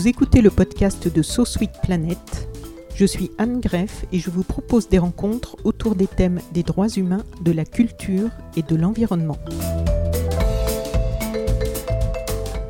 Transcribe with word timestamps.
Vous 0.00 0.08
écoutez 0.08 0.40
le 0.40 0.48
podcast 0.48 1.14
de 1.14 1.20
So 1.20 1.44
Sweet 1.44 1.72
Planet. 1.82 2.48
Je 2.94 3.04
suis 3.04 3.30
Anne 3.36 3.60
Greff 3.60 4.06
et 4.12 4.18
je 4.18 4.30
vous 4.30 4.44
propose 4.44 4.88
des 4.88 4.96
rencontres 4.96 5.58
autour 5.64 5.94
des 5.94 6.06
thèmes 6.06 6.40
des 6.54 6.62
droits 6.62 6.88
humains, 6.88 7.22
de 7.42 7.52
la 7.52 7.66
culture 7.66 8.30
et 8.56 8.62
de 8.62 8.76
l'environnement. 8.76 9.36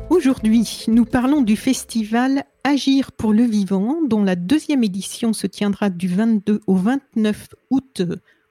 Aujourd'hui, 0.09 0.83
nous 0.89 1.05
parlons 1.05 1.39
du 1.39 1.55
festival 1.55 2.43
Agir 2.65 3.13
pour 3.13 3.31
le 3.31 3.43
vivant, 3.43 3.99
dont 4.05 4.25
la 4.25 4.35
deuxième 4.35 4.83
édition 4.83 5.31
se 5.31 5.47
tiendra 5.47 5.89
du 5.89 6.09
22 6.09 6.59
au 6.67 6.75
29 6.75 7.47
août 7.69 8.01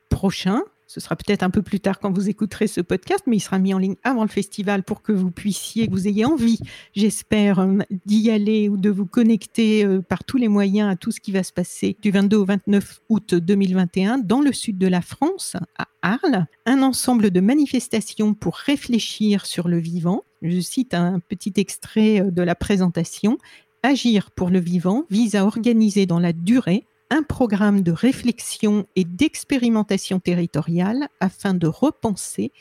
prochain 0.09 0.63
ce 0.91 0.99
sera 0.99 1.15
peut-être 1.15 1.45
un 1.45 1.51
peu 1.51 1.63
plus 1.63 1.79
tard 1.79 2.01
quand 2.01 2.11
vous 2.11 2.29
écouterez 2.29 2.67
ce 2.67 2.81
podcast, 2.81 3.23
mais 3.29 3.37
il 3.37 3.41
sera 3.41 3.61
mis 3.61 3.73
en 3.73 3.79
ligne 3.79 3.95
avant 4.03 4.23
le 4.23 4.29
festival 4.29 4.83
pour 4.83 5.03
que 5.03 5.13
vous 5.13 5.31
puissiez, 5.31 5.87
que 5.87 5.93
vous 5.93 6.09
ayez 6.09 6.25
envie, 6.25 6.59
j'espère, 6.97 7.61
euh, 7.61 7.79
d'y 8.07 8.29
aller 8.29 8.69
ou 8.69 8.77
de 8.77 8.91
vous 8.91 9.07
connecter 9.07 9.85
euh, 9.85 10.01
par 10.01 10.25
tous 10.25 10.37
les 10.37 10.49
moyens 10.49 10.91
à 10.91 10.97
tout 10.97 11.13
ce 11.13 11.21
qui 11.21 11.31
va 11.31 11.45
se 11.45 11.53
passer 11.53 11.97
du 12.03 12.11
22 12.11 12.37
au 12.39 12.45
29 12.45 13.03
août 13.09 13.37
2021 13.37 14.19
dans 14.19 14.41
le 14.41 14.53
sud 14.53 14.79
de 14.79 14.89
la 14.89 15.01
France, 15.01 15.55
à 15.79 15.87
Arles. 16.03 16.47
Un 16.67 16.83
ensemble 16.83 17.31
de 17.31 17.39
manifestations 17.39 18.35
pour 18.35 18.57
réfléchir 18.57 19.47
sur 19.47 19.69
le 19.69 19.79
vivant. 19.79 20.25
Je 20.43 20.59
cite 20.59 20.93
un 20.95 21.21
petit 21.21 21.53
extrait 21.59 22.21
euh, 22.21 22.33
de 22.33 22.43
la 22.43 22.57
présentation. 22.57 23.39
Agir 23.85 24.33
pour 24.33 24.51
le 24.51 24.59
vivant 24.59 25.05
vise 25.09 25.37
à 25.37 25.47
organiser 25.47 26.07
dans 26.07 26.19
la 26.19 26.33
durée 26.33 26.85
un 27.11 27.23
programme 27.23 27.83
de 27.83 27.93
réflexion 27.93 28.87
et 28.97 29.05
d'expérimentation 29.05 30.21
territoriale 30.21 31.09
afin 31.19 31.55
de 31.55 31.67
repenser 31.67 32.53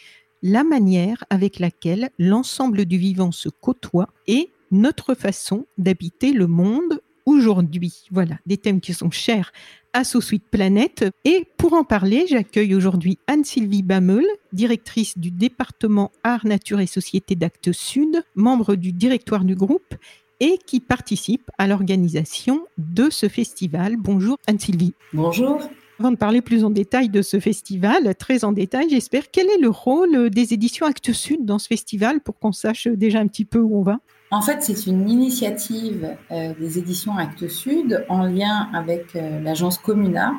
la 0.42 0.64
manière 0.64 1.24
avec 1.30 1.60
laquelle 1.60 2.10
l'ensemble 2.18 2.86
du 2.86 2.98
vivant 2.98 3.32
se 3.32 3.50
côtoie 3.50 4.10
et 4.28 4.50
notre 4.72 5.14
façon 5.14 5.66
d'habiter 5.78 6.32
le 6.32 6.48
monde 6.48 7.02
aujourd'hui. 7.26 8.06
Voilà, 8.12 8.40
des 8.46 8.58
thèmes 8.58 8.82
qui 8.82 8.94
sont 8.94 9.12
chers 9.12 9.52
à 9.94 10.04
So 10.04 10.22
Suite 10.22 10.46
Planète. 10.50 11.06
Et 11.26 11.46
pour 11.58 11.74
en 11.74 11.84
parler, 11.84 12.26
j'accueille 12.28 12.76
aujourd'hui 12.76 13.18
Anne-Sylvie 13.28 13.84
Bameul, 13.84 14.26
directrice 14.54 15.18
du 15.18 15.32
département 15.32 16.12
Art, 16.24 16.46
Nature 16.46 16.80
et 16.80 16.88
Société 16.88 17.36
d'Actes 17.36 17.72
Sud, 17.72 18.24
membre 18.36 18.76
du 18.76 18.92
directoire 18.92 19.44
du 19.44 19.56
groupe 19.56 19.96
et 20.40 20.58
qui 20.66 20.80
participe 20.80 21.50
à 21.58 21.68
l'organisation 21.68 22.66
de 22.78 23.10
ce 23.10 23.28
festival. 23.28 23.96
Bonjour 23.98 24.38
Anne-Sylvie. 24.48 24.94
Bonjour. 25.14 25.62
Avant 26.00 26.12
de 26.12 26.18
parler 26.18 26.42
plus 26.42 26.64
en 26.64 26.70
détail 26.70 27.10
de 27.10 27.22
ce 27.22 27.42
festival, 27.42 28.16
très 28.16 28.46
en 28.46 28.54
détail, 28.54 28.88
j'espère, 28.90 29.32
quel 29.32 29.48
est 29.48 29.60
le 29.60 29.70
rôle 29.70 30.30
des 30.30 30.54
éditions 30.54 30.86
Actes 30.86 31.12
Sud 31.12 31.46
dans 31.46 31.60
ce 31.60 31.68
festival 31.68 32.22
pour 32.22 32.40
qu'on 32.40 32.54
sache 32.54 32.88
déjà 32.88 33.20
un 33.20 33.28
petit 33.28 33.44
peu 33.44 33.60
où 33.60 33.78
on 33.78 33.82
va? 33.82 34.00
En 34.32 34.42
fait, 34.42 34.62
c'est 34.62 34.86
une 34.86 35.10
initiative 35.10 36.16
euh, 36.32 36.54
des 36.58 36.78
éditions 36.78 37.18
Actes 37.18 37.50
Sud 37.50 38.06
en 38.08 38.24
lien 38.24 38.70
avec 38.74 39.16
euh, 39.16 39.42
l'agence 39.42 39.78
Comuna. 39.78 40.36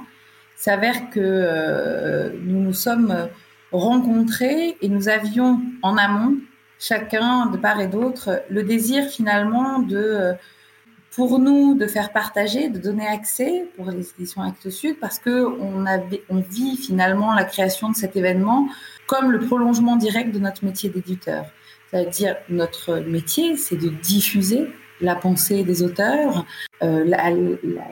Il 0.56 0.62
s'avère 0.62 1.10
que 1.10 1.20
euh, 1.20 2.30
nous 2.42 2.60
nous 2.60 2.72
sommes 2.72 3.28
rencontrés 3.70 4.76
et 4.80 4.88
nous 4.88 5.08
avions 5.08 5.60
en 5.82 5.98
amont 5.98 6.36
chacun 6.80 7.46
de 7.46 7.56
part 7.56 7.80
et 7.80 7.86
d'autre 7.86 8.42
le 8.50 8.64
désir 8.64 9.04
finalement 9.04 9.78
de 9.78 10.34
pour 11.12 11.38
nous 11.38 11.74
de 11.74 11.86
faire 11.86 12.12
partager, 12.12 12.68
de 12.68 12.78
donner 12.78 13.06
accès 13.06 13.68
pour 13.76 13.91
les 13.91 14.10
éditions 14.10 14.42
Actes 14.42 14.70
Sud, 14.70 14.98
parce 15.00 15.19
que 15.19 15.44
on, 15.60 15.84
avait, 15.84 16.22
on 16.28 16.40
vit 16.40 16.76
finalement 16.76 17.34
la 17.34 17.44
création 17.44 17.90
de 17.90 17.96
cet 17.96 18.16
événement 18.16 18.69
comme 19.06 19.32
le 19.32 19.40
prolongement 19.40 19.96
direct 19.96 20.32
de 20.32 20.38
notre 20.38 20.64
métier 20.64 20.88
d'éditeur. 20.88 21.46
C'est-à-dire 21.90 22.36
notre 22.48 23.00
métier, 23.00 23.56
c'est 23.56 23.76
de 23.76 23.88
diffuser 23.88 24.69
la 25.00 25.16
pensée 25.16 25.64
des 25.64 25.82
auteurs, 25.82 26.46
euh, 26.82 27.04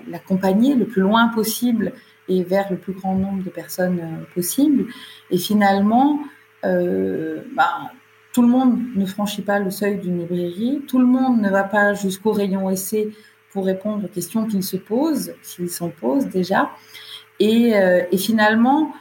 l'accompagner 0.07 0.75
le 0.75 0.87
plus 0.87 1.03
loin 1.03 1.29
possible 1.29 1.93
et 2.29 2.45
vers 2.45 2.71
le 2.71 2.77
plus 2.77 2.93
grand 2.93 3.15
nombre 3.15 3.43
de 3.43 3.51
personnes 3.51 3.99
euh, 4.01 4.35
possible. 4.35 4.87
Et 5.31 5.39
finalement, 5.39 6.21
euh, 6.65 7.43
bah, 7.57 7.91
tout 8.39 8.43
le 8.43 8.49
monde 8.51 8.79
ne 8.95 9.05
franchit 9.05 9.43
pas 9.43 9.59
le 9.59 9.69
seuil 9.69 9.99
d'une 9.99 10.21
librairie, 10.21 10.83
tout 10.87 11.01
le 11.01 11.07
monde 11.07 11.41
ne 11.41 11.51
va 11.51 11.65
pas 11.65 11.95
jusqu'au 11.95 12.31
rayon 12.31 12.71
essai 12.71 13.11
pour 13.51 13.67
répondre 13.67 14.05
aux 14.05 14.09
questions 14.09 14.47
qu'il 14.47 14.63
se 14.63 14.77
pose, 14.77 15.33
s'il 15.43 15.69
s'en 15.69 15.89
pose 15.89 16.27
déjà. 16.27 16.71
Et, 17.41 17.75
euh, 17.75 18.05
finalement, 18.17 18.93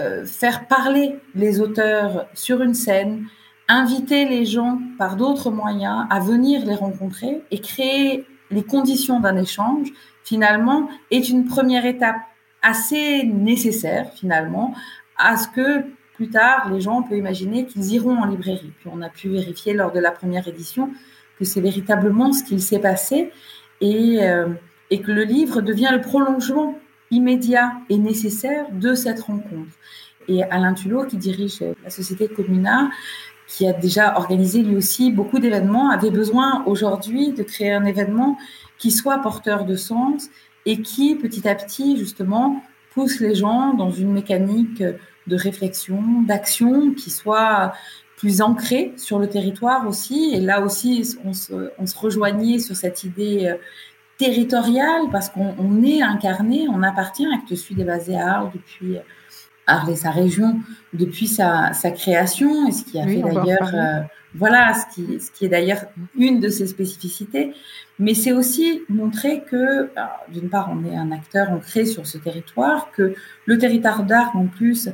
euh, 0.00 0.26
faire 0.26 0.66
parler 0.66 1.20
les 1.36 1.60
auteurs 1.60 2.26
sur 2.34 2.62
une 2.62 2.74
scène, 2.74 3.26
inviter 3.68 4.24
les 4.24 4.44
gens 4.44 4.80
par 4.98 5.14
d'autres 5.14 5.52
moyens 5.52 6.06
à 6.10 6.18
venir 6.18 6.66
les 6.66 6.74
rencontrer 6.74 7.42
et 7.52 7.60
créer 7.60 8.26
les 8.50 8.64
conditions 8.64 9.20
d'un 9.20 9.36
échange, 9.36 9.86
finalement, 10.24 10.88
est 11.12 11.28
une 11.28 11.44
première 11.44 11.86
étape 11.86 12.22
assez 12.60 13.22
nécessaire, 13.22 14.10
finalement, 14.14 14.74
à 15.16 15.36
ce 15.36 15.46
que 15.46 15.84
plus 16.20 16.28
tard, 16.28 16.68
les 16.70 16.82
gens, 16.82 17.00
peuvent 17.00 17.16
imaginer 17.16 17.64
qu'ils 17.64 17.94
iront 17.94 18.18
en 18.18 18.26
librairie. 18.26 18.72
Puis 18.78 18.90
on 18.92 19.00
a 19.00 19.08
pu 19.08 19.30
vérifier 19.30 19.72
lors 19.72 19.90
de 19.90 20.00
la 20.00 20.10
première 20.10 20.46
édition 20.46 20.90
que 21.38 21.46
c'est 21.46 21.62
véritablement 21.62 22.34
ce 22.34 22.44
qu'il 22.44 22.60
s'est 22.60 22.78
passé 22.78 23.32
et, 23.80 24.22
euh, 24.22 24.48
et 24.90 25.00
que 25.00 25.10
le 25.10 25.22
livre 25.22 25.62
devient 25.62 25.88
le 25.90 26.02
prolongement 26.02 26.78
immédiat 27.10 27.72
et 27.88 27.96
nécessaire 27.96 28.66
de 28.70 28.94
cette 28.94 29.20
rencontre. 29.20 29.72
Et 30.28 30.42
Alain 30.42 30.74
Tulot, 30.74 31.06
qui 31.06 31.16
dirige 31.16 31.64
la 31.82 31.88
société 31.88 32.28
Comuna, 32.28 32.90
qui 33.46 33.66
a 33.66 33.72
déjà 33.72 34.18
organisé 34.18 34.62
lui 34.62 34.76
aussi 34.76 35.10
beaucoup 35.10 35.38
d'événements, 35.38 35.88
avait 35.88 36.10
besoin 36.10 36.62
aujourd'hui 36.66 37.32
de 37.32 37.42
créer 37.42 37.72
un 37.72 37.86
événement 37.86 38.36
qui 38.76 38.90
soit 38.90 39.16
porteur 39.22 39.64
de 39.64 39.74
sens 39.74 40.28
et 40.66 40.82
qui, 40.82 41.14
petit 41.14 41.48
à 41.48 41.54
petit, 41.54 41.96
justement, 41.96 42.62
pousse 42.92 43.20
les 43.20 43.34
gens 43.34 43.72
dans 43.72 43.90
une 43.90 44.12
mécanique 44.12 44.84
de 45.26 45.36
réflexion, 45.36 46.22
d'action 46.22 46.92
qui 46.94 47.10
soit 47.10 47.72
plus 48.16 48.42
ancrée 48.42 48.92
sur 48.96 49.18
le 49.18 49.28
territoire 49.28 49.88
aussi. 49.88 50.32
Et 50.34 50.40
là 50.40 50.60
aussi, 50.60 51.16
on 51.24 51.32
se, 51.32 51.98
rejoignait 51.98 52.58
sur 52.58 52.76
cette 52.76 53.04
idée 53.04 53.46
euh, 53.46 53.56
territoriale 54.18 55.04
parce 55.10 55.30
qu'on 55.30 55.82
est 55.82 56.02
incarné, 56.02 56.66
on 56.68 56.82
appartient. 56.82 57.26
Actes 57.32 57.54
Sud 57.54 57.80
est 57.80 57.84
basé 57.84 58.16
à 58.16 58.34
Arles 58.34 58.50
depuis 58.52 58.98
Arles 59.70 59.90
et 59.90 59.96
sa 59.96 60.10
région 60.10 60.60
depuis 60.92 61.28
sa, 61.28 61.72
création 61.94 62.66
et 62.68 62.72
ce 62.72 62.84
qui 62.84 62.98
a 62.98 63.06
fait 63.06 63.22
d'ailleurs 63.22 63.74
euh, 63.74 64.00
voilà 64.34 64.74
ce 64.74 64.94
qui, 64.94 65.20
ce 65.20 65.30
qui 65.30 65.44
est 65.44 65.48
d'ailleurs 65.48 65.84
une 66.16 66.40
de 66.40 66.48
ses 66.48 66.66
spécificités 66.66 67.52
mais 67.98 68.14
c'est 68.14 68.32
aussi 68.32 68.82
montrer 68.88 69.42
que 69.42 69.90
d'une 70.28 70.48
part 70.48 70.70
on 70.72 70.84
est 70.84 70.96
un 70.96 71.12
acteur 71.12 71.50
ancré 71.50 71.84
sur 71.84 72.06
ce 72.06 72.18
territoire 72.18 72.90
que 72.92 73.14
le 73.46 73.58
territoire 73.58 74.02
d'Arles 74.04 74.36
en 74.36 74.46
plus 74.46 74.88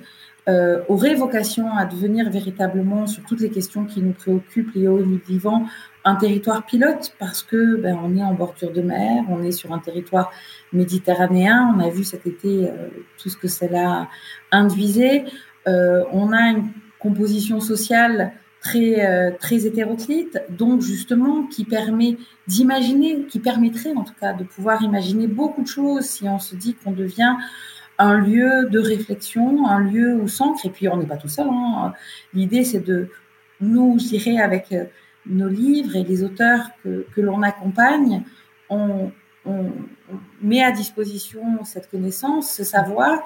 euh, 0.48 0.82
aurait 0.88 1.14
vocation 1.14 1.74
à 1.76 1.84
devenir 1.84 2.30
véritablement, 2.30 3.06
sur 3.06 3.24
toutes 3.24 3.40
les 3.40 3.50
questions 3.50 3.84
qui 3.84 4.00
nous 4.00 4.12
préoccupent, 4.12 4.72
les 4.74 4.86
hauts 4.86 5.00
et 5.00 5.04
les 5.04 5.20
vivants, 5.26 5.66
un 6.04 6.14
territoire 6.14 6.64
pilote 6.64 7.14
parce 7.18 7.42
que 7.42 7.76
ben, 7.76 7.98
on 8.02 8.16
est 8.16 8.22
en 8.22 8.32
bordure 8.32 8.72
de 8.72 8.80
mer, 8.80 9.24
on 9.28 9.42
est 9.42 9.50
sur 9.50 9.72
un 9.72 9.80
territoire 9.80 10.30
méditerranéen. 10.72 11.74
On 11.76 11.80
a 11.80 11.90
vu 11.90 12.04
cet 12.04 12.26
été 12.26 12.68
euh, 12.68 12.88
tout 13.18 13.28
ce 13.28 13.36
que 13.36 13.48
cela 13.48 14.08
induisait. 14.52 15.24
Euh, 15.66 16.04
on 16.12 16.32
a 16.32 16.50
une 16.50 16.68
composition 17.00 17.60
sociale 17.60 18.32
très 18.60 19.04
euh, 19.04 19.30
très 19.38 19.66
hétéroclite, 19.66 20.40
donc 20.48 20.80
justement 20.80 21.42
qui 21.44 21.64
permet 21.64 22.16
d'imaginer, 22.46 23.24
qui 23.26 23.40
permettrait 23.40 23.92
en 23.94 24.04
tout 24.04 24.14
cas 24.20 24.32
de 24.32 24.44
pouvoir 24.44 24.82
imaginer 24.82 25.26
beaucoup 25.26 25.62
de 25.62 25.68
choses 25.68 26.04
si 26.04 26.28
on 26.28 26.38
se 26.38 26.54
dit 26.54 26.74
qu'on 26.74 26.92
devient 26.92 27.34
un 27.98 28.18
lieu 28.18 28.68
de 28.70 28.78
réflexion, 28.78 29.66
un 29.66 29.80
lieu 29.80 30.14
où 30.14 30.28
s'ancre, 30.28 30.66
et 30.66 30.70
puis 30.70 30.88
on 30.88 30.96
n'est 30.96 31.06
pas 31.06 31.16
tout 31.16 31.28
seul. 31.28 31.46
Hein. 31.50 31.92
L'idée, 32.34 32.64
c'est 32.64 32.80
de 32.80 33.08
nous, 33.60 33.98
je 33.98 34.40
avec 34.40 34.72
euh, 34.72 34.84
nos 35.26 35.48
livres 35.48 35.96
et 35.96 36.04
les 36.04 36.22
auteurs 36.22 36.68
que, 36.84 37.20
l'on 37.20 37.42
accompagne, 37.42 38.22
on, 38.68 39.10
on, 39.44 39.72
met 40.40 40.62
à 40.62 40.70
disposition 40.70 41.64
cette 41.64 41.90
connaissance, 41.90 42.52
ce 42.52 42.64
savoir, 42.64 43.18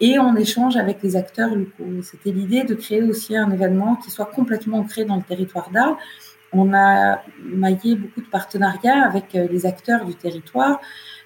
et 0.00 0.18
on 0.18 0.36
échange 0.36 0.76
avec 0.76 1.02
les 1.02 1.16
acteurs 1.16 1.54
locaux. 1.54 2.02
C'était 2.02 2.30
l'idée 2.30 2.64
de 2.64 2.74
créer 2.74 3.02
aussi 3.02 3.36
un 3.36 3.50
événement 3.50 3.96
qui 3.96 4.10
soit 4.10 4.26
complètement 4.26 4.78
ancré 4.78 5.04
dans 5.04 5.16
le 5.16 5.22
territoire 5.22 5.70
d'Arles. 5.70 5.96
On 6.52 6.72
a 6.72 7.22
maillé 7.42 7.96
beaucoup 7.96 8.20
de 8.20 8.26
partenariats 8.26 9.04
avec 9.04 9.34
euh, 9.34 9.48
les 9.50 9.66
acteurs 9.66 10.04
du 10.04 10.14
territoire, 10.14 10.80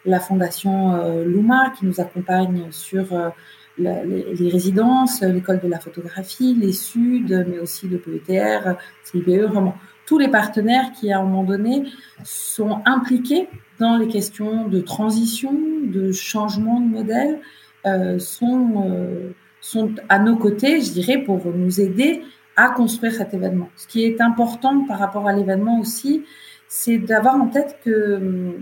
la 0.05 0.21
Fondation 0.21 0.95
euh, 0.95 1.25
Luma 1.25 1.73
qui 1.79 1.87
nous 1.87 2.01
accompagne 2.01 2.67
sur 2.71 3.13
euh, 3.13 3.31
les, 3.79 4.49
résidences, 4.49 5.23
l'école 5.23 5.61
de 5.61 5.69
la 5.69 5.79
photographie, 5.79 6.55
les 6.59 6.73
Suds, 6.73 7.45
mais 7.49 7.59
aussi 7.59 7.89
le 7.89 7.99
PETR, 7.99 8.77
CIBE, 9.05 9.49
vraiment 9.49 9.77
tous 10.05 10.19
les 10.19 10.29
partenaires 10.29 10.93
qui, 10.93 11.13
à 11.13 11.21
un 11.21 11.23
moment 11.23 11.45
donné, 11.45 11.85
sont 12.25 12.83
impliqués 12.85 13.49
dans 13.79 13.97
les 13.97 14.09
questions 14.09 14.67
de 14.67 14.81
transition, 14.81 15.53
de 15.85 16.13
changement 16.13 16.81
de 16.81 16.89
modèle, 16.89 17.41
euh, 17.87 18.19
sont, 18.19 19.33
sont 19.61 19.95
à 20.09 20.19
nos 20.19 20.37
côtés, 20.37 20.81
je 20.81 20.93
dirais, 20.93 21.19
pour 21.19 21.41
nous 21.47 21.81
aider 21.81 22.23
à 22.57 22.69
construire 22.71 23.13
cet 23.15 23.33
événement. 23.33 23.71
Ce 23.77 23.87
qui 23.87 24.05
est 24.05 24.21
important 24.21 24.85
par 24.85 24.99
rapport 24.99 25.27
à 25.29 25.33
l'événement 25.33 25.81
aussi, 25.81 26.25
c'est 26.69 26.99
d'avoir 26.99 27.37
en 27.37 27.49
tête 27.49 27.79
que 27.85 28.59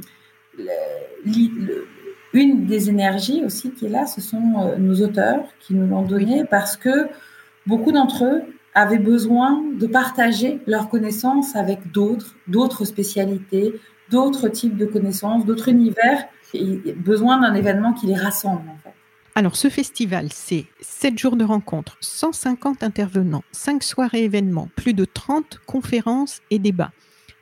une 2.32 2.66
des 2.66 2.88
énergies 2.88 3.42
aussi 3.44 3.70
qui 3.72 3.86
est 3.86 3.90
là, 3.90 4.06
ce 4.06 4.20
sont 4.20 4.42
euh, 4.58 4.76
nos 4.76 5.00
auteurs 5.02 5.44
qui 5.60 5.74
nous 5.74 5.86
l'ont 5.86 6.02
donné 6.02 6.44
parce 6.44 6.76
que 6.76 7.08
beaucoup 7.66 7.92
d'entre 7.92 8.24
eux 8.24 8.42
avaient 8.74 8.98
besoin 8.98 9.62
de 9.78 9.86
partager 9.86 10.60
leurs 10.66 10.88
connaissances 10.88 11.56
avec 11.56 11.90
d'autres, 11.90 12.36
d'autres 12.46 12.84
spécialités, 12.84 13.74
d'autres 14.10 14.48
types 14.48 14.76
de 14.76 14.86
connaissances, 14.86 15.44
d'autres 15.44 15.68
univers, 15.68 16.24
et 16.54 16.92
besoin 16.94 17.40
d'un 17.40 17.54
événement 17.54 17.92
qui 17.92 18.06
les 18.06 18.14
rassemble 18.14 18.68
en 18.68 18.76
fait. 18.82 18.94
Alors 19.36 19.56
ce 19.56 19.68
festival, 19.68 20.28
c'est 20.32 20.66
7 20.80 21.18
jours 21.18 21.36
de 21.36 21.44
rencontres, 21.44 21.96
150 22.00 22.82
intervenants, 22.82 23.44
5 23.52 23.82
soirées 23.82 24.24
événements, 24.24 24.68
plus 24.74 24.92
de 24.92 25.04
30 25.04 25.60
conférences 25.66 26.40
et 26.50 26.58
débats, 26.58 26.90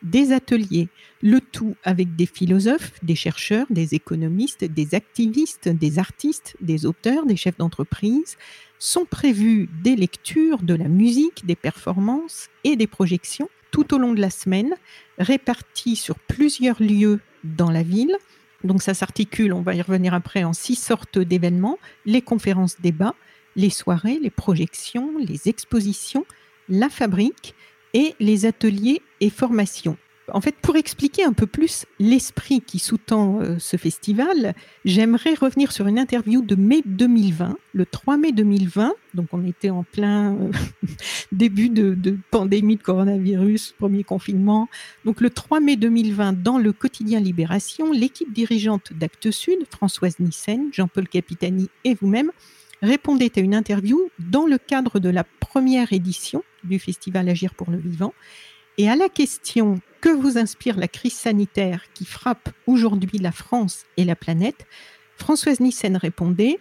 des 0.02 0.32
ateliers, 0.32 0.88
le 1.22 1.40
tout 1.40 1.74
avec 1.82 2.14
des 2.16 2.26
philosophes, 2.26 2.92
des 3.02 3.16
chercheurs, 3.16 3.66
des 3.70 3.94
économistes, 3.94 4.64
des 4.64 4.94
activistes, 4.94 5.68
des 5.68 5.98
artistes, 5.98 6.56
des 6.60 6.86
auteurs, 6.86 7.26
des 7.26 7.36
chefs 7.36 7.58
d'entreprise, 7.58 8.36
sont 8.78 9.04
prévues 9.04 9.68
des 9.82 9.96
lectures, 9.96 10.62
de 10.62 10.74
la 10.74 10.88
musique, 10.88 11.44
des 11.46 11.56
performances 11.56 12.48
et 12.64 12.76
des 12.76 12.86
projections 12.86 13.48
tout 13.70 13.94
au 13.94 13.98
long 13.98 14.14
de 14.14 14.20
la 14.20 14.30
semaine, 14.30 14.74
réparties 15.18 15.96
sur 15.96 16.18
plusieurs 16.18 16.82
lieux 16.82 17.20
dans 17.44 17.70
la 17.70 17.82
ville. 17.82 18.16
Donc 18.64 18.82
ça 18.82 18.94
s'articule, 18.94 19.52
on 19.52 19.62
va 19.62 19.74
y 19.74 19.82
revenir 19.82 20.14
après, 20.14 20.44
en 20.44 20.52
six 20.52 20.74
sortes 20.74 21.18
d'événements, 21.18 21.78
les 22.06 22.22
conférences 22.22 22.80
débats, 22.80 23.14
les 23.56 23.70
soirées, 23.70 24.18
les 24.22 24.30
projections, 24.30 25.12
les 25.18 25.48
expositions, 25.48 26.24
la 26.68 26.88
fabrique 26.88 27.54
et 27.94 28.14
les 28.20 28.46
ateliers 28.46 29.02
et 29.20 29.30
formations. 29.30 29.96
En 30.32 30.40
fait, 30.40 30.54
pour 30.60 30.76
expliquer 30.76 31.24
un 31.24 31.32
peu 31.32 31.46
plus 31.46 31.86
l'esprit 31.98 32.60
qui 32.60 32.78
sous-tend 32.78 33.40
euh, 33.40 33.56
ce 33.58 33.76
festival, 33.76 34.54
j'aimerais 34.84 35.34
revenir 35.34 35.72
sur 35.72 35.86
une 35.86 35.98
interview 35.98 36.42
de 36.42 36.54
mai 36.54 36.82
2020, 36.84 37.56
le 37.72 37.86
3 37.86 38.16
mai 38.18 38.32
2020. 38.32 38.92
Donc, 39.14 39.28
on 39.32 39.46
était 39.46 39.70
en 39.70 39.84
plein 39.84 40.34
euh, 40.34 40.50
début 41.32 41.70
de, 41.70 41.96
pandémie 42.30 42.76
de 42.76 42.82
coronavirus, 42.82 43.74
premier 43.78 44.04
confinement. 44.04 44.68
Donc, 45.04 45.20
le 45.20 45.30
3 45.30 45.60
mai 45.60 45.76
2020, 45.76 46.42
dans 46.42 46.58
le 46.58 46.72
quotidien 46.72 47.20
Libération, 47.20 47.90
l'équipe 47.92 48.32
dirigeante 48.32 48.92
d'Actes 48.92 49.30
Sud, 49.30 49.58
Françoise 49.70 50.18
Nissen, 50.18 50.68
Jean-Paul 50.72 51.08
Capitani 51.08 51.68
et 51.84 51.94
vous-même, 51.94 52.32
répondait 52.82 53.32
à 53.36 53.40
une 53.40 53.54
interview 53.54 54.10
dans 54.18 54.46
le 54.46 54.58
cadre 54.58 54.98
de 54.98 55.08
la 55.08 55.24
première 55.24 55.92
édition 55.92 56.42
du 56.64 56.78
festival 56.78 57.28
Agir 57.28 57.54
pour 57.54 57.70
le 57.70 57.78
vivant. 57.78 58.14
Et 58.76 58.88
à 58.88 58.96
la 58.96 59.08
question 59.08 59.80
que 60.00 60.08
vous 60.08 60.38
inspire 60.38 60.78
la 60.78 60.88
crise 60.88 61.14
sanitaire 61.14 61.82
qui 61.94 62.04
frappe 62.04 62.50
aujourd'hui 62.66 63.18
la 63.18 63.32
France 63.32 63.84
et 63.96 64.04
la 64.04 64.14
planète, 64.14 64.66
Françoise 65.16 65.60
Nissen 65.60 65.96
répondait 65.96 66.60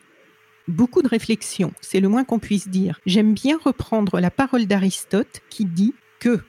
Beaucoup 0.67 1.01
de 1.01 1.07
réflexions, 1.07 1.71
c'est 1.79 2.01
le 2.01 2.09
moins 2.09 2.25
qu'on 2.25 2.39
puisse 2.39 2.67
dire. 2.67 2.99
J'aime 3.05 3.33
bien 3.33 3.57
reprendre 3.63 4.19
la 4.19 4.31
parole 4.31 4.65
d'Aristote 4.65 5.41
qui 5.49 5.63
dit 5.63 5.93
que 6.19 6.41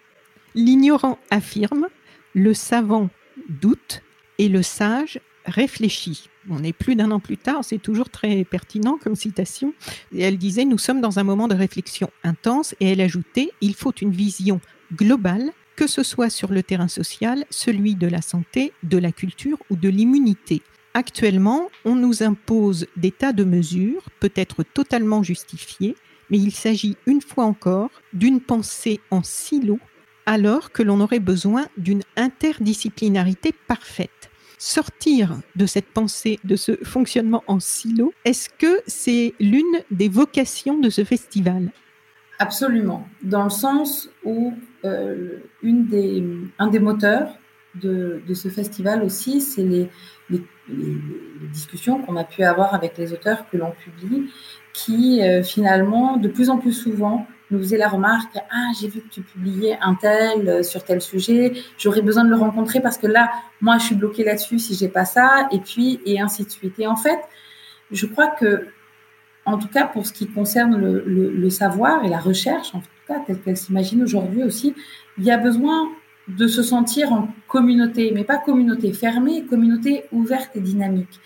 l'ignorant 0.57 1.19
affirme, 1.31 1.87
le 2.35 2.53
savant 2.53 3.11
doute 3.49 4.03
et 4.39 4.49
le 4.49 4.63
sage 4.63 5.21
réfléchit. 5.45 6.31
On 6.51 6.65
est 6.65 6.73
plus 6.73 6.97
d'un 6.97 7.11
an 7.11 7.21
plus 7.21 7.37
tard, 7.37 7.65
c'est 7.65 7.79
toujours 7.79 8.09
très 8.09 8.45
pertinent 8.45 8.99
comme 9.03 9.17
citation. 9.17 9.75
Elle 10.17 10.39
disait 10.39 10.65
Nous 10.65 10.79
sommes 10.79 11.01
dans 11.01 11.19
un 11.19 11.25
moment 11.25 11.49
de 11.49 11.55
réflexion 11.55 12.11
intense, 12.25 12.75
et 12.81 12.93
elle 12.93 13.01
ajoutait 13.01 13.51
Il 13.61 13.75
faut 13.75 13.93
une 13.93 14.13
vision 14.13 14.61
globale 14.95 15.53
que 15.79 15.87
ce 15.87 16.03
soit 16.03 16.29
sur 16.29 16.51
le 16.51 16.65
terrain 16.65 16.89
social, 16.89 17.45
celui 17.51 17.95
de 17.95 18.09
la 18.09 18.21
santé, 18.21 18.73
de 18.83 18.99
la 18.99 19.13
culture 19.13 19.59
ou 19.71 19.77
de 19.77 19.89
l'immunité. 19.89 20.61
Actuellement, 20.93 21.69
on 21.85 21.95
nous 21.95 22.25
impose 22.25 22.89
des 22.97 23.13
tas 23.13 23.33
de 23.33 23.45
mesures, 23.45 24.03
peut-être 24.19 24.65
totalement 24.65 25.23
justifiées, 25.23 25.95
mais 26.31 26.39
il 26.39 26.51
s'agit 26.51 26.97
une 27.07 27.21
fois 27.21 27.45
encore 27.45 27.91
d'une 28.13 28.41
pensée 28.41 28.99
en 29.13 29.23
silo, 29.23 29.79
alors 30.27 30.73
que 30.73 30.83
l'on 30.83 31.01
aurait 31.01 31.21
besoin 31.21 31.69
d'une 31.77 32.03
interdisciplinarité 32.17 33.55
parfaite. 33.69 34.28
Sortir 34.59 35.41
de 35.57 35.67
cette 35.67 35.87
pensée, 35.87 36.41
de 36.45 36.57
ce 36.57 36.73
fonctionnement 36.83 37.45
en 37.47 37.61
silo, 37.61 38.13
est-ce 38.25 38.49
que 38.49 38.81
c'est 38.87 39.35
l'une 39.39 39.65
des 39.91 40.09
vocations 40.09 40.79
de 40.79 40.91
ce 40.91 41.05
festival? 41.05 41.71
Absolument, 42.41 43.09
dans 43.23 43.45
le 43.45 43.51
sens 43.51 44.11
où 44.25 44.53
euh, 44.85 45.39
un 45.65 46.69
des 46.69 46.79
moteurs 46.79 47.37
de, 47.75 48.23
ce 48.35 48.49
festival 48.49 49.03
aussi, 49.03 49.41
c'est 49.41 49.65
les, 49.65 49.91
discussions 51.53 52.03
qu'on 52.03 52.17
a 52.17 52.25
pu 52.25 52.43
avoir 52.43 52.75
avec 52.75 52.99
les 52.99 53.13
auteurs 53.13 53.49
que 53.49 53.57
l'on 53.57 53.71
publie, 53.73 54.31
qui 54.75 55.23
euh, 55.23 55.43
finalement, 55.43 56.17
de 56.19 56.29
plus 56.29 56.51
en 56.51 56.59
plus 56.59 56.73
souvent, 56.73 57.27
nous 57.51 57.59
faisaient 57.59 57.79
la 57.79 57.89
remarque 57.89 58.37
Ah, 58.51 58.71
j'ai 58.81 58.89
vu 58.89 59.01
que 59.01 59.09
tu 59.09 59.23
publiais 59.23 59.79
un 59.81 59.95
tel 59.95 60.49
euh, 60.49 60.63
sur 60.63 60.85
tel 60.85 61.01
sujet, 61.01 61.53
j'aurais 61.79 62.03
besoin 62.03 62.25
de 62.25 62.31
le 62.31 62.37
rencontrer 62.37 62.81
parce 62.81 62.99
que 62.99 63.07
là, 63.07 63.31
moi, 63.61 63.79
je 63.79 63.85
suis 63.85 63.95
bloquée 63.95 64.25
là-dessus 64.25 64.59
si 64.59 64.75
j'ai 64.75 64.89
pas 64.89 65.05
ça, 65.05 65.49
et 65.53 65.59
puis, 65.59 66.01
et 66.05 66.21
ainsi 66.21 66.45
de 66.45 66.51
suite. 66.51 66.79
Et 66.79 66.87
en 66.87 66.97
fait, 66.97 67.21
je 67.91 68.07
crois 68.07 68.29
que 68.29 68.69
en 69.49 69.59
tout 69.59 69.69
cas 69.69 69.87
pour 69.87 70.07
ce 70.07 70.13
qui 70.13 70.27
concerne 70.27 70.77
le, 70.77 71.51
savoir 71.51 72.05
et 72.05 72.09
la 72.09 72.19
recherche, 72.19 72.75
en 72.75 72.81
tout 72.81 72.89
cas 73.07 73.21
telle 73.27 73.41
qu'elle 73.41 73.57
s'imagine 73.57 74.03
aujourd'hui 74.03 74.45
aussi, 74.45 74.75
il 75.17 75.25
y 75.25 75.31
a 75.31 75.39
besoin 75.39 75.89
de 76.29 76.47
se 76.47 76.63
sentir 76.63 77.13
en 77.13 77.29
communauté, 77.49 78.13
mais 78.15 78.25
pas 78.25 78.37
communauté 78.37 78.93
fermée, 78.93 79.45
communauté 79.47 80.05
ouverte 80.13 80.51
et 80.55 80.61
dynamique. 80.61 81.21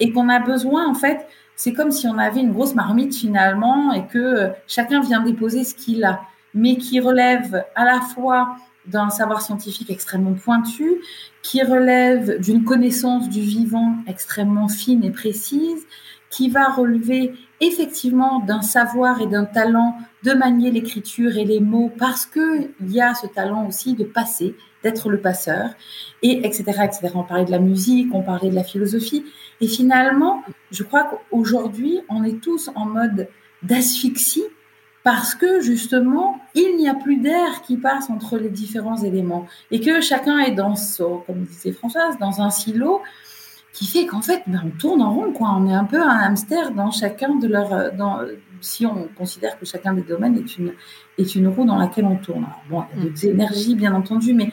Et 0.00 0.12
qu'on 0.12 0.28
a 0.28 0.40
besoin, 0.40 0.88
en 0.88 0.94
fait, 0.94 1.26
c'est 1.60 1.74
comme 1.74 1.90
si 1.90 2.06
on 2.06 2.16
avait 2.16 2.40
une 2.40 2.52
grosse 2.52 2.74
marmite 2.74 3.14
finalement 3.14 3.92
et 3.92 4.06
que 4.06 4.18
euh, 4.18 4.48
chacun 4.66 5.02
vient 5.02 5.22
déposer 5.22 5.62
ce 5.62 5.74
qu'il 5.74 6.02
a, 6.04 6.22
mais 6.54 6.78
qui 6.78 7.00
relève 7.00 7.66
à 7.74 7.84
la 7.84 8.00
fois 8.00 8.56
d'un 8.86 9.10
savoir 9.10 9.42
scientifique 9.42 9.90
extrêmement 9.90 10.32
pointu, 10.32 11.02
qui 11.42 11.62
relève 11.62 12.40
d'une 12.40 12.64
connaissance 12.64 13.28
du 13.28 13.42
vivant 13.42 13.96
extrêmement 14.06 14.68
fine 14.68 15.04
et 15.04 15.10
précise, 15.10 15.84
qui 16.30 16.48
va 16.48 16.66
relever 16.70 17.34
effectivement 17.60 18.40
d'un 18.40 18.62
savoir 18.62 19.20
et 19.20 19.26
d'un 19.26 19.44
talent 19.44 19.98
de 20.22 20.32
manier 20.32 20.70
l'écriture 20.70 21.36
et 21.36 21.44
les 21.44 21.60
mots 21.60 21.92
parce 21.98 22.24
que 22.24 22.70
il 22.80 22.90
y 22.90 23.02
a 23.02 23.12
ce 23.12 23.26
talent 23.26 23.66
aussi 23.66 23.94
de 23.94 24.04
passer, 24.04 24.56
d'être 24.82 25.10
le 25.10 25.20
passeur, 25.20 25.68
et 26.22 26.46
etc., 26.46 26.62
etc. 26.84 27.10
On 27.14 27.22
parlait 27.22 27.44
de 27.44 27.50
la 27.50 27.58
musique, 27.58 28.08
on 28.14 28.22
parlait 28.22 28.48
de 28.48 28.54
la 28.54 28.64
philosophie, 28.64 29.26
et 29.60 29.68
finalement, 29.68 30.42
je 30.70 30.82
crois 30.82 31.04
qu'aujourd'hui, 31.04 32.00
on 32.08 32.24
est 32.24 32.40
tous 32.40 32.70
en 32.74 32.86
mode 32.86 33.28
d'asphyxie 33.62 34.44
parce 35.02 35.34
que 35.34 35.60
justement, 35.60 36.38
il 36.54 36.76
n'y 36.76 36.88
a 36.88 36.94
plus 36.94 37.16
d'air 37.16 37.62
qui 37.62 37.76
passe 37.76 38.10
entre 38.10 38.36
les 38.36 38.50
différents 38.50 38.98
éléments 38.98 39.46
et 39.70 39.80
que 39.80 40.00
chacun 40.00 40.38
est 40.38 40.52
dans, 40.52 40.76
son, 40.76 41.18
comme 41.26 41.44
disait 41.44 41.72
Françoise, 41.72 42.18
dans 42.18 42.40
un 42.40 42.50
silo 42.50 43.00
qui 43.72 43.86
fait 43.86 44.06
qu'en 44.06 44.20
fait, 44.20 44.42
ben, 44.46 44.62
on 44.66 44.70
tourne 44.78 45.00
en 45.00 45.14
rond, 45.14 45.32
quoi. 45.32 45.54
On 45.56 45.66
est 45.68 45.74
un 45.74 45.84
peu 45.84 46.02
un 46.02 46.18
hamster 46.18 46.72
dans 46.72 46.90
chacun 46.90 47.36
de 47.36 47.46
leurs, 47.46 47.72
euh, 47.72 48.34
si 48.60 48.84
on 48.84 49.08
considère 49.16 49.58
que 49.58 49.64
chacun 49.64 49.92
des 49.92 50.02
domaines 50.02 50.36
est 50.36 50.58
une, 50.58 50.72
est 51.18 51.34
une 51.34 51.48
roue 51.48 51.64
dans 51.64 51.78
laquelle 51.78 52.04
on 52.04 52.16
tourne. 52.16 52.44
Alors, 52.44 52.62
bon, 52.68 52.84
il 52.96 53.04
y 53.04 53.06
a 53.06 53.10
des 53.10 53.28
mm. 53.28 53.30
énergies, 53.30 53.74
bien 53.76 53.94
entendu, 53.94 54.34
mais 54.34 54.50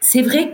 c'est 0.00 0.22
vrai 0.22 0.52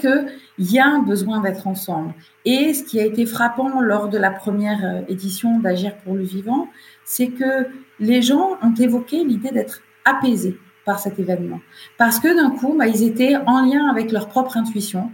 qu'il 0.56 0.72
y 0.72 0.78
a 0.78 0.86
un 0.86 1.00
besoin 1.00 1.40
d'être 1.40 1.66
ensemble. 1.66 2.14
Et 2.44 2.74
ce 2.74 2.84
qui 2.84 3.00
a 3.00 3.04
été 3.04 3.26
frappant 3.26 3.80
lors 3.80 4.08
de 4.08 4.18
la 4.18 4.30
première 4.30 4.84
euh, 4.84 5.00
édition 5.08 5.58
d'Agir 5.58 5.96
pour 5.98 6.14
le 6.14 6.22
vivant, 6.22 6.68
c'est 7.04 7.28
que 7.28 7.66
les 8.00 8.22
gens 8.22 8.56
ont 8.62 8.74
évoqué 8.74 9.24
l'idée 9.24 9.50
d'être 9.50 9.80
apaisés 10.04 10.58
par 10.84 10.98
cet 10.98 11.18
événement. 11.18 11.60
Parce 11.98 12.18
que 12.18 12.34
d'un 12.34 12.50
coup, 12.50 12.74
bah, 12.78 12.86
ils 12.86 13.02
étaient 13.02 13.36
en 13.46 13.62
lien 13.62 13.88
avec 13.88 14.12
leur 14.12 14.28
propre 14.28 14.56
intuition, 14.56 15.10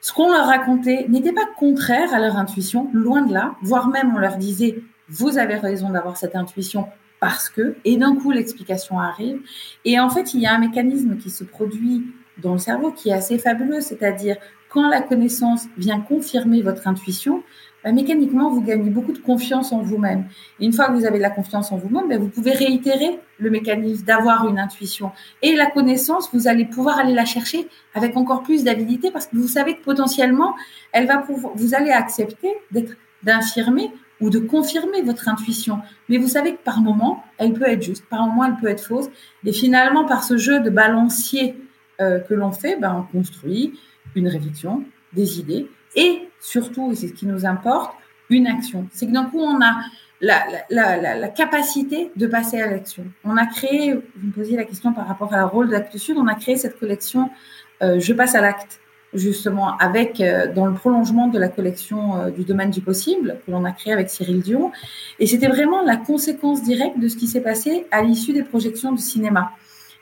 ce 0.00 0.12
qu'on 0.12 0.30
leur 0.30 0.46
racontait 0.46 1.06
n'était 1.08 1.32
pas 1.32 1.46
contraire 1.56 2.12
à 2.12 2.20
leur 2.20 2.36
intuition, 2.36 2.90
loin 2.92 3.22
de 3.22 3.32
là, 3.32 3.54
voire 3.62 3.88
même 3.88 4.12
on 4.14 4.18
leur 4.18 4.36
disait, 4.36 4.82
vous 5.08 5.38
avez 5.38 5.54
raison 5.54 5.88
d'avoir 5.88 6.18
cette 6.18 6.36
intuition 6.36 6.88
parce 7.20 7.48
que, 7.48 7.76
et 7.86 7.96
d'un 7.96 8.14
coup 8.14 8.30
l'explication 8.30 9.00
arrive. 9.00 9.40
Et 9.86 9.98
en 9.98 10.10
fait, 10.10 10.34
il 10.34 10.40
y 10.40 10.46
a 10.46 10.52
un 10.52 10.58
mécanisme 10.58 11.16
qui 11.16 11.30
se 11.30 11.42
produit 11.42 12.04
dans 12.42 12.52
le 12.52 12.58
cerveau 12.58 12.90
qui 12.90 13.10
est 13.10 13.12
assez 13.12 13.38
fabuleux, 13.38 13.80
c'est-à-dire 13.80 14.36
quand 14.68 14.88
la 14.88 15.00
connaissance 15.00 15.66
vient 15.76 16.00
confirmer 16.00 16.60
votre 16.60 16.88
intuition, 16.88 17.42
bah, 17.84 17.92
mécaniquement, 17.92 18.50
vous 18.50 18.62
gagnez 18.62 18.88
beaucoup 18.88 19.12
de 19.12 19.18
confiance 19.18 19.70
en 19.72 19.82
vous-même. 19.82 20.24
Une 20.58 20.72
fois 20.72 20.86
que 20.86 20.92
vous 20.92 21.04
avez 21.04 21.18
de 21.18 21.22
la 21.22 21.30
confiance 21.30 21.70
en 21.70 21.76
vous-même, 21.76 22.08
bah, 22.08 22.16
vous 22.16 22.28
pouvez 22.28 22.52
réitérer 22.52 23.20
le 23.38 23.50
mécanisme 23.50 24.04
d'avoir 24.04 24.48
une 24.48 24.58
intuition. 24.58 25.12
Et 25.42 25.54
la 25.54 25.66
connaissance, 25.66 26.30
vous 26.32 26.48
allez 26.48 26.64
pouvoir 26.64 26.98
aller 26.98 27.12
la 27.12 27.26
chercher 27.26 27.68
avec 27.94 28.16
encore 28.16 28.42
plus 28.42 28.64
d'avidité 28.64 29.10
parce 29.10 29.26
que 29.26 29.36
vous 29.36 29.48
savez 29.48 29.76
que 29.76 29.84
potentiellement, 29.84 30.54
elle 30.92 31.06
va 31.06 31.18
pouvoir, 31.18 31.52
vous 31.56 31.74
allez 31.74 31.90
accepter 31.90 32.48
d'être, 32.70 32.96
d'infirmer 33.22 33.92
ou 34.20 34.30
de 34.30 34.38
confirmer 34.38 35.02
votre 35.02 35.28
intuition. 35.28 35.80
Mais 36.08 36.16
vous 36.16 36.28
savez 36.28 36.52
que 36.52 36.62
par 36.62 36.80
moment, 36.80 37.22
elle 37.36 37.52
peut 37.52 37.68
être 37.68 37.82
juste, 37.82 38.06
par 38.06 38.26
moment, 38.26 38.44
elle 38.44 38.56
peut 38.56 38.68
être 38.68 38.84
fausse. 38.84 39.10
Et 39.44 39.52
finalement, 39.52 40.06
par 40.06 40.24
ce 40.24 40.38
jeu 40.38 40.60
de 40.60 40.70
balancier 40.70 41.54
euh, 42.00 42.18
que 42.18 42.34
l'on 42.34 42.50
fait, 42.50 42.76
ben, 42.76 43.06
on 43.12 43.18
construit 43.18 43.78
une 44.14 44.28
réflexion, 44.28 44.84
des 45.12 45.38
idées 45.38 45.68
et 45.94 46.28
surtout, 46.40 46.90
et 46.90 46.96
c'est 46.96 47.08
ce 47.08 47.12
qui 47.12 47.26
nous 47.26 47.46
importe, 47.46 47.94
une 48.30 48.46
action. 48.46 48.88
C'est 48.92 49.06
que 49.06 49.12
d'un 49.12 49.26
coup, 49.26 49.38
on 49.38 49.60
a 49.60 49.76
la, 50.20 51.28
capacité 51.28 52.10
de 52.16 52.26
passer 52.26 52.60
à 52.60 52.68
l'action. 52.68 53.04
On 53.24 53.36
a 53.36 53.46
créé, 53.46 53.92
vous 53.92 54.26
me 54.26 54.32
posiez 54.32 54.56
la 54.56 54.64
question 54.64 54.92
par 54.92 55.06
rapport 55.06 55.32
à 55.32 55.36
la 55.36 55.46
rôle 55.46 55.70
d'Acte 55.70 55.96
Sud, 55.96 56.16
on 56.18 56.26
a 56.26 56.34
créé 56.34 56.56
cette 56.56 56.78
collection 56.78 57.30
euh, 57.82 58.00
Je 58.00 58.12
passe 58.12 58.34
à 58.34 58.40
l'acte, 58.40 58.80
justement, 59.12 59.76
avec 59.78 60.20
euh, 60.20 60.52
dans 60.52 60.66
le 60.66 60.74
prolongement 60.74 61.28
de 61.28 61.38
la 61.38 61.48
collection 61.48 62.30
du 62.30 62.44
domaine 62.44 62.70
du 62.70 62.80
possible 62.80 63.38
que 63.46 63.52
l'on 63.52 63.64
a 63.64 63.72
créé 63.72 63.92
avec 63.92 64.10
Cyril 64.10 64.40
Dion. 64.40 64.72
Et 65.20 65.26
c'était 65.26 65.48
vraiment 65.48 65.82
la 65.82 65.96
conséquence 65.96 66.62
directe 66.62 66.98
de 66.98 67.06
ce 67.06 67.16
qui 67.16 67.28
s'est 67.28 67.42
passé 67.42 67.86
à 67.92 68.02
l'issue 68.02 68.32
des 68.32 68.42
projections 68.42 68.90
du 68.90 69.02
cinéma, 69.02 69.52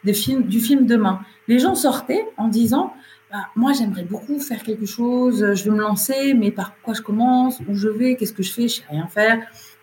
des 0.05 0.15
films, 0.15 0.45
du 0.45 0.61
film 0.61 0.87
Demain. 0.87 1.21
Les 1.49 1.59
gens 1.59 1.75
sortaient 1.75 2.27
en 2.37 2.49
disant 2.49 2.93
bah, 3.33 3.47
moi, 3.57 3.73
j'aimerais 3.73 4.05
beaucoup 4.05 4.39
faire 4.39 4.63
quelque 4.63 4.85
chose, 4.85 5.55
je 5.55 5.65
veux 5.65 5.75
me 5.75 5.81
lancer, 5.81 6.35
mais 6.35 6.51
par 6.51 6.75
quoi 6.83 6.93
je 6.93 7.01
commence, 7.01 7.61
où 7.67 7.75
je 7.75 7.89
vais, 7.89 8.15
qu'est-ce 8.15 8.35
que 8.35 8.43
je 8.43 8.53
fais, 8.53 8.69
je 8.69 8.75
sais 8.75 8.83
rien 8.91 9.07
faire, 9.07 9.39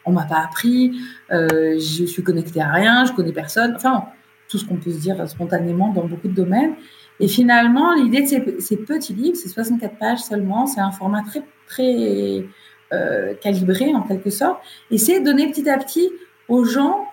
on 0.05 0.11
m'a 0.11 0.25
pas 0.25 0.41
appris, 0.43 0.99
euh, 1.31 1.79
je 1.79 2.05
suis 2.05 2.21
connectée 2.21 2.61
à 2.61 2.71
rien, 2.71 3.05
je 3.05 3.13
connais 3.13 3.31
personne, 3.31 3.73
enfin, 3.75 4.05
tout 4.47 4.59
ce 4.59 4.65
qu'on 4.65 4.75
peut 4.75 4.91
se 4.91 4.99
dire 4.99 5.27
spontanément 5.27 5.91
dans 5.91 6.05
beaucoup 6.05 6.27
de 6.27 6.33
domaines. 6.33 6.75
Et 7.19 7.27
finalement, 7.27 7.95
l'idée 7.95 8.21
de 8.21 8.27
ces, 8.27 8.59
ces, 8.59 8.77
petits 8.77 9.15
livres, 9.15 9.35
c'est 9.35 9.49
64 9.49 9.97
pages 9.97 10.19
seulement, 10.19 10.67
c'est 10.67 10.79
un 10.79 10.91
format 10.91 11.23
très, 11.23 11.41
très 11.65 12.45
euh, 12.93 13.33
calibré 13.41 13.95
en 13.95 14.03
quelque 14.03 14.29
sorte, 14.29 14.59
et 14.91 14.99
c'est 14.99 15.21
donner 15.21 15.49
petit 15.49 15.67
à 15.67 15.79
petit 15.79 16.11
aux 16.47 16.65
gens 16.65 17.07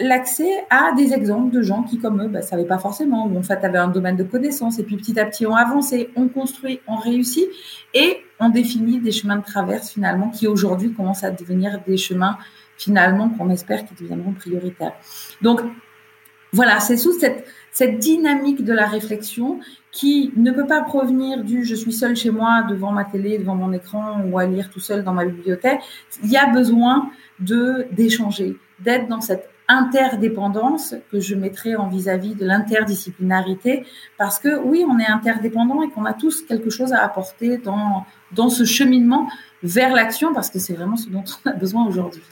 l'accès 0.00 0.50
à 0.70 0.92
des 0.96 1.12
exemples 1.12 1.50
de 1.50 1.62
gens 1.62 1.82
qui, 1.84 1.98
comme 1.98 2.20
eux, 2.20 2.24
ne 2.24 2.28
bah, 2.28 2.42
savaient 2.42 2.66
pas 2.66 2.78
forcément, 2.78 3.26
ou 3.26 3.38
en 3.38 3.42
fait 3.42 3.64
avaient 3.64 3.78
un 3.78 3.88
domaine 3.88 4.16
de 4.16 4.24
connaissances, 4.24 4.78
et 4.78 4.82
puis 4.82 4.96
petit 4.96 5.18
à 5.18 5.24
petit 5.24 5.46
ont 5.46 5.54
avancé, 5.54 6.10
ont 6.16 6.28
construit, 6.28 6.80
ont 6.88 6.96
réussi, 6.96 7.46
et 7.94 8.18
ont 8.40 8.48
défini 8.48 8.98
des 8.98 9.12
chemins 9.12 9.36
de 9.36 9.44
traverse 9.44 9.90
finalement 9.90 10.30
qui 10.30 10.46
aujourd'hui 10.48 10.92
commencent 10.92 11.24
à 11.24 11.30
devenir 11.30 11.80
des 11.86 11.96
chemins 11.96 12.38
finalement 12.76 13.28
qu'on 13.28 13.50
espère 13.50 13.84
qu'ils 13.84 13.96
deviendront 13.98 14.32
prioritaires. 14.32 14.94
Donc 15.42 15.60
voilà, 16.52 16.80
c'est 16.80 16.96
sous 16.96 17.18
cette, 17.18 17.46
cette 17.70 17.98
dynamique 17.98 18.64
de 18.64 18.72
la 18.72 18.86
réflexion 18.86 19.60
qui 19.92 20.32
ne 20.36 20.50
peut 20.50 20.66
pas 20.66 20.82
provenir 20.82 21.44
du 21.44 21.64
je 21.64 21.74
suis 21.74 21.92
seul 21.92 22.16
chez 22.16 22.30
moi 22.30 22.64
devant 22.68 22.90
ma 22.90 23.04
télé, 23.04 23.38
devant 23.38 23.54
mon 23.54 23.72
écran 23.72 24.22
ou 24.26 24.38
à 24.38 24.46
lire 24.46 24.70
tout 24.70 24.80
seul 24.80 25.04
dans 25.04 25.12
ma 25.12 25.24
bibliothèque. 25.24 25.80
Il 26.24 26.30
y 26.30 26.36
a 26.36 26.46
besoin 26.46 27.10
de 27.38 27.86
d'échanger, 27.92 28.56
d'être 28.80 29.06
dans 29.08 29.20
cette 29.20 29.51
interdépendance 29.68 30.94
que 31.10 31.20
je 31.20 31.34
mettrais 31.34 31.74
en 31.74 31.88
vis-à-vis 31.88 32.34
de 32.34 32.44
l'interdisciplinarité, 32.44 33.86
parce 34.18 34.38
que 34.38 34.58
oui, 34.60 34.84
on 34.88 34.98
est 34.98 35.06
interdépendants 35.06 35.82
et 35.82 35.90
qu'on 35.90 36.04
a 36.04 36.12
tous 36.12 36.42
quelque 36.42 36.70
chose 36.70 36.92
à 36.92 37.02
apporter 37.02 37.58
dans, 37.58 38.04
dans 38.32 38.48
ce 38.48 38.64
cheminement 38.64 39.28
vers 39.62 39.94
l'action, 39.94 40.34
parce 40.34 40.50
que 40.50 40.58
c'est 40.58 40.74
vraiment 40.74 40.96
ce 40.96 41.08
dont 41.08 41.24
on 41.44 41.50
a 41.50 41.52
besoin 41.52 41.86
aujourd'hui. 41.86 42.22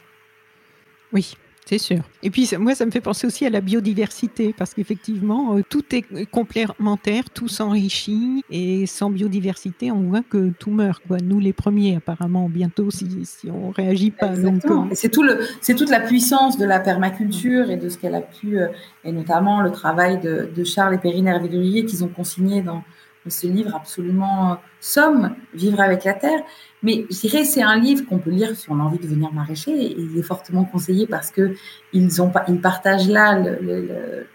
Oui, 1.12 1.34
c'est 1.70 1.78
sûr. 1.78 2.00
Et 2.24 2.30
puis, 2.30 2.50
moi, 2.58 2.74
ça 2.74 2.84
me 2.84 2.90
fait 2.90 3.00
penser 3.00 3.28
aussi 3.28 3.46
à 3.46 3.50
la 3.50 3.60
biodiversité, 3.60 4.52
parce 4.58 4.74
qu'effectivement, 4.74 5.54
euh, 5.54 5.60
tout 5.68 5.84
est 5.94 6.26
complémentaire, 6.28 7.30
tout 7.30 7.46
s'enrichit, 7.46 8.42
et 8.50 8.86
sans 8.86 9.08
biodiversité, 9.08 9.92
on 9.92 10.00
voit 10.00 10.22
que 10.28 10.50
tout 10.58 10.72
meurt. 10.72 11.00
Quoi. 11.06 11.18
Nous, 11.22 11.38
les 11.38 11.52
premiers, 11.52 11.94
apparemment, 11.94 12.48
bientôt, 12.48 12.90
si, 12.90 13.06
si 13.24 13.48
on 13.52 13.68
ne 13.68 13.72
réagit 13.72 14.10
pas. 14.10 14.32
Euh, 14.32 14.50
c'est, 14.94 15.10
tout 15.10 15.22
le, 15.22 15.38
c'est 15.60 15.76
toute 15.76 15.90
la 15.90 16.00
puissance 16.00 16.58
de 16.58 16.64
la 16.64 16.80
permaculture 16.80 17.70
et 17.70 17.76
de 17.76 17.88
ce 17.88 17.98
qu'elle 17.98 18.16
a 18.16 18.20
pu, 18.20 18.58
euh, 18.58 18.66
et 19.04 19.12
notamment 19.12 19.60
le 19.60 19.70
travail 19.70 20.18
de, 20.18 20.50
de 20.52 20.64
Charles 20.64 20.94
et 20.94 20.98
Perrine 20.98 21.28
Hervé 21.28 21.50
qu'ils 21.84 22.02
ont 22.02 22.08
consigné 22.08 22.62
dans 22.62 22.82
ce 23.30 23.46
livre 23.46 23.74
absolument 23.74 24.58
somme, 24.80 25.34
Vivre 25.54 25.80
avec 25.80 26.04
la 26.04 26.14
terre. 26.14 26.40
Mais 26.82 27.06
je 27.10 27.20
dirais 27.20 27.44
c'est 27.44 27.62
un 27.62 27.78
livre 27.78 28.06
qu'on 28.06 28.18
peut 28.18 28.30
lire 28.30 28.56
si 28.56 28.70
on 28.70 28.80
a 28.80 28.82
envie 28.82 28.98
de 28.98 29.02
devenir 29.04 29.32
maraîcher 29.32 29.72
et 29.72 29.96
il 29.98 30.18
est 30.18 30.22
fortement 30.22 30.64
conseillé 30.64 31.06
parce 31.06 31.30
que 31.30 31.54
ils 31.92 32.22
ont 32.22 32.32
ils 32.48 32.60
partagent 32.60 33.08
là 33.08 33.38
le, 33.38 34.26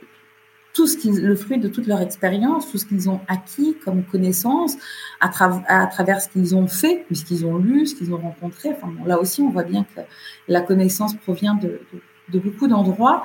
tout 0.73 0.87
ce 0.87 0.97
qu'ils, 0.97 1.21
le 1.21 1.35
fruit 1.35 1.57
de 1.57 1.69
toute 1.69 1.87
leur 1.87 2.01
expérience, 2.01 2.69
tout 2.69 2.77
ce 2.77 2.85
qu'ils 2.85 3.09
ont 3.09 3.21
acquis 3.27 3.77
comme 3.83 4.03
connaissance 4.03 4.75
à, 5.21 5.29
travers 5.29 6.21
ce 6.21 6.27
qu'ils 6.27 6.55
ont 6.55 6.67
fait, 6.67 7.05
ce 7.11 7.23
qu'ils 7.23 7.45
ont 7.45 7.57
lu, 7.57 7.87
ce 7.87 7.95
qu'ils 7.95 8.13
ont 8.13 8.17
rencontré. 8.17 8.71
Là 9.05 9.19
aussi, 9.19 9.41
on 9.41 9.49
voit 9.49 9.63
bien 9.63 9.85
que 9.95 10.01
la 10.49 10.61
connaissance 10.61 11.15
provient 11.15 11.55
de, 11.55 11.79
beaucoup 12.37 12.67
d'endroits. 12.67 13.23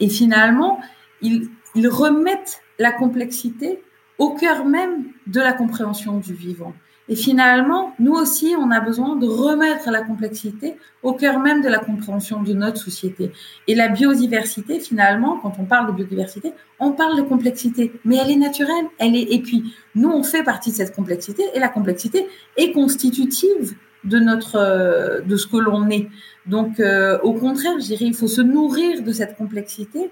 Et 0.00 0.08
finalement, 0.08 0.80
ils 1.22 1.48
remettent 1.88 2.62
la 2.80 2.90
complexité 2.90 3.80
au 4.18 4.30
cœur 4.30 4.64
même 4.64 5.04
de 5.26 5.40
la 5.40 5.52
compréhension 5.52 6.18
du 6.18 6.34
vivant. 6.34 6.74
Et 7.10 7.16
finalement, 7.16 7.94
nous 7.98 8.12
aussi, 8.12 8.54
on 8.58 8.70
a 8.70 8.80
besoin 8.80 9.16
de 9.16 9.26
remettre 9.26 9.90
la 9.90 10.02
complexité 10.02 10.76
au 11.02 11.14
cœur 11.14 11.38
même 11.38 11.62
de 11.62 11.68
la 11.68 11.78
compréhension 11.78 12.42
de 12.42 12.52
notre 12.52 12.76
société. 12.76 13.32
Et 13.66 13.74
la 13.74 13.88
biodiversité, 13.88 14.78
finalement, 14.78 15.38
quand 15.38 15.54
on 15.58 15.64
parle 15.64 15.86
de 15.86 15.92
biodiversité, 15.92 16.52
on 16.78 16.92
parle 16.92 17.16
de 17.16 17.22
complexité, 17.22 17.92
mais 18.04 18.16
elle 18.16 18.30
est 18.30 18.36
naturelle. 18.36 18.84
Elle 18.98 19.16
est, 19.16 19.32
et 19.32 19.40
puis, 19.40 19.72
nous, 19.94 20.10
on 20.10 20.22
fait 20.22 20.42
partie 20.42 20.70
de 20.70 20.76
cette 20.76 20.94
complexité, 20.94 21.42
et 21.54 21.60
la 21.60 21.68
complexité 21.68 22.26
est 22.58 22.72
constitutive 22.72 23.74
de 24.04 24.18
notre, 24.18 25.22
de 25.24 25.36
ce 25.36 25.46
que 25.46 25.56
l'on 25.56 25.88
est. 25.88 26.08
Donc, 26.44 26.78
euh, 26.78 27.18
au 27.22 27.32
contraire, 27.32 27.72
je 27.80 27.86
dirais, 27.86 28.04
il 28.04 28.14
faut 28.14 28.28
se 28.28 28.42
nourrir 28.42 29.02
de 29.02 29.12
cette 29.12 29.36
complexité 29.36 30.10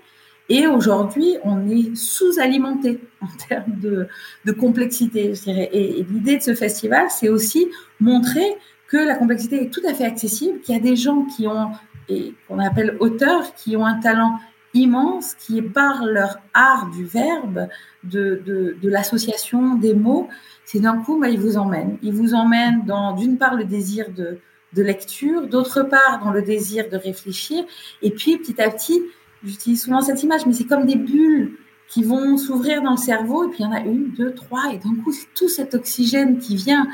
et 0.48 0.66
aujourd'hui, 0.66 1.36
on 1.44 1.68
est 1.68 1.94
sous-alimenté 1.96 3.00
en 3.20 3.26
termes 3.48 3.80
de, 3.80 4.52
complexité, 4.52 5.34
je 5.34 5.42
dirais. 5.42 5.70
Et, 5.72 6.04
l'idée 6.08 6.36
de 6.38 6.42
ce 6.42 6.54
festival, 6.54 7.06
c'est 7.10 7.28
aussi 7.28 7.68
montrer 8.00 8.56
que 8.88 8.96
la 8.96 9.16
complexité 9.16 9.64
est 9.64 9.70
tout 9.70 9.82
à 9.88 9.94
fait 9.94 10.04
accessible, 10.04 10.60
qu'il 10.60 10.74
y 10.74 10.78
a 10.78 10.80
des 10.80 10.96
gens 10.96 11.24
qui 11.24 11.46
ont, 11.46 11.72
et 12.08 12.34
qu'on 12.46 12.60
appelle 12.60 12.96
auteurs, 13.00 13.54
qui 13.54 13.76
ont 13.76 13.84
un 13.84 13.98
talent 13.98 14.38
immense, 14.74 15.34
qui 15.34 15.62
par 15.62 16.04
leur 16.04 16.38
art 16.54 16.90
du 16.90 17.04
verbe, 17.04 17.68
de, 18.04 18.40
de, 18.46 18.76
de 18.80 18.88
l'association 18.88 19.74
des 19.74 19.94
mots, 19.94 20.28
c'est 20.64 20.80
d'un 20.80 20.98
coup, 20.98 21.18
bah, 21.18 21.28
ils 21.28 21.40
vous 21.40 21.56
emmènent. 21.56 21.98
Ils 22.02 22.12
vous 22.12 22.34
emmènent 22.34 22.84
dans, 22.84 23.12
d'une 23.12 23.38
part, 23.38 23.54
le 23.54 23.64
désir 23.64 24.10
de, 24.10 24.38
de 24.74 24.82
lecture, 24.82 25.48
d'autre 25.48 25.82
part, 25.82 26.20
dans 26.22 26.30
le 26.30 26.42
désir 26.42 26.88
de 26.90 26.96
réfléchir, 26.96 27.64
et 28.02 28.10
puis 28.10 28.36
petit 28.36 28.60
à 28.60 28.70
petit, 28.70 29.02
J'utilise 29.44 29.82
souvent 29.82 30.00
cette 30.00 30.22
image, 30.22 30.46
mais 30.46 30.52
c'est 30.52 30.64
comme 30.64 30.86
des 30.86 30.96
bulles 30.96 31.52
qui 31.88 32.02
vont 32.02 32.36
s'ouvrir 32.36 32.82
dans 32.82 32.92
le 32.92 32.96
cerveau, 32.96 33.46
et 33.46 33.48
puis 33.48 33.58
il 33.60 33.62
y 33.62 33.66
en 33.66 33.72
a 33.72 33.80
une, 33.80 34.10
deux, 34.10 34.34
trois, 34.34 34.72
et 34.72 34.78
d'un 34.78 34.94
coup, 35.02 35.12
c'est 35.12 35.28
tout 35.34 35.48
cet 35.48 35.74
oxygène 35.74 36.38
qui 36.38 36.56
vient. 36.56 36.88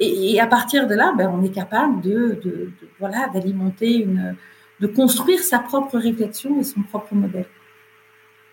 Et, 0.00 0.40
à 0.40 0.46
partir 0.46 0.88
de 0.88 0.94
là, 0.94 1.12
ben, 1.16 1.30
on 1.32 1.44
est 1.44 1.54
capable 1.54 2.00
de, 2.00 2.72
voilà, 2.98 3.28
d'alimenter 3.28 3.98
une, 3.98 4.34
de 4.80 4.86
construire 4.88 5.40
sa 5.40 5.60
propre 5.60 5.96
réflexion 5.96 6.58
et 6.58 6.64
son 6.64 6.82
propre 6.82 7.14
modèle. 7.14 7.46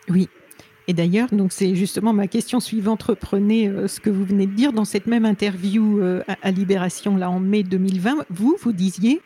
Oui. 0.09 0.29
Et 0.87 0.93
d'ailleurs, 0.93 1.29
donc 1.31 1.51
c'est 1.51 1.75
justement 1.75 2.13
ma 2.13 2.27
question 2.27 2.59
suivante. 2.59 3.03
Reprenez 3.03 3.67
euh, 3.67 3.87
ce 3.87 3.99
que 3.99 4.09
vous 4.09 4.25
venez 4.25 4.47
de 4.47 4.53
dire 4.53 4.73
dans 4.73 4.85
cette 4.85 5.05
même 5.05 5.23
interview 5.23 6.01
euh, 6.01 6.23
à 6.41 6.49
Libération 6.49 7.15
là 7.15 7.29
en 7.29 7.39
mai 7.39 7.61
2020. 7.61 8.25
Vous, 8.31 8.57
vous 8.59 8.71
disiez 8.71 9.21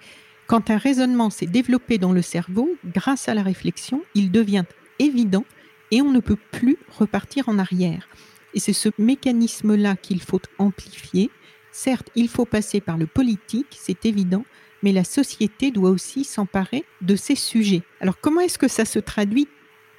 quand 0.47 0.69
un 0.69 0.77
raisonnement 0.77 1.29
s'est 1.29 1.45
développé 1.45 1.97
dans 1.97 2.12
le 2.12 2.21
cerveau, 2.21 2.69
grâce 2.85 3.29
à 3.29 3.33
la 3.33 3.43
réflexion, 3.43 4.03
il 4.13 4.31
devient 4.31 4.65
évident 5.00 5.45
et 5.91 6.01
on 6.01 6.12
ne 6.12 6.19
peut 6.19 6.38
plus 6.51 6.77
repartir 6.97 7.50
en 7.50 7.59
arrière. 7.59 8.07
Et 8.53 8.59
c'est 8.59 8.73
ce 8.73 8.89
mécanisme-là 8.97 9.95
qu'il 9.95 10.21
faut 10.21 10.41
amplifier. 10.57 11.29
Certes, 11.71 12.09
il 12.15 12.27
faut 12.27 12.45
passer 12.45 12.81
par 12.81 12.97
le 12.97 13.07
politique, 13.07 13.77
c'est 13.79 14.05
évident, 14.05 14.45
mais 14.83 14.91
la 14.91 15.03
société 15.03 15.71
doit 15.71 15.89
aussi 15.89 16.23
s'emparer 16.23 16.83
de 17.01 17.15
ces 17.15 17.35
sujets. 17.35 17.83
Alors 18.01 18.19
comment 18.19 18.41
est-ce 18.41 18.59
que 18.59 18.67
ça 18.67 18.85
se 18.85 19.00
traduit 19.00 19.47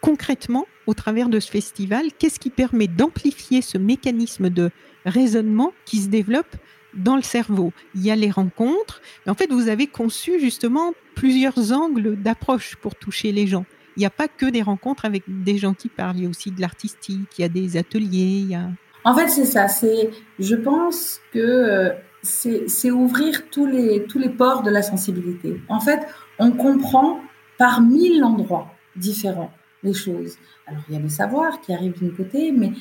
concrètement 0.01 0.67
au 0.87 0.95
travers 0.95 1.29
de 1.29 1.41
ce 1.41 1.51
festival? 1.51 2.09
Qu'est-ce 2.19 2.39
qui 2.39 2.51
permet 2.51 2.87
d'amplifier 2.87 3.63
ce 3.63 3.79
mécanisme 3.79 4.51
de 4.51 4.71
raisonnement 5.07 5.73
qui 5.85 6.03
se 6.03 6.09
développe 6.09 6.57
dans 6.97 7.17
le 7.17 7.23
cerveau. 7.23 7.73
Il 7.95 8.03
y 8.05 8.11
a 8.11 8.17
les 8.17 8.31
rencontres, 8.31 9.01
en 9.27 9.35
fait, 9.35 9.51
vous 9.51 9.69
avez 9.69 9.87
conçu 9.87 10.41
justement 10.41 10.95
plusieurs 11.15 11.73
angles 11.73 12.17
d'approche 12.17 12.77
pour 12.77 12.95
toucher 12.95 13.33
les 13.33 13.47
gens. 13.47 13.65
Il 13.97 14.01
n'y 14.01 14.07
a 14.07 14.11
pas 14.11 14.29
que 14.29 14.47
des 14.47 14.63
rencontres 14.63 15.05
avec 15.05 15.23
des 15.29 15.57
gens 15.57 15.75
qui 15.75 15.89
parlent, 15.89 16.17
il 16.17 16.25
y 16.25 16.27
a 16.27 16.29
aussi 16.29 16.51
de 16.51 16.61
l'artistique, 16.61 17.29
il 17.39 17.43
y 17.43 17.45
a 17.45 17.49
des 17.49 17.77
ateliers. 17.77 18.43
Il 18.43 18.51
y 18.51 18.55
a... 18.55 18.69
En 19.05 19.15
fait, 19.15 19.29
c'est 19.29 19.45
ça. 19.45 19.69
C'est, 19.69 20.11
je 20.39 20.57
pense 20.57 21.21
que 21.33 21.39
euh, 21.39 21.91
c'est 22.23 22.91
ouvrir 22.91 23.49
tous 23.51 23.67
les, 23.67 24.05
tous 24.05 24.19
les 24.19 24.31
ports 24.31 24.63
de 24.63 24.71
la 24.71 24.83
sensibilité. 24.83 25.61
En 25.69 25.81
fait, 25.81 26.01
on 26.39 26.51
comprend 26.51 27.21
par 27.59 27.81
mille 27.81 28.25
endroits 28.25 28.75
différents 28.97 29.53
les 29.83 29.95
choses. 29.95 30.37
Alors, 30.67 30.83
il 30.89 30.95
y 30.95 30.99
a 30.99 31.01
le 31.01 31.09
savoir 31.09 31.61
qui 31.61 31.73
arrive 31.73 31.97
d'une 31.99 32.15
côté, 32.15 32.51
mais 32.51 32.73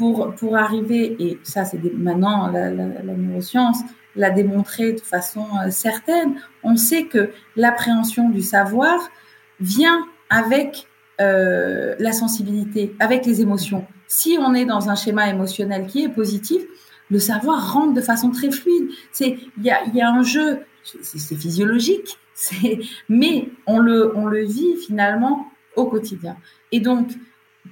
pour, 0.00 0.34
pour 0.34 0.56
arriver, 0.56 1.14
et 1.18 1.38
ça, 1.42 1.66
c'est 1.66 1.78
maintenant 1.92 2.50
la, 2.50 2.70
la, 2.70 2.86
la, 3.04 3.12
neuroscience 3.12 3.80
l'a 4.16 4.30
démontré 4.30 4.94
de 4.94 5.00
façon 5.00 5.44
euh, 5.62 5.70
certaine, 5.70 6.36
on 6.62 6.76
sait 6.76 7.04
que 7.04 7.28
l'appréhension 7.54 8.30
du 8.30 8.40
savoir 8.40 8.98
vient 9.60 10.06
avec 10.30 10.86
euh, 11.20 11.96
la 11.98 12.12
sensibilité, 12.12 12.96
avec 12.98 13.26
les 13.26 13.42
émotions. 13.42 13.86
Si 14.06 14.38
on 14.40 14.54
est 14.54 14.64
dans 14.64 14.88
un 14.88 14.94
schéma 14.94 15.28
émotionnel 15.28 15.86
qui 15.86 16.02
est 16.02 16.08
positif, 16.08 16.62
le 17.10 17.18
savoir 17.18 17.74
rentre 17.74 17.92
de 17.92 18.00
façon 18.00 18.30
très 18.30 18.50
fluide. 18.50 18.88
C'est 19.12 19.36
il 19.58 19.64
y 19.64 19.70
a, 19.70 19.84
y 19.92 20.00
a 20.00 20.08
un 20.08 20.22
jeu, 20.22 20.60
c'est 20.82 21.36
physiologique, 21.36 22.16
mais 23.10 23.50
on 23.66 23.80
le 23.80 24.16
on 24.16 24.24
le 24.24 24.46
vit 24.46 24.76
finalement 24.76 25.48
au 25.76 25.84
quotidien. 25.84 26.38
Et 26.72 26.80
donc 26.80 27.10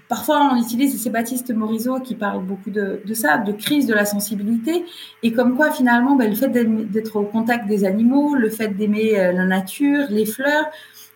Parfois, 0.08 0.50
on 0.52 0.56
utilise, 0.56 1.00
c'est 1.02 1.10
Baptiste 1.10 1.54
Morisot 1.54 2.00
qui 2.00 2.14
parle 2.14 2.42
beaucoup 2.42 2.70
de, 2.70 3.00
ça, 3.12 3.38
de 3.38 3.52
crise 3.52 3.86
de 3.86 3.94
la 3.94 4.04
sensibilité, 4.04 4.84
et 5.22 5.32
comme 5.32 5.56
quoi 5.56 5.70
finalement, 5.70 6.16
ben, 6.16 6.30
le 6.30 6.36
fait 6.36 6.48
d'être 6.48 7.16
au 7.16 7.24
contact 7.24 7.66
des 7.66 7.84
animaux, 7.84 8.34
le 8.34 8.48
fait 8.48 8.68
d'aimer 8.68 9.18
euh, 9.18 9.32
la 9.32 9.44
nature, 9.44 10.06
les 10.10 10.26
fleurs, 10.26 10.66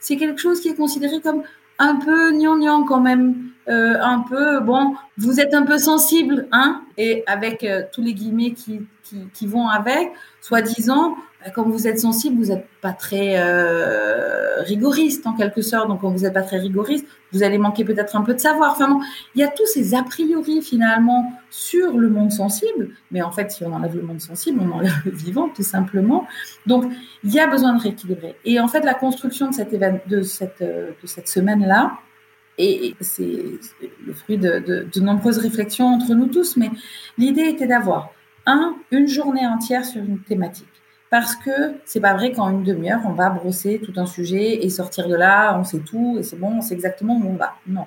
c'est 0.01 0.17
quelque 0.17 0.41
chose 0.41 0.61
qui 0.61 0.69
est 0.69 0.75
considéré 0.75 1.21
comme 1.21 1.43
un 1.79 1.97
peu 1.97 2.33
gnangnan 2.33 2.85
quand 2.85 3.01
même, 3.01 3.35
euh, 3.69 3.95
un 4.01 4.21
peu, 4.21 4.61
bon, 4.61 4.95
vous 5.17 5.41
êtes 5.41 5.55
un 5.55 5.63
peu 5.63 5.79
sensible, 5.79 6.49
hein, 6.53 6.83
et 6.99 7.23
avec 7.27 7.65
euh, 7.65 7.83
tous 7.93 8.03
les 8.03 8.13
guillemets 8.13 8.53
qui, 8.53 8.83
qui 9.33 9.47
vont 9.47 9.69
avec, 9.69 10.13
soi-disant, 10.41 11.17
bah, 11.45 11.51
comme 11.51 11.71
vous 11.71 11.89
êtes 11.89 11.99
sensible, 11.99 12.37
vous 12.37 12.51
n'êtes 12.53 12.67
pas 12.81 12.93
très 12.93 13.35
euh, 13.37 14.63
rigoriste 14.63 15.27
en 15.27 15.33
quelque 15.33 15.63
sorte. 15.63 15.89
Donc, 15.89 16.01
quand 16.01 16.11
vous 16.11 16.23
n'êtes 16.23 16.35
pas 16.35 16.43
très 16.43 16.59
rigoriste, 16.59 17.07
vous 17.33 17.43
allez 17.43 17.59
manquer 17.59 17.85
peut-être 17.85 18.17
un 18.17 18.23
peu 18.23 18.35
de 18.35 18.41
savoir. 18.41 18.79
Il 19.35 19.41
y 19.41 19.45
a 19.45 19.49
tous 19.49 19.67
ces 19.67 19.95
a 19.95 20.03
priori 20.03 20.63
finalement 20.63 21.33
sur 21.51 21.97
le 21.97 22.09
monde 22.09 22.31
sensible. 22.31 22.91
Mais 23.11 23.23
en 23.23 23.33
fait, 23.33 23.51
si 23.51 23.65
on 23.65 23.73
enlève 23.73 23.97
le 23.97 24.03
monde 24.03 24.21
sensible, 24.21 24.61
on 24.63 24.71
enlève 24.71 24.95
le 25.05 25.11
vivant 25.11 25.49
tout 25.49 25.63
simplement. 25.63 26.27
Donc, 26.67 26.85
il 27.25 27.33
y 27.33 27.41
a 27.41 27.47
besoin 27.47 27.75
de 27.75 27.83
rééquilibrer. 27.83 28.37
Et 28.45 28.61
en 28.61 28.69
fait, 28.69 28.85
la 28.85 28.95
construction 28.95 29.49
de 29.51 30.23
euh, 30.63 30.93
cette 31.05 31.29
semaine-là, 31.29 31.93
et 32.59 32.95
c'est 33.01 33.43
le 34.07 34.13
fruit 34.13 34.39
de, 34.39 34.87
de 34.93 35.01
nombreuses 35.01 35.39
réflexions 35.39 35.87
entre 35.87 36.15
nous 36.15 36.27
tous, 36.27 36.57
mais 36.57 36.71
l'idée 37.17 37.45
était 37.45 37.67
d'avoir 37.67 38.11
un, 38.47 38.77
une 38.91 39.09
journée 39.09 39.47
entière 39.47 39.85
sur 39.85 40.03
une 40.03 40.21
thématique 40.21 40.72
parce 41.13 41.37
que 41.37 41.75
c'est 41.85 42.01
pas 42.01 42.15
vrai 42.15 42.33
qu'en 42.33 42.49
une 42.49 42.63
demi-heure, 42.63 43.03
on 43.05 43.13
va 43.13 43.29
brosser 43.29 43.83
tout 43.85 43.93
un 43.97 44.07
sujet 44.07 44.65
et 44.65 44.71
sortir 44.71 45.09
de 45.09 45.15
là, 45.15 45.59
on 45.59 45.63
sait 45.63 45.81
tout 45.81 46.17
et 46.19 46.23
c'est 46.23 46.37
bon, 46.37 46.55
on 46.57 46.61
sait 46.63 46.73
exactement 46.73 47.19
où 47.19 47.29
on 47.29 47.37
va. 47.37 47.57
Non. 47.67 47.85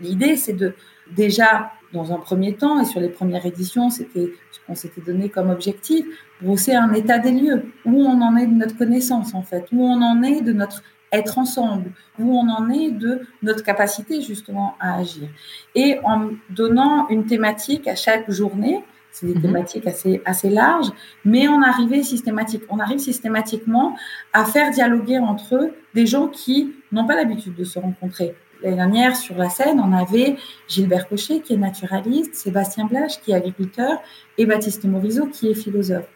L'idée, 0.00 0.36
c'est 0.36 0.52
de 0.52 0.76
déjà, 1.16 1.72
dans 1.92 2.12
un 2.12 2.18
premier 2.18 2.54
temps 2.54 2.80
et 2.80 2.84
sur 2.84 3.00
les 3.00 3.08
premières 3.08 3.44
éditions, 3.44 3.90
c'était 3.90 4.30
ce 4.52 4.60
qu'on 4.64 4.76
s'était 4.76 5.00
donné 5.00 5.30
comme 5.30 5.50
objectif, 5.50 6.06
brosser 6.40 6.76
un 6.76 6.92
état 6.92 7.18
des 7.18 7.32
lieux, 7.32 7.72
où 7.84 8.04
on 8.04 8.22
en 8.22 8.36
est 8.36 8.46
de 8.46 8.54
notre 8.54 8.78
connaissance 8.78 9.34
en 9.34 9.42
fait, 9.42 9.66
où 9.72 9.84
on 9.84 10.00
en 10.00 10.22
est 10.22 10.40
de 10.40 10.52
notre 10.52 10.84
être 11.10 11.38
ensemble, 11.38 11.90
où 12.20 12.38
on 12.38 12.48
en 12.48 12.70
est 12.70 12.92
de 12.92 13.22
notre 13.42 13.64
capacité 13.64 14.20
justement 14.20 14.76
à 14.78 14.98
agir? 14.98 15.28
Et 15.74 15.98
en 16.04 16.28
donnant 16.50 17.08
une 17.08 17.26
thématique 17.26 17.88
à 17.88 17.96
chaque 17.96 18.30
journée, 18.30 18.84
c'est 19.18 19.26
des 19.26 19.34
mhm. 19.34 19.42
thématiques 19.42 19.86
assez, 19.86 20.22
assez 20.24 20.48
larges, 20.48 20.90
mais 21.24 21.48
on 21.48 21.62
arrivait 21.62 22.02
systématique, 22.02 22.62
on 22.68 22.78
arrive 22.78 22.98
systématiquement 22.98 23.96
à 24.32 24.44
faire 24.44 24.70
dialoguer 24.70 25.18
entre 25.18 25.56
eux 25.56 25.72
des 25.94 26.06
gens 26.06 26.28
qui 26.28 26.74
n'ont 26.92 27.06
pas 27.06 27.16
l'habitude 27.16 27.54
de 27.54 27.64
se 27.64 27.78
rencontrer. 27.78 28.34
L'année 28.62 28.76
dernière, 28.76 29.16
sur 29.16 29.36
la 29.36 29.48
scène, 29.48 29.80
on 29.80 29.92
avait 29.92 30.36
Gilbert 30.68 31.08
Cochet, 31.08 31.40
qui 31.40 31.54
est 31.54 31.58
naturaliste, 31.58 32.34
Sébastien 32.34 32.86
Blache, 32.86 33.20
qui 33.20 33.30
est 33.30 33.34
agriculteur, 33.34 34.00
et 34.36 34.46
Baptiste 34.46 34.84
Morisot, 34.84 35.26
qui 35.26 35.48
est 35.48 35.54
philosophe. 35.54 36.08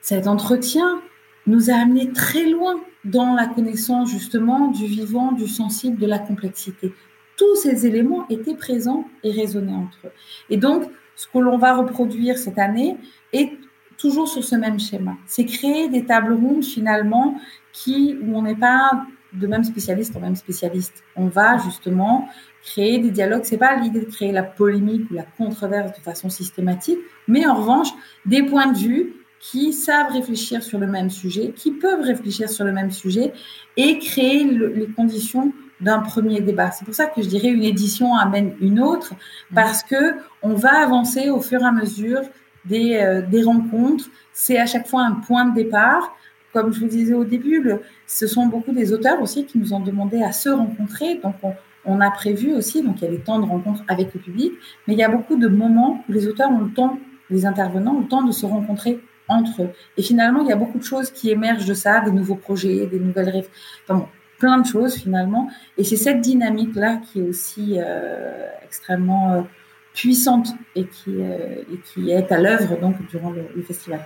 Cet 0.00 0.26
entretien 0.26 1.00
nous 1.46 1.70
a 1.70 1.74
amené 1.74 2.12
très 2.12 2.44
loin 2.44 2.80
dans 3.04 3.34
la 3.34 3.46
connaissance 3.46 4.10
justement 4.10 4.68
du 4.68 4.86
vivant, 4.86 5.32
du 5.32 5.48
sensible, 5.48 5.98
de 5.98 6.06
la 6.06 6.18
complexité. 6.18 6.92
Tous 7.36 7.56
ces 7.56 7.86
éléments 7.86 8.26
étaient 8.28 8.54
présents 8.54 9.08
et 9.22 9.30
résonnaient 9.30 9.72
entre 9.72 9.98
eux. 10.06 10.12
Et 10.50 10.56
donc, 10.56 10.90
ce 11.18 11.26
que 11.26 11.38
l'on 11.38 11.58
va 11.58 11.74
reproduire 11.74 12.38
cette 12.38 12.58
année 12.58 12.96
est 13.32 13.50
toujours 13.96 14.28
sur 14.28 14.44
ce 14.44 14.54
même 14.54 14.78
schéma. 14.78 15.16
C'est 15.26 15.44
créer 15.44 15.88
des 15.88 16.04
tables 16.04 16.32
rondes 16.32 16.64
finalement 16.64 17.34
qui, 17.72 18.16
où 18.22 18.38
on 18.38 18.42
n'est 18.42 18.54
pas 18.54 19.04
de 19.32 19.46
même 19.48 19.64
spécialiste 19.64 20.16
en 20.16 20.20
même 20.20 20.36
spécialiste. 20.36 21.02
On 21.16 21.26
va 21.26 21.58
justement 21.58 22.28
créer 22.62 23.00
des 23.00 23.10
dialogues. 23.10 23.42
C'est 23.42 23.58
pas 23.58 23.74
l'idée 23.74 24.00
de 24.00 24.04
créer 24.04 24.30
la 24.30 24.44
polémique 24.44 25.10
ou 25.10 25.14
la 25.14 25.24
controverse 25.24 25.98
de 25.98 26.02
façon 26.02 26.30
systématique, 26.30 27.00
mais 27.26 27.44
en 27.46 27.54
revanche, 27.56 27.88
des 28.24 28.44
points 28.44 28.70
de 28.70 28.78
vue 28.78 29.14
qui 29.40 29.72
savent 29.72 30.12
réfléchir 30.12 30.62
sur 30.62 30.78
le 30.78 30.86
même 30.86 31.10
sujet, 31.10 31.52
qui 31.54 31.72
peuvent 31.72 32.02
réfléchir 32.02 32.48
sur 32.48 32.64
le 32.64 32.72
même 32.72 32.92
sujet 32.92 33.32
et 33.76 33.98
créer 33.98 34.44
les 34.44 34.86
conditions 34.86 35.52
d'un 35.80 36.00
premier 36.00 36.40
débat. 36.40 36.70
C'est 36.70 36.84
pour 36.84 36.94
ça 36.94 37.06
que 37.06 37.22
je 37.22 37.28
dirais 37.28 37.48
une 37.48 37.64
édition 37.64 38.16
amène 38.16 38.54
une 38.60 38.80
autre, 38.80 39.14
parce 39.54 39.82
que 39.82 40.14
on 40.42 40.54
va 40.54 40.82
avancer 40.82 41.30
au 41.30 41.40
fur 41.40 41.60
et 41.60 41.64
à 41.64 41.72
mesure 41.72 42.22
des, 42.64 42.96
euh, 42.96 43.22
des 43.22 43.42
rencontres. 43.42 44.06
C'est 44.32 44.58
à 44.58 44.66
chaque 44.66 44.86
fois 44.86 45.02
un 45.02 45.12
point 45.12 45.46
de 45.46 45.54
départ. 45.54 46.14
Comme 46.52 46.72
je 46.72 46.80
vous 46.80 46.86
disais 46.86 47.14
au 47.14 47.24
début, 47.24 47.60
le, 47.62 47.82
ce 48.06 48.26
sont 48.26 48.46
beaucoup 48.46 48.72
des 48.72 48.92
auteurs 48.92 49.20
aussi 49.20 49.44
qui 49.44 49.58
nous 49.58 49.74
ont 49.74 49.80
demandé 49.80 50.22
à 50.22 50.32
se 50.32 50.48
rencontrer. 50.48 51.16
Donc, 51.22 51.34
on, 51.42 51.52
on 51.84 52.00
a 52.00 52.10
prévu 52.10 52.54
aussi, 52.54 52.82
donc 52.82 52.96
il 53.00 53.04
y 53.04 53.08
a 53.08 53.10
des 53.10 53.20
temps 53.20 53.38
de 53.38 53.46
rencontre 53.46 53.82
avec 53.88 54.12
le 54.14 54.20
public, 54.20 54.52
mais 54.86 54.94
il 54.94 54.98
y 54.98 55.02
a 55.02 55.08
beaucoup 55.08 55.36
de 55.36 55.48
moments 55.48 56.04
où 56.08 56.12
les 56.12 56.26
auteurs 56.26 56.50
ont 56.50 56.60
le 56.60 56.70
temps, 56.70 56.98
les 57.30 57.46
intervenants 57.46 57.96
ont 57.96 58.00
le 58.00 58.08
temps 58.08 58.22
de 58.22 58.32
se 58.32 58.46
rencontrer 58.46 59.00
entre 59.28 59.62
eux. 59.62 59.70
Et 59.96 60.02
finalement, 60.02 60.42
il 60.42 60.48
y 60.48 60.52
a 60.52 60.56
beaucoup 60.56 60.78
de 60.78 60.84
choses 60.84 61.10
qui 61.10 61.30
émergent 61.30 61.66
de 61.66 61.74
ça, 61.74 62.00
des 62.00 62.10
nouveaux 62.10 62.34
projets, 62.34 62.86
des 62.86 62.98
nouvelles 62.98 63.28
rêves. 63.28 63.48
Enfin, 63.86 64.06
plein 64.38 64.58
de 64.58 64.66
choses 64.66 64.94
finalement. 64.94 65.50
Et 65.76 65.84
c'est 65.84 65.96
cette 65.96 66.20
dynamique-là 66.20 66.96
qui 66.96 67.20
est 67.20 67.22
aussi 67.22 67.76
euh, 67.78 68.46
extrêmement 68.64 69.32
euh, 69.32 69.42
puissante 69.94 70.48
et 70.74 70.84
qui, 70.86 71.10
euh, 71.18 71.62
et 71.72 71.78
qui 71.84 72.10
est 72.10 72.30
à 72.32 72.40
l'œuvre 72.40 72.78
donc 72.80 72.96
durant 73.08 73.30
le, 73.30 73.42
le, 73.54 73.62
festival. 73.62 74.00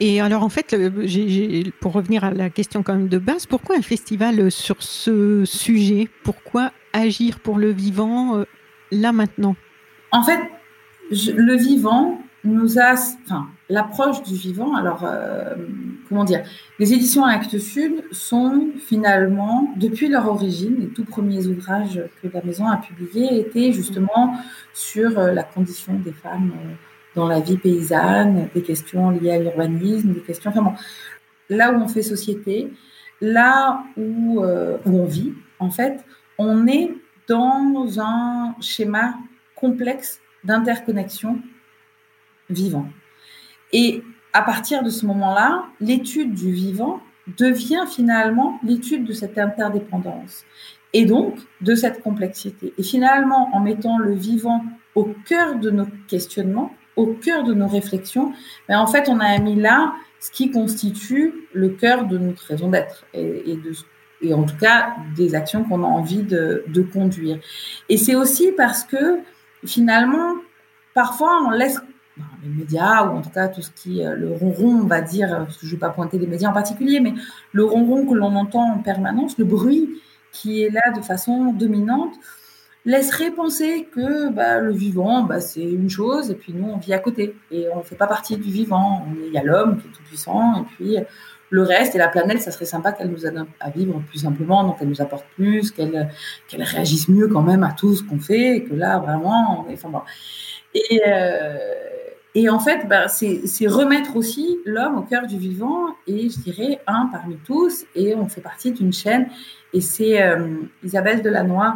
Et 0.00 0.20
alors 0.20 0.42
en 0.42 0.48
fait, 0.48 0.76
pour 1.80 1.92
revenir 1.92 2.24
à 2.24 2.30
la 2.32 2.50
question 2.50 2.82
quand 2.82 2.94
même 2.94 3.08
de 3.08 3.18
base, 3.18 3.46
pourquoi 3.46 3.76
un 3.76 3.82
festival 3.82 4.50
sur 4.50 4.82
ce 4.82 5.44
sujet? 5.46 6.08
Pourquoi 6.22 6.72
agir 6.92 7.40
pour 7.40 7.58
le 7.58 7.70
vivant 7.70 8.44
là 8.92 9.12
maintenant? 9.12 9.56
En 10.12 10.22
fait, 10.22 10.38
je, 11.10 11.32
le 11.32 11.56
vivant, 11.56 12.20
nous 12.46 12.78
a, 12.78 12.92
enfin, 12.92 13.48
l'approche 13.68 14.22
du 14.22 14.34
vivant. 14.34 14.74
Alors, 14.74 15.04
euh, 15.04 15.54
comment 16.08 16.24
dire 16.24 16.42
Les 16.78 16.92
éditions 16.92 17.24
Actes 17.24 17.58
Sud 17.58 18.04
sont 18.10 18.68
finalement, 18.78 19.72
depuis 19.76 20.08
leur 20.08 20.28
origine, 20.28 20.76
les 20.80 20.88
tout 20.88 21.04
premiers 21.04 21.46
ouvrages 21.46 22.02
que 22.22 22.28
la 22.32 22.42
maison 22.42 22.66
a 22.66 22.76
publiés 22.76 23.40
étaient 23.40 23.72
justement 23.72 24.36
sur 24.72 25.18
euh, 25.18 25.32
la 25.32 25.42
condition 25.42 25.94
des 25.94 26.12
femmes 26.12 26.52
euh, 26.54 26.72
dans 27.14 27.26
la 27.26 27.40
vie 27.40 27.56
paysanne, 27.56 28.48
des 28.54 28.62
questions 28.62 29.10
liées 29.10 29.32
à 29.32 29.38
l'urbanisme, 29.38 30.12
des 30.12 30.20
questions 30.20 30.50
vraiment 30.50 30.74
là 31.48 31.72
où 31.72 31.76
on 31.76 31.88
fait 31.88 32.02
société, 32.02 32.72
là 33.20 33.84
où 33.96 34.42
on 34.42 35.04
vit. 35.06 35.32
En 35.58 35.70
fait, 35.70 36.04
on 36.38 36.66
est 36.66 36.92
dans 37.28 37.86
un 37.98 38.54
schéma 38.60 39.14
complexe 39.54 40.20
d'interconnexion 40.44 41.40
vivant. 42.50 42.86
Et 43.72 44.02
à 44.32 44.42
partir 44.42 44.82
de 44.82 44.90
ce 44.90 45.06
moment-là, 45.06 45.64
l'étude 45.80 46.34
du 46.34 46.52
vivant 46.52 47.00
devient 47.38 47.84
finalement 47.88 48.58
l'étude 48.62 49.04
de 49.04 49.12
cette 49.12 49.38
interdépendance 49.38 50.44
et 50.92 51.04
donc 51.04 51.36
de 51.60 51.74
cette 51.74 52.02
complexité. 52.02 52.72
Et 52.78 52.82
finalement, 52.82 53.48
en 53.54 53.60
mettant 53.60 53.98
le 53.98 54.14
vivant 54.14 54.64
au 54.94 55.12
cœur 55.26 55.56
de 55.56 55.70
nos 55.70 55.86
questionnements, 56.08 56.72
au 56.94 57.06
cœur 57.06 57.44
de 57.44 57.52
nos 57.52 57.66
réflexions, 57.66 58.32
ben 58.68 58.78
en 58.78 58.86
fait, 58.86 59.08
on 59.08 59.20
a 59.20 59.38
mis 59.38 59.56
là 59.56 59.92
ce 60.20 60.30
qui 60.30 60.50
constitue 60.50 61.34
le 61.52 61.70
cœur 61.70 62.06
de 62.06 62.16
notre 62.16 62.46
raison 62.46 62.70
d'être 62.70 63.04
et, 63.12 63.58
et, 64.22 64.32
en 64.32 64.44
tout 64.44 64.56
cas 64.56 64.94
des 65.14 65.34
actions 65.34 65.64
qu'on 65.64 65.82
a 65.82 65.86
envie 65.86 66.22
de 66.22 66.88
conduire. 66.92 67.38
Et 67.88 67.98
c'est 67.98 68.14
aussi 68.14 68.52
parce 68.52 68.84
que 68.84 69.18
finalement, 69.66 70.34
parfois, 70.94 71.42
on 71.46 71.50
laisse 71.50 71.80
les 72.42 72.48
médias, 72.48 73.04
ou 73.04 73.16
en 73.16 73.22
tout 73.22 73.30
cas 73.30 73.48
tout 73.48 73.62
ce 73.62 73.70
qui, 73.70 74.02
le 74.02 74.32
ronron, 74.32 74.82
on 74.82 74.86
va 74.86 75.00
dire, 75.00 75.28
parce 75.28 75.56
que 75.56 75.66
je 75.66 75.72
ne 75.72 75.72
vais 75.72 75.80
pas 75.80 75.90
pointer 75.90 76.18
les 76.18 76.26
médias 76.26 76.50
en 76.50 76.52
particulier, 76.52 77.00
mais 77.00 77.14
le 77.52 77.64
ronron 77.64 78.06
que 78.06 78.14
l'on 78.14 78.34
entend 78.34 78.74
en 78.74 78.78
permanence, 78.78 79.38
le 79.38 79.44
bruit 79.44 79.90
qui 80.32 80.62
est 80.62 80.70
là 80.70 80.92
de 80.94 81.00
façon 81.00 81.52
dominante, 81.52 82.14
laisserait 82.84 83.32
penser 83.32 83.88
que 83.92 84.30
bah, 84.30 84.60
le 84.60 84.72
vivant, 84.72 85.24
bah, 85.24 85.40
c'est 85.40 85.62
une 85.62 85.90
chose, 85.90 86.30
et 86.30 86.34
puis 86.34 86.52
nous, 86.54 86.68
on 86.68 86.78
vit 86.78 86.94
à 86.94 86.98
côté, 86.98 87.34
et 87.50 87.66
on 87.74 87.78
ne 87.78 87.82
fait 87.82 87.96
pas 87.96 88.06
partie 88.06 88.36
du 88.36 88.50
vivant. 88.50 89.06
Il 89.26 89.32
y 89.32 89.38
a 89.38 89.42
l'homme 89.42 89.78
qui 89.78 89.88
est 89.88 89.90
tout 89.90 90.02
puissant, 90.04 90.62
et 90.62 90.64
puis 90.64 90.96
le 91.50 91.62
reste, 91.62 91.94
et 91.94 91.98
la 91.98 92.08
planète, 92.08 92.40
ça 92.42 92.50
serait 92.50 92.64
sympa 92.64 92.92
qu'elle 92.92 93.10
nous 93.10 93.26
aide 93.26 93.44
à 93.60 93.70
vivre 93.70 94.00
plus 94.08 94.20
simplement, 94.20 94.64
donc 94.64 94.78
qu'elle 94.78 94.88
nous 94.88 95.02
apporte 95.02 95.26
plus, 95.34 95.70
qu'elle 95.70 96.10
qu'elle 96.48 96.62
réagisse 96.62 97.08
mieux 97.08 97.28
quand 97.28 97.42
même 97.42 97.64
à 97.64 97.72
tout 97.72 97.94
ce 97.94 98.02
qu'on 98.02 98.18
fait, 98.18 98.56
et 98.56 98.64
que 98.64 98.74
là, 98.74 98.98
vraiment, 98.98 99.64
on 99.64 99.70
est... 99.70 99.74
Enfin, 99.74 99.90
bon. 99.90 100.02
et, 100.74 101.02
euh, 101.06 101.56
et 102.38 102.50
en 102.50 102.58
fait, 102.58 102.86
bah, 102.86 103.08
c'est 103.08 103.66
remettre 103.66 104.14
aussi 104.14 104.58
l'homme 104.66 104.98
au 104.98 105.00
cœur 105.00 105.26
du 105.26 105.38
vivant, 105.38 105.86
et 106.06 106.28
je 106.28 106.38
dirais 106.38 106.82
un 106.86 107.08
parmi 107.10 107.38
tous, 107.38 107.86
et 107.94 108.14
on 108.14 108.28
fait 108.28 108.42
partie 108.42 108.72
d'une 108.72 108.92
chaîne, 108.92 109.28
et 109.72 109.80
c'est 109.80 110.22
euh, 110.22 110.58
Isabelle 110.84 111.22
Delannoy, 111.22 111.72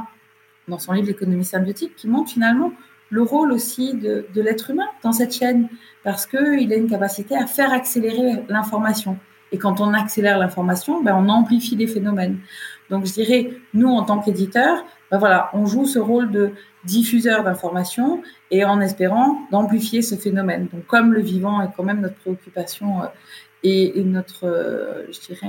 dans 0.69 0.79
son 0.79 0.93
livre 0.93 1.07
L'économie 1.07 1.47
symbiotique, 1.47 1.97
qui 1.97 2.09
montre 2.09 2.31
finalement 2.31 2.73
le 3.09 3.23
rôle 3.23 3.53
aussi 3.53 3.95
de, 3.95 4.27
l'être 4.35 4.69
humain 4.69 4.89
dans 5.03 5.13
cette 5.13 5.35
chaîne, 5.35 5.71
parce 6.05 6.27
qu'il 6.27 6.71
a 6.75 6.77
une 6.77 6.91
capacité 6.91 7.35
à 7.39 7.47
faire 7.47 7.73
accélérer 7.73 8.45
l'information. 8.51 9.17
Et 9.53 9.59
quand 9.59 9.81
on 9.81 9.95
accélère 9.95 10.37
l'information, 10.37 11.03
ben, 11.03 11.17
on 11.17 11.31
amplifie 11.31 11.75
les 11.75 11.87
phénomènes. 11.87 12.39
Donc 12.91 13.07
je 13.07 13.15
dirais, 13.15 13.55
nous, 13.73 13.89
en 13.89 14.03
tant 14.03 14.19
qu'éditeurs, 14.19 14.85
ben 15.11 15.17
voilà, 15.17 15.49
on 15.55 15.65
joue 15.65 15.87
ce 15.87 15.99
rôle 15.99 16.31
de 16.31 16.53
diffuseur 16.85 17.45
d'informations 17.45 18.23
et 18.51 18.65
en 18.65 18.81
espérant 18.81 19.39
d'amplifier 19.51 20.03
ce 20.03 20.15
phénomène. 20.15 20.69
Donc 20.73 20.87
comme 20.87 21.13
le 21.13 21.21
vivant 21.21 21.63
est 21.63 21.71
quand 21.77 21.85
même 21.85 22.01
notre 22.01 22.17
préoccupation 22.17 23.03
euh, 23.03 23.07
et, 23.63 24.03
notre, 24.05 24.47
euh, 24.47 25.07
je 25.13 25.21
dirais, 25.21 25.47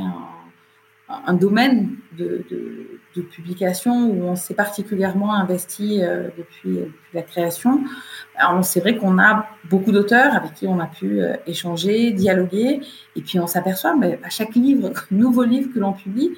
un, 1.27 1.33
domaine 1.33 1.95
de, 2.17 2.45
de, 2.49 3.21
publication 3.21 4.09
où 4.09 4.23
on 4.23 4.35
s'est 4.35 4.53
particulièrement 4.53 5.33
investi 5.33 6.01
euh, 6.01 6.29
depuis, 6.37 6.79
la 7.13 7.21
création. 7.21 7.81
C'est 8.61 8.79
vrai 8.79 8.95
qu'on 8.95 9.19
a 9.19 9.47
beaucoup 9.69 9.91
d'auteurs 9.91 10.33
avec 10.33 10.53
qui 10.53 10.67
on 10.67 10.79
a 10.79 10.87
pu 10.87 11.21
échanger, 11.45 12.11
dialoguer, 12.11 12.79
et 13.17 13.21
puis 13.21 13.39
on 13.39 13.47
s'aperçoit, 13.47 13.95
mais 13.95 14.19
à 14.23 14.29
chaque 14.29 14.55
livre, 14.55 14.91
nouveau 15.11 15.43
livre 15.43 15.69
que 15.73 15.79
l'on 15.79 15.91
publie, 15.91 16.31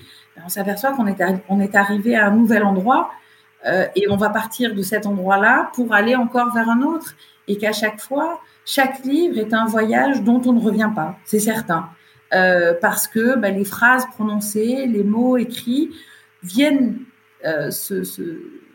on 0.43 0.49
s'aperçoit 0.49 0.93
qu'on 0.93 1.05
est, 1.05 1.23
on 1.47 1.59
est 1.59 1.75
arrivé 1.75 2.15
à 2.15 2.27
un 2.27 2.35
nouvel 2.35 2.63
endroit 2.63 3.11
euh, 3.65 3.85
et 3.95 4.09
on 4.09 4.17
va 4.17 4.29
partir 4.29 4.75
de 4.75 4.81
cet 4.81 5.05
endroit-là 5.05 5.71
pour 5.75 5.93
aller 5.93 6.15
encore 6.15 6.53
vers 6.53 6.69
un 6.69 6.81
autre, 6.81 7.15
et 7.47 7.57
qu'à 7.57 7.73
chaque 7.73 7.99
fois, 7.99 8.39
chaque 8.65 9.03
livre 9.03 9.37
est 9.37 9.53
un 9.53 9.65
voyage 9.65 10.21
dont 10.21 10.41
on 10.45 10.53
ne 10.53 10.61
revient 10.61 10.91
pas, 10.95 11.17
c'est 11.25 11.39
certain. 11.39 11.89
Euh, 12.33 12.73
parce 12.81 13.07
que 13.07 13.35
bah, 13.35 13.49
les 13.49 13.65
phrases 13.65 14.05
prononcées, 14.07 14.87
les 14.87 15.03
mots 15.03 15.37
écrits 15.37 15.91
viennent 16.41 16.99
euh, 17.45 17.69
se, 17.69 18.03
se, 18.03 18.21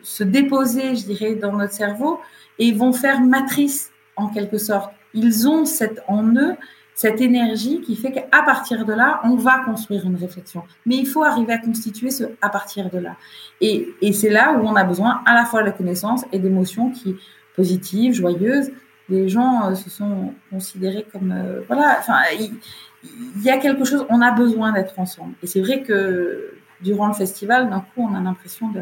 se, 0.01 0.23
déposer, 0.23 0.95
je 0.95 1.05
dirais, 1.05 1.35
dans 1.35 1.53
notre 1.53 1.73
cerveau 1.73 2.21
et 2.57 2.71
vont 2.71 2.93
faire 2.93 3.19
matrice 3.19 3.91
en 4.15 4.27
quelque 4.27 4.57
sorte. 4.57 4.91
Ils 5.13 5.47
ont 5.47 5.65
cette, 5.65 6.01
en 6.07 6.23
eux 6.35 6.55
cette 6.99 7.21
énergie 7.21 7.79
qui 7.79 7.95
fait 7.95 8.11
qu'à 8.11 8.41
partir 8.43 8.83
de 8.83 8.91
là, 8.91 9.21
on 9.23 9.37
va 9.37 9.59
construire 9.59 10.05
une 10.05 10.17
réflexion. 10.17 10.63
Mais 10.85 10.97
il 10.97 11.07
faut 11.07 11.23
arriver 11.23 11.53
à 11.53 11.57
constituer 11.57 12.11
ce 12.11 12.25
à 12.41 12.49
partir 12.49 12.89
de 12.89 12.97
là. 12.97 13.15
Et, 13.61 13.95
c'est 14.11 14.29
là 14.29 14.51
où 14.51 14.67
on 14.67 14.75
a 14.75 14.83
besoin 14.83 15.21
à 15.25 15.33
la 15.33 15.45
fois 15.45 15.63
de 15.63 15.71
connaissance 15.71 16.25
et 16.33 16.39
d'émotions 16.39 16.89
qui 16.89 17.15
positives, 17.55 18.11
joyeuses. 18.13 18.71
Les 19.07 19.29
gens 19.29 19.69
euh, 19.69 19.75
se 19.75 19.89
sont 19.89 20.33
considérés 20.49 21.05
comme 21.09 21.33
voilà. 21.67 21.95
Enfin, 21.99 22.19
il 22.33 23.41
y 23.41 23.49
a 23.49 23.57
quelque 23.59 23.85
chose, 23.85 24.05
on 24.09 24.21
a 24.21 24.31
besoin 24.31 24.73
d'être 24.73 24.99
ensemble. 24.99 25.35
Et 25.41 25.47
c'est 25.47 25.61
vrai 25.61 25.83
que 25.83 26.51
durant 26.81 27.07
le 27.07 27.13
festival, 27.13 27.69
d'un 27.69 27.79
coup, 27.79 28.09
on 28.11 28.13
a 28.13 28.19
l'impression 28.19 28.67
de, 28.71 28.81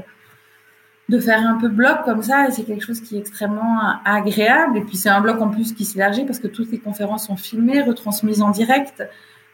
de 1.09 1.19
faire 1.19 1.39
un 1.39 1.57
peu 1.57 1.69
bloc 1.69 2.03
comme 2.03 2.21
ça, 2.21 2.47
et 2.47 2.51
c'est 2.51 2.63
quelque 2.63 2.83
chose 2.83 2.99
qui 2.99 3.15
est 3.15 3.19
extrêmement 3.19 3.79
agréable. 4.03 4.77
Et 4.77 4.81
puis 4.81 4.97
c'est 4.97 5.09
un 5.09 5.21
bloc 5.21 5.41
en 5.41 5.49
plus 5.49 5.73
qui 5.73 5.85
s'élargit 5.85 6.25
parce 6.25 6.39
que 6.39 6.47
toutes 6.47 6.71
les 6.71 6.79
conférences 6.79 7.27
sont 7.27 7.37
filmées, 7.37 7.81
retransmises 7.81 8.41
en 8.41 8.49
direct. 8.49 9.03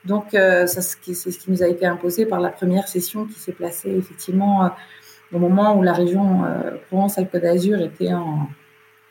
Donc 0.06 0.34
euh, 0.34 0.66
c'est 0.68 0.82
ce 0.82 0.98
qui 0.98 1.52
nous 1.52 1.64
a 1.64 1.68
été 1.68 1.86
imposé 1.86 2.26
par 2.26 2.40
la 2.40 2.50
première 2.50 2.88
session 2.88 3.26
qui 3.26 3.40
s'est 3.40 3.54
placée 3.54 3.96
effectivement 3.96 4.66
euh, 4.66 4.70
au 5.32 5.40
moment 5.40 5.78
où 5.78 5.84
la 5.84 5.94
région 5.94 6.44
euh, 6.44 6.72
Provence-Alpes 6.88 7.38
d'Azur 7.38 7.80
était 7.82 8.14
en, 8.14 8.50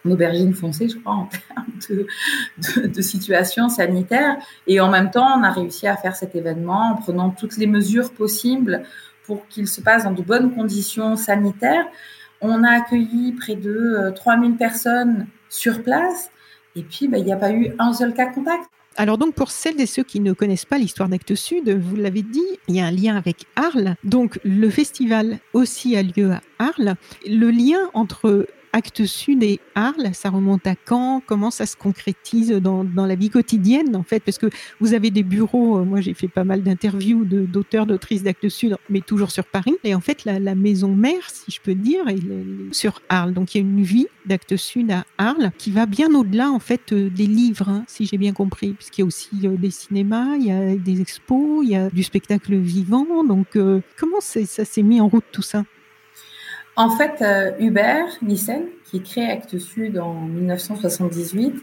aubergine 0.04 0.52
foncée, 0.52 0.88
je 0.88 0.98
crois, 0.98 1.12
en 1.12 1.28
termes 1.54 2.88
de, 2.88 3.02
situation 3.02 3.68
sanitaire. 3.68 4.36
Et 4.66 4.80
en 4.80 4.90
même 4.90 5.10
temps, 5.10 5.38
on 5.38 5.42
a 5.42 5.50
réussi 5.50 5.86
à 5.86 5.96
faire 5.96 6.16
cet 6.16 6.34
événement 6.34 6.92
en 6.92 6.94
prenant 6.96 7.30
toutes 7.30 7.56
les 7.56 7.66
mesures 7.66 8.12
possibles 8.12 8.82
pour 9.24 9.46
qu'il 9.48 9.68
se 9.68 9.80
passe 9.80 10.04
dans 10.04 10.12
de 10.12 10.22
bonnes 10.22 10.54
conditions 10.54 11.16
sanitaires. 11.16 11.86
On 12.42 12.64
a 12.64 12.70
accueilli 12.70 13.32
près 13.32 13.54
de 13.54 14.12
3000 14.14 14.52
euh, 14.52 14.54
personnes 14.56 15.26
sur 15.48 15.82
place. 15.82 16.30
Et 16.74 16.82
puis, 16.82 17.08
ben, 17.08 17.18
il 17.18 17.24
n'y 17.24 17.32
a 17.32 17.36
pas 17.36 17.52
eu 17.52 17.72
un 17.78 17.92
seul 17.92 18.12
cas 18.12 18.26
contact. 18.26 18.64
Alors 18.96 19.16
donc 19.16 19.34
pour 19.34 19.50
celles 19.50 19.80
et 19.80 19.86
ceux 19.86 20.02
qui 20.02 20.20
ne 20.20 20.34
connaissent 20.34 20.66
pas 20.66 20.76
l'histoire 20.76 21.08
d'Actes 21.08 21.34
Sud, 21.34 21.70
vous 21.70 21.96
l'avez 21.96 22.20
dit, 22.20 22.44
il 22.68 22.76
y 22.76 22.80
a 22.80 22.84
un 22.84 22.90
lien 22.90 23.16
avec 23.16 23.46
Arles. 23.56 23.94
Donc 24.04 24.38
le 24.44 24.68
festival 24.68 25.38
aussi 25.54 25.96
a 25.96 26.02
lieu 26.02 26.32
à 26.32 26.40
Arles. 26.58 26.96
Le 27.26 27.50
lien 27.50 27.78
entre 27.94 28.46
Acte 28.74 29.04
Sud 29.04 29.42
et 29.42 29.60
Arles, 29.74 30.10
ça 30.14 30.30
remonte 30.30 30.66
à 30.66 30.74
quand? 30.74 31.22
Comment 31.26 31.50
ça 31.50 31.66
se 31.66 31.76
concrétise 31.76 32.52
dans, 32.52 32.86
la 32.96 33.14
vie 33.14 33.28
quotidienne, 33.28 33.94
en 33.94 34.02
fait? 34.02 34.20
Parce 34.20 34.38
que 34.38 34.46
vous 34.80 34.94
avez 34.94 35.10
des 35.10 35.22
bureaux, 35.22 35.78
euh, 35.78 35.84
moi 35.84 36.00
j'ai 36.00 36.14
fait 36.14 36.28
pas 36.28 36.44
mal 36.44 36.62
d'interviews 36.62 37.24
d'auteurs, 37.24 37.84
d'autrices 37.84 38.22
d'Acte 38.22 38.48
Sud, 38.48 38.76
mais 38.88 39.02
toujours 39.02 39.30
sur 39.30 39.44
Paris. 39.44 39.74
Et 39.84 39.94
en 39.94 40.00
fait, 40.00 40.24
la, 40.24 40.54
maison 40.54 40.94
mère, 40.94 41.28
si 41.28 41.50
je 41.50 41.60
peux 41.60 41.74
dire, 41.74 42.08
est 42.08 42.18
sur 42.72 43.02
Arles. 43.10 43.34
Donc 43.34 43.54
il 43.54 43.58
y 43.58 43.60
a 43.60 43.64
une 43.64 43.82
vie 43.82 44.06
d'Acte 44.24 44.56
Sud 44.56 44.90
à 44.90 45.04
Arles 45.18 45.52
qui 45.58 45.70
va 45.70 45.84
bien 45.84 46.14
au-delà, 46.14 46.50
en 46.50 46.58
fait, 46.58 46.92
euh, 46.92 47.10
des 47.10 47.26
livres, 47.26 47.68
hein, 47.68 47.84
si 47.88 48.06
j'ai 48.06 48.18
bien 48.18 48.32
compris. 48.32 48.72
Puisqu'il 48.72 49.02
y 49.02 49.04
a 49.04 49.06
aussi 49.06 49.30
euh, 49.44 49.56
des 49.56 49.70
cinémas, 49.70 50.36
il 50.36 50.46
y 50.46 50.50
a 50.50 50.76
des 50.76 51.02
expos, 51.02 51.62
il 51.62 51.70
y 51.70 51.76
a 51.76 51.90
du 51.90 52.02
spectacle 52.02 52.54
vivant. 52.56 53.24
Donc 53.24 53.58
comment 53.98 54.20
ça 54.20 54.64
s'est 54.64 54.82
mis 54.82 55.00
en 55.00 55.08
route 55.08 55.24
tout 55.30 55.42
ça? 55.42 55.64
En 56.76 56.90
fait, 56.90 57.22
euh, 57.22 57.52
Hubert 57.58 58.08
Nissen, 58.22 58.64
qui 58.84 59.02
crée 59.02 59.30
Actes 59.30 59.58
Sud 59.58 59.98
en 59.98 60.14
1978, 60.14 61.62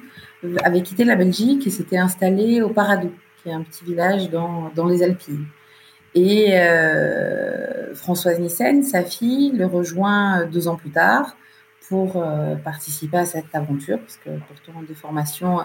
avait 0.63 0.82
quitté 0.82 1.04
la 1.04 1.15
Belgique 1.15 1.65
et 1.67 1.69
s'était 1.69 1.98
installé 1.98 2.62
au 2.62 2.69
Paradou, 2.69 3.12
qui 3.41 3.50
est 3.50 3.54
un 3.54 3.63
petit 3.63 3.84
village 3.86 4.30
dans, 4.30 4.72
dans 4.76 4.86
les 4.86 5.04
Alpilles. 5.04 5.45
Et 6.15 6.50
euh, 6.54 7.93
Françoise 7.95 8.39
Nissen, 8.39 8.84
sa 8.84 9.04
fille, 9.04 9.52
le 9.52 9.65
rejoint 9.65 10.45
deux 10.45 10.67
ans 10.67 10.76
plus 10.76 10.91
tard 10.91 11.36
pour 11.89 12.17
euh, 12.17 12.56
participer 12.56 13.17
à 13.17 13.25
cette 13.25 13.54
aventure, 13.54 13.99
parce 13.99 14.17
que 14.17 14.30
pourtant 14.47 14.82
de 14.88 14.93
formation 14.93 15.60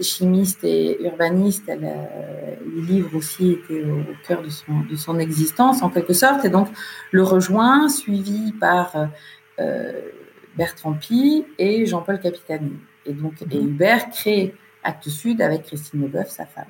chimiste 0.00 0.64
et 0.64 1.00
urbaniste, 1.02 1.64
elle, 1.68 1.84
euh, 1.84 2.54
les 2.74 2.82
livres 2.82 3.14
aussi 3.14 3.52
étaient 3.52 3.84
au, 3.84 4.02
cœur 4.26 4.42
de 4.42 4.48
son, 4.48 4.80
de 4.90 4.96
son 4.96 5.18
existence 5.18 5.82
en 5.82 5.90
quelque 5.90 6.14
sorte, 6.14 6.44
et 6.46 6.48
donc 6.48 6.68
le 7.12 7.22
rejoint, 7.22 7.88
suivi 7.88 8.52
par 8.52 8.94
euh, 9.60 9.92
Bertrand 10.56 10.94
Pi 10.94 11.44
et 11.58 11.84
Jean-Paul 11.86 12.18
Capitani. 12.18 12.72
Et 13.04 13.12
donc 13.12 13.34
et 13.42 13.58
mhm. 13.58 13.68
Hubert 13.68 14.10
crée 14.10 14.54
Actes 14.82 15.10
Sud 15.10 15.42
avec 15.42 15.64
Christine 15.64 16.00
Leboeuf, 16.00 16.30
sa 16.30 16.46
femme. 16.46 16.64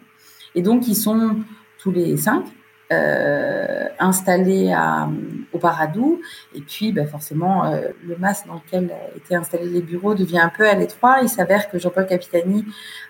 Et 0.54 0.62
donc 0.62 0.88
ils 0.88 0.96
sont 0.96 1.36
tous 1.78 1.92
les 1.92 2.16
cinq 2.16 2.44
euh, 2.44 2.57
installé 2.90 4.72
à, 4.72 5.08
au 5.52 5.58
Paradou. 5.58 6.20
Et 6.54 6.60
puis, 6.60 6.92
ben, 6.92 7.06
forcément, 7.06 7.66
euh, 7.66 7.88
le 8.06 8.16
mas 8.16 8.46
dans 8.46 8.54
lequel 8.54 8.90
étaient 9.16 9.34
installés 9.34 9.68
les 9.68 9.82
bureaux 9.82 10.14
devient 10.14 10.38
un 10.38 10.52
peu 10.54 10.68
à 10.68 10.74
l'étroit. 10.74 11.18
Il 11.22 11.28
s'avère 11.28 11.70
que 11.70 11.78
Jean-Paul 11.78 12.06
Capitani 12.06 12.64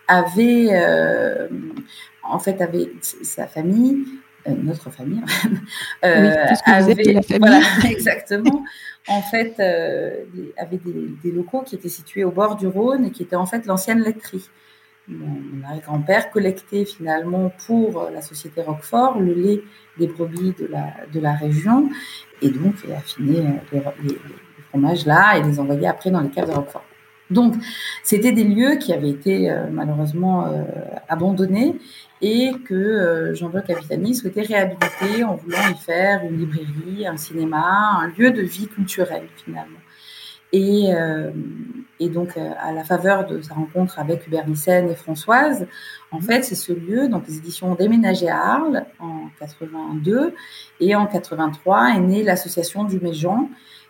avait, 0.07 0.69
euh, 0.73 1.49
en 2.23 2.39
fait, 2.39 2.61
avait 2.61 2.91
sa 3.01 3.47
famille, 3.47 4.05
euh, 4.47 4.53
notre 4.63 4.91
famille, 4.91 5.23
oui, 6.03 6.09
avait, 6.09 6.55
la 6.65 7.23
famille. 7.23 7.39
voilà, 7.39 7.61
exactement. 7.91 8.65
en 9.09 9.23
fait, 9.23 9.59
avait 10.57 10.79
des, 10.79 11.09
des, 11.23 11.31
locaux 11.31 11.63
qui 11.63 11.75
étaient 11.75 11.89
situés 11.89 12.25
au 12.25 12.31
bord 12.31 12.57
du 12.57 12.67
Rhône 12.67 13.07
et 13.07 13.11
qui 13.11 13.23
étaient 13.23 13.37
en 13.37 13.47
fait 13.47 13.67
l'ancienne 13.67 14.01
laiterie 14.01 14.49
mon, 15.09 15.65
arrière-grand-père 15.65 16.31
collectait 16.31 16.85
finalement 16.85 17.51
pour 17.67 18.03
euh, 18.03 18.11
la 18.11 18.21
société 18.21 18.63
Roquefort 18.63 19.19
le 19.19 19.35
lait 19.35 19.63
des 19.99 20.07
brebis 20.07 20.55
de 20.59 20.67
la, 20.67 20.93
de 21.13 21.21
la 21.21 21.33
région 21.33 21.89
et 22.43 22.51
donc 22.51 22.75
affinait 22.97 23.41
euh, 23.41 23.81
les, 24.03 24.11
les, 24.11 24.19
fromages 24.69 25.07
là 25.07 25.39
et 25.39 25.43
les 25.43 25.59
envoyait 25.59 25.87
après 25.87 26.11
dans 26.11 26.21
les 26.21 26.29
caves 26.29 26.49
de 26.49 26.55
Roquefort. 26.55 26.85
Donc, 27.31 27.55
c'était 28.03 28.33
des 28.33 28.45
lieux 28.45 28.77
qui 28.77 28.93
avaient 28.93 29.11
été 29.11 29.51
euh, 29.51 29.67
malheureusement 29.71 30.51
abandonnés 31.09 31.77
et 32.23 32.53
que 32.67 33.33
Jean-Paul 33.35 33.63
Capitani 33.63 34.15
souhaitait 34.15 34.43
réhabiliter 34.43 35.25
en 35.25 35.37
voulant 35.37 35.69
y 35.71 35.75
faire 35.75 36.23
une 36.25 36.39
librairie, 36.39 37.07
un 37.07 37.17
cinéma, 37.17 38.01
un 38.01 38.09
lieu 38.09 38.31
de 38.31 38.43
vie 38.43 38.67
culturelle 38.67 39.29
finalement. 39.37 39.79
Et 40.53 40.91
et 42.01 42.09
donc 42.09 42.37
à 42.37 42.73
la 42.73 42.85
faveur 42.85 43.27
de 43.27 43.41
sa 43.43 43.55
rencontre 43.55 43.99
avec 43.99 44.27
Hubert 44.27 44.47
Nissen 44.47 44.89
et 44.89 44.95
Françoise, 44.95 45.67
en 46.11 46.21
fait, 46.21 46.43
c'est 46.43 46.55
ce 46.55 46.73
lieu, 46.73 47.09
donc 47.09 47.27
les 47.29 47.37
éditions 47.39 47.73
ont 47.73 47.75
déménagé 47.75 48.29
à 48.29 48.39
Arles 48.39 48.87
en 48.99 49.29
82 49.39 50.35
et 50.81 50.95
en 50.95 51.07
83 51.07 51.91
est 51.97 52.01
née 52.01 52.23
l'association 52.23 52.85
du 52.85 52.99
Méjean 53.01 53.49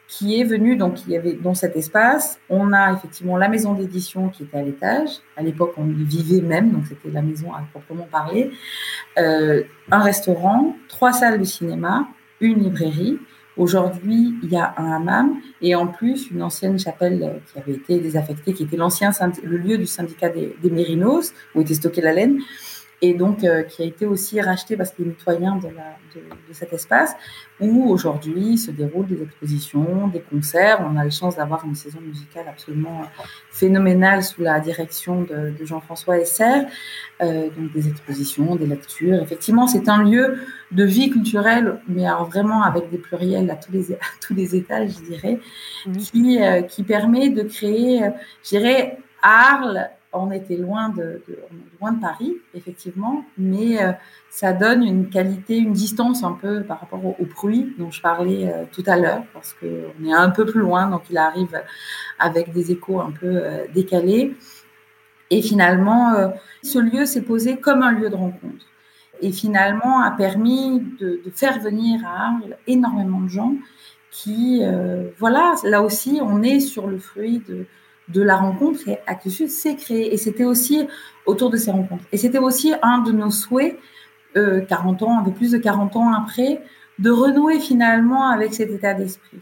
qui 0.09 0.41
est 0.41 0.45
venue, 0.45 0.77
donc 0.77 1.07
il 1.07 1.13
y 1.13 1.17
avait 1.17 1.35
dans 1.35 1.53
cet 1.53 1.77
espace, 1.77 2.41
on 2.49 2.73
a 2.73 2.95
effectivement 2.95 3.37
la 3.37 3.49
maison 3.49 3.75
d'édition 3.75 4.31
qui 4.31 4.45
était 4.45 4.57
à 4.57 4.63
l'étage. 4.63 5.11
À 5.37 5.43
l'époque, 5.43 5.75
on 5.77 5.87
y 5.87 6.03
vivait 6.03 6.41
même, 6.41 6.71
donc 6.71 6.87
c'était 6.89 7.11
la 7.11 7.21
maison 7.21 7.53
à 7.53 7.63
proprement 7.71 8.09
parler. 8.11 8.51
Euh, 9.19 9.65
un 9.91 9.99
restaurant, 9.99 10.75
trois 10.89 11.13
salles 11.13 11.39
de 11.39 11.45
cinéma, 11.45 12.09
une 12.41 12.63
librairie. 12.63 13.19
Aujourd'hui, 13.59 14.35
il 14.43 14.51
y 14.51 14.57
a 14.57 14.73
un 14.77 14.93
hammam 14.93 15.35
et 15.61 15.75
en 15.75 15.89
plus 15.89 16.31
une 16.31 16.43
ancienne 16.43 16.79
chapelle 16.79 17.41
qui 17.53 17.59
avait 17.59 17.73
été 17.73 17.99
désaffectée, 17.99 18.55
qui 18.55 18.63
était 18.63 18.77
l'ancien 18.77 19.11
le 19.43 19.57
lieu 19.57 19.77
du 19.77 19.87
syndicat 19.87 20.29
des, 20.29 20.57
des 20.63 20.71
Mérinos, 20.71 21.33
où 21.55 21.61
était 21.61 21.75
stockée 21.75 22.01
la 22.01 22.13
laine 22.13 22.41
et 23.01 23.15
donc 23.15 23.45
euh, 23.45 23.63
qui 23.63 23.83
a 23.83 23.85
été 23.85 24.07
aussi 24.07 24.41
racheté 24.41 24.77
parce 24.77 24.91
qu'il 24.91 25.07
est 25.07 25.09
mitoyen 25.09 25.57
de, 25.57 25.69
la, 25.69 25.97
de, 26.15 26.21
de, 26.21 26.53
cet 26.53 26.73
espace, 26.73 27.15
où 27.61 27.89
aujourd'hui 27.91 28.59
se 28.59 28.71
déroulent 28.71 29.07
des 29.07 29.23
expositions, 29.23 30.09
des 30.09 30.21
concerts. 30.21 30.81
On 30.81 30.97
a 30.97 31.05
la 31.05 31.11
chance 31.11 31.37
d'avoir 31.37 31.65
une 31.65 31.77
saison 31.77 32.01
musicale 32.01 32.47
absolument 32.49 33.03
phénoménale 33.51 34.23
sous 34.23 34.43
la 34.43 34.59
direction 34.59 35.23
de, 35.23 35.53
de 35.59 35.65
Jean-François 35.65 36.19
Esser, 36.19 36.67
euh, 37.23 37.49
donc 37.57 37.73
des 37.73 37.89
expositions, 37.89 38.57
des 38.57 38.67
lectures. 38.67 39.23
Effectivement, 39.23 39.67
c'est 39.69 39.89
un 39.89 40.03
lieu 40.03 40.39
de 40.73 40.85
vie 40.85 41.11
culturelle, 41.11 41.81
mais 41.89 42.05
alors 42.05 42.27
vraiment 42.27 42.63
avec 42.63 42.91
des 42.91 42.99
pluriels 42.99 43.51
à 43.51 43.57
tous 43.57 43.73
les, 43.73 43.93
à 43.93 43.99
tous 44.21 44.35
les 44.35 44.57
étages, 44.57 44.91
je 44.91 45.05
dirais, 45.05 45.39
qui, 45.99 46.43
euh, 46.43 46.63
qui 46.63 46.83
permet 46.83 47.29
de 47.29 47.43
créer, 47.43 48.01
je 48.43 48.49
dirais, 48.49 48.99
Arles 49.23 49.91
on 50.13 50.31
était 50.31 50.57
loin 50.57 50.89
de, 50.89 51.23
loin 51.81 51.93
de 51.93 52.01
Paris, 52.01 52.37
effectivement, 52.55 53.25
mais 53.37 53.83
euh, 53.83 53.93
ça 54.31 54.53
donne 54.53 54.83
une 54.83 55.11
qualité, 55.11 55.59
une 55.59 55.73
distance 55.73 56.25
un 56.25 56.33
peu 56.33 56.63
par 56.63 56.81
rapport 56.81 57.05
au, 57.05 57.17
bruit 57.37 57.75
dont 57.79 57.91
je 57.91 58.01
parlais 58.01 58.49
euh, 58.49 58.65
tout 58.73 58.85
à 58.87 58.97
l'heure, 58.97 59.23
parce 59.35 59.55
qu'on 59.55 60.05
est 60.05 60.13
un 60.13 60.31
peu 60.31 60.47
plus 60.47 60.61
loin, 60.61 60.89
donc 60.89 61.03
il 61.11 61.19
arrive 61.19 61.61
avec 62.19 62.53
des 62.53 62.73
échos 62.73 63.01
un 63.01 63.11
peu 63.11 63.27
euh, 63.27 63.67
décalés. 63.75 64.35
Et 65.31 65.43
finalement, 65.43 66.33
ce 66.63 66.79
lieu 66.79 67.05
s'est 67.05 67.21
posé 67.21 67.59
comme 67.59 67.83
un 67.83 67.93
lieu 67.93 68.09
de 68.09 68.15
rencontre. 68.15 68.65
Et 69.21 69.31
finalement, 69.31 70.01
a 70.01 70.11
permis 70.11 70.81
de, 70.99 71.21
de 71.23 71.31
faire 71.35 71.61
venir 71.61 72.01
à 72.07 72.29
Arles 72.29 72.57
énormément 72.67 73.21
de 73.21 73.29
gens 73.29 73.53
qui, 74.11 74.63
voilà, 75.19 75.55
là 75.65 75.83
aussi, 75.83 76.19
on 76.23 76.43
est 76.43 76.61
sur 76.61 76.87
le 76.87 76.97
fruit 76.97 77.43
de, 77.47 77.67
de 78.09 78.23
la 78.23 78.37
rencontre 78.37 78.89
et 78.89 78.99
Actes 79.07 79.29
Sud 79.29 79.51
s'est 79.51 79.77
créé. 79.77 80.13
Et 80.13 80.17
c'était 80.17 80.45
aussi 80.45 80.87
autour 81.27 81.51
de 81.51 81.57
ces 81.57 81.71
rencontres. 81.71 82.05
Et 82.13 82.17
c'était 82.17 82.39
aussi 82.39 82.73
un 82.83 82.99
de 82.99 83.13
nos 83.13 83.31
souhaits, 83.31 83.79
euh, 84.37 84.61
40 84.61 85.03
ans, 85.03 85.19
un 85.19 85.25
peu 85.25 85.33
plus 85.33 85.53
de 85.53 85.59
40 85.59 85.97
ans 85.97 86.13
après, 86.13 86.63
de 86.99 87.11
renouer 87.11 87.61
finalement 87.61 88.29
avec 88.29 88.55
cet 88.55 88.71
état 88.71 88.95
d'esprit. 88.95 89.39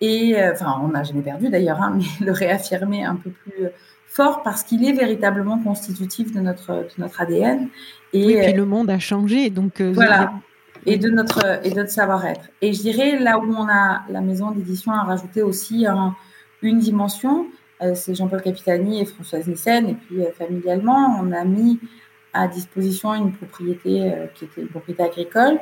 Et 0.00 0.36
euh, 0.36 0.52
enfin, 0.52 0.80
on 0.82 0.88
n'a 0.88 1.02
jamais 1.02 1.22
perdu 1.22 1.48
d'ailleurs, 1.48 1.82
hein, 1.82 1.94
mais 1.96 2.26
le 2.26 2.32
réaffirmer 2.32 3.04
un 3.04 3.16
peu 3.16 3.30
plus 3.30 3.68
fort 4.06 4.42
parce 4.42 4.62
qu'il 4.62 4.84
est 4.88 4.92
véritablement 4.92 5.58
constitutif 5.58 6.32
de 6.32 6.40
notre, 6.40 6.72
de 6.72 6.90
notre 6.98 7.20
ADN. 7.20 7.68
Et, 8.12 8.40
puis 8.40 8.52
le 8.54 8.64
monde 8.64 8.88
a 8.88 8.98
changé, 8.98 9.50
donc 9.50 9.80
euh, 9.80 9.92
voilà. 9.94 10.32
Et 10.86 10.96
de 10.98 11.10
notre 11.10 11.66
et 11.66 11.70
de 11.70 11.74
notre 11.74 11.90
savoir-être. 11.90 12.48
Et 12.62 12.72
je 12.72 12.80
dirais 12.80 13.18
là 13.18 13.38
où 13.38 13.52
on 13.52 13.68
a 13.68 14.04
la 14.08 14.20
maison 14.20 14.52
d'édition 14.52 14.92
a 14.92 15.02
rajouté 15.02 15.42
aussi 15.42 15.84
un, 15.84 16.14
une 16.62 16.78
dimension, 16.78 17.40
euh, 17.40 17.46
c'est 17.94 18.14
Jean-Paul 18.14 18.42
Capitani 18.42 19.00
et 19.00 19.04
Françoise 19.04 19.46
Nissen. 19.46 19.88
Et 19.88 19.94
puis, 19.94 20.22
euh, 20.22 20.32
familialement, 20.32 21.18
on 21.20 21.32
a 21.32 21.44
mis 21.44 21.78
à 22.32 22.48
disposition 22.48 23.14
une 23.14 23.32
propriété 23.32 24.02
euh, 24.02 24.26
qui 24.34 24.44
était 24.44 24.62
une 24.62 24.68
propriété 24.68 25.02
agricole, 25.02 25.58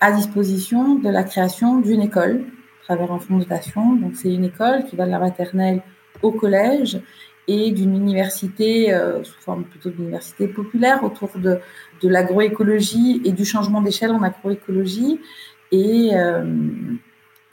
à 0.00 0.12
disposition 0.12 0.96
de 0.96 1.08
la 1.08 1.24
création 1.24 1.80
d'une 1.80 2.02
école 2.02 2.44
à 2.82 2.94
travers 2.94 3.12
un 3.12 3.18
fonds 3.18 3.36
de 3.36 3.44
dotation. 3.44 3.94
Donc, 3.94 4.16
c'est 4.16 4.32
une 4.32 4.44
école 4.44 4.84
qui 4.84 4.96
va 4.96 5.06
de 5.06 5.10
la 5.10 5.18
maternelle 5.18 5.82
au 6.22 6.32
collège 6.32 7.00
et 7.46 7.70
d'une 7.72 7.96
université, 7.96 8.96
sous 9.24 9.40
forme 9.40 9.64
plutôt 9.64 9.90
d'université 9.90 10.46
populaire, 10.46 11.02
autour 11.02 11.30
de, 11.36 11.58
de 12.00 12.08
l'agroécologie 12.08 13.22
et 13.24 13.32
du 13.32 13.44
changement 13.44 13.80
d'échelle 13.80 14.12
en 14.12 14.22
agroécologie. 14.22 15.18
Et, 15.72 16.12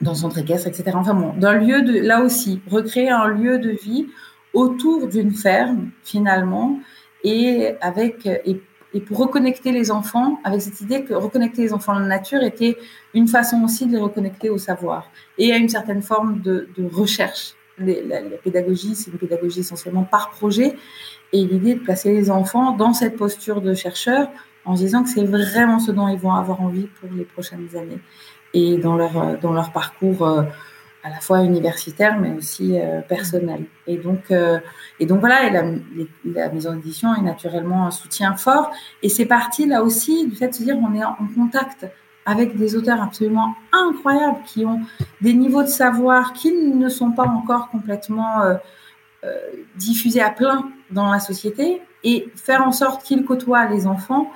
dans 0.02 0.16
son 0.16 0.30
équestre, 0.30 0.68
etc. 0.68 0.92
Enfin 0.94 1.14
bon, 1.14 1.34
d'un 1.34 1.54
lieu 1.54 1.82
de, 1.82 2.00
là 2.00 2.22
aussi, 2.22 2.62
recréer 2.70 3.10
un 3.10 3.28
lieu 3.28 3.58
de 3.58 3.72
vie 3.72 4.08
autour 4.54 5.08
d'une 5.08 5.34
ferme, 5.34 5.90
finalement, 6.04 6.80
et 7.24 7.76
avec, 7.82 8.26
et, 8.26 8.62
pour 9.02 9.18
reconnecter 9.18 9.72
les 9.72 9.92
enfants, 9.92 10.40
avec 10.44 10.62
cette 10.62 10.82
idée 10.82 11.04
que 11.04 11.14
reconnecter 11.14 11.62
les 11.62 11.74
enfants 11.74 11.94
à 11.94 12.00
la 12.00 12.08
nature 12.08 12.42
était 12.42 12.78
une 13.14 13.28
façon 13.28 13.64
aussi 13.64 13.86
de 13.86 13.92
les 13.92 14.02
reconnecter 14.02 14.50
au 14.50 14.58
savoir 14.58 15.12
et 15.38 15.52
à 15.52 15.58
une 15.58 15.70
certaine 15.70 16.02
forme 16.02 16.42
de, 16.42 16.68
recherche. 16.94 17.54
La, 17.78 18.22
la, 18.22 18.38
pédagogie, 18.44 18.96
c'est 18.96 19.12
une 19.12 19.20
pédagogie 19.20 19.60
essentiellement 19.60 20.04
par 20.04 20.32
projet, 20.32 20.76
et 21.34 21.46
l'idée 21.46 21.76
de 21.76 21.80
placer 21.80 22.12
les 22.12 22.32
enfants 22.32 22.72
dans 22.72 22.94
cette 22.94 23.18
posture 23.18 23.62
de 23.62 23.74
chercheur 23.74 24.30
en 24.66 24.74
disant 24.74 25.04
que 25.04 25.10
c'est 25.10 25.24
vraiment 25.24 25.80
ce 25.80 25.92
dont 25.92 26.08
ils 26.08 26.18
vont 26.18 26.34
avoir 26.34 26.62
envie 26.62 26.88
pour 26.88 27.10
les 27.14 27.24
prochaines 27.24 27.70
années 27.76 28.00
et 28.54 28.78
dans 28.78 28.96
leur, 28.96 29.18
euh, 29.18 29.36
dans 29.42 29.54
leur 29.54 29.72
parcours 29.72 30.28
euh, 30.28 30.44
à 31.04 31.10
la 31.10 31.20
fois 31.20 31.42
universitaire 31.42 32.20
mais 32.20 32.34
aussi 32.34 32.80
euh, 32.80 33.02
personnel. 33.02 33.66
Et 33.86 33.98
donc, 33.98 34.32
et 35.00 35.06
donc 35.06 35.20
voilà, 35.22 35.50
la, 35.50 35.64
la 36.26 36.50
maison 36.50 36.74
d'édition 36.74 37.16
est 37.16 37.22
naturellement 37.22 37.88
un 37.88 37.92
soutien 37.92 38.36
fort. 38.36 38.72
Et 39.02 39.10
c'est 39.10 39.26
parti 39.26 39.66
là 39.66 39.84
aussi 39.84 40.28
du 40.28 40.36
fait 40.36 40.50
de 40.50 40.54
se 40.54 40.64
dire 40.64 40.78
on 40.78 40.94
est 40.94 41.04
en 41.04 41.16
contact 41.34 41.88
avec 42.26 42.58
des 42.58 42.76
auteurs 42.76 43.02
absolument 43.02 43.56
incroyables 43.72 44.40
qui 44.46 44.66
ont 44.66 44.82
des 45.22 45.34
niveaux 45.34 45.64
de 45.64 45.70
savoir 45.70 46.34
qui 46.34 46.52
ne 46.52 46.90
sont 46.90 47.12
pas 47.12 47.24
encore 47.24 47.70
complètement 47.70 48.42
diffusés 49.78 50.22
à 50.22 50.30
plein 50.30 50.70
dans 50.92 51.10
la 51.10 51.22
société 51.22 51.82
et 52.04 52.30
faire 52.36 52.64
en 52.64 52.74
sorte 52.74 53.04
qu'ils 53.04 53.24
côtoient 53.24 53.66
les 53.70 53.88
enfants 53.88 54.30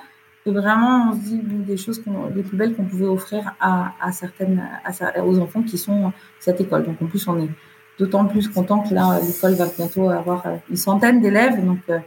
et 0.44 0.50
vraiment, 0.50 1.10
on 1.10 1.12
se 1.12 1.18
dit 1.20 1.38
des 1.38 1.76
choses 1.76 2.02
les 2.34 2.42
plus 2.42 2.56
belles 2.56 2.74
qu'on 2.74 2.84
pouvait 2.84 3.06
offrir 3.06 3.54
à, 3.60 3.92
à 4.00 4.10
certaines, 4.10 4.60
à, 4.84 5.24
aux 5.24 5.38
enfants 5.38 5.62
qui 5.62 5.78
sont 5.78 6.12
cette 6.40 6.60
école. 6.60 6.84
Donc 6.84 7.00
en 7.00 7.06
plus, 7.06 7.28
on 7.28 7.38
est 7.38 7.48
d'autant 7.98 8.24
plus 8.24 8.48
content 8.48 8.80
que 8.80 8.92
là, 8.92 9.20
l'école 9.24 9.54
va 9.54 9.66
bientôt 9.66 10.08
avoir 10.10 10.46
euh, 10.46 10.56
une 10.68 10.76
centaine 10.76 11.20
d'élèves. 11.20 11.64
Donc 11.64 11.78
euh, 11.88 11.98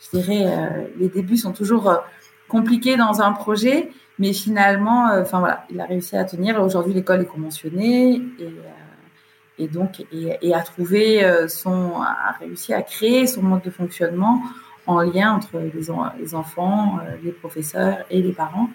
je 0.00 0.18
dirais, 0.18 0.44
euh, 0.46 0.86
les 0.98 1.08
débuts 1.10 1.36
sont 1.36 1.52
toujours 1.52 2.00
compliqués 2.48 2.96
dans 2.96 3.20
un 3.20 3.32
projet, 3.32 3.90
mais 4.18 4.32
finalement, 4.32 5.08
enfin 5.20 5.40
voilà, 5.40 5.64
il 5.70 5.78
a 5.80 5.84
réussi 5.84 6.16
à 6.16 6.24
tenir. 6.24 6.62
Aujourd'hui, 6.62 6.94
l'école 6.94 7.20
est 7.22 7.26
conventionnée 7.26 8.22
et, 8.38 9.64
et 9.64 9.68
donc 9.68 10.00
et, 10.12 10.38
et 10.40 10.54
a 10.54 10.60
trouvé 10.60 11.24
son, 11.48 12.00
a 12.00 12.32
réussi 12.38 12.74
à 12.74 12.82
créer 12.82 13.26
son 13.26 13.42
mode 13.42 13.62
de 13.62 13.70
fonctionnement 13.70 14.42
en 14.86 15.00
lien 15.00 15.32
entre 15.32 15.60
les, 15.60 16.34
enfants, 16.34 16.98
euh, 16.98 17.16
les 17.22 17.32
professeurs 17.32 17.98
et 18.10 18.22
les 18.22 18.32
parents. 18.32 18.68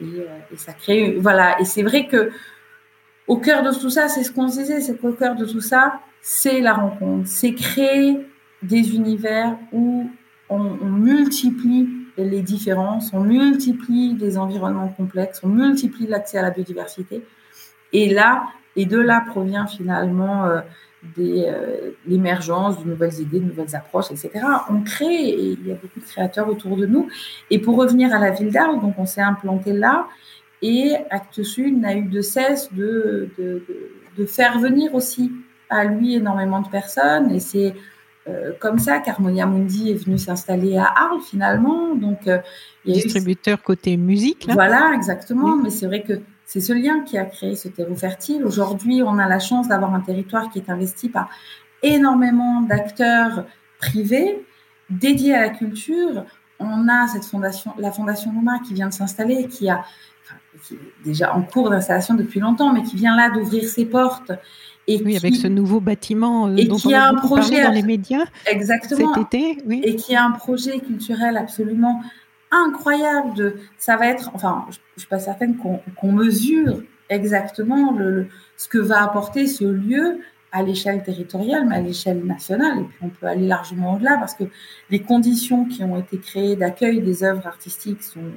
Et, 0.00 0.04
euh, 0.04 0.26
et 0.52 0.56
ça 0.56 0.72
crée, 0.72 1.16
voilà. 1.18 1.60
Et 1.60 1.64
c'est 1.64 1.82
vrai 1.82 2.06
que 2.06 2.30
au 3.26 3.38
cœur 3.38 3.62
de 3.62 3.72
tout 3.72 3.90
ça, 3.90 4.08
c'est 4.08 4.22
ce 4.22 4.32
qu'on 4.32 4.46
disait, 4.46 4.80
c'est 4.80 4.96
qu'au 5.00 5.12
cœur 5.12 5.34
de 5.34 5.44
tout 5.44 5.60
ça, 5.60 6.00
c'est 6.20 6.60
la 6.60 6.74
rencontre, 6.74 7.26
c'est 7.26 7.54
créer 7.54 8.18
des 8.62 8.94
univers 8.94 9.56
où 9.72 10.08
on, 10.48 10.78
on, 10.80 10.90
multiplie 10.90 11.88
les 12.16 12.40
différences, 12.40 13.12
on 13.12 13.20
multiplie 13.20 14.14
des 14.14 14.38
environnements 14.38 14.88
complexes, 14.88 15.40
on 15.42 15.48
multiplie 15.48 16.06
l'accès 16.06 16.38
à 16.38 16.42
la 16.42 16.50
biodiversité. 16.50 17.22
Et 17.92 18.12
là, 18.12 18.44
et 18.76 18.86
de 18.86 18.98
là 18.98 19.24
provient 19.26 19.66
finalement 19.66 20.44
euh, 20.44 20.60
euh, 21.18 21.90
l'émergence 22.06 22.82
de 22.82 22.90
nouvelles 22.90 23.20
idées, 23.20 23.40
de 23.40 23.46
nouvelles 23.46 23.74
approches, 23.74 24.10
etc. 24.10 24.30
On 24.70 24.82
crée 24.82 25.28
et 25.28 25.50
il 25.52 25.66
y 25.66 25.72
a 25.72 25.74
beaucoup 25.74 26.00
de 26.00 26.04
créateurs 26.04 26.48
autour 26.48 26.76
de 26.76 26.86
nous. 26.86 27.08
Et 27.50 27.58
pour 27.58 27.76
revenir 27.76 28.14
à 28.14 28.18
la 28.18 28.30
ville 28.30 28.50
d'Arles, 28.50 28.80
donc 28.80 28.94
on 28.98 29.06
s'est 29.06 29.22
implanté 29.22 29.72
là 29.72 30.06
et 30.62 30.94
Actes 31.10 31.42
Sud 31.42 31.78
n'a 31.80 31.94
eu 31.94 32.04
de 32.04 32.20
cesse 32.22 32.72
de, 32.72 33.28
de, 33.38 33.62
de, 34.16 34.26
faire 34.26 34.58
venir 34.58 34.94
aussi 34.94 35.30
à 35.68 35.84
lui 35.84 36.14
énormément 36.14 36.62
de 36.62 36.68
personnes 36.68 37.30
et 37.30 37.40
c'est 37.40 37.74
euh, 38.28 38.52
comme 38.58 38.78
ça 38.78 38.98
qu'Harmonia 38.98 39.46
Mundi 39.46 39.90
est 39.90 40.04
venu 40.04 40.18
s'installer 40.18 40.76
à 40.76 40.86
Arles 40.86 41.20
finalement. 41.20 41.94
Donc, 41.94 42.26
euh, 42.26 42.38
il 42.84 42.96
y 42.96 42.98
a 42.98 43.02
distributeur 43.02 43.62
côté 43.62 43.96
musique. 43.96 44.46
Là. 44.46 44.54
Voilà, 44.54 44.92
exactement. 44.94 45.54
Oui. 45.54 45.60
Mais 45.64 45.70
c'est 45.70 45.86
vrai 45.86 46.02
que 46.02 46.14
c'est 46.46 46.60
ce 46.60 46.72
lien 46.72 47.00
qui 47.00 47.18
a 47.18 47.24
créé 47.24 47.56
ce 47.56 47.68
terreau 47.68 47.96
fertile. 47.96 48.44
Aujourd'hui, 48.44 49.02
on 49.02 49.18
a 49.18 49.28
la 49.28 49.40
chance 49.40 49.68
d'avoir 49.68 49.92
un 49.94 50.00
territoire 50.00 50.48
qui 50.50 50.60
est 50.60 50.70
investi 50.70 51.08
par 51.08 51.28
énormément 51.82 52.62
d'acteurs 52.62 53.44
privés 53.78 54.46
dédiés 54.88 55.34
à 55.34 55.40
la 55.40 55.48
culture. 55.50 56.24
On 56.60 56.88
a 56.88 57.08
cette 57.08 57.24
fondation, 57.24 57.72
la 57.78 57.90
fondation 57.90 58.32
Noma 58.32 58.60
qui 58.60 58.74
vient 58.74 58.88
de 58.88 58.94
s'installer, 58.94 59.48
qui 59.48 59.68
a 59.68 59.84
qui 60.62 60.74
est 60.74 60.78
déjà 61.04 61.34
en 61.34 61.42
cours 61.42 61.70
d'installation 61.70 62.14
depuis 62.14 62.40
longtemps, 62.40 62.72
mais 62.72 62.82
qui 62.82 62.96
vient 62.96 63.14
là 63.14 63.30
d'ouvrir 63.30 63.68
ses 63.68 63.84
portes. 63.84 64.32
Et 64.88 65.02
oui, 65.04 65.16
avec 65.16 65.34
ce 65.34 65.48
nouveau 65.48 65.80
bâtiment 65.80 66.48
et 66.56 66.64
dont 66.64 66.76
qui 66.76 66.88
on 66.88 66.92
a 66.92 67.00
a 67.00 67.08
un 67.08 67.14
projet 67.14 67.62
dans 67.62 67.72
les 67.72 67.82
médias 67.82 68.24
exactement 68.46 69.14
cet 69.14 69.34
été. 69.34 69.58
Oui. 69.66 69.80
et 69.84 69.96
qui 69.96 70.14
a 70.14 70.24
un 70.24 70.30
projet 70.30 70.78
culturel 70.78 71.36
absolument 71.36 72.02
incroyable. 72.56 73.34
De, 73.34 73.56
ça 73.78 73.96
va 73.96 74.06
être, 74.08 74.30
enfin, 74.34 74.66
je, 74.70 74.78
ne 74.96 75.00
suis 75.00 75.08
pas 75.08 75.18
certaine 75.18 75.56
qu'on 75.56 76.12
mesure 76.12 76.82
exactement 77.08 77.92
le, 77.92 78.28
ce 78.56 78.68
que 78.68 78.78
va 78.78 79.02
apporter 79.02 79.46
ce 79.46 79.64
lieu 79.64 80.20
à 80.52 80.62
l'échelle 80.62 81.02
territoriale, 81.02 81.66
mais 81.66 81.76
à 81.76 81.80
l'échelle 81.80 82.24
nationale. 82.24 82.80
Et 82.80 82.84
puis 82.84 82.98
on 83.02 83.08
peut 83.08 83.26
aller 83.26 83.46
largement 83.46 83.94
au-delà 83.94 84.16
parce 84.16 84.34
que 84.34 84.44
les 84.90 85.00
conditions 85.00 85.66
qui 85.66 85.84
ont 85.84 85.98
été 85.98 86.18
créées 86.18 86.56
d'accueil 86.56 87.02
des 87.02 87.24
œuvres 87.24 87.46
artistiques 87.46 88.02
sont 88.02 88.32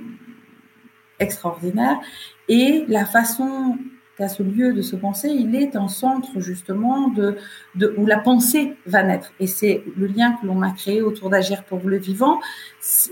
extraordinaires 1.19 1.99
et 2.47 2.86
la 2.88 3.05
façon 3.05 3.77
à 4.21 4.29
ce 4.29 4.43
lieu 4.43 4.73
de 4.73 4.82
se 4.82 4.95
penser, 4.95 5.29
il 5.29 5.55
est 5.55 5.75
un 5.75 5.88
centre 5.88 6.39
justement 6.39 7.08
de, 7.10 7.38
de 7.75 7.93
où 7.97 8.05
la 8.05 8.19
pensée 8.19 8.75
va 8.86 9.03
naître. 9.03 9.32
Et 9.39 9.47
c'est 9.47 9.84
le 9.97 10.08
lien 10.08 10.38
que 10.41 10.45
l'on 10.45 10.62
a 10.62 10.71
créé 10.71 11.01
autour 11.01 11.29
d'Agir 11.29 11.63
pour 11.63 11.79
le 11.84 11.97
vivant. 11.97 12.39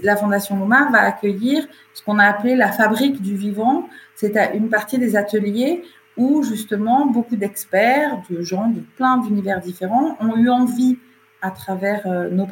La 0.04 0.16
Fondation 0.16 0.58
Loma 0.58 0.90
va 0.92 1.02
accueillir 1.02 1.68
ce 1.94 2.04
qu'on 2.04 2.20
a 2.20 2.26
appelé 2.26 2.56
la 2.56 2.72
fabrique 2.72 3.22
du 3.22 3.36
vivant. 3.36 3.88
C'est 4.16 4.36
une 4.54 4.70
partie 4.70 4.98
des 4.98 5.16
ateliers 5.16 5.84
où 6.18 6.44
justement 6.44 7.06
beaucoup 7.06 7.36
d'experts, 7.36 8.22
de 8.30 8.42
gens 8.42 8.70
de 8.70 8.82
plein 8.96 9.18
d'univers 9.18 9.60
différents 9.60 10.18
ont 10.20 10.36
eu 10.36 10.50
envie, 10.50 10.98
à 11.42 11.52
travers 11.52 12.02
euh, 12.08 12.30
nos 12.30 12.48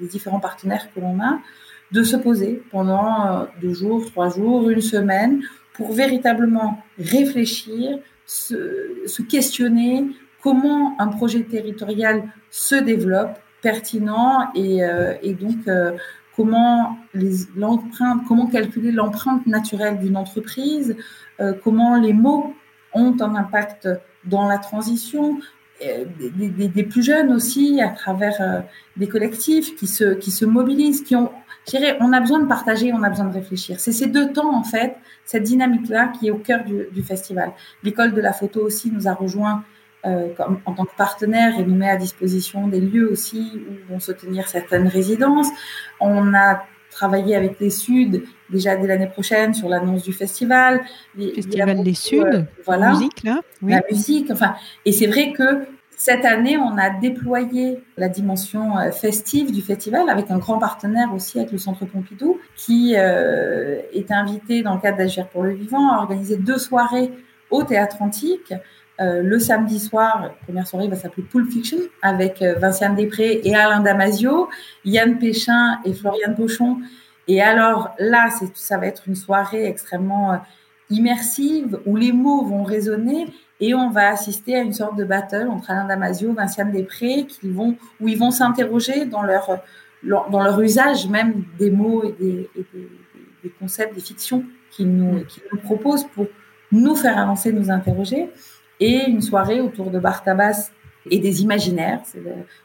les 0.00 0.06
différents 0.06 0.38
partenaires 0.38 0.88
que 0.94 1.00
l'on 1.00 1.20
a, 1.20 1.40
de 1.90 2.02
se 2.02 2.16
poser 2.16 2.62
pendant 2.70 3.26
euh, 3.26 3.44
deux 3.60 3.72
jours, 3.72 4.04
trois 4.10 4.28
jours, 4.28 4.70
une 4.70 4.80
semaine, 4.80 5.42
pour 5.78 5.92
véritablement 5.92 6.82
réfléchir, 6.98 7.98
se, 8.26 9.22
questionner 9.22 10.04
comment 10.42 10.94
un 10.98 11.08
projet 11.08 11.44
territorial 11.44 12.24
se 12.50 12.74
développe, 12.74 13.38
pertinent 13.62 14.50
et, 14.54 14.84
euh, 14.84 15.14
donc 15.40 15.56
comment 16.36 16.98
l'empreinte, 17.56 18.20
comment 18.28 18.46
calculer 18.46 18.92
l'empreinte 18.92 19.46
naturelle 19.46 19.98
d'une 19.98 20.16
entreprise, 20.16 20.94
comment 21.64 21.96
les 21.96 22.12
mots 22.12 22.54
ont 22.94 23.16
un 23.20 23.34
impact 23.34 23.88
dans 24.24 24.46
la 24.46 24.58
transition, 24.58 25.38
euh, 25.84 26.04
des, 26.18 26.82
plus 26.82 27.04
jeunes 27.04 27.32
aussi, 27.32 27.80
à 27.80 27.90
travers 27.90 28.40
euh, 28.40 28.60
des 28.96 29.06
collectifs 29.06 29.76
qui 29.76 29.86
se, 29.86 30.14
qui 30.14 30.32
se 30.32 30.44
mobilisent, 30.44 31.02
qui 31.02 31.14
ont, 31.14 31.30
on 32.00 32.12
a 32.12 32.20
besoin 32.20 32.40
de 32.40 32.46
partager, 32.46 32.92
on 32.92 33.02
a 33.02 33.10
besoin 33.10 33.26
de 33.26 33.34
réfléchir. 33.34 33.80
C'est 33.80 33.92
ces 33.92 34.06
deux 34.06 34.32
temps, 34.32 34.54
en 34.54 34.64
fait, 34.64 34.96
cette 35.24 35.44
dynamique-là 35.44 36.12
qui 36.18 36.28
est 36.28 36.30
au 36.30 36.38
cœur 36.38 36.64
du, 36.64 36.86
du 36.92 37.02
festival. 37.02 37.52
L'école 37.82 38.12
de 38.12 38.20
la 38.20 38.32
photo 38.32 38.60
aussi 38.60 38.90
nous 38.90 39.08
a 39.08 39.14
rejoint 39.14 39.64
euh, 40.06 40.28
comme, 40.36 40.60
en 40.64 40.74
tant 40.74 40.84
que 40.84 40.94
partenaire 40.96 41.58
et 41.58 41.64
nous 41.64 41.74
met 41.74 41.90
à 41.90 41.96
disposition 41.96 42.68
des 42.68 42.80
lieux 42.80 43.10
aussi 43.10 43.50
où 43.68 43.92
vont 43.92 43.98
se 43.98 44.12
tenir 44.12 44.46
certaines 44.46 44.86
résidences. 44.86 45.48
On 45.98 46.34
a 46.34 46.62
travailler 46.92 47.34
avec 47.34 47.58
les 47.58 47.70
Suds 47.70 48.22
déjà 48.48 48.76
dès 48.76 48.86
l'année 48.86 49.08
prochaine 49.08 49.54
sur 49.54 49.68
l'annonce 49.68 50.04
du 50.04 50.12
festival. 50.12 50.82
festival 51.16 51.82
des 51.82 51.94
Suds, 51.94 52.22
euh, 52.22 52.42
voilà, 52.64 52.90
musique 52.90 53.24
là. 53.24 53.40
La 53.60 53.82
musique, 53.90 54.30
enfin, 54.30 54.54
et 54.84 54.92
c'est 54.92 55.08
vrai 55.08 55.32
que 55.32 55.66
cette 55.98 56.24
année, 56.24 56.56
on 56.56 56.78
a 56.78 56.88
déployé 56.88 57.82
la 57.98 58.08
dimension 58.08 58.78
euh, 58.78 58.90
festive 58.90 59.52
du 59.52 59.60
festival 59.60 60.08
avec 60.08 60.30
un 60.30 60.38
grand 60.38 60.58
partenaire 60.58 61.12
aussi 61.14 61.38
avec 61.38 61.52
le 61.52 61.58
Centre 61.58 61.84
Pompidou, 61.84 62.38
qui 62.56 62.94
euh, 62.96 63.82
est 63.92 64.10
invité 64.10 64.62
dans 64.62 64.74
le 64.74 64.80
cadre 64.80 64.96
d'Agir 64.96 65.28
pour 65.28 65.42
le 65.42 65.52
vivant 65.52 65.92
à 65.92 65.98
organiser 65.98 66.36
deux 66.36 66.58
soirées 66.58 67.10
au 67.50 67.62
Théâtre 67.62 68.00
Antique 68.00 68.54
euh, 69.00 69.22
le 69.22 69.38
samedi 69.38 69.78
soir, 69.78 70.34
première 70.44 70.66
soirée 70.66 70.88
va 70.88 70.96
s'appeler 70.96 71.22
Pulp 71.22 71.48
Fiction 71.48 71.78
avec 72.02 72.42
euh, 72.42 72.54
Vinciane 72.54 72.96
Després 72.96 73.40
et 73.44 73.54
Alain 73.54 73.80
Damasio, 73.80 74.48
Yann 74.84 75.18
Péchin 75.18 75.78
et 75.84 75.92
Floriane 75.92 76.34
Pochon. 76.34 76.78
Et 77.28 77.40
alors 77.40 77.94
là, 78.00 78.28
ça 78.54 78.76
va 78.76 78.86
être 78.86 79.06
une 79.06 79.14
soirée 79.14 79.66
extrêmement 79.66 80.32
euh, 80.32 80.36
immersive 80.90 81.78
où 81.86 81.94
les 81.94 82.10
mots 82.10 82.44
vont 82.44 82.64
résonner 82.64 83.28
et 83.60 83.74
on 83.74 83.90
va 83.90 84.10
assister 84.10 84.56
à 84.56 84.60
une 84.60 84.72
sorte 84.72 84.96
de 84.96 85.04
battle 85.04 85.48
entre 85.48 85.70
Alain 85.70 85.86
Damasio, 85.86 86.32
Vinciane 86.32 86.70
Després, 86.70 87.26
qui 87.26 87.50
vont, 87.50 87.76
où 88.00 88.08
ils 88.08 88.18
vont 88.18 88.30
s'interroger 88.30 89.04
dans 89.04 89.22
leur, 89.22 89.60
dans 90.02 90.42
leur 90.42 90.60
usage 90.60 91.08
même 91.08 91.44
des 91.58 91.70
mots 91.70 92.04
et 92.04 92.12
des, 92.12 92.50
des, 93.42 93.50
concepts, 93.58 93.94
des 93.94 94.00
fictions 94.00 94.44
qu'ils 94.70 94.90
nous, 94.90 95.24
qu'ils 95.24 95.42
nous 95.52 95.58
proposent 95.58 96.06
pour 96.14 96.26
nous 96.70 96.94
faire 96.94 97.18
avancer, 97.18 97.52
nous 97.52 97.70
interroger 97.70 98.30
et 98.80 99.08
une 99.08 99.22
soirée 99.22 99.60
autour 99.60 99.90
de 99.90 99.98
Bartabas 99.98 100.70
et 101.10 101.18
des 101.18 101.42
imaginaires, 101.42 102.00
c'est 102.04 102.22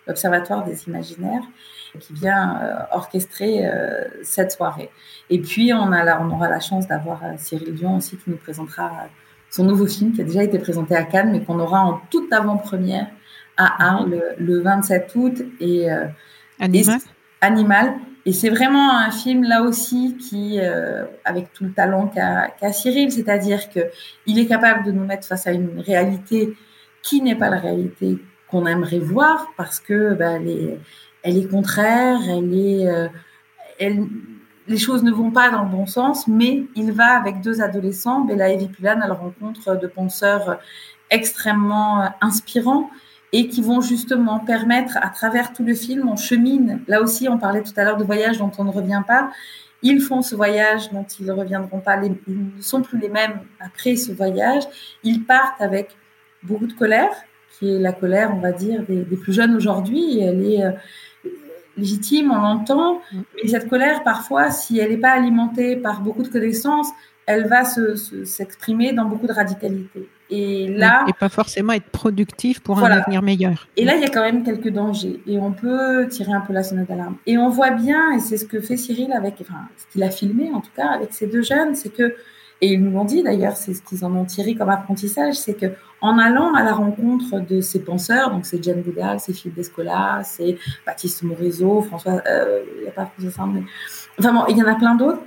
l'Observatoire 0.08 0.64
des 0.64 0.88
imaginaires 0.88 1.44
qui 2.00 2.14
vient 2.14 2.60
euh, 2.62 2.76
orchestrer 2.92 3.66
euh, 3.66 4.04
cette 4.24 4.52
soirée. 4.52 4.90
Et 5.30 5.40
puis, 5.40 5.72
on, 5.74 5.92
a 5.92 6.20
on 6.20 6.30
aura 6.32 6.50
la 6.50 6.60
chance 6.60 6.88
d'avoir 6.88 7.24
euh, 7.24 7.34
Cyril 7.38 7.74
Dion 7.76 7.98
aussi 7.98 8.18
qui 8.18 8.30
nous 8.30 8.38
présentera 8.38 9.08
son 9.54 9.66
nouveau 9.66 9.86
film 9.86 10.14
qui 10.14 10.22
a 10.22 10.24
déjà 10.24 10.44
été 10.44 10.58
présenté 10.58 10.96
à 10.96 11.04
Cannes, 11.04 11.32
mais 11.32 11.44
qu'on 11.44 11.60
aura 11.60 11.82
en 11.82 12.02
toute 12.10 12.34
avant-première 12.34 13.08
à 13.56 13.92
Arles 13.92 14.20
le, 14.40 14.62
27 14.62 15.12
août. 15.16 15.44
Et, 15.60 15.88
Animal. 16.60 17.00
Animal. 17.42 17.94
Et 18.26 18.32
c'est 18.32 18.50
vraiment 18.50 18.98
un 18.98 19.12
film 19.12 19.44
là 19.44 19.64
aussi 19.64 20.18
qui, 20.18 20.58
euh, 20.60 21.06
avec 21.26 21.52
tout 21.52 21.66
le 21.66 21.74
talent 21.74 22.08
qu'a 22.08 22.72
Cyril, 22.72 23.12
c'est-à-dire 23.12 23.70
que 23.70 23.82
il 24.26 24.40
est 24.40 24.46
capable 24.46 24.86
de 24.86 24.92
nous 24.92 25.04
mettre 25.06 25.28
face 25.28 25.46
à 25.46 25.52
une 25.52 25.80
réalité 25.80 26.56
qui 27.02 27.22
n'est 27.22 27.36
pas 27.36 27.50
la 27.50 27.60
réalité 27.60 28.18
qu'on 28.50 28.66
aimerait 28.66 29.00
voir 29.00 29.50
parce 29.58 29.82
que 29.82 30.14
bah, 30.14 30.38
elle, 30.38 30.48
est, 30.48 30.80
elle 31.22 31.38
est 31.38 31.48
contraire, 31.48 32.20
elle 32.30 32.54
est, 32.54 32.88
euh, 32.88 33.08
elle, 33.78 34.06
les 34.68 34.78
choses 34.78 35.04
ne 35.04 35.12
vont 35.12 35.32
pas 35.32 35.50
dans 35.50 35.64
le 35.64 35.70
bon 35.70 35.86
sens, 35.86 36.28
mais 36.28 36.64
il 36.76 36.92
va 36.92 37.18
avec 37.18 37.42
deux 37.42 37.62
adolescents, 37.62 38.22
Bella 38.22 38.50
et 38.50 38.58
Vipulan, 38.58 39.02
à 39.02 39.08
la 39.08 39.14
rencontre 39.14 39.80
de 39.80 39.88
penseurs 39.88 40.60
extrêmement 41.10 42.10
inspirants 42.22 42.90
et 43.34 43.48
qui 43.48 43.62
vont 43.62 43.82
justement 43.82 44.40
permettre, 44.40 44.98
à 45.02 45.10
travers 45.10 45.54
tout 45.54 45.64
le 45.64 45.74
film, 45.74 46.08
on 46.08 46.16
chemine. 46.16 46.82
Là 46.88 47.02
aussi, 47.02 47.28
on 47.28 47.40
parlait 47.40 47.64
tout 47.64 47.74
à 47.76 47.84
l'heure 47.84 47.98
de 47.98 48.04
voyage 48.04 48.38
dont 48.38 48.52
on 48.60 48.64
ne 48.64 48.72
revient 48.72 49.02
pas. 49.08 49.32
Ils 49.82 50.00
font 50.00 50.22
ce 50.22 50.36
voyage 50.36 50.92
dont 50.92 51.06
ils 51.20 51.26
ne 51.26 51.32
reviendront 51.32 51.80
pas. 51.80 52.00
ils 52.04 52.16
ne 52.28 52.62
sont 52.62 52.82
plus 52.82 53.00
les 53.00 53.10
mêmes 53.10 53.40
après 53.60 53.96
ce 53.96 54.12
voyage. 54.12 54.64
Ils 55.04 55.24
partent 55.24 55.60
avec 55.60 55.90
beaucoup 56.44 56.68
de 56.68 56.74
colère, 56.74 57.12
qui 57.58 57.76
est 57.76 57.80
la 57.80 57.92
colère, 57.92 58.32
on 58.34 58.40
va 58.40 58.52
dire, 58.52 58.84
des, 58.88 59.04
plus 59.04 59.34
jeunes 59.34 59.56
aujourd'hui. 59.56 60.20
Elle 60.20 60.46
est 60.46 60.64
euh, 60.64 60.72
légitime, 61.78 62.32
on 62.32 62.42
l'entend. 62.42 63.02
Mm. 63.12 63.22
Mais 63.36 63.50
cette 63.50 63.70
colère, 63.70 64.04
parfois, 64.04 64.52
si 64.52 64.80
elle 64.80 64.92
n'est 64.92 64.98
pas 64.98 65.12
alimentée 65.12 65.76
par 65.76 66.02
beaucoup 66.02 66.24
de 66.24 66.30
connaissances, 66.30 66.90
elle 67.26 67.48
va 67.48 67.64
s'exprimer 67.66 68.90
se, 68.90 68.96
dans 68.96 69.06
beaucoup 69.06 69.28
de 69.28 69.34
radicalité. 69.34 70.10
Et 70.30 70.68
là, 70.68 71.06
et 71.08 71.14
pas 71.14 71.30
forcément 71.30 71.74
être 71.74 71.90
productif 71.90 72.60
pour 72.62 72.80
un 72.80 72.90
avenir 72.90 73.22
meilleur. 73.22 73.68
Et 73.78 73.86
là, 73.86 73.96
il 73.96 74.02
y 74.02 74.06
a 74.06 74.10
quand 74.10 74.24
même 74.24 74.44
quelques 74.44 74.70
dangers, 74.70 75.22
et 75.28 75.38
on 75.38 75.52
peut 75.52 76.08
tirer 76.10 76.34
un 76.34 76.42
peu 76.42 76.54
la 76.54 76.64
sonnette 76.64 76.88
d'alarme. 76.88 77.18
Et 77.26 77.38
on 77.38 77.50
voit 77.50 77.72
bien, 77.72 78.14
et 78.14 78.20
c'est 78.20 78.38
ce 78.38 78.46
que 78.46 78.60
fait 78.60 78.78
Cyril 78.78 79.14
avec, 79.14 79.36
enfin, 79.42 79.68
ce 79.78 79.86
qu'il 79.92 80.04
a 80.04 80.10
filmé 80.10 80.52
en 80.54 80.62
tout 80.62 80.72
cas 80.76 80.88
avec 80.88 81.14
ces 81.14 81.28
deux 81.28 81.44
jeunes, 81.44 81.76
c'est 81.76 81.94
que, 81.94 82.16
et 82.62 82.74
ils 82.74 82.84
nous 82.84 82.92
l'ont 82.92 83.06
dit 83.06 83.22
d'ailleurs, 83.22 83.58
c'est 83.58 83.74
ce 83.74 83.82
qu'ils 83.84 84.04
en 84.06 84.16
ont 84.16 84.26
tiré 84.26 84.56
comme 84.56 84.70
apprentissage, 84.70 85.36
c'est 85.36 85.54
que 85.54 85.68
en 86.04 86.20
allant 86.20 86.54
à 86.54 86.64
la 86.64 86.74
rencontre 86.74 87.40
de 87.40 87.62
ces 87.62 87.84
penseurs, 87.84 88.30
donc 88.30 88.46
c'est 88.46 88.64
Jane 88.64 88.82
Goodall, 88.82 89.20
c'est 89.20 89.34
Philippe 89.34 89.56
Descola, 89.56 90.22
c'est 90.24 90.58
Baptiste 90.86 91.24
Morisot, 91.24 91.82
François, 91.82 92.22
euh, 92.28 92.64
il 92.78 92.84
n'y 92.84 92.88
a 92.90 92.92
pas 92.92 93.06
François 93.06 93.32
Sand, 93.32 93.54
mais 93.54 93.64
enfin 94.20 94.46
il 94.50 94.58
y 94.58 94.62
en 94.62 94.68
a 94.68 94.76
plein 94.76 94.96
d'autres 94.96 95.22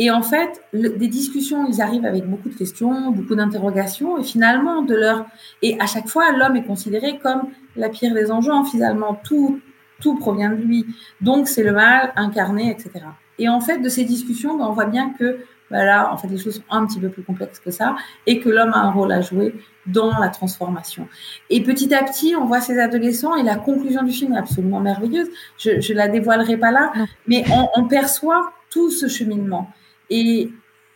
et 0.00 0.12
en 0.12 0.22
fait, 0.22 0.62
des 0.72 1.08
discussions, 1.08 1.66
ils 1.66 1.82
arrivent 1.82 2.04
avec 2.04 2.24
beaucoup 2.24 2.48
de 2.48 2.54
questions, 2.54 3.10
beaucoup 3.10 3.34
d'interrogations, 3.34 4.16
et 4.16 4.22
finalement, 4.22 4.82
de 4.82 4.94
leur 4.94 5.26
et 5.60 5.76
à 5.80 5.86
chaque 5.86 6.06
fois, 6.06 6.30
l'homme 6.30 6.54
est 6.54 6.62
considéré 6.62 7.18
comme 7.18 7.48
la 7.74 7.88
pire 7.88 8.14
des 8.14 8.30
enjeux. 8.30 8.52
Finalement, 8.70 9.20
tout 9.24 9.60
tout 10.00 10.14
provient 10.14 10.50
de 10.50 10.62
lui, 10.62 10.86
donc 11.20 11.48
c'est 11.48 11.64
le 11.64 11.72
mal 11.72 12.12
incarné, 12.14 12.70
etc. 12.70 13.04
Et 13.40 13.48
en 13.48 13.60
fait, 13.60 13.78
de 13.78 13.88
ces 13.88 14.04
discussions, 14.04 14.56
ben, 14.56 14.66
on 14.66 14.72
voit 14.72 14.86
bien 14.86 15.10
que 15.18 15.40
ben 15.70 15.84
là, 15.84 16.12
en 16.12 16.16
fait, 16.16 16.28
les 16.28 16.38
choses 16.38 16.56
sont 16.56 16.62
un 16.70 16.86
petit 16.86 17.00
peu 17.00 17.08
plus 17.08 17.22
complexes 17.22 17.60
que 17.60 17.70
ça, 17.70 17.96
et 18.26 18.40
que 18.40 18.48
l'homme 18.48 18.72
a 18.72 18.78
un 18.78 18.90
rôle 18.90 19.12
à 19.12 19.20
jouer 19.20 19.54
dans 19.86 20.18
la 20.18 20.28
transformation. 20.28 21.08
Et 21.50 21.62
petit 21.62 21.94
à 21.94 22.02
petit, 22.02 22.34
on 22.36 22.46
voit 22.46 22.60
ces 22.60 22.78
adolescents, 22.78 23.36
et 23.36 23.42
la 23.42 23.56
conclusion 23.56 24.02
du 24.02 24.12
film 24.12 24.34
est 24.34 24.38
absolument 24.38 24.80
merveilleuse. 24.80 25.28
Je, 25.58 25.80
je 25.80 25.92
la 25.92 26.08
dévoilerai 26.08 26.56
pas 26.56 26.70
là, 26.70 26.92
mais 27.26 27.44
on, 27.50 27.68
on 27.74 27.88
perçoit 27.88 28.52
tout 28.70 28.90
ce 28.90 29.08
cheminement. 29.08 29.70
Et, 30.10 30.50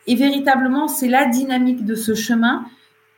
véritablement, 0.09 0.89
c'est 0.89 1.09
la 1.09 1.27
dynamique 1.27 1.85
de 1.85 1.95
ce 1.95 2.15
chemin 2.15 2.65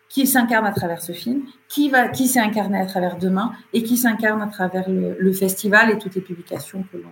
qui 0.08 0.26
s'incarne 0.26 0.66
à 0.66 0.72
travers 0.72 1.02
ce 1.02 1.12
film, 1.12 1.42
qui 1.68 1.88
va, 1.88 2.08
qui 2.08 2.28
s'est 2.28 2.40
incarné 2.40 2.78
à 2.78 2.86
travers 2.86 3.16
Demain 3.16 3.52
et 3.72 3.82
qui 3.82 3.96
s'incarne 3.96 4.42
à 4.42 4.46
travers 4.46 4.88
le, 4.88 5.32
festival 5.32 5.90
et 5.90 5.98
toutes 5.98 6.14
les 6.14 6.20
publications 6.20 6.84
que 6.92 6.98
l'on 6.98 7.08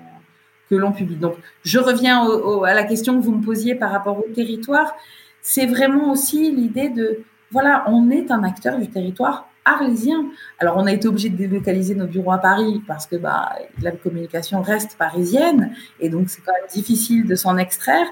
l'on 0.77 0.93
publie. 0.93 1.17
Donc, 1.17 1.35
je 1.65 1.79
reviens 1.79 2.27
à 2.65 2.75
la 2.75 2.85
question 2.85 3.19
que 3.19 3.25
vous 3.25 3.33
me 3.33 3.45
posiez 3.45 3.75
par 3.75 3.91
rapport 3.91 4.19
au 4.19 4.29
territoire. 4.35 4.95
c'est 5.41 5.67
vraiment 5.67 6.13
aussi 6.13 6.53
l'idée 6.53 6.89
de, 6.89 7.21
voilà, 7.51 7.85
on 7.89 8.11
est 8.11 8.31
un 8.31 8.45
acteur 8.45 8.79
du 8.79 8.89
territoire 8.89 9.49
arlésien. 9.65 10.27
Alors, 10.59 10.77
on 10.77 10.87
a 10.87 10.93
été 10.93 11.09
obligé 11.09 11.29
de 11.29 11.37
délocaliser 11.37 11.95
nos 11.95 12.07
bureaux 12.07 12.33
à 12.33 12.39
Paris 12.39 12.83
parce 12.87 13.07
que 13.07 13.17
bah, 13.17 13.51
la 13.81 13.93
communication 13.93 14.63
reste 14.63 14.97
parisienne 14.97 15.73
et 16.01 16.09
donc 16.09 16.29
c'est 16.29 16.43
quand 16.43 16.53
même 16.53 16.71
difficile 16.73 17.27
de 17.27 17.35
s'en 17.35 17.57
extraire. 17.57 18.07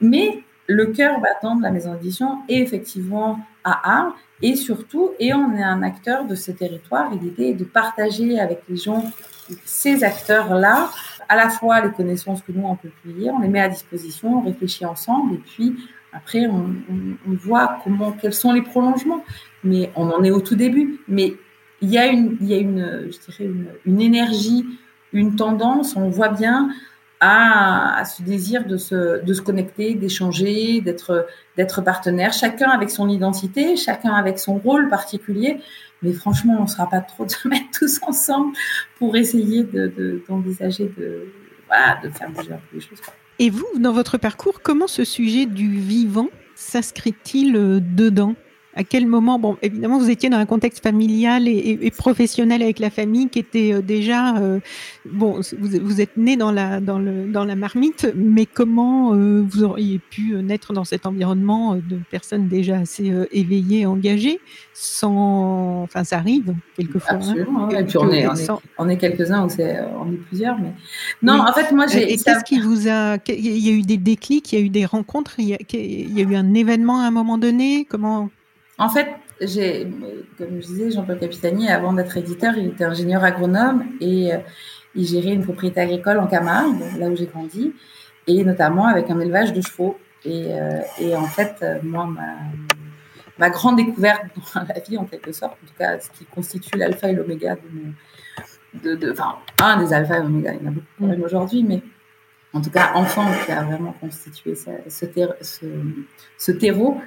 Mais 0.00 0.42
le 0.66 0.86
cœur 0.86 1.20
battant 1.20 1.56
de 1.56 1.62
la 1.62 1.70
maison 1.70 1.94
d'édition 1.94 2.38
est 2.48 2.58
effectivement 2.58 3.38
à 3.64 3.98
Arles 3.98 4.12
et 4.42 4.54
surtout, 4.54 5.12
et 5.18 5.32
on 5.32 5.54
est 5.56 5.62
un 5.62 5.82
acteur 5.82 6.26
de 6.26 6.34
ce 6.34 6.50
territoire 6.50 7.10
l'idée 7.10 7.50
est 7.50 7.54
de 7.54 7.64
partager 7.64 8.38
avec 8.38 8.62
les 8.68 8.76
gens 8.76 9.04
ces 9.64 10.04
acteurs-là 10.04 10.90
à 11.28 11.36
la 11.36 11.48
fois 11.48 11.80
les 11.80 11.92
connaissances 11.92 12.42
que 12.42 12.52
nous 12.52 12.64
on 12.64 12.76
peut 12.76 12.90
publier, 13.02 13.30
on 13.30 13.40
les 13.40 13.48
met 13.48 13.60
à 13.60 13.68
disposition, 13.68 14.38
on 14.38 14.40
réfléchit 14.42 14.84
ensemble 14.84 15.34
et 15.34 15.38
puis 15.38 15.76
après 16.16 16.46
on, 16.46 16.74
voit 17.26 17.78
comment 17.84 18.12
quels 18.12 18.32
sont 18.32 18.52
les 18.52 18.62
prolongements. 18.62 19.22
Mais 19.64 19.90
on 19.96 20.08
en 20.10 20.22
est 20.24 20.30
au 20.30 20.40
tout 20.40 20.56
début. 20.56 21.00
Mais 21.08 21.34
il 21.82 21.90
y 21.90 21.98
a 21.98 22.06
une, 22.06 22.36
il 22.40 22.46
y 22.46 22.54
a 22.54 22.58
une, 22.58 23.10
je 23.10 23.18
dirais 23.18 23.50
une, 23.84 24.00
énergie, 24.00 24.64
une 25.12 25.36
tendance. 25.36 25.94
On 25.94 26.08
voit 26.08 26.30
bien 26.30 26.70
à, 27.20 28.02
ce 28.04 28.22
désir 28.22 28.64
de 28.66 28.76
se, 28.76 29.22
de 29.22 29.34
se 29.34 29.42
connecter, 29.42 29.94
d'échanger, 29.94 30.80
d'être, 30.80 31.26
d'être 31.56 31.82
partenaire, 31.82 32.32
chacun 32.32 32.70
avec 32.70 32.90
son 32.90 33.08
identité, 33.08 33.76
chacun 33.76 34.12
avec 34.12 34.38
son 34.38 34.56
rôle 34.56 34.88
particulier. 34.88 35.60
Mais 36.06 36.12
franchement, 36.12 36.56
on 36.60 36.62
ne 36.62 36.68
sera 36.68 36.88
pas 36.88 37.00
trop 37.00 37.24
de 37.24 37.30
se 37.30 37.48
mettre 37.48 37.66
tous 37.76 37.98
ensemble 38.02 38.56
pour 38.96 39.16
essayer 39.16 39.64
de, 39.64 40.22
d'envisager 40.28 40.84
de, 40.96 41.32
de 42.02 42.10
faire 42.10 42.30
bouger 42.30 42.52
un 42.52 42.80
choses. 42.80 43.00
Et 43.40 43.50
vous, 43.50 43.66
dans 43.78 43.92
votre 43.92 44.16
parcours, 44.16 44.62
comment 44.62 44.86
ce 44.86 45.04
sujet 45.04 45.46
du 45.46 45.68
vivant 45.68 46.28
s'inscrit-il 46.54 47.56
euh, 47.56 47.80
dedans? 47.80 48.34
À 48.76 48.84
quel 48.84 49.06
moment, 49.06 49.38
bon, 49.38 49.56
évidemment, 49.62 49.98
vous 49.98 50.10
étiez 50.10 50.28
dans 50.28 50.36
un 50.36 50.44
contexte 50.44 50.82
familial 50.82 51.48
et, 51.48 51.90
professionnel 51.96 52.62
avec 52.62 52.78
la 52.78 52.90
famille 52.90 53.28
qui 53.30 53.38
était 53.38 53.72
euh, 53.72 53.80
déjà, 53.80 54.36
euh, 54.36 54.60
bon, 55.06 55.40
vous, 55.58 56.00
êtes 56.02 56.18
né 56.18 56.36
dans 56.36 56.52
la, 56.52 56.78
dans, 56.80 56.98
le, 56.98 57.24
dans 57.24 57.44
la 57.44 57.56
marmite, 57.56 58.12
mais 58.14 58.44
comment 58.44 59.14
euh, 59.14 59.42
vous 59.48 59.64
auriez 59.64 59.98
pu 59.98 60.34
naître 60.42 60.74
dans 60.74 60.84
cet 60.84 61.06
environnement 61.06 61.76
de 61.76 61.98
personnes 62.10 62.48
déjà 62.48 62.76
assez 62.76 63.10
éveillées, 63.32 63.86
engagées, 63.86 64.40
sans, 64.74 65.82
enfin, 65.82 66.04
ça 66.04 66.18
arrive 66.18 66.54
quelquefois. 66.76 67.14
Hein. 67.14 67.20
Absolument. 67.20 67.70
et 67.70 67.84
puis 67.84 67.96
on 67.96 68.10
est, 68.10 68.26
on 68.76 68.88
est, 68.90 68.98
quelques-uns 68.98 69.46
ou 69.46 69.48
on 69.48 70.12
est 70.12 70.16
plusieurs, 70.28 70.58
mais 70.58 70.72
non, 71.22 71.40
en 71.40 71.52
fait, 71.54 71.72
moi, 71.72 71.86
j'ai. 71.86 72.08
qu'est-ce 72.08 72.44
qui 72.44 72.60
vous 72.60 72.88
a, 72.88 73.16
il 73.28 73.58
y 73.58 73.70
a 73.70 73.72
eu 73.72 73.82
des 73.82 73.96
déclics, 73.96 74.52
il 74.52 74.58
y 74.58 74.62
a 74.62 74.64
eu 74.64 74.68
des 74.68 74.84
rencontres, 74.84 75.36
il 75.38 75.46
y 75.46 75.54
a, 75.54 75.58
il 75.72 76.12
y 76.12 76.20
a 76.20 76.24
eu 76.24 76.36
un 76.36 76.52
événement 76.52 77.00
à 77.00 77.06
un 77.06 77.10
moment 77.10 77.38
donné, 77.38 77.86
comment 77.88 78.28
en 78.78 78.88
fait, 78.88 79.08
comme 79.38 80.60
je 80.60 80.66
disais, 80.66 80.90
Jean-Paul 80.90 81.18
Capitani, 81.18 81.68
avant 81.68 81.92
d'être 81.92 82.16
éditeur, 82.16 82.56
il 82.56 82.68
était 82.68 82.84
ingénieur 82.84 83.24
agronome 83.24 83.84
et 84.00 84.34
euh, 84.34 84.38
il 84.94 85.06
gérait 85.06 85.32
une 85.32 85.44
propriété 85.44 85.80
agricole 85.80 86.18
en 86.18 86.26
Camargue, 86.26 86.80
là 86.98 87.08
où 87.08 87.16
j'ai 87.16 87.26
grandi, 87.26 87.74
et 88.26 88.44
notamment 88.44 88.86
avec 88.86 89.10
un 89.10 89.20
élevage 89.20 89.52
de 89.52 89.60
chevaux. 89.60 89.98
Et, 90.24 90.52
euh, 90.52 91.16
en 91.16 91.26
fait, 91.26 91.64
moi, 91.82 92.08
ma, 93.38 93.50
grande 93.50 93.76
découverte 93.76 94.22
dans 94.54 94.62
la 94.62 94.80
vie, 94.80 94.98
en 94.98 95.04
quelque 95.04 95.32
sorte, 95.32 95.54
en 95.62 95.66
tout 95.66 95.74
cas, 95.78 95.98
ce 96.00 96.10
qui 96.10 96.24
constitue 96.24 96.76
l'alpha 96.76 97.10
et 97.10 97.14
l'oméga 97.14 97.56
de, 98.82 99.10
enfin, 99.10 99.36
un 99.62 99.82
des 99.82 99.92
alpha 99.92 100.18
et 100.18 100.22
l'oméga, 100.22 100.52
il 100.52 100.62
y 100.62 100.64
en 100.64 100.70
a 100.70 100.74
beaucoup 100.74 101.06
même 101.06 101.22
aujourd'hui, 101.22 101.62
mais 101.62 101.82
en 102.52 102.60
tout 102.60 102.70
cas, 102.70 102.92
enfant 102.94 103.26
qui 103.44 103.52
a 103.52 103.62
vraiment 103.62 103.92
constitué 103.92 104.54
ce 104.54 106.52
terreau, 106.52 107.00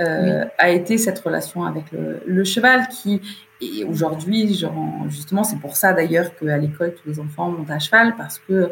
euh, 0.00 0.44
a 0.58 0.70
été 0.70 0.98
cette 0.98 1.18
relation 1.20 1.64
avec 1.64 1.84
le, 1.92 2.44
cheval 2.44 2.86
qui, 2.88 3.20
et 3.60 3.84
aujourd'hui, 3.84 4.62
justement, 5.08 5.42
c'est 5.42 5.58
pour 5.58 5.76
ça 5.76 5.92
d'ailleurs 5.92 6.34
qu'à 6.36 6.58
l'école, 6.58 6.94
tous 6.94 7.08
les 7.08 7.18
enfants 7.18 7.50
montent 7.50 7.70
à 7.70 7.78
cheval 7.78 8.14
parce 8.16 8.38
que 8.38 8.70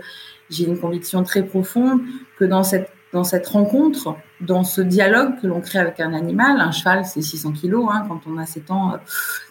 j'ai 0.50 0.66
une 0.66 0.78
conviction 0.78 1.22
très 1.22 1.42
profonde 1.42 2.02
que 2.38 2.44
dans 2.44 2.62
cette, 2.62 2.90
dans 3.12 3.24
cette 3.24 3.46
rencontre, 3.46 4.16
dans 4.40 4.64
ce 4.64 4.82
dialogue 4.82 5.40
que 5.40 5.46
l'on 5.46 5.60
crée 5.60 5.78
avec 5.78 6.00
un 6.00 6.12
animal, 6.12 6.60
un 6.60 6.72
cheval, 6.72 7.06
c'est 7.06 7.22
600 7.22 7.52
kilos, 7.52 7.88
hein, 7.90 8.04
quand 8.06 8.20
on 8.26 8.36
a 8.36 8.44
7 8.44 8.70
ans, 8.70 8.92
euh, 8.92 8.96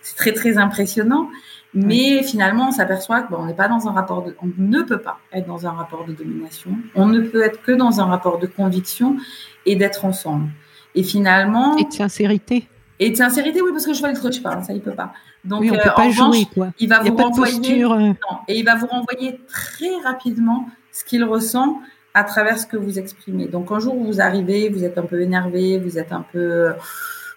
c'est 0.04 0.16
très, 0.16 0.34
très 0.34 0.58
impressionnant. 0.58 1.30
Mais 1.74 2.22
finalement, 2.22 2.68
on 2.68 2.72
s'aperçoit 2.72 3.24
qu'on 3.24 3.48
n'est 3.48 3.56
pas 3.56 3.68
dans 3.68 3.88
un 3.88 3.94
rapport 3.94 4.24
de, 4.24 4.36
on 4.44 4.50
ne 4.60 4.84
peut 4.84 5.00
pas 5.00 5.18
être 5.32 5.48
dans 5.48 5.66
un 5.66 5.72
rapport 5.72 6.06
de 6.06 6.14
domination. 6.14 6.78
On 6.94 7.08
ne 7.08 7.20
peut 7.22 7.42
être 7.42 7.64
que 7.64 7.72
dans 7.72 8.00
un 8.00 8.06
rapport 8.06 8.38
de 8.38 8.46
conviction 8.46 9.18
et 9.66 9.76
d'être 9.76 10.06
ensemble. 10.06 10.50
Et 10.96 11.04
finalement. 11.04 11.78
Et 11.78 11.86
de 11.86 11.94
sincérité. 11.94 12.68
Et 13.00 13.10
de 13.10 13.16
sincérité, 13.16 13.62
oui, 13.62 13.72
parce 13.72 13.86
que 13.86 13.94
je 13.94 14.00
vois 14.00 14.12
le 14.12 14.18
truc, 14.18 14.42
pas, 14.42 14.62
ça, 14.62 14.74
il 14.74 14.82
peut 14.82 14.92
pas. 14.92 15.14
Donc, 15.44 15.62
oui, 15.62 15.72
on 15.72 15.76
peut 15.76 15.90
euh, 15.90 15.96
pas 15.96 16.10
jouer, 16.10 16.46
quoi. 16.54 16.70
Il 16.80 16.88
va 16.88 17.00
vous 17.02 17.16
renvoyer. 17.16 17.84
Euh. 17.84 18.14
et 18.48 18.60
il 18.60 18.66
va 18.66 18.76
vous 18.76 18.88
renvoyer 18.88 19.40
très 19.48 19.96
rapidement 20.04 20.70
ce 20.92 21.04
qu'il 21.04 21.24
ressent 21.24 21.82
à 22.14 22.24
travers 22.24 22.60
ce 22.60 22.68
que 22.68 22.78
vous 22.78 23.00
exprimez. 23.00 23.48
Donc, 23.48 23.72
un 23.72 23.80
jour 23.80 23.98
où 23.98 24.06
vous 24.06 24.22
arrivez, 24.22 24.70
vous 24.70 24.84
êtes 24.84 24.98
un 24.98 25.04
peu 25.04 25.22
énervé, 25.22 25.80
vous 25.80 25.98
êtes 25.98 26.12
un 26.12 26.26
peu. 26.32 26.74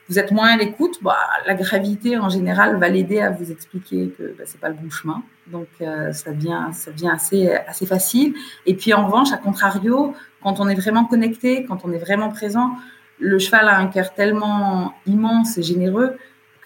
Vous 0.09 0.21
êtes 0.21 0.31
moins 0.31 0.51
à 0.51 0.57
l'écoute, 0.57 0.99
bah, 1.03 1.17
la 1.49 1.55
gravité 1.55 2.17
en 2.17 2.29
général 2.29 2.79
va 2.79 2.89
l'aider 2.89 3.19
à 3.19 3.31
vous 3.31 3.51
expliquer 3.51 4.15
que 4.17 4.37
bah, 4.39 4.45
c'est 4.47 4.61
pas 4.61 4.69
le 4.69 4.77
bon 4.77 4.89
chemin. 4.89 5.25
Donc 5.49 5.67
euh, 5.81 6.13
ça 6.13 6.31
devient, 6.31 6.69
ça 6.73 6.93
devient 6.93 7.11
assez, 7.13 7.51
assez 7.51 7.87
facile. 7.87 8.33
Et 8.67 8.75
puis 8.75 8.95
en 8.95 9.07
revanche, 9.07 9.33
à 9.33 9.37
contrario, 9.37 10.15
quand 10.45 10.61
on 10.61 10.69
est 10.69 10.77
vraiment 10.77 11.07
connecté, 11.07 11.65
quand 11.65 11.85
on 11.85 11.91
est 11.91 11.99
vraiment 11.99 12.29
présent, 12.29 12.77
le 13.19 13.39
cheval 13.39 13.69
a 13.69 13.79
un 13.79 13.87
cœur 13.87 14.15
tellement 14.15 14.95
immense 15.07 15.59
et 15.59 15.63
généreux 15.63 16.17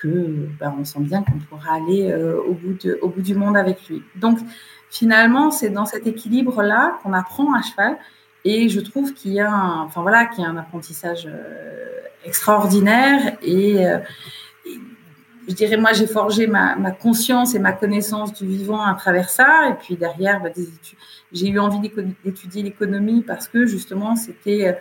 que 0.01 0.49
ben, 0.59 0.75
on 0.79 0.85
sent 0.85 1.01
bien 1.01 1.23
qu'on 1.23 1.39
pourra 1.39 1.75
aller 1.75 2.11
euh, 2.11 2.41
au, 2.41 2.55
bout 3.09 3.23
du 3.23 3.35
monde 3.35 3.57
avec 3.57 3.87
lui. 3.89 4.03
Donc 4.17 4.39
finalement, 4.91 5.51
c'est 5.51 5.71
dans 5.71 5.87
cet 5.87 6.07
équilibre-là 6.07 6.99
qu'on 7.03 7.13
apprend 7.13 7.55
à 7.55 7.63
cheval. 7.63 7.99
Et 8.45 8.71
je 8.71 8.81
trouve 8.81 9.13
qu'il 9.13 9.33
y 9.33 9.41
a 9.41 9.53
un, 9.53 9.83
enfin 9.83 10.01
voilà, 10.01 10.25
qu'il 10.27 10.43
y 10.43 10.47
a 10.47 10.51
un 10.51 10.57
apprentissage 10.57 11.27
euh, 11.27 12.01
extraordinaire 12.25 13.37
et, 13.43 13.87
euh, 13.87 13.99
je 15.49 15.55
dirais 15.55 15.79
moi 15.79 15.93
j'ai 15.93 16.07
forgé 16.07 16.47
ma, 16.47 16.77
conscience 16.93 17.55
et 17.55 17.59
ma 17.59 17.73
connaissance 17.73 18.33
du 18.33 18.47
vivant 18.47 18.85
à 18.85 18.95
travers 18.95 19.31
ça 19.31 19.69
et 19.71 19.75
puis 19.75 19.97
derrière 19.97 20.41
ben, 20.41 20.53
j'ai 21.33 21.49
eu 21.49 21.59
envie 21.59 21.91
d'étudier 22.25 22.63
l'économie 22.63 23.23
parce 23.23 23.49
que 23.49 23.67
justement 23.67 24.17
c'était 24.17 24.79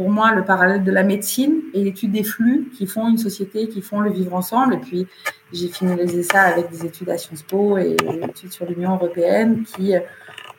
pour 0.00 0.08
moi 0.08 0.32
le 0.32 0.46
parallèle 0.46 0.82
de 0.82 0.90
la 0.90 1.02
médecine 1.02 1.60
et 1.74 1.84
l'étude 1.84 2.12
des 2.12 2.24
flux 2.24 2.70
qui 2.74 2.86
font 2.86 3.06
une 3.06 3.18
société, 3.18 3.68
qui 3.68 3.82
font 3.82 4.00
le 4.00 4.10
vivre 4.10 4.34
ensemble. 4.34 4.72
Et 4.72 4.78
puis, 4.78 5.06
j'ai 5.52 5.68
finalisé 5.68 6.22
ça 6.22 6.40
avec 6.40 6.70
des 6.70 6.86
études 6.86 7.10
à 7.10 7.18
Sciences 7.18 7.42
Po 7.42 7.76
et 7.76 7.96
des 7.96 8.24
études 8.24 8.50
sur 8.50 8.64
l'Union 8.64 8.94
européenne 8.94 9.62
qui, 9.64 9.92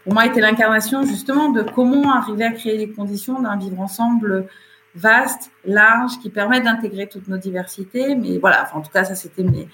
pour 0.03 0.13
moi, 0.13 0.27
était 0.27 0.41
l'incarnation 0.41 1.01
justement 1.01 1.49
de 1.49 1.63
comment 1.63 2.13
arriver 2.13 2.43
à 2.43 2.51
créer 2.51 2.77
les 2.77 2.91
conditions 2.91 3.41
d'un 3.41 3.57
vivre 3.57 3.79
ensemble 3.79 4.45
vaste, 4.93 5.49
large, 5.65 6.19
qui 6.21 6.29
permet 6.29 6.61
d'intégrer 6.61 7.07
toutes 7.07 7.27
nos 7.27 7.37
diversités. 7.39 8.13
Mais 8.13 8.37
voilà, 8.37 8.69
en 8.75 8.81
tout 8.81 8.91
cas, 8.91 9.05
ça, 9.05 9.15
c'était 9.15 9.41
mes, 9.41 9.67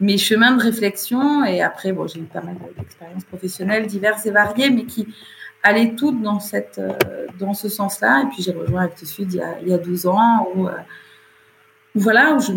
mes 0.00 0.18
chemins 0.18 0.54
de 0.54 0.62
réflexion. 0.62 1.46
Et 1.46 1.62
après, 1.62 1.92
bon, 1.92 2.06
j'ai 2.06 2.20
eu 2.20 2.24
pas 2.24 2.42
mal 2.42 2.56
d'expériences 2.76 3.24
professionnelles 3.24 3.86
diverses 3.86 4.26
et 4.26 4.32
variées, 4.32 4.68
mais 4.68 4.84
qui 4.84 5.08
aller 5.64 5.94
toutes 5.96 6.22
dans, 6.22 6.38
cette, 6.38 6.78
euh, 6.78 6.92
dans 7.40 7.54
ce 7.54 7.68
sens-là. 7.68 8.22
Et 8.22 8.26
puis 8.28 8.42
j'ai 8.42 8.52
rejoint 8.52 8.84
Actes 8.84 9.04
Sud 9.04 9.32
il 9.32 9.38
y 9.38 9.42
a, 9.42 9.58
il 9.62 9.68
y 9.68 9.72
a 9.72 9.78
12 9.78 10.06
ans 10.06 10.46
où, 10.54 10.68
euh, 10.68 10.72
voilà, 11.96 12.34
où 12.34 12.40
je 12.40 12.52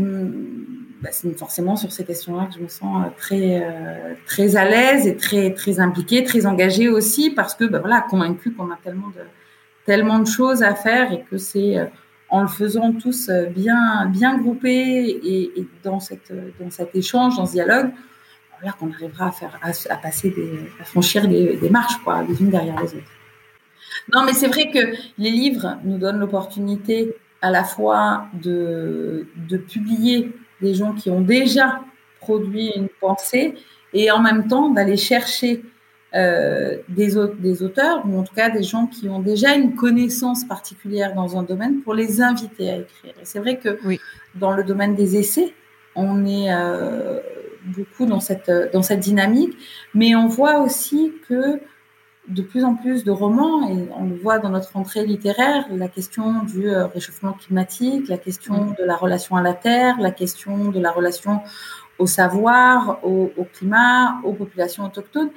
bah, 1.02 1.10
c'est 1.12 1.32
forcément 1.38 1.76
sur 1.76 1.92
ces 1.92 2.04
questions-là 2.04 2.48
que 2.48 2.56
je 2.56 2.60
me 2.60 2.68
sens 2.68 3.06
euh, 3.06 3.10
très, 3.18 4.16
très 4.26 4.56
à 4.56 4.66
l'aise 4.66 5.08
et 5.08 5.16
très, 5.16 5.54
très 5.54 5.80
impliquée, 5.80 6.24
très 6.24 6.46
engagée 6.46 6.90
aussi 6.90 7.30
parce 7.30 7.56
que, 7.56 7.64
bah, 7.66 7.80
voilà, 7.80 8.02
convaincue 8.02 8.52
qu'on 8.52 8.72
a 8.72 8.78
tellement 8.84 9.08
de, 9.10 9.22
tellement 9.86 10.20
de 10.20 10.28
choses 10.28 10.64
à 10.64 10.76
faire 10.76 11.12
et 11.14 11.24
que 11.30 11.38
c'est 11.38 11.76
en 12.30 12.42
le 12.42 12.48
faisant 12.48 12.92
tous 12.92 13.30
bien, 13.56 14.08
bien 14.08 14.38
groupés 14.38 14.70
et, 15.24 15.60
et 15.60 15.68
dans, 15.84 16.00
cette, 16.00 16.34
dans 16.60 16.72
cet 16.72 16.94
échange, 16.96 17.38
dans 17.38 17.46
ce 17.46 17.54
dialogue, 17.54 17.92
voilà, 18.60 18.76
qu'on 18.78 18.92
arrivera 18.92 19.28
à 19.28 19.32
faire, 19.32 19.60
à, 19.62 19.96
passer 19.98 20.30
des, 20.30 20.70
à 20.80 20.84
franchir 20.84 21.28
des, 21.28 21.70
marches, 21.70 21.98
quoi, 22.04 22.24
les 22.24 22.40
unes 22.42 22.50
derrière 22.50 22.80
les 22.82 22.96
autres. 22.96 23.12
Non, 24.14 24.24
mais 24.26 24.34
c'est 24.34 24.48
vrai 24.48 24.70
que 24.72 24.96
les 25.18 25.32
livres 25.32 25.78
nous 25.84 25.98
donnent 25.98 26.20
l'opportunité 26.20 27.16
à 27.42 27.52
la 27.52 27.64
fois 27.64 28.28
de, 28.34 29.28
de 29.36 29.58
publier 29.58 30.32
des 30.62 30.74
gens 30.74 30.94
qui 30.94 31.10
ont 31.10 31.22
déjà 31.22 31.82
produit 32.20 32.72
une 32.76 32.90
pensée 33.00 33.56
et 33.94 34.12
en 34.12 34.20
même 34.20 34.48
temps 34.48 34.70
d'aller 34.70 34.98
chercher 34.98 35.64
euh, 36.16 36.78
des, 36.88 37.16
des 37.38 37.64
auteurs 37.64 38.02
ou 38.06 38.18
en 38.18 38.24
tout 38.24 38.34
cas 38.34 38.50
des 38.50 38.64
gens 38.64 38.88
qui 38.88 39.10
ont 39.10 39.20
déjà 39.20 39.56
une 39.56 39.76
connaissance 39.76 40.46
particulière 40.46 41.14
dans 41.14 41.38
un 41.38 41.44
domaine 41.44 41.82
pour 41.82 41.94
les 41.94 42.22
inviter 42.22 42.70
à 42.70 42.78
écrire. 42.78 43.14
Et 43.22 43.26
c'est 43.26 43.40
vrai 43.40 43.58
que 43.58 43.78
oui. 43.84 44.00
dans 44.36 44.52
le 44.52 44.64
domaine 44.64 44.96
des 44.96 45.18
essais, 45.18 45.54
on 45.96 46.26
est 46.26 46.54
euh, 46.54 47.20
beaucoup 47.68 48.06
dans 48.06 48.20
cette, 48.20 48.52
dans 48.74 48.82
cette 48.82 49.00
dynamique, 49.00 49.58
mais 49.94 50.16
on 50.16 50.28
voit 50.28 50.60
aussi 50.60 51.14
que 51.28 51.60
de 52.28 52.42
plus 52.42 52.64
en 52.64 52.76
plus 52.76 53.04
de 53.04 53.12
romans, 53.12 53.70
et 53.70 53.88
on 53.96 54.06
le 54.06 54.16
voit 54.16 54.40
dans 54.40 54.50
notre 54.50 54.76
entrée 54.76 55.06
littéraire, 55.06 55.66
la 55.72 55.88
question 55.88 56.44
du 56.44 56.70
euh, 56.70 56.86
réchauffement 56.88 57.34
climatique, 57.34 58.10
la 58.10 58.18
question 58.18 58.66
mm. 58.66 58.76
de 58.80 58.84
la 58.84 58.96
relation 58.96 59.38
à 59.38 59.42
la 59.42 59.54
terre, 59.54 60.00
la 60.00 60.12
question 60.12 60.72
de 60.72 60.80
la 60.80 60.92
relation 60.92 61.42
au 62.00 62.06
savoir, 62.06 63.00
au, 63.04 63.32
climat, 63.54 64.20
aux 64.24 64.34
populations 64.34 64.86
autochtones, 64.86 65.32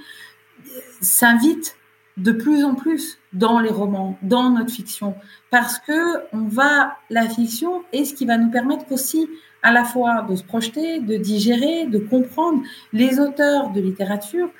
s'invite 1.00 1.76
de 2.16 2.32
plus 2.32 2.64
en 2.64 2.74
plus 2.74 3.18
dans 3.32 3.60
les 3.60 3.70
romans, 3.70 4.18
dans 4.20 4.50
notre 4.50 4.70
fiction, 4.70 5.14
parce 5.50 5.78
que 5.78 6.18
on 6.34 6.48
va, 6.48 6.96
la 7.08 7.26
fiction 7.28 7.82
est 7.92 8.04
ce 8.04 8.14
qui 8.14 8.26
va 8.26 8.36
nous 8.36 8.50
permettre 8.50 8.84
aussi 8.90 9.26
à 9.62 9.72
la 9.72 9.84
fois 9.84 10.26
de 10.28 10.36
se 10.36 10.44
projeter, 10.44 11.00
de 11.00 11.16
digérer, 11.16 11.86
de 11.86 11.98
comprendre. 11.98 12.62
Les 12.92 13.18
auteurs 13.20 13.70
de 13.70 13.80
littérature 13.80 14.50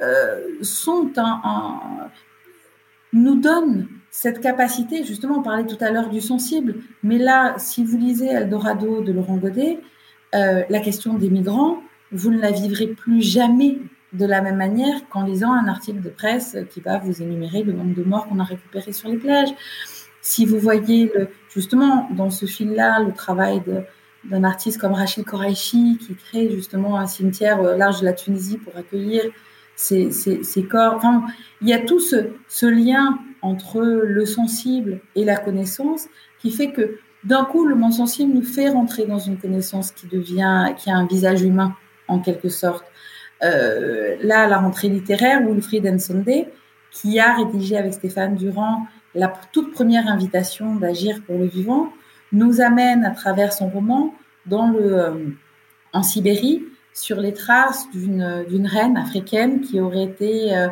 euh, 0.00 0.40
nous 3.12 3.40
donnent 3.40 3.88
cette 4.10 4.40
capacité, 4.40 5.04
justement, 5.04 5.38
on 5.38 5.42
parlait 5.42 5.66
tout 5.66 5.76
à 5.80 5.90
l'heure 5.90 6.08
du 6.08 6.20
sensible, 6.20 6.76
mais 7.02 7.18
là, 7.18 7.54
si 7.58 7.84
vous 7.84 7.96
lisez 7.96 8.26
Eldorado 8.26 9.02
de 9.02 9.12
Laurent 9.12 9.36
Godet, 9.36 9.80
euh, 10.34 10.62
la 10.68 10.80
question 10.80 11.14
des 11.14 11.30
migrants, 11.30 11.78
vous 12.12 12.30
ne 12.30 12.40
la 12.40 12.52
vivrez 12.52 12.86
plus 12.86 13.22
jamais 13.22 13.78
de 14.12 14.24
la 14.24 14.40
même 14.40 14.56
manière 14.56 15.08
qu'en 15.08 15.24
lisant 15.24 15.52
un 15.52 15.66
article 15.66 16.00
de 16.00 16.10
presse 16.10 16.56
qui 16.70 16.80
va 16.80 16.98
vous 16.98 17.22
énumérer 17.22 17.64
le 17.64 17.72
nombre 17.72 17.94
de 17.94 18.04
morts 18.04 18.28
qu'on 18.28 18.38
a 18.38 18.44
récupérés 18.44 18.92
sur 18.92 19.08
les 19.08 19.16
plages. 19.16 19.52
Si 20.20 20.46
vous 20.46 20.58
voyez 20.58 21.12
justement 21.52 22.08
dans 22.12 22.30
ce 22.30 22.46
fil-là 22.46 23.00
le 23.00 23.12
travail 23.12 23.62
d'un 24.30 24.44
artiste 24.44 24.80
comme 24.80 24.92
Rachid 24.92 25.24
Koraïchi 25.24 25.98
qui 25.98 26.14
crée 26.14 26.50
justement 26.50 26.98
un 26.98 27.06
cimetière 27.06 27.60
au 27.60 27.76
large 27.76 28.00
de 28.00 28.04
la 28.04 28.12
Tunisie 28.12 28.58
pour 28.58 28.76
accueillir 28.76 29.22
ces, 29.76 30.10
corps. 30.70 30.94
Enfin, 30.94 31.24
il 31.60 31.68
y 31.68 31.72
a 31.72 31.78
tout 31.78 32.00
ce, 32.00 32.16
ce, 32.48 32.66
lien 32.66 33.18
entre 33.42 33.80
le 33.80 34.26
sensible 34.26 35.00
et 35.14 35.24
la 35.24 35.36
connaissance 35.36 36.06
qui 36.38 36.50
fait 36.50 36.72
que 36.72 36.98
d'un 37.24 37.44
coup, 37.44 37.64
le 37.64 37.74
monde 37.74 37.92
sensible 37.92 38.34
nous 38.34 38.42
fait 38.42 38.68
rentrer 38.68 39.06
dans 39.06 39.18
une 39.18 39.38
connaissance 39.38 39.92
qui 39.92 40.06
devient, 40.06 40.74
qui 40.76 40.90
a 40.90 40.96
un 40.96 41.06
visage 41.06 41.42
humain 41.42 41.74
en 42.06 42.20
quelque 42.20 42.50
sorte. 42.50 42.84
Euh, 43.42 44.16
là, 44.22 44.46
la 44.46 44.58
rentrée 44.58 44.88
littéraire, 44.88 45.40
Wilfried 45.42 45.86
Nsonde, 45.86 46.46
qui 46.90 47.18
a 47.18 47.34
rédigé 47.34 47.76
avec 47.76 47.94
Stéphane 47.94 48.36
Durand 48.36 48.86
la 49.14 49.32
toute 49.52 49.72
première 49.72 50.06
invitation 50.06 50.76
d'agir 50.76 51.22
pour 51.26 51.38
le 51.38 51.46
vivant, 51.46 51.92
nous 52.34 52.60
amène 52.60 53.04
à 53.04 53.10
travers 53.10 53.52
son 53.52 53.68
roman 53.68 54.14
dans 54.46 54.68
le, 54.68 54.98
euh, 54.98 55.28
en 55.92 56.02
Sibérie 56.02 56.64
sur 56.92 57.18
les 57.20 57.32
traces 57.32 57.88
d'une 57.92 58.66
reine 58.66 58.96
africaine 58.96 59.60
qui 59.60 59.80
aurait 59.80 60.04
été 60.04 60.54
euh, 60.54 60.68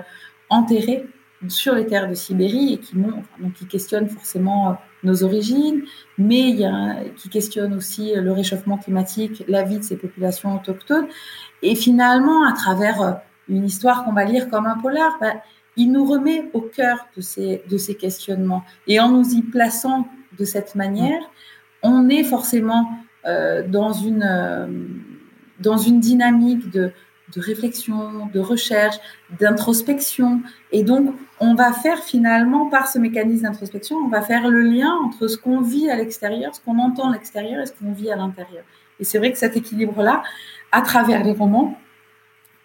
enterrée 0.50 1.06
sur 1.48 1.74
les 1.74 1.86
terres 1.86 2.08
de 2.08 2.14
Sibérie 2.14 2.74
et 2.74 2.78
qui, 2.78 2.94
donc, 2.94 3.54
qui 3.54 3.66
questionne 3.66 4.08
forcément 4.08 4.70
euh, 4.70 4.74
nos 5.02 5.24
origines, 5.24 5.82
mais 6.16 6.50
il 6.50 6.60
y 6.60 6.64
a, 6.64 6.96
qui 7.16 7.28
questionne 7.28 7.74
aussi 7.74 8.12
le 8.14 8.30
réchauffement 8.30 8.78
climatique, 8.78 9.42
la 9.48 9.64
vie 9.64 9.78
de 9.78 9.82
ces 9.82 9.96
populations 9.96 10.54
autochtones. 10.54 11.08
Et 11.62 11.74
finalement, 11.74 12.46
à 12.46 12.52
travers 12.52 13.20
une 13.48 13.64
histoire 13.64 14.04
qu'on 14.04 14.12
va 14.12 14.24
lire 14.24 14.48
comme 14.48 14.66
un 14.66 14.78
polar, 14.78 15.18
bah, 15.20 15.34
il 15.76 15.90
nous 15.90 16.04
remet 16.04 16.50
au 16.52 16.60
cœur 16.60 17.08
de 17.16 17.20
ces, 17.20 17.62
de 17.68 17.76
ces 17.78 17.96
questionnements. 17.96 18.62
Et 18.86 19.00
en 19.00 19.08
nous 19.08 19.34
y 19.34 19.42
plaçant 19.42 20.06
de 20.38 20.44
cette 20.44 20.74
manière, 20.74 21.20
on 21.82 22.08
est 22.08 22.24
forcément 22.24 22.90
euh, 23.26 23.66
dans, 23.66 23.92
une, 23.92 24.22
euh, 24.22 24.66
dans 25.60 25.76
une 25.76 26.00
dynamique 26.00 26.70
de, 26.70 26.92
de 27.34 27.40
réflexion, 27.40 28.26
de 28.32 28.40
recherche, 28.40 28.96
d'introspection. 29.40 30.42
Et 30.70 30.82
donc, 30.82 31.14
on 31.40 31.54
va 31.54 31.72
faire 31.72 32.02
finalement, 32.02 32.68
par 32.68 32.88
ce 32.88 32.98
mécanisme 32.98 33.44
d'introspection, 33.44 33.96
on 33.96 34.08
va 34.08 34.22
faire 34.22 34.48
le 34.48 34.62
lien 34.62 34.92
entre 35.04 35.28
ce 35.28 35.36
qu'on 35.36 35.60
vit 35.60 35.90
à 35.90 35.96
l'extérieur, 35.96 36.54
ce 36.54 36.60
qu'on 36.60 36.78
entend 36.78 37.10
à 37.10 37.12
l'extérieur 37.12 37.60
et 37.60 37.66
ce 37.66 37.72
qu'on 37.72 37.92
vit 37.92 38.10
à 38.10 38.16
l'intérieur. 38.16 38.64
Et 39.00 39.04
c'est 39.04 39.18
vrai 39.18 39.32
que 39.32 39.38
cet 39.38 39.56
équilibre-là, 39.56 40.22
à 40.70 40.82
travers 40.82 41.24
les 41.24 41.32
romans, 41.32 41.78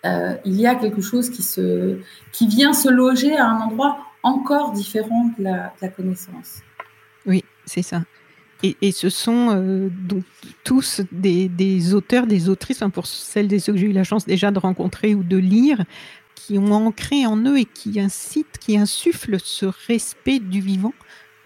euh, 0.05 0.35
il 0.45 0.59
y 0.59 0.67
a 0.67 0.75
quelque 0.75 1.01
chose 1.01 1.29
qui, 1.29 1.43
se, 1.43 1.99
qui 2.31 2.47
vient 2.47 2.73
se 2.73 2.89
loger 2.89 3.35
à 3.35 3.47
un 3.47 3.59
endroit 3.59 3.97
encore 4.23 4.71
différent 4.71 5.31
de 5.37 5.43
la, 5.43 5.89
connaissance. 5.89 6.61
Oui, 7.25 7.43
c'est 7.65 7.81
ça. 7.81 8.01
Et, 8.63 8.91
ce 8.91 9.09
sont 9.09 9.49
euh, 9.51 9.89
donc 9.89 10.23
tous 10.63 11.01
des, 11.11 11.93
auteurs, 11.93 12.25
des 12.25 12.49
autrices, 12.49 12.83
pour 12.93 13.05
celles 13.05 13.53
et 13.53 13.59
ceux 13.59 13.73
que 13.73 13.77
j'ai 13.77 13.87
eu 13.87 13.91
la 13.91 14.03
chance 14.03 14.25
déjà 14.25 14.49
de 14.51 14.57
rencontrer 14.57 15.13
ou 15.13 15.23
de 15.23 15.37
lire, 15.37 15.83
qui 16.35 16.57
ont 16.57 16.71
ancré 16.71 17.25
en 17.25 17.37
eux 17.37 17.59
et 17.59 17.65
qui 17.65 17.99
incitent, 17.99 18.57
qui 18.59 18.77
insufflent 18.77 19.39
ce 19.39 19.67
respect 19.87 20.39
du 20.39 20.61
vivant 20.61 20.93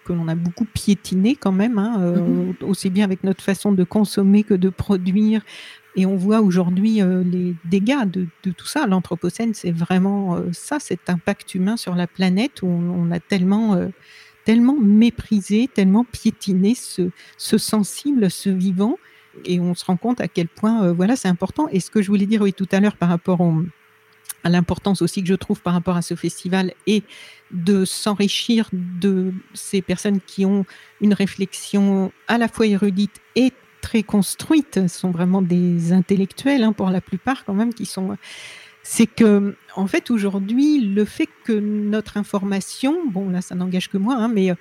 que 0.04 0.12
l'on 0.12 0.26
a 0.26 0.34
beaucoup 0.34 0.64
piétiné 0.64 1.36
quand 1.36 1.52
même, 1.52 1.78
hein, 1.78 2.00
euh, 2.00 2.16
mm-hmm. 2.16 2.64
aussi 2.64 2.90
bien 2.90 3.04
avec 3.04 3.22
notre 3.22 3.42
façon 3.42 3.70
de 3.70 3.84
consommer 3.84 4.42
que 4.42 4.54
de 4.54 4.68
produire, 4.68 5.42
et 5.94 6.06
on 6.06 6.16
voit 6.16 6.40
aujourd'hui 6.40 7.02
euh, 7.02 7.22
les 7.22 7.54
dégâts 7.66 8.04
de, 8.06 8.26
tout 8.42 8.66
ça. 8.66 8.86
L'Anthropocène, 8.86 9.54
c'est 9.54 9.70
vraiment 9.70 10.42
ça, 10.50 10.80
cet 10.80 11.10
impact 11.10 11.54
humain 11.54 11.76
sur 11.76 11.94
la 11.94 12.06
planète 12.06 12.62
où 12.62 12.66
on, 12.66 13.10
a 13.12 13.20
tellement, 13.20 13.76
tellement 14.44 14.76
méprisé, 14.80 15.68
tellement 15.72 16.04
piétiné 16.04 16.74
ce, 16.74 17.10
ce, 17.36 17.58
sensible, 17.58 18.30
ce 18.30 18.50
vivant. 18.50 18.98
Et 19.44 19.60
on 19.60 19.74
se 19.74 19.84
rend 19.84 19.96
compte 19.96 20.20
à 20.20 20.28
quel 20.28 20.48
point, 20.48 20.92
voilà, 20.92 21.16
c'est 21.16 21.28
important. 21.28 21.68
Et 21.70 21.80
ce 21.80 21.90
que 21.90 22.02
je 22.02 22.08
voulais 22.08 22.26
dire 22.26 22.42
oui, 22.42 22.52
tout 22.52 22.68
à 22.70 22.80
l'heure 22.80 22.96
par 22.96 23.08
rapport 23.08 23.40
à 24.44 24.48
l'importance 24.48 25.02
aussi 25.02 25.22
que 25.22 25.28
je 25.28 25.34
trouve 25.34 25.60
par 25.60 25.72
rapport 25.72 25.96
à 25.96 26.02
ce 26.02 26.14
festival 26.14 26.74
et 26.86 27.02
de 27.50 27.84
s'enrichir 27.84 28.68
de 28.72 29.32
ces 29.54 29.82
personnes 29.82 30.20
qui 30.20 30.44
ont 30.44 30.64
une 31.00 31.14
réflexion 31.14 32.12
à 32.28 32.38
la 32.38 32.48
fois 32.48 32.66
érudite 32.66 33.20
et 33.36 33.52
très 33.80 34.02
construites, 34.02 34.88
sont 34.88 35.10
vraiment 35.10 35.42
des 35.42 35.92
intellectuels 35.92 36.62
hein, 36.62 36.72
pour 36.72 36.90
la 36.90 37.00
plupart 37.00 37.44
quand 37.44 37.54
même 37.54 37.74
qui 37.74 37.84
sont. 37.84 38.16
C'est 38.82 39.06
que 39.06 39.56
en 39.76 39.86
fait 39.86 40.10
aujourd'hui 40.10 40.80
le 40.80 41.04
fait 41.04 41.28
que 41.44 41.52
notre 41.52 42.16
information, 42.16 43.06
bon 43.10 43.30
là 43.30 43.40
ça 43.40 43.54
n'engage 43.54 43.88
que 43.88 43.98
moi, 43.98 44.16
hein, 44.16 44.28
mais 44.28 44.52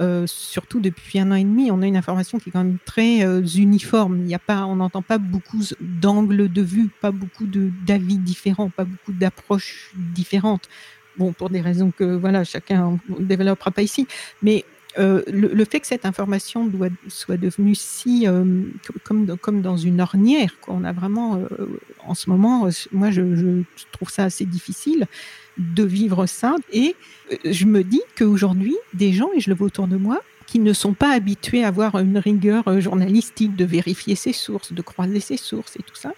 euh, 0.00 0.26
surtout 0.26 0.80
depuis 0.80 1.18
un 1.18 1.30
an 1.32 1.34
et 1.34 1.44
demi, 1.44 1.70
on 1.70 1.82
a 1.82 1.86
une 1.86 1.96
information 1.96 2.38
qui 2.38 2.50
est 2.50 2.52
quand 2.52 2.62
même 2.62 2.78
très 2.84 3.24
euh, 3.24 3.42
uniforme. 3.42 4.18
Il 4.18 4.24
n'y 4.24 4.34
a 4.34 4.38
pas, 4.38 4.64
on 4.64 4.76
n'entend 4.76 5.02
pas 5.02 5.18
beaucoup 5.18 5.60
d'angles 5.80 6.48
de 6.48 6.62
vue, 6.62 6.88
pas 7.00 7.10
beaucoup 7.10 7.46
d'avis 7.46 8.18
différents, 8.18 8.70
pas 8.70 8.84
beaucoup 8.84 9.12
d'approches 9.12 9.90
différentes. 9.94 10.68
Bon, 11.16 11.32
pour 11.32 11.50
des 11.50 11.60
raisons 11.60 11.90
que 11.90 12.04
voilà, 12.16 12.44
chacun 12.44 12.98
développera 13.18 13.72
pas 13.72 13.82
ici, 13.82 14.06
mais 14.40 14.64
euh, 14.98 15.22
le, 15.26 15.64
fait 15.64 15.80
que 15.80 15.86
cette 15.86 16.06
information 16.06 16.70
soit 17.08 17.36
devenue 17.36 17.74
si 17.74 18.26
euh, 18.26 18.62
comme, 19.04 19.60
dans 19.62 19.76
une 19.76 20.00
ornière, 20.00 20.58
qu'on 20.60 20.82
a 20.82 20.92
vraiment 20.92 21.36
euh, 21.36 21.46
en 22.06 22.14
ce 22.14 22.30
moment, 22.30 22.68
moi 22.92 23.10
je, 23.10 23.62
trouve 23.92 24.10
ça 24.10 24.24
assez 24.24 24.46
difficile 24.46 25.06
de 25.58 25.82
vivre 25.84 26.26
ça. 26.26 26.56
Et 26.72 26.96
je 27.44 27.66
me 27.66 27.84
dis 27.84 28.00
qu'aujourd'hui, 28.16 28.76
des 28.94 29.12
gens, 29.12 29.28
et 29.34 29.40
je 29.40 29.50
le 29.50 29.56
vois 29.56 29.66
autour 29.66 29.88
de 29.88 29.96
moi, 29.96 30.20
qui 30.46 30.58
ne 30.58 30.72
sont 30.72 30.94
pas 30.94 31.12
habitués 31.12 31.62
à 31.62 31.68
avoir 31.68 31.98
une 31.98 32.16
rigueur 32.16 32.80
journalistique, 32.80 33.54
de 33.54 33.66
vérifier 33.66 34.14
ses 34.14 34.32
sources, 34.32 34.72
de 34.72 34.80
croiser 34.80 35.20
ses 35.20 35.36
sources 35.36 35.76
et 35.76 35.82
tout 35.82 35.96
ça, 35.96 36.14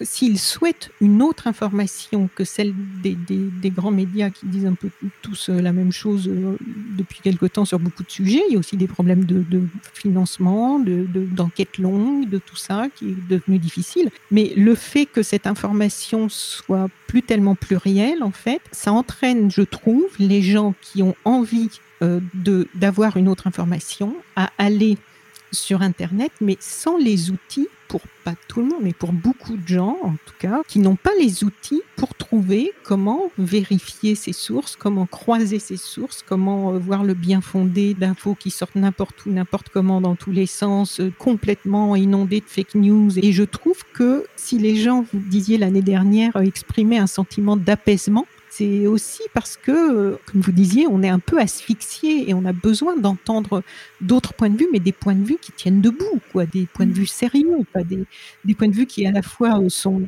s'ils 0.00 0.38
souhaitent 0.38 0.90
une 1.00 1.22
autre 1.22 1.46
information 1.46 2.28
que 2.34 2.44
celle 2.44 2.74
des, 3.02 3.70
grands 3.70 3.90
médias 3.90 4.30
qui 4.30 4.46
disent 4.46 4.66
un 4.66 4.74
peu 4.74 4.88
tous 5.22 5.48
euh, 5.48 5.60
la 5.60 5.72
même 5.72 5.92
chose 5.92 6.28
euh, 6.28 6.56
depuis 6.96 7.20
quelque 7.20 7.46
temps 7.46 7.64
sur 7.64 7.78
beaucoup 7.78 8.02
de 8.02 8.10
sujets, 8.10 8.42
il 8.48 8.54
y 8.54 8.56
a 8.56 8.58
aussi 8.58 8.76
des 8.76 8.86
problèmes 8.86 9.24
de, 9.24 9.62
financement, 9.94 10.78
d'enquête 10.78 11.78
de, 11.78 11.82
longue, 11.82 12.28
de 12.28 12.38
tout 12.38 12.56
ça 12.56 12.86
qui 12.94 13.10
est 13.10 13.28
devenu 13.28 13.58
difficile. 13.58 14.10
Mais 14.30 14.52
le 14.56 14.74
fait 14.74 15.06
que 15.06 15.22
cette 15.22 15.46
information 15.46 16.28
soit 16.28 16.88
plus 17.06 17.22
tellement 17.22 17.54
plurielle, 17.54 18.22
en 18.22 18.30
fait, 18.30 18.62
ça 18.72 18.92
entraîne, 18.92 19.50
je 19.50 19.62
trouve, 19.62 20.06
les 20.18 20.42
gens 20.42 20.74
qui 20.80 21.02
ont 21.02 21.14
envie 21.24 21.68
euh, 22.02 22.20
d'avoir 22.74 23.16
une 23.16 23.28
autre 23.28 23.46
information 23.46 24.16
à 24.34 24.50
aller 24.58 24.96
sur 25.52 25.82
Internet, 25.82 26.32
mais 26.40 26.56
sans 26.60 26.96
les 26.96 27.30
outils 27.30 27.68
pour 27.92 28.00
pas 28.24 28.32
tout 28.48 28.60
le 28.60 28.68
monde, 28.68 28.80
mais 28.82 28.94
pour 28.94 29.12
beaucoup 29.12 29.56
de 29.58 29.68
gens 29.68 29.98
en 30.02 30.12
tout 30.12 30.34
cas, 30.38 30.62
qui 30.66 30.78
n'ont 30.78 30.96
pas 30.96 31.10
les 31.20 31.44
outils 31.44 31.82
pour 31.96 32.14
trouver 32.14 32.72
comment 32.84 33.30
vérifier 33.36 34.14
ces 34.14 34.32
sources, 34.32 34.76
comment 34.76 35.04
croiser 35.04 35.58
ces 35.58 35.76
sources, 35.76 36.24
comment 36.26 36.72
euh, 36.72 36.78
voir 36.78 37.04
le 37.04 37.12
bien 37.12 37.42
fondé 37.42 37.92
d'infos 37.92 38.34
qui 38.34 38.50
sortent 38.50 38.76
n'importe 38.76 39.26
où, 39.26 39.30
n'importe 39.30 39.68
comment, 39.68 40.00
dans 40.00 40.14
tous 40.14 40.32
les 40.32 40.46
sens, 40.46 41.00
euh, 41.00 41.12
complètement 41.18 41.94
inondés 41.94 42.40
de 42.40 42.46
fake 42.46 42.76
news. 42.76 43.18
Et 43.18 43.32
je 43.32 43.44
trouve 43.44 43.82
que 43.92 44.24
si 44.36 44.58
les 44.58 44.76
gens, 44.76 45.04
vous 45.12 45.20
disiez 45.20 45.58
l'année 45.58 45.82
dernière, 45.82 46.34
euh, 46.36 46.42
exprimaient 46.42 46.98
un 46.98 47.06
sentiment 47.06 47.58
d'apaisement, 47.58 48.26
c'est 48.54 48.86
aussi 48.86 49.22
parce 49.32 49.56
que, 49.56 50.18
comme 50.26 50.42
vous 50.42 50.52
disiez, 50.52 50.86
on 50.86 51.02
est 51.02 51.08
un 51.08 51.18
peu 51.18 51.40
asphyxié 51.40 52.28
et 52.28 52.34
on 52.34 52.44
a 52.44 52.52
besoin 52.52 52.98
d'entendre 52.98 53.62
d'autres 54.02 54.34
points 54.34 54.50
de 54.50 54.58
vue, 54.58 54.68
mais 54.70 54.78
des 54.78 54.92
points 54.92 55.14
de 55.14 55.24
vue 55.24 55.38
qui 55.40 55.52
tiennent 55.52 55.80
debout, 55.80 56.20
quoi, 56.32 56.44
des 56.44 56.66
points 56.66 56.84
de 56.84 56.92
vue 56.92 57.06
sérieux, 57.06 57.60
pas 57.72 57.82
des, 57.82 58.04
des 58.44 58.54
points 58.54 58.68
de 58.68 58.74
vue 58.74 58.84
qui 58.84 59.06
à 59.06 59.10
la 59.10 59.22
fois 59.22 59.58
euh, 59.58 59.70
sont 59.70 60.02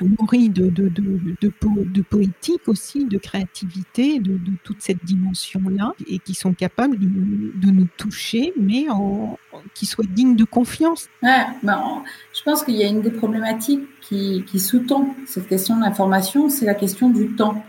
nourri 0.00 0.48
de, 0.48 0.70
de, 0.70 0.88
de, 0.88 2.02
poétique 2.02 2.68
aussi, 2.68 3.04
de 3.04 3.18
créativité, 3.18 4.18
de, 4.18 4.38
toute 4.64 4.80
cette 4.80 5.04
dimension-là, 5.04 5.92
et 6.08 6.18
qui 6.20 6.32
sont 6.32 6.54
capables 6.54 6.98
de, 6.98 7.70
nous 7.70 7.88
toucher, 7.98 8.54
mais 8.58 8.88
en, 8.88 9.38
qui 9.74 9.84
soient 9.84 10.06
dignes 10.08 10.36
de 10.36 10.44
confiance. 10.44 11.08
Ouais, 11.22 11.44
ben, 11.62 12.02
je 12.32 12.42
pense 12.44 12.64
qu'il 12.64 12.76
y 12.76 12.82
a 12.82 12.88
une 12.88 13.02
des 13.02 13.10
problématiques 13.10 13.82
qui, 14.00 14.42
qui 14.46 14.58
sous-tend 14.58 15.14
cette 15.26 15.48
question 15.48 15.76
de 15.76 15.82
l'information, 15.82 16.48
c'est 16.48 16.64
la 16.64 16.74
question 16.74 17.10
du 17.10 17.34
temps. 17.36 17.62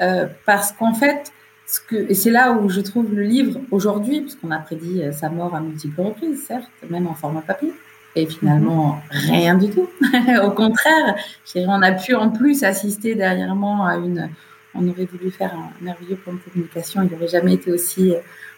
Euh, 0.00 0.26
parce 0.44 0.72
qu'en 0.72 0.94
fait, 0.94 1.32
ce 1.66 1.80
que, 1.80 1.96
et 1.96 2.14
c'est 2.14 2.30
là 2.30 2.52
où 2.52 2.68
je 2.68 2.80
trouve 2.80 3.14
le 3.14 3.22
livre 3.22 3.60
aujourd'hui, 3.70 4.20
puisqu'on 4.20 4.50
a 4.50 4.58
prédit 4.58 5.02
euh, 5.02 5.12
sa 5.12 5.28
mort 5.28 5.54
à 5.54 5.60
multiples 5.60 6.00
reprises, 6.00 6.44
certes, 6.46 6.70
même 6.90 7.06
en 7.06 7.14
format 7.14 7.40
papier, 7.40 7.72
et 8.16 8.26
finalement, 8.26 9.00
rien 9.10 9.54
du 9.56 9.70
tout. 9.70 9.88
Au 10.44 10.50
contraire, 10.50 11.16
on 11.56 11.82
a 11.82 11.92
pu 11.92 12.14
en 12.14 12.30
plus 12.30 12.62
assister 12.62 13.14
dernièrement 13.14 13.86
à 13.86 13.96
une. 13.96 14.30
On 14.74 14.88
aurait 14.88 15.04
voulu 15.04 15.30
faire 15.30 15.54
un 15.54 15.70
merveilleux 15.80 16.16
plan 16.16 16.34
de 16.34 16.38
communication, 16.38 17.02
il 17.02 17.10
n'aurait 17.10 17.28
jamais 17.28 17.54
été 17.54 17.72
aussi, 17.72 18.12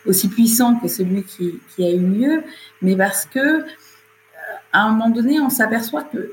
aussi 0.06 0.28
puissant 0.28 0.76
que 0.76 0.88
celui 0.88 1.22
qui, 1.22 1.60
qui 1.74 1.84
a 1.84 1.90
eu 1.90 2.00
lieu, 2.00 2.42
mais 2.82 2.96
parce 2.96 3.26
que 3.26 3.38
euh, 3.38 3.64
à 4.72 4.82
un 4.82 4.90
moment 4.90 5.10
donné, 5.10 5.40
on 5.40 5.50
s'aperçoit 5.50 6.04
que 6.04 6.32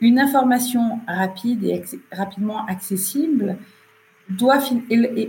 une 0.00 0.18
information 0.18 0.98
rapide 1.06 1.62
et 1.64 1.82
rapidement 2.10 2.66
accessible 2.66 3.56
doit 4.28 4.58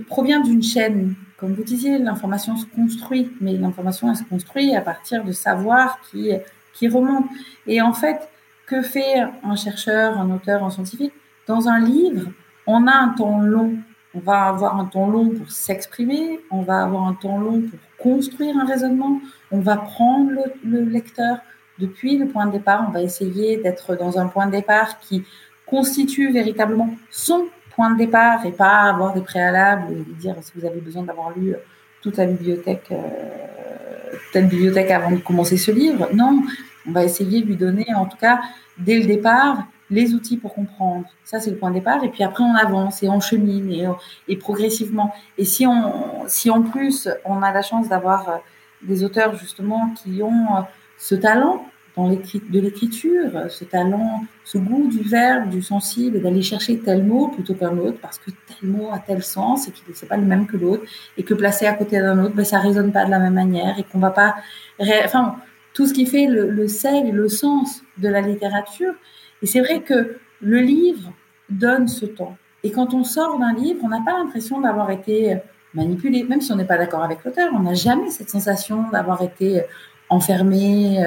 provient 0.08 0.42
d'une 0.42 0.64
chaîne. 0.64 1.16
Comme 1.38 1.54
vous 1.54 1.64
disiez, 1.64 1.98
l'information 1.98 2.56
se 2.56 2.66
construit, 2.66 3.32
mais 3.42 3.54
l'information 3.54 4.14
se 4.16 4.24
construit 4.24 4.76
à 4.76 4.82
partir 4.82 5.24
de 5.24 5.32
savoir 5.32 6.00
qui 6.10 6.32
qui 6.74 6.88
remonte. 6.88 7.26
Et 7.68 7.82
en 7.82 7.94
fait, 7.94 8.30
que 8.66 8.82
fait 8.82 9.16
un 9.44 9.56
chercheur, 9.56 10.18
un 10.18 10.32
auteur, 10.32 10.64
un 10.64 10.70
scientifique? 10.70 11.14
Dans 11.48 11.68
un 11.68 11.80
livre, 11.80 12.32
on 12.66 12.88
a 12.88 12.96
un 12.96 13.10
temps 13.10 13.40
long. 13.40 13.78
On 14.16 14.20
va 14.20 14.44
avoir 14.44 14.80
un 14.80 14.86
temps 14.86 15.08
long 15.08 15.30
pour 15.30 15.52
s'exprimer, 15.52 16.40
on 16.52 16.62
va 16.62 16.84
avoir 16.84 17.08
un 17.08 17.14
temps 17.16 17.40
long 17.40 17.62
pour 17.62 17.80
construire 17.98 18.56
un 18.58 18.66
raisonnement, 18.66 19.20
on 19.52 19.60
va 19.60 19.78
prendre 19.78 20.30
le, 20.64 20.84
lecteur 20.84 21.38
depuis 21.80 22.18
le 22.20 22.28
point 22.28 22.46
de 22.46 22.52
départ, 22.52 22.86
on 22.88 22.92
va 22.92 23.02
essayer 23.02 23.58
d'être 23.58 23.96
dans 23.96 24.20
un 24.20 24.28
point 24.28 24.46
de 24.46 24.52
départ 24.52 25.00
qui 25.00 25.24
constitue 25.66 26.32
véritablement 26.32 26.92
son 27.10 27.48
point 27.76 27.92
de 27.92 27.98
départ 27.98 28.46
et 28.46 28.52
pas 28.52 28.82
avoir 28.82 29.14
des 29.14 29.22
préalables 29.22 29.92
et 29.92 30.14
dire 30.20 30.36
si 30.42 30.52
vous 30.56 30.66
avez 30.66 30.80
besoin 30.80 31.04
d'avoir 31.04 31.32
lu 31.38 31.56
toute 32.02 32.18
la 32.18 32.26
bibliothèque, 32.26 32.88
euh, 32.92 34.18
toute 34.32 34.44
bibliothèque 34.44 34.92
avant 34.92 35.12
de 35.12 35.18
commencer 35.18 35.58
ce 35.58 35.72
livre. 35.72 36.10
Non, 36.14 36.44
on 36.88 36.92
va 36.92 37.04
essayer 37.04 37.42
de 37.42 37.48
lui 37.48 37.56
donner, 37.56 37.88
en 37.96 38.06
tout 38.06 38.18
cas, 38.18 38.42
dès 38.78 39.00
le 39.00 39.06
départ, 39.06 39.66
les 39.90 40.14
outils 40.14 40.38
pour 40.38 40.54
comprendre. 40.54 41.06
Ça, 41.24 41.40
c'est 41.40 41.52
le 41.52 41.58
point 41.58 41.70
de 41.70 41.76
départ. 41.76 42.04
Et 42.04 42.10
puis 42.10 42.24
après, 42.24 42.44
on 42.44 42.56
avance 42.56 43.04
et 43.04 43.10
on 43.10 43.20
chemine 43.20 43.72
et, 43.72 43.88
et 44.28 44.38
progressivement. 44.38 45.14
Et 45.38 45.46
si, 45.46 45.66
on, 45.66 46.28
si 46.28 46.50
en 46.50 46.62
plus, 46.62 47.08
on 47.26 47.42
a 47.42 47.52
la 47.52 47.62
chance 47.62 47.90
d'avoir 47.90 48.30
euh, 48.30 48.38
des 48.82 49.04
auteurs, 49.04 49.36
justement, 49.36 49.92
qui 49.92 50.22
ont 50.22 50.58
euh, 50.58 50.62
ce 50.98 51.16
talent 51.16 51.66
dans 51.96 52.10
de 52.10 52.60
l'écriture, 52.60 53.32
ce 53.50 53.64
talent, 53.66 54.24
ce 54.44 54.58
goût 54.58 54.88
du 54.88 55.02
verbe, 55.08 55.50
du 55.50 55.62
sensible, 55.62 56.22
d'aller 56.22 56.42
chercher 56.42 56.80
tel 56.80 57.04
mot 57.04 57.28
plutôt 57.28 57.54
qu'un 57.54 57.78
autre, 57.78 58.00
parce 58.02 58.18
que 58.18 58.32
tel 58.32 58.70
mot 58.70 58.90
a 58.92 59.00
tel 59.00 59.22
sens 59.24 59.68
et 59.68 59.72
qu'il 59.72 59.84
n'est 59.88 60.08
pas 60.08 60.18
le 60.18 60.26
même 60.26 60.48
que 60.48 60.58
l'autre, 60.58 60.84
et 61.18 61.24
que 61.24 61.34
placé 61.36 61.68
à 61.68 61.74
côté 61.74 62.00
d'un 62.00 62.24
autre, 62.24 62.34
ben, 62.36 62.44
ça 62.44 62.60
résonne 62.60 62.92
pas 62.92 63.06
de 63.06 63.12
la 63.12 63.20
même 63.20 63.36
manière, 63.36 63.78
et 63.78 63.84
qu'on 63.84 64.00
va 64.00 64.10
pas... 64.10 64.36
Enfin, 64.80 65.36
tout 65.74 65.88
ce 65.88 65.94
qui 65.94 66.06
fait 66.06 66.28
le, 66.28 66.50
le 66.50 66.68
sel 66.68 67.08
et 67.08 67.12
le 67.12 67.28
sens 67.30 67.84
de 67.98 68.08
la 68.08 68.22
littérature. 68.22 68.94
Et 69.42 69.48
c'est 69.48 69.60
vrai 69.60 69.82
que 69.82 70.18
le 70.42 70.60
livre 70.60 71.12
donne 71.50 71.88
ce 71.88 72.06
temps. 72.06 72.38
Et 72.64 72.72
quand 72.72 72.94
on 72.94 73.04
sort 73.04 73.40
d'un 73.40 73.54
livre, 73.54 73.80
on 73.84 73.90
n'a 73.90 74.02
pas 74.06 74.18
l'impression 74.18 74.62
d'avoir 74.62 74.90
été 74.92 75.38
manipulé, 75.74 76.24
même 76.24 76.42
si 76.42 76.52
on 76.52 76.56
n'est 76.56 76.66
pas 76.66 76.78
d'accord 76.78 77.04
avec 77.04 77.24
l'auteur, 77.24 77.52
on 77.54 77.60
n'a 77.60 77.74
jamais 77.74 78.10
cette 78.10 78.30
sensation 78.30 78.90
d'avoir 78.92 79.22
été 79.22 79.64
enfermé, 80.10 81.04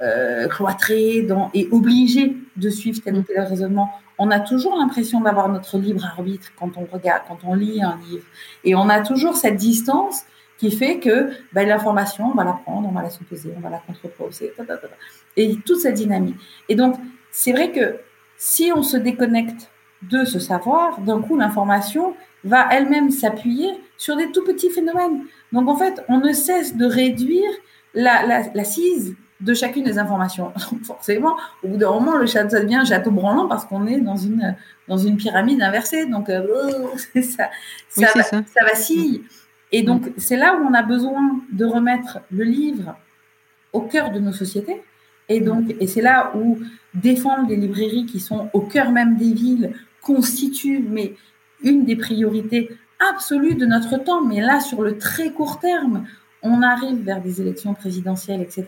euh, 0.00 0.44
euh, 0.44 0.48
cloîtré 0.48 1.22
dans, 1.22 1.50
et 1.54 1.68
obligé 1.70 2.36
de 2.56 2.70
suivre 2.70 3.00
tel 3.02 3.16
ou 3.16 3.22
tel 3.22 3.40
raisonnement. 3.40 3.90
On 4.18 4.30
a 4.30 4.40
toujours 4.40 4.76
l'impression 4.76 5.20
d'avoir 5.20 5.48
notre 5.48 5.78
libre 5.78 6.04
arbitre 6.04 6.52
quand 6.58 6.76
on 6.76 6.84
regarde, 6.84 7.22
quand 7.28 7.38
on 7.44 7.54
lit 7.54 7.82
un 7.82 7.98
livre. 8.08 8.24
Et 8.64 8.74
on 8.74 8.88
a 8.88 9.00
toujours 9.00 9.36
cette 9.36 9.56
distance 9.56 10.22
qui 10.58 10.70
fait 10.70 10.98
que 10.98 11.30
ben, 11.52 11.66
l'information, 11.66 12.30
on 12.30 12.34
va 12.34 12.44
la 12.44 12.52
prendre, 12.52 12.88
on 12.88 12.92
va 12.92 13.02
la 13.02 13.10
supposer, 13.10 13.52
on 13.56 13.60
va 13.60 13.70
la 13.70 13.82
contreposer, 13.86 14.52
et 15.36 15.56
toute 15.64 15.78
cette 15.78 15.94
dynamique. 15.94 16.36
Et 16.68 16.74
donc, 16.74 16.96
c'est 17.30 17.52
vrai 17.52 17.72
que 17.72 17.96
si 18.36 18.72
on 18.74 18.82
se 18.82 18.96
déconnecte 18.96 19.70
de 20.02 20.24
ce 20.24 20.38
savoir, 20.38 21.00
d'un 21.00 21.20
coup, 21.20 21.36
l'information 21.36 22.14
va 22.44 22.68
elle-même 22.70 23.10
s'appuyer 23.10 23.70
sur 23.96 24.16
des 24.16 24.30
tout 24.30 24.44
petits 24.44 24.70
phénomènes. 24.70 25.24
Donc, 25.52 25.68
en 25.68 25.76
fait, 25.76 26.04
on 26.08 26.18
ne 26.18 26.32
cesse 26.32 26.76
de 26.76 26.84
réduire 26.84 27.50
la, 27.94 28.26
la, 28.26 28.64
de 29.40 29.54
chacune 29.54 29.84
des 29.84 29.98
informations. 29.98 30.52
Donc 30.70 30.84
forcément, 30.84 31.36
au 31.62 31.68
bout 31.68 31.76
d'un 31.76 31.90
moment, 31.90 32.16
le 32.16 32.26
château, 32.26 32.50
ça 32.50 32.60
devient 32.60 32.76
un 32.76 32.84
château 32.84 33.10
branlant 33.10 33.48
parce 33.48 33.64
qu'on 33.64 33.86
est 33.86 34.00
dans 34.00 34.16
une, 34.16 34.56
dans 34.88 34.98
une 34.98 35.16
pyramide 35.16 35.62
inversée. 35.62 36.06
Donc, 36.06 36.28
euh, 36.28 36.46
ça, 37.22 37.50
ça, 37.88 38.06
ça. 38.08 38.22
ça, 38.22 38.64
vacille. 38.64 39.22
Et 39.72 39.82
donc, 39.82 40.12
c'est 40.16 40.36
là 40.36 40.56
où 40.56 40.66
on 40.66 40.74
a 40.74 40.82
besoin 40.82 41.40
de 41.52 41.64
remettre 41.64 42.20
le 42.30 42.44
livre 42.44 42.96
au 43.72 43.80
cœur 43.80 44.10
de 44.10 44.20
nos 44.20 44.32
sociétés. 44.32 44.82
Et 45.28 45.40
donc, 45.40 45.74
et 45.80 45.86
c'est 45.86 46.02
là 46.02 46.32
où 46.36 46.58
défendre 46.92 47.48
les 47.48 47.56
librairies 47.56 48.06
qui 48.06 48.20
sont 48.20 48.50
au 48.52 48.60
cœur 48.60 48.92
même 48.92 49.16
des 49.16 49.32
villes 49.32 49.74
constitue 50.00 50.84
mais 50.86 51.14
une 51.62 51.84
des 51.84 51.96
priorités 51.96 52.70
absolues 53.10 53.54
de 53.54 53.66
notre 53.66 53.96
temps. 53.96 54.22
Mais 54.22 54.40
là, 54.40 54.60
sur 54.60 54.82
le 54.82 54.98
très 54.98 55.30
court 55.30 55.58
terme, 55.60 56.04
on 56.44 56.62
arrive 56.62 57.02
vers 57.02 57.20
des 57.20 57.40
élections 57.40 57.74
présidentielles, 57.74 58.42
etc. 58.42 58.64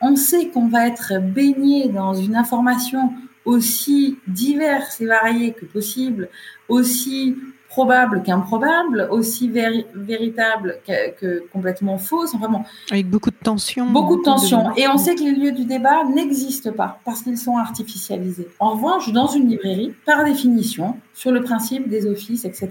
On 0.00 0.16
sait 0.16 0.48
qu'on 0.48 0.68
va 0.68 0.88
être 0.88 1.20
baigné 1.20 1.88
dans 1.88 2.14
une 2.14 2.34
information 2.34 3.12
aussi 3.44 4.18
diverse 4.26 5.00
et 5.00 5.06
variée 5.06 5.52
que 5.52 5.66
possible, 5.66 6.28
aussi 6.68 7.36
probable 7.68 8.22
qu'improbable, 8.24 9.08
aussi 9.10 9.48
véritable 9.48 10.78
que, 10.86 11.46
complètement 11.52 11.98
fausse. 11.98 12.34
Vraiment. 12.34 12.64
Avec 12.90 13.08
beaucoup 13.08 13.30
de 13.30 13.36
tension. 13.42 13.86
Beaucoup 13.86 14.16
de 14.16 14.22
tension. 14.22 14.74
Et 14.76 14.88
on 14.88 14.98
sait 14.98 15.14
que 15.14 15.22
les 15.22 15.32
lieux 15.32 15.52
du 15.52 15.64
débat 15.64 16.04
n'existent 16.04 16.72
pas 16.72 17.00
parce 17.04 17.22
qu'ils 17.22 17.38
sont 17.38 17.56
artificialisés. 17.56 18.48
En 18.58 18.70
revanche, 18.70 19.12
dans 19.12 19.28
une 19.28 19.48
librairie, 19.48 19.94
par 20.04 20.24
définition, 20.24 20.96
sur 21.14 21.30
le 21.30 21.42
principe 21.42 21.88
des 21.88 22.06
offices, 22.06 22.44
etc., 22.44 22.70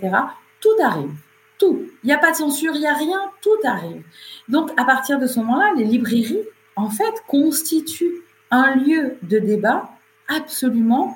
tout 0.59 0.83
arrive. 0.83 1.13
Tout. 1.59 1.81
Il 2.03 2.07
n'y 2.07 2.13
a 2.13 2.17
pas 2.17 2.31
de 2.31 2.37
censure, 2.37 2.73
il 2.73 2.81
n'y 2.81 2.87
a 2.87 2.95
rien, 2.95 3.19
tout 3.41 3.67
arrive. 3.67 4.01
Donc, 4.47 4.71
à 4.77 4.85
partir 4.85 5.19
de 5.19 5.27
ce 5.27 5.39
moment-là, 5.39 5.73
les 5.77 5.83
librairies, 5.83 6.43
en 6.75 6.89
fait, 6.89 7.13
constituent 7.27 8.23
un 8.49 8.75
lieu 8.75 9.17
de 9.21 9.37
débat 9.37 9.89
absolument 10.27 11.15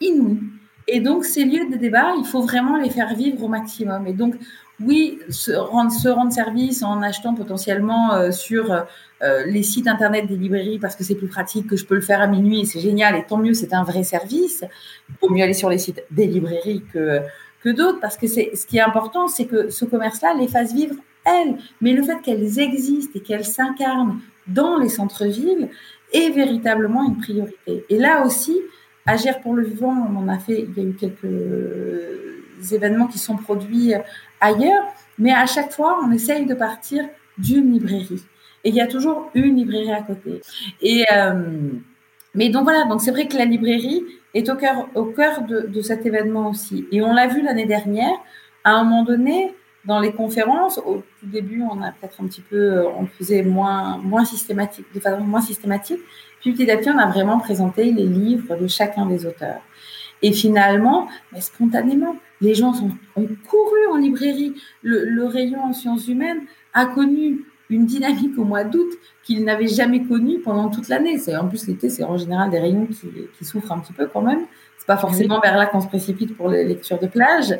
inouï. 0.00 0.40
Et 0.86 1.00
donc, 1.00 1.24
ces 1.24 1.44
lieux 1.44 1.70
de 1.70 1.76
débat, 1.76 2.12
il 2.18 2.26
faut 2.26 2.42
vraiment 2.42 2.76
les 2.76 2.90
faire 2.90 3.14
vivre 3.14 3.42
au 3.42 3.48
maximum. 3.48 4.06
Et 4.06 4.12
donc, 4.12 4.34
oui, 4.80 5.18
se 5.30 5.52
rendre, 5.52 5.92
se 5.92 6.08
rendre 6.08 6.32
service 6.32 6.82
en 6.82 7.00
achetant 7.00 7.34
potentiellement 7.34 8.14
euh, 8.14 8.32
sur 8.32 8.72
euh, 8.72 9.44
les 9.46 9.62
sites 9.62 9.86
internet 9.86 10.26
des 10.26 10.36
librairies 10.36 10.78
parce 10.78 10.96
que 10.96 11.04
c'est 11.04 11.14
plus 11.14 11.28
pratique, 11.28 11.68
que 11.68 11.76
je 11.76 11.86
peux 11.86 11.94
le 11.94 12.00
faire 12.00 12.20
à 12.20 12.26
minuit 12.26 12.66
c'est 12.66 12.80
génial. 12.80 13.16
Et 13.16 13.24
tant 13.24 13.38
mieux, 13.38 13.54
c'est 13.54 13.72
un 13.72 13.84
vrai 13.84 14.02
service. 14.02 14.64
Il 15.08 15.14
vaut 15.22 15.32
mieux 15.32 15.44
aller 15.44 15.54
sur 15.54 15.70
les 15.70 15.78
sites 15.78 16.02
des 16.10 16.26
librairies 16.26 16.82
que, 16.92 17.20
que 17.64 17.70
d'autres 17.70 18.00
parce 18.00 18.16
que 18.16 18.26
c'est 18.26 18.54
ce 18.54 18.66
qui 18.66 18.76
est 18.76 18.82
important, 18.82 19.26
c'est 19.26 19.46
que 19.46 19.70
ce 19.70 19.84
commerce-là 19.84 20.34
les 20.34 20.48
fasse 20.48 20.74
vivre 20.74 20.96
elles. 21.24 21.56
Mais 21.80 21.92
le 21.92 22.02
fait 22.02 22.20
qu'elles 22.22 22.58
existent 22.58 23.12
et 23.14 23.20
qu'elles 23.20 23.46
s'incarnent 23.46 24.20
dans 24.46 24.78
les 24.78 24.90
centres-villes 24.90 25.70
est 26.12 26.30
véritablement 26.30 27.08
une 27.08 27.16
priorité. 27.16 27.84
Et 27.88 27.98
là 27.98 28.24
aussi, 28.24 28.60
Agir 29.06 29.40
pour 29.40 29.54
le 29.54 29.64
vivant, 29.64 29.94
on 30.10 30.16
en 30.16 30.28
a 30.28 30.38
fait, 30.38 30.66
il 30.66 30.82
y 30.82 30.86
a 30.86 30.88
eu 30.88 30.94
quelques 30.94 32.72
événements 32.72 33.06
qui 33.06 33.18
sont 33.18 33.36
produits 33.36 33.92
ailleurs, 34.40 34.84
mais 35.18 35.30
à 35.30 35.44
chaque 35.44 35.72
fois, 35.72 36.00
on 36.02 36.10
essaye 36.10 36.46
de 36.46 36.54
partir 36.54 37.04
d'une 37.36 37.70
librairie. 37.72 38.22
Et 38.64 38.70
il 38.70 38.74
y 38.74 38.80
a 38.80 38.86
toujours 38.86 39.30
une 39.34 39.56
librairie 39.56 39.92
à 39.92 40.00
côté. 40.00 40.40
Et, 40.80 41.04
euh, 41.12 41.68
mais 42.34 42.48
donc 42.48 42.64
voilà, 42.64 42.84
donc 42.84 43.02
c'est 43.02 43.10
vrai 43.10 43.28
que 43.28 43.36
la 43.36 43.44
librairie 43.44 44.02
est 44.34 44.48
au 44.48 44.56
cœur, 44.56 44.88
au 44.94 45.04
cœur 45.04 45.42
de, 45.42 45.60
de 45.62 45.80
cet 45.80 46.04
événement 46.06 46.50
aussi. 46.50 46.86
Et 46.92 47.02
on 47.02 47.12
l'a 47.12 47.28
vu 47.28 47.42
l'année 47.42 47.66
dernière, 47.66 48.12
à 48.64 48.72
un 48.72 48.84
moment 48.84 49.04
donné, 49.04 49.54
dans 49.84 50.00
les 50.00 50.12
conférences, 50.12 50.78
au 50.78 51.02
tout 51.20 51.26
début, 51.26 51.62
on 51.62 51.82
a 51.82 51.92
peut-être 51.92 52.22
un 52.22 52.26
petit 52.26 52.40
peu, 52.40 52.86
on 52.86 53.06
faisait 53.06 53.42
moins, 53.42 53.98
moins 53.98 54.24
systématique, 54.24 54.86
de 54.94 55.00
façon 55.00 55.22
moins 55.22 55.42
systématique. 55.42 56.00
Puis 56.40 56.52
petit 56.52 56.70
à 56.70 56.76
petit, 56.78 56.90
on 56.90 56.98
a 56.98 57.06
vraiment 57.06 57.38
présenté 57.38 57.92
les 57.92 58.06
livres 58.06 58.56
de 58.56 58.66
chacun 58.66 59.06
des 59.06 59.26
auteurs. 59.26 59.60
Et 60.22 60.32
finalement, 60.32 61.08
mais 61.32 61.42
spontanément, 61.42 62.16
les 62.40 62.54
gens 62.54 62.72
sont, 62.72 62.90
ont 63.16 63.28
couru 63.46 63.86
en 63.92 63.96
librairie. 63.96 64.54
Le, 64.82 65.26
rayon 65.26 65.62
en 65.62 65.72
sciences 65.74 66.08
humaines 66.08 66.40
a 66.72 66.86
connu 66.86 67.44
une 67.70 67.86
dynamique 67.86 68.38
au 68.38 68.44
mois 68.44 68.64
d'août 68.64 68.88
qu'ils 69.22 69.44
n'avaient 69.44 69.68
jamais 69.68 70.02
connue 70.02 70.40
pendant 70.40 70.68
toute 70.68 70.88
l'année. 70.88 71.18
C'est 71.18 71.36
en 71.36 71.48
plus 71.48 71.66
l'été, 71.66 71.88
c'est 71.88 72.04
en 72.04 72.16
général 72.16 72.50
des 72.50 72.58
rayons 72.58 72.86
qui, 72.86 73.08
qui, 73.38 73.44
souffrent 73.44 73.72
un 73.72 73.78
petit 73.78 73.92
peu 73.92 74.06
quand 74.06 74.22
même. 74.22 74.40
C'est 74.78 74.86
pas 74.86 74.96
forcément 74.96 75.40
vers 75.40 75.56
là 75.56 75.66
qu'on 75.66 75.80
se 75.80 75.86
précipite 75.86 76.36
pour 76.36 76.50
les 76.50 76.64
lectures 76.64 76.98
de 76.98 77.06
plage. 77.06 77.58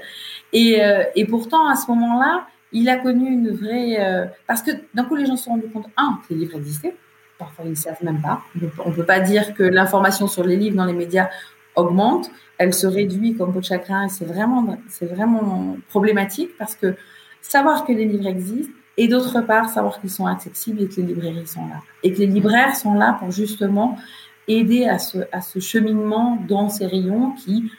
Et, 0.52 0.84
euh, 0.84 1.05
et 1.16 1.24
pourtant, 1.24 1.68
à 1.68 1.74
ce 1.74 1.90
moment-là, 1.90 2.46
il 2.74 2.88
a 2.88 2.96
connu 2.96 3.30
une 3.30 3.50
vraie 3.50 3.96
euh, 4.00 4.26
parce 4.46 4.61
que 4.61 4.72
d'un 4.92 5.05
coup 5.05 5.14
les 5.14 5.24
gens 5.24 5.36
se 5.36 5.44
sont 5.44 5.52
rendus 5.52 5.68
compte 5.72 5.86
un 5.96 6.18
que 6.28 6.34
les 6.34 6.40
livres 6.40 6.57
existaient. 6.57 6.94
Parfois 7.38 7.64
ils 7.64 7.70
ne 7.70 7.76
savent 7.76 8.02
même 8.02 8.20
pas. 8.20 8.42
On 8.84 8.90
ne 8.90 8.94
peut 8.94 9.05
pas 9.05 9.20
dire 9.20 9.55
que 9.55 9.62
l'information 9.62 10.26
sur 10.26 10.44
les 10.44 10.57
livres 10.57 10.76
dans 10.76 10.84
les 10.84 10.92
médias 10.92 11.30
augmente. 11.76 12.30
Elle 12.59 12.74
se 12.74 12.86
réduit 12.86 13.34
comme 13.36 13.52
peau 13.52 13.61
de 13.61 13.64
chagrin 13.64 14.07
et 14.07 14.09
c'est 14.09 14.24
vraiment 14.24 14.76
c'est 14.88 15.07
vraiment 15.07 15.76
problématique 15.88 16.50
parce 16.59 16.74
que 16.74 16.94
savoir 17.40 17.84
que 17.84 17.92
les 17.92 18.05
livres 18.05 18.26
existent 18.26 18.74
et 18.97 19.09
d'autre 19.09 19.40
part 19.40 19.68
savoir 19.68 20.01
qu'ils 20.01 20.11
sont 20.11 20.26
accessibles 20.26 20.82
et 20.82 20.88
que 20.88 20.97
les 20.97 21.09
librairies 21.09 21.47
sont 21.47 21.66
là 21.66 21.82
et 22.03 22.12
que 22.12 22.18
les 22.18 22.26
libraires 22.26 22.76
sont 22.76 22.95
là 22.95 23.16
pour 23.18 23.30
justement 23.30 23.99
aider 24.47 24.86
à 24.86 24.99
ce, 24.99 25.59
cheminement 25.59 26.38
dans 26.49 26.68
ces 26.68 26.86
rayons 26.86 27.32
qui 27.32 27.70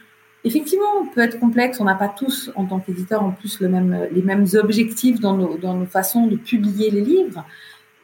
effectivement 0.43 1.05
peut 1.13 1.21
être 1.21 1.39
complexe. 1.39 1.79
On 1.79 1.85
n'a 1.85 1.95
pas 1.95 2.09
tous, 2.09 2.51
en 2.55 2.65
tant 2.65 2.79
qu'éditeur, 2.79 3.23
en 3.23 3.31
plus 3.31 3.59
les 3.61 3.67
mêmes 3.69 4.45
objectifs 4.55 5.19
dans 5.19 5.37
nos, 5.37 5.85
façons 5.85 6.27
de 6.27 6.35
publier 6.35 6.89
les 6.91 7.01
livres. 7.01 7.45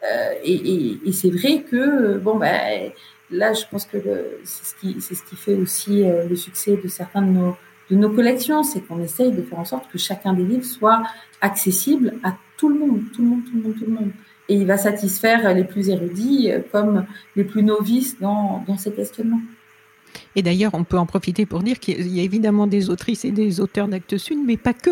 Euh, 0.04 0.34
et, 0.44 1.12
c'est 1.12 1.30
vrai 1.30 1.64
que, 1.70 2.18
bon, 2.18 2.38
ben, 2.38 2.92
là, 3.30 3.54
je 3.54 3.64
pense 3.70 3.86
que 3.86 3.98
c'est 4.44 4.66
ce, 4.66 5.24
qui, 5.24 5.36
fait 5.36 5.56
aussi 5.56 6.04
euh, 6.04 6.28
le 6.28 6.36
succès 6.36 6.80
de 6.84 6.88
certains 6.88 7.22
de 7.22 7.30
nos, 7.30 7.56
de 7.92 7.96
nos 7.96 8.10
collections, 8.10 8.64
c'est 8.64 8.82
qu'on 8.82 9.02
essaye 9.02 9.32
de 9.32 9.42
faire 9.42 9.60
en 9.60 9.66
sorte 9.66 9.92
que 9.92 9.98
chacun 9.98 10.34
des 10.34 10.44
livres 10.44 10.66
soit 10.66 11.04
accessible 11.42 12.16
à 12.24 12.36
tout 12.62 12.70
le 12.70 12.78
monde, 12.78 13.02
tout 13.12 13.24
le 13.24 13.28
monde, 13.28 13.42
tout 13.44 13.56
le 13.56 13.62
monde, 13.64 13.76
tout 13.78 13.86
le 13.86 13.94
monde. 13.94 14.12
Et 14.48 14.54
il 14.54 14.68
va 14.68 14.78
satisfaire 14.78 15.52
les 15.56 15.64
plus 15.64 15.90
érudits 15.90 16.52
euh, 16.52 16.60
comme 16.72 17.06
les 17.36 17.44
plus 17.44 17.64
novices 17.64 18.20
dans, 18.20 18.64
dans 18.68 18.78
ces 18.78 18.92
questionnements. 18.92 19.42
Et 20.36 20.44
d'ailleurs, 20.44 20.76
on 20.76 20.84
peut 20.84 20.98
en 20.98 21.08
profiter 21.08 21.48
pour 21.48 21.64
dire 21.64 21.80
qu'il 21.80 22.08
y 22.16 22.20
a 22.20 22.24
évidemment 22.24 22.68
des 22.68 22.92
autrices 22.92 23.26
et 23.26 23.32
des 23.32 23.60
auteurs 23.60 23.88
d'Actes 23.88 24.18
Sud, 24.18 24.38
mais 24.46 24.58
pas 24.58 24.74
que. 24.74 24.92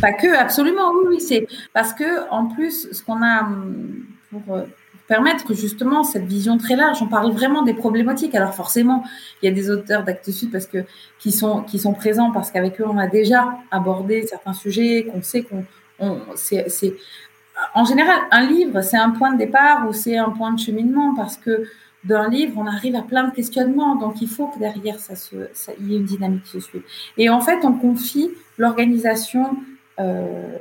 Pas 0.00 0.12
que, 0.14 0.34
absolument, 0.34 0.92
oui, 0.94 1.04
oui. 1.10 1.20
C'est 1.20 1.46
parce 1.74 1.92
que, 1.92 2.28
en 2.30 2.46
plus, 2.46 2.88
ce 2.90 3.02
qu'on 3.02 3.20
a 3.22 3.42
hum, 3.42 4.06
pour 4.30 4.54
euh, 4.54 4.62
permettre 5.06 5.52
justement 5.52 6.04
cette 6.04 6.24
vision 6.24 6.56
très 6.56 6.76
large, 6.76 7.02
on 7.02 7.08
parle 7.08 7.32
vraiment 7.32 7.62
des 7.62 7.74
problématiques. 7.74 8.34
Alors 8.34 8.54
forcément, 8.54 9.04
il 9.42 9.46
y 9.46 9.48
a 9.48 9.54
des 9.54 9.68
auteurs 9.68 10.04
d'Actes 10.04 10.30
Sud 10.30 10.50
parce 10.52 10.66
que 10.66 10.84
qui 11.18 11.32
sont 11.32 11.62
qui 11.64 11.78
sont 11.80 11.92
présents 11.92 12.30
parce 12.30 12.50
qu'avec 12.52 12.80
eux 12.80 12.86
on 12.86 12.96
a 12.96 13.08
déjà 13.08 13.58
abordé 13.72 14.24
certains 14.26 14.54
sujets, 14.54 15.08
qu'on 15.12 15.20
sait 15.20 15.42
qu'on 15.42 15.64
en 16.00 17.84
général 17.84 18.20
un 18.30 18.46
livre 18.46 18.80
c'est 18.80 18.96
un 18.96 19.10
point 19.10 19.32
de 19.32 19.38
départ 19.38 19.86
ou 19.88 19.92
c'est 19.92 20.16
un 20.16 20.30
point 20.30 20.52
de 20.52 20.58
cheminement 20.58 21.14
parce 21.14 21.36
que 21.36 21.64
d'un 22.04 22.28
livre, 22.28 22.54
on 22.56 22.66
arrive 22.66 22.96
à 22.96 23.02
plein 23.02 23.28
de 23.28 23.34
questionnements. 23.34 23.96
Donc, 23.96 24.22
il 24.22 24.28
faut 24.28 24.46
que 24.46 24.58
derrière, 24.58 24.98
ça 24.98 25.16
se, 25.16 25.36
ça, 25.52 25.72
il 25.78 25.90
y 25.90 25.94
ait 25.94 25.98
une 25.98 26.04
dynamique 26.04 26.44
qui 26.44 26.52
se 26.52 26.60
suive. 26.60 26.82
Et 27.18 27.28
en 27.28 27.40
fait, 27.40 27.64
on 27.64 27.72
confie 27.72 28.30
l'organisation, 28.56 29.56
euh, 29.98 30.56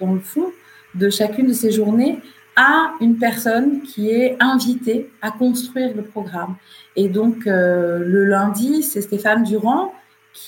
dans 0.00 0.12
le 0.12 0.20
fond, 0.20 0.50
de 0.94 1.08
chacune 1.08 1.46
de 1.46 1.52
ces 1.52 1.70
journées 1.70 2.18
à 2.56 2.92
une 3.00 3.16
personne 3.16 3.80
qui 3.82 4.10
est 4.10 4.36
invitée 4.40 5.10
à 5.22 5.30
construire 5.30 5.96
le 5.96 6.02
programme. 6.02 6.56
Et 6.96 7.08
donc, 7.08 7.46
euh, 7.46 8.00
le 8.04 8.24
lundi, 8.24 8.82
c'est 8.82 9.00
Stéphane 9.00 9.44
Durand 9.44 9.94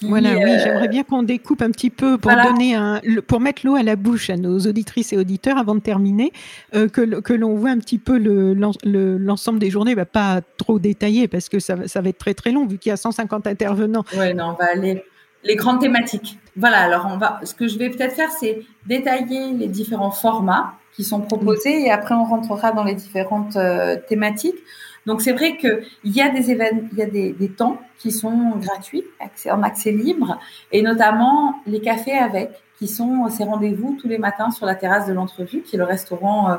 voilà, 0.02 0.34
oui, 0.34 0.50
euh, 0.50 0.58
j'aimerais 0.62 0.88
bien 0.88 1.02
qu'on 1.02 1.22
découpe 1.22 1.62
un 1.62 1.70
petit 1.70 1.90
peu 1.90 2.18
pour 2.18 2.32
donner 2.32 2.74
un, 2.74 3.00
pour 3.26 3.40
mettre 3.40 3.62
l'eau 3.64 3.76
à 3.76 3.82
la 3.82 3.96
bouche 3.96 4.30
à 4.30 4.36
nos 4.36 4.58
auditrices 4.60 5.12
et 5.12 5.16
auditeurs 5.16 5.58
avant 5.58 5.74
de 5.74 5.80
terminer, 5.80 6.32
euh, 6.74 6.88
que, 6.88 7.20
que 7.20 7.32
l'on 7.32 7.54
voit 7.54 7.70
un 7.70 7.78
petit 7.78 7.98
peu 7.98 8.18
l'ensemble 8.18 9.58
le, 9.58 9.60
des 9.60 9.70
journées, 9.70 9.94
bah, 9.94 10.06
pas 10.06 10.40
trop 10.56 10.78
détaillé 10.78 11.28
parce 11.28 11.48
que 11.48 11.58
ça, 11.58 11.86
ça 11.86 12.00
va 12.00 12.08
être 12.08 12.18
très 12.18 12.34
très 12.34 12.50
long 12.50 12.66
vu 12.66 12.78
qu'il 12.78 12.90
y 12.90 12.92
a 12.92 12.96
150 12.96 13.46
intervenants. 13.46 14.04
Oui, 14.16 14.34
non, 14.34 14.50
on 14.50 14.52
va 14.52 14.70
aller 14.72 15.02
les 15.44 15.56
grandes 15.56 15.80
thématiques. 15.80 16.38
Voilà, 16.56 16.80
alors 16.80 17.08
on 17.10 17.18
va, 17.18 17.40
ce 17.44 17.54
que 17.54 17.68
je 17.68 17.78
vais 17.78 17.90
peut-être 17.90 18.14
faire, 18.14 18.30
c'est 18.30 18.62
détailler 18.86 19.52
les 19.52 19.68
différents 19.68 20.10
formats 20.10 20.74
qui 20.94 21.04
sont 21.04 21.20
proposés 21.20 21.86
et 21.86 21.90
après 21.90 22.14
on 22.14 22.24
rentrera 22.24 22.72
dans 22.72 22.84
les 22.84 22.94
différentes 22.94 23.56
euh, 23.56 23.96
thématiques. 24.08 24.56
Donc 25.06 25.20
c'est 25.22 25.32
vrai 25.32 25.56
qu'il 25.56 25.82
y 26.04 26.20
a 26.20 26.30
des 26.30 26.50
événements, 26.50 26.88
il 26.92 26.98
y 26.98 27.02
a 27.02 27.06
des, 27.06 27.32
des, 27.32 27.48
temps 27.50 27.80
qui 27.98 28.10
sont 28.10 28.56
gratuits, 28.56 29.04
accès, 29.20 29.50
en 29.50 29.62
accès 29.62 29.92
libre, 29.92 30.38
et 30.72 30.82
notamment 30.82 31.56
les 31.66 31.80
cafés 31.80 32.16
avec, 32.16 32.50
qui 32.78 32.88
sont 32.88 33.28
ces 33.28 33.44
rendez-vous 33.44 33.96
tous 34.00 34.08
les 34.08 34.18
matins 34.18 34.50
sur 34.50 34.66
la 34.66 34.74
terrasse 34.74 35.06
de 35.06 35.12
l'entrevue, 35.12 35.62
qui 35.62 35.76
est 35.76 35.78
le 35.78 35.84
restaurant 35.84 36.50
euh, 36.50 36.56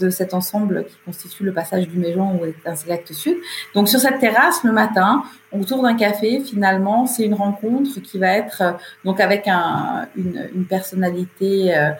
de 0.00 0.08
cet 0.08 0.32
ensemble 0.32 0.86
qui 0.86 0.96
constitue 1.04 1.44
le 1.44 1.52
passage 1.52 1.86
du 1.86 1.98
Méjean 1.98 2.36
ou 2.36 2.44
un 2.44 2.92
Actes 2.92 3.12
Sud. 3.12 3.36
Donc 3.74 3.88
sur 3.88 4.00
cette 4.00 4.18
terrasse 4.20 4.64
le 4.64 4.72
matin, 4.72 5.22
autour 5.52 5.82
d'un 5.82 5.94
café, 5.94 6.40
finalement, 6.40 7.06
c'est 7.06 7.24
une 7.24 7.34
rencontre 7.34 8.00
qui 8.00 8.18
va 8.18 8.28
être 8.28 8.62
euh, 8.62 8.72
donc 9.04 9.20
avec 9.20 9.46
un, 9.48 10.08
une, 10.16 10.48
une 10.54 10.64
personnalité 10.64 11.76
euh, 11.76 11.90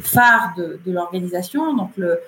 phare 0.00 0.54
de, 0.56 0.80
de 0.84 0.92
l'organisation. 0.92 1.74
Donc 1.74 1.90
le, 1.96 2.18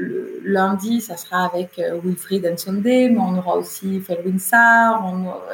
le 0.00 0.40
lundi, 0.44 1.00
ça 1.00 1.16
sera 1.16 1.44
avec 1.44 1.78
euh, 1.78 2.00
Wilfried 2.02 2.44
Nsonde, 2.44 2.80
mais 2.82 3.14
on 3.18 3.36
aura 3.36 3.56
aussi 3.56 4.00
Felwin 4.00 4.38
Sarr. 4.38 5.02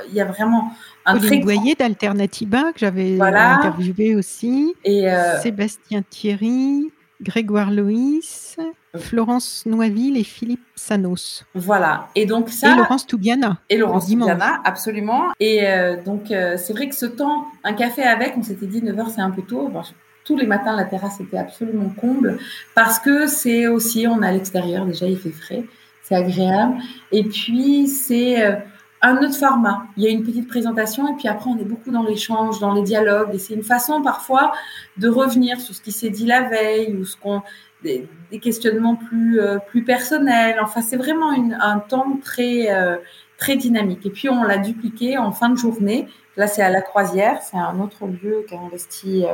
Il 0.09 0.15
y 0.15 0.21
a 0.21 0.25
vraiment 0.25 0.71
un 1.05 1.15
Pauline 1.15 1.29
très 1.29 1.41
Goyer 1.41 1.75
d'Alternativa 1.75 2.73
que 2.73 2.79
j'avais 2.79 3.17
voilà. 3.17 3.57
interviewé 3.57 4.15
aussi. 4.15 4.75
Et 4.85 5.11
euh... 5.11 5.41
Sébastien 5.41 6.03
Thierry, 6.09 6.93
Grégoire 7.21 7.71
Loïs, 7.71 8.57
Florence 8.97 9.65
Noiville 9.67 10.17
et 10.17 10.25
Philippe 10.25 10.65
Sanos. 10.75 11.45
Voilà. 11.55 12.09
Et 12.15 12.27
donc 12.27 12.51
ça. 12.51 12.73
Et 12.73 12.77
Laurence 12.77 13.07
Toubiana. 13.07 13.59
Et 13.69 13.77
Laurence 13.77 14.07
Toubiana, 14.07 14.61
absolument. 14.65 15.33
Et 15.41 15.67
euh, 15.67 16.03
donc 16.03 16.31
euh, 16.31 16.57
c'est 16.57 16.73
vrai 16.73 16.89
que 16.89 16.95
ce 16.95 17.07
temps, 17.07 17.47
un 17.65 17.73
café 17.73 18.03
avec, 18.03 18.35
on 18.37 18.43
s'était 18.43 18.67
dit 18.67 18.81
9h 18.81 19.11
c'est 19.15 19.21
un 19.21 19.31
peu 19.31 19.43
tôt. 19.43 19.69
Bon, 19.69 19.83
tous 20.27 20.37
les 20.37 20.47
matins, 20.47 20.77
la 20.77 20.85
terrasse 20.85 21.21
était 21.21 21.39
absolument 21.39 21.89
comble 21.89 22.39
parce 22.75 22.99
que 22.99 23.27
c'est 23.27 23.69
aussi, 23.69 24.07
on 24.07 24.23
est 24.23 24.27
à 24.27 24.33
l'extérieur, 24.33 24.85
déjà 24.85 25.07
il 25.07 25.17
fait 25.17 25.31
frais, 25.31 25.65
c'est 26.03 26.17
agréable. 26.17 26.77
Et 27.13 27.25
puis 27.25 27.87
c'est 27.87 28.45
euh, 28.45 28.57
un 29.03 29.17
autre 29.19 29.37
format. 29.37 29.87
Il 29.97 30.03
y 30.03 30.07
a 30.09 30.11
une 30.11 30.25
petite 30.25 30.49
présentation 30.49 31.09
et 31.09 31.17
puis 31.17 31.29
après 31.29 31.49
on 31.49 31.59
est 31.59 31.65
beaucoup 31.65 31.91
dans 31.91 32.03
l'échange, 32.03 32.59
dans 32.59 32.75
les 32.75 32.83
dialogues 32.83 33.31
et 33.35 33.39
c'est 33.39 33.55
une 33.55 33.63
façon 33.63 34.03
parfois 34.03 34.53
de 34.97 35.09
revenir 35.09 35.61
sur 35.61 35.75
ce 35.75 35.81
qui 35.81 35.93
s'est 35.93 36.11
dit 36.11 36.27
la 36.27 36.43
veille 36.43 36.95
ou 36.95 37.05
ce 37.05 37.17
qu'on 37.17 37.43
des, 37.83 38.09
des, 38.33 38.41
questionnements 38.41 38.97
plus 38.97 39.41
euh, 39.41 39.59
plus 39.59 39.85
personnels. 39.85 40.59
Enfin 40.61 40.81
c'est 40.81 40.97
vraiment 40.97 41.33
une, 41.33 41.57
un 41.61 41.79
temps 41.79 42.19
très 42.23 42.73
euh, 42.73 42.97
très 43.39 43.57
dynamique. 43.57 44.05
Et 44.07 44.11
puis 44.11 44.29
on 44.29 44.43
l'a 44.43 44.59
dupliqué 44.59 45.19
en 45.19 45.31
fin 45.31 45.51
de 45.51 45.57
journée. 45.57 46.09
Là 46.37 46.49
c'est 46.49 46.63
à 46.63 46.71
la 46.71 46.83
Croisière, 46.83 47.43
c'est 47.43 47.59
un 47.59 47.79
autre 47.81 48.07
lieu 48.07 48.45
qui 48.49 48.55
a 48.55 48.59
investi 48.59 49.25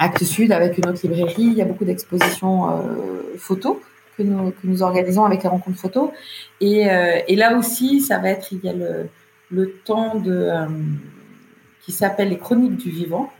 Actes 0.00 0.24
Sud 0.24 0.50
avec 0.50 0.78
une 0.78 0.88
autre 0.88 0.98
librairie. 1.02 1.34
Il 1.42 1.52
y 1.52 1.60
a 1.60 1.66
beaucoup 1.66 1.84
d'expositions 1.84 2.70
euh, 2.70 2.74
photos 3.36 3.76
que 4.16 4.22
nous, 4.22 4.50
que 4.50 4.64
nous 4.64 4.82
organisons 4.82 5.26
avec 5.26 5.42
les 5.42 5.48
rencontres 5.50 5.78
photos. 5.78 6.08
Et, 6.62 6.90
euh, 6.90 7.18
et, 7.28 7.36
là 7.36 7.54
aussi, 7.54 8.00
ça 8.00 8.16
va 8.16 8.30
être, 8.30 8.50
il 8.50 8.64
y 8.64 8.68
a 8.70 8.72
le, 8.72 9.10
le 9.50 9.72
temps 9.84 10.14
de, 10.14 10.32
euh, 10.32 10.66
qui 11.82 11.92
s'appelle 11.92 12.30
les 12.30 12.38
chroniques 12.38 12.78
du 12.78 12.90
vivant 12.90 13.30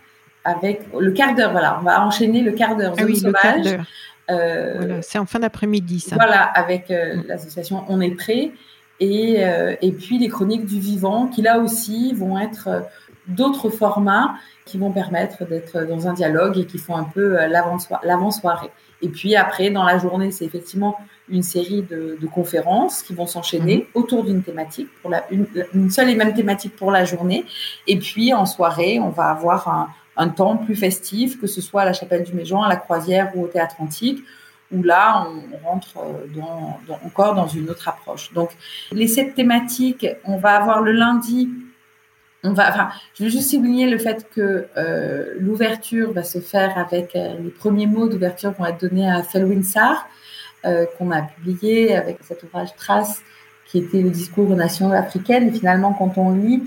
avec 0.45 0.83
le 0.99 1.11
quart 1.13 1.35
d'heure. 1.35 1.53
Voilà, 1.53 1.79
on 1.81 1.83
va 1.83 2.05
enchaîner 2.05 2.43
le 2.43 2.53
quart 2.53 2.77
d'heure. 2.77 2.95
Ah 2.99 3.05
oui, 3.05 3.23
voilà, 4.29 5.01
c'est 5.01 5.19
en 5.19 5.27
fin 5.27 5.39
d'après-midi, 5.39 6.01
ça. 6.01 6.17
Voilà, 6.17 6.43
avec 6.43 6.93
l'association 7.27 7.85
On 7.89 8.03
est 8.03 8.15
prêt. 8.15 8.51
Et, 9.01 9.43
et 9.81 9.93
puis 9.93 10.19
les 10.19 10.29
chroniques 10.29 10.67
du 10.67 10.79
vivant, 10.79 11.27
qui 11.27 11.41
là 11.41 11.59
aussi 11.59 12.13
vont 12.13 12.39
être 12.39 12.85
d'autres 13.31 13.71
formats 13.71 14.35
qui 14.65 14.79
vont 14.79 14.93
permettre 14.93 15.45
d'être 15.45 15.85
dans 15.85 16.07
un 16.09 16.13
dialogue 16.13 16.59
et 16.59 16.67
qui 16.67 16.79
font 16.79 16.97
un 16.97 17.05
peu 17.05 17.41
euh, 17.41 17.49
l'avant-soirée. 17.49 18.71
Et 19.03 19.09
puis 19.09 19.35
après, 19.35 19.71
dans 19.71 19.85
la 19.85 19.99
journée, 19.99 20.31
c'est 20.31 20.45
effectivement 20.45 20.97
une 21.29 21.43
série 21.43 21.83
de, 21.83 22.19
de, 22.21 22.27
conférences 22.27 23.03
qui 23.03 23.15
vont 23.15 23.27
s'enchaîner 23.27 23.79
mmh. 23.79 23.99
autour 23.99 24.25
d'une 24.25 24.43
thématique, 24.43 24.89
pour 25.01 25.11
la, 25.11 25.25
une, 25.31 25.47
une, 25.75 25.91
seule 25.91 26.11
et 26.11 26.17
même 26.17 26.35
thématique 26.35 26.77
pour 26.77 26.91
la 26.91 27.05
journée. 27.05 27.45
Et 27.87 27.99
puis 27.99 28.35
en 28.35 28.47
soirée, 28.47 28.99
on 29.01 29.11
va 29.11 29.27
avoir 29.27 29.69
un, 29.69 29.89
un 30.17 30.29
temps 30.29 30.57
plus 30.57 30.77
festif, 30.77 31.41
que 31.41 31.47
ce 31.47 31.61
soit 31.61 31.83
à 31.83 31.85
la 31.85 31.93
chapelle 31.93 32.25
du 32.25 32.35
Méjean, 32.35 32.63
à 32.63 32.69
la 32.69 32.77
croisière 32.77 33.33
ou 33.35 33.45
au 33.45 33.47
théâtre 33.47 33.77
antique, 33.79 34.23
où 34.73 34.83
là, 34.83 35.27
on 35.27 35.69
rentre 35.69 35.99
euh, 35.99 36.27
dans, 36.35 36.79
dans, 36.87 37.01
encore 37.05 37.35
dans 37.35 37.49
une 37.49 37.71
autre 37.71 37.89
approche. 37.89 38.33
Donc, 38.33 38.51
les 38.93 39.09
sept 39.09 39.35
thématiques, 39.35 40.07
on 40.25 40.37
va 40.37 40.57
avoir 40.57 40.81
le 40.81 40.93
lundi 40.93 41.49
on 42.43 42.53
va, 42.53 42.71
enfin, 42.71 42.89
je 43.15 43.25
veux 43.25 43.31
juste 43.31 43.51
souligner 43.51 43.89
le 43.89 43.99
fait 43.99 44.27
que 44.35 44.67
euh, 44.77 45.35
l'ouverture 45.39 46.13
va 46.13 46.23
se 46.23 46.39
faire 46.39 46.79
avec 46.79 47.15
euh, 47.15 47.35
les 47.43 47.51
premiers 47.51 47.87
mots 47.87 48.09
d'ouverture 48.09 48.53
vont 48.53 48.65
être 48.65 48.81
donnés 48.81 49.11
à 49.11 49.23
Felwin 49.23 49.63
Sarr, 49.63 50.07
euh, 50.65 50.87
qu'on 50.97 51.11
a 51.11 51.23
publié 51.23 51.95
avec 51.95 52.19
cet 52.23 52.43
ouvrage 52.43 52.75
Trace, 52.77 53.21
qui 53.67 53.79
était 53.79 54.01
le 54.01 54.11
discours 54.11 54.51
aux 54.51 54.55
nations 54.55 54.91
africaines. 54.91 55.49
Et 55.49 55.53
finalement, 55.53 55.93
quand 55.93 56.17
on 56.17 56.33
lit, 56.33 56.63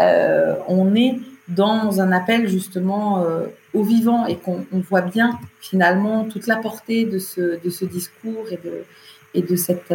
euh, 0.00 0.54
on 0.66 0.94
est 0.94 1.18
dans 1.48 2.00
un 2.00 2.12
appel 2.12 2.46
justement 2.46 3.24
au 3.72 3.82
vivant 3.82 4.26
et 4.26 4.36
qu'on 4.36 4.66
voit 4.70 5.00
bien 5.00 5.38
finalement 5.60 6.24
toute 6.24 6.46
la 6.46 6.56
portée 6.56 7.06
de 7.06 7.18
ce, 7.18 7.58
de 7.64 7.70
ce 7.70 7.86
discours 7.86 8.44
et 8.50 8.58
de, 8.62 8.84
et 9.32 9.40
de, 9.40 9.56
cette, 9.56 9.94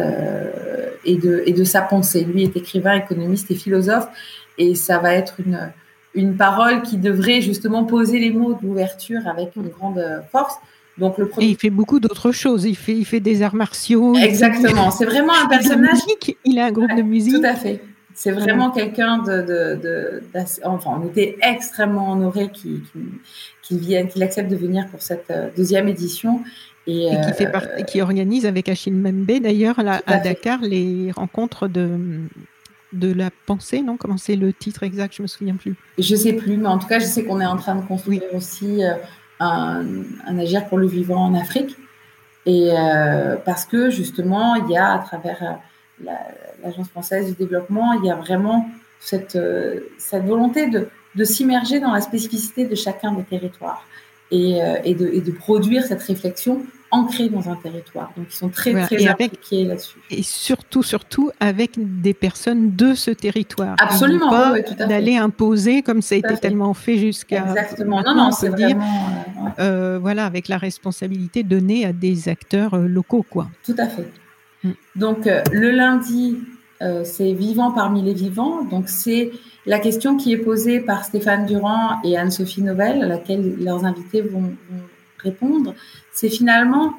et, 1.04 1.16
de, 1.16 1.44
et 1.46 1.52
de 1.52 1.62
sa 1.62 1.80
pensée. 1.80 2.24
Lui 2.24 2.42
est 2.42 2.56
écrivain, 2.56 2.94
économiste 2.94 3.52
et 3.52 3.54
philosophe 3.54 4.08
et 4.58 4.74
ça 4.74 4.98
va 4.98 5.14
être 5.14 5.40
une, 5.40 5.72
une 6.14 6.36
parole 6.36 6.82
qui 6.82 6.96
devrait 6.96 7.40
justement 7.40 7.84
poser 7.84 8.18
les 8.18 8.30
mots 8.30 8.54
de 8.54 8.66
l'ouverture 8.66 9.26
avec 9.26 9.56
une 9.56 9.68
grande 9.68 10.02
force. 10.30 10.54
Donc 10.98 11.18
le 11.18 11.28
premier... 11.28 11.46
Et 11.46 11.50
il 11.50 11.56
fait 11.56 11.70
beaucoup 11.70 11.98
d'autres 11.98 12.32
choses. 12.32 12.64
Il 12.64 12.76
fait, 12.76 12.94
il 12.96 13.04
fait 13.04 13.20
des 13.20 13.42
arts 13.42 13.54
martiaux. 13.54 14.14
Exactement. 14.16 14.90
C'est 14.92 15.04
vraiment 15.04 15.32
un 15.34 15.48
personnage. 15.48 15.98
Musique. 16.06 16.38
Il 16.44 16.58
a 16.58 16.66
un 16.66 16.72
groupe 16.72 16.94
de 16.94 17.02
musique. 17.02 17.34
Tout 17.34 17.44
à 17.44 17.54
fait. 17.54 17.80
C'est 18.16 18.30
vraiment 18.30 18.70
quelqu'un 18.70 19.18
de, 19.18 19.42
de, 19.42 19.80
de 19.82 20.22
enfin, 20.62 21.00
on 21.02 21.08
était 21.08 21.36
extrêmement 21.42 22.12
honorés 22.12 22.48
qu'il 22.50 22.82
vienne, 23.72 24.06
qu'il 24.06 24.22
accepte 24.22 24.48
de 24.48 24.54
venir 24.54 24.86
pour 24.88 25.02
cette 25.02 25.28
euh, 25.30 25.48
deuxième 25.56 25.88
édition. 25.88 26.40
Et, 26.86 27.08
qui, 27.26 27.32
fait 27.32 27.50
euh, 27.52 27.82
qui 27.82 28.02
organise 28.02 28.46
avec 28.46 28.68
Achille 28.68 28.92
Membe 28.92 29.40
d'ailleurs 29.40 29.78
à, 29.78 30.18
Dakar 30.18 30.60
les 30.60 31.10
rencontres 31.12 31.66
de, 31.66 31.88
de 32.94 33.12
la 33.12 33.30
pensée, 33.46 33.82
non? 33.82 33.96
Comment 33.96 34.16
c'est 34.16 34.36
le 34.36 34.52
titre 34.52 34.82
exact? 34.82 35.14
Je 35.16 35.22
me 35.22 35.26
souviens 35.26 35.56
plus. 35.56 35.74
Je 35.98 36.16
sais 36.16 36.32
plus, 36.32 36.56
mais 36.56 36.68
en 36.68 36.78
tout 36.78 36.86
cas, 36.86 36.98
je 36.98 37.04
sais 37.04 37.24
qu'on 37.24 37.40
est 37.40 37.46
en 37.46 37.56
train 37.56 37.74
de 37.74 37.82
construire 37.82 38.22
aussi 38.32 38.84
euh, 38.84 38.94
un, 39.40 39.84
agir 40.38 40.66
pour 40.66 40.78
le 40.78 40.86
vivant 40.86 41.24
en 41.24 41.34
Afrique. 41.34 41.76
Et 42.46 42.70
euh, 42.72 43.36
parce 43.44 43.64
que 43.64 43.90
justement, 43.90 44.54
il 44.54 44.70
y 44.70 44.76
a 44.76 44.92
à 44.92 44.98
travers 44.98 45.58
euh, 46.06 46.10
l'Agence 46.62 46.88
française 46.88 47.26
du 47.26 47.32
développement, 47.32 47.94
il 47.94 48.06
y 48.06 48.10
a 48.10 48.16
vraiment 48.16 48.68
cette, 49.00 49.38
cette 49.98 50.24
volonté 50.24 50.68
de, 50.68 50.88
de 51.14 51.24
s'immerger 51.24 51.80
dans 51.80 51.92
la 51.92 52.00
spécificité 52.00 52.64
de 52.66 52.74
chacun 52.74 53.12
des 53.12 53.22
territoires 53.22 53.86
et, 54.30 54.60
et, 54.84 54.94
de, 54.94 55.06
et 55.08 55.20
de 55.20 55.30
produire 55.30 55.84
cette 55.84 56.02
réflexion 56.02 56.64
ancrés 56.94 57.28
dans 57.28 57.48
un 57.50 57.56
territoire. 57.56 58.12
Donc, 58.16 58.26
ils 58.30 58.36
sont 58.36 58.48
très, 58.48 58.72
très 58.82 59.06
impliqués 59.06 59.64
là-dessus. 59.64 59.98
Et 60.10 60.22
surtout, 60.22 60.82
surtout 60.82 61.30
avec 61.40 61.72
des 62.00 62.14
personnes 62.14 62.76
de 62.76 62.94
ce 62.94 63.10
territoire. 63.10 63.74
Absolument, 63.78 64.30
pas 64.30 64.54
d'aller 64.86 65.16
imposer 65.16 65.82
comme 65.82 66.02
ça 66.02 66.14
a 66.14 66.18
été 66.18 66.36
tellement 66.36 66.74
fait 66.74 66.96
jusqu'à. 66.96 67.44
Exactement. 67.48 68.02
Non, 68.02 68.14
non, 68.14 68.30
c'est 68.30 68.54
dire, 68.54 68.76
euh, 68.76 69.48
euh, 69.58 69.98
voilà, 70.00 70.24
avec 70.26 70.48
la 70.48 70.58
responsabilité 70.58 71.42
donnée 71.42 71.84
à 71.84 71.92
des 71.92 72.28
acteurs 72.28 72.74
euh, 72.74 72.86
locaux, 72.86 73.26
quoi. 73.28 73.48
Tout 73.64 73.76
à 73.78 73.86
fait. 73.86 74.08
Mm. 74.62 74.70
Donc, 74.96 75.28
le 75.52 75.70
lundi, 75.70 76.38
c'est 77.04 77.32
vivant 77.32 77.70
parmi 77.70 78.02
les 78.02 78.14
vivants. 78.14 78.62
Donc, 78.64 78.88
c'est 78.88 79.30
la 79.66 79.78
question 79.78 80.16
qui 80.16 80.32
est 80.32 80.38
posée 80.38 80.80
par 80.80 81.04
Stéphane 81.04 81.46
Durand 81.46 82.02
et 82.04 82.16
Anne-Sophie 82.16 82.62
Nobel, 82.62 83.02
à 83.02 83.06
laquelle 83.06 83.56
leurs 83.58 83.84
invités 83.84 84.20
vont 84.20 84.52
répondre, 85.24 85.74
c'est 86.12 86.28
finalement 86.28 86.94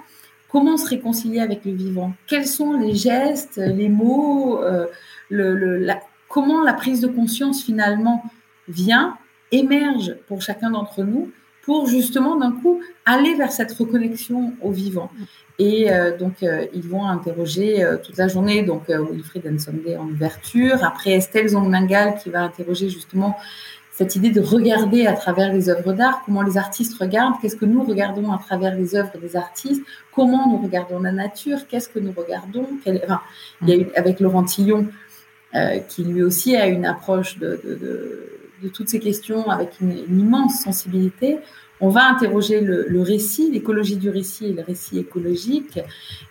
comment 0.56 0.78
se 0.78 0.88
réconcilier 0.88 1.42
avec 1.42 1.66
le 1.66 1.74
vivant. 1.74 2.14
Quels 2.28 2.48
sont 2.48 2.80
les 2.80 2.96
gestes, 2.96 3.58
les 3.58 3.90
mots, 3.90 4.64
euh, 4.64 4.88
comment 6.30 6.64
la 6.64 6.74
prise 6.74 7.02
de 7.02 7.08
conscience 7.08 7.62
finalement 7.62 8.24
vient, 8.70 9.18
émerge 9.52 10.16
pour 10.28 10.42
chacun 10.42 10.72
d'entre 10.72 11.04
nous 11.04 11.30
pour 11.64 11.88
justement 11.88 12.38
d'un 12.38 12.52
coup 12.52 12.80
aller 13.06 13.34
vers 13.34 13.52
cette 13.52 13.74
reconnexion 13.74 14.54
au 14.62 14.72
vivant. 14.72 15.10
Et 15.58 15.92
euh, 15.92 16.16
donc, 16.16 16.44
euh, 16.44 16.68
ils 16.74 16.88
vont 16.88 17.06
interroger 17.06 17.84
toute 18.04 18.18
la 18.18 18.28
journée, 18.28 18.62
donc 18.62 18.84
Wilfried 18.88 19.46
Nsonde 19.52 19.82
en 20.00 20.08
ouverture, 20.08 20.84
après 20.84 21.12
Estelle 21.12 21.50
Zongmangal 21.50 22.16
qui 22.22 22.30
va 22.30 22.44
interroger 22.44 22.90
justement 22.90 23.36
cette 23.96 24.18
idée 24.18 24.30
de 24.30 24.42
regarder 24.42 25.08
à 25.08 25.14
travers 25.14 25.54
les 25.54 25.70
œuvres 25.70 25.94
d'art, 25.94 26.22
comment 26.26 26.42
les 26.42 26.58
artistes 26.58 26.98
regardent, 27.00 27.36
qu'est-ce 27.42 27.56
que 27.56 27.64
nous 27.64 27.82
regardons 27.82 28.34
à 28.34 28.38
travers 28.38 28.76
les 28.76 28.94
œuvres 28.94 29.18
des 29.22 29.38
artistes, 29.38 29.82
comment 30.14 30.50
nous 30.50 30.58
regardons 30.58 31.00
la 31.00 31.14
nature, 31.14 31.66
qu'est-ce 31.70 31.88
que 31.88 32.00
nous 32.00 32.12
regardons. 32.12 32.68
il 32.86 33.70
y 33.70 33.72
a 33.72 33.78
eu, 33.78 33.88
avec 33.96 34.20
Laurent 34.20 34.44
Tillon, 34.44 34.88
euh, 35.56 35.80
qui 35.80 36.04
lui 36.04 36.24
aussi 36.24 36.58
a 36.58 36.68
une 36.68 36.86
approche 36.86 37.40
de, 37.40 37.58
toutes 38.74 38.90
ces 38.90 39.00
questions 39.00 39.50
avec 39.50 39.80
une, 39.80 39.94
immense 40.10 40.60
sensibilité. 40.60 41.38
On 41.80 41.88
va 41.88 42.06
interroger 42.06 42.60
le, 42.60 43.02
récit, 43.02 43.50
l'écologie 43.50 43.96
du 43.96 44.10
récit 44.10 44.48
et 44.48 44.54
le 44.54 44.62
récit 44.62 45.00
écologique, 45.00 45.80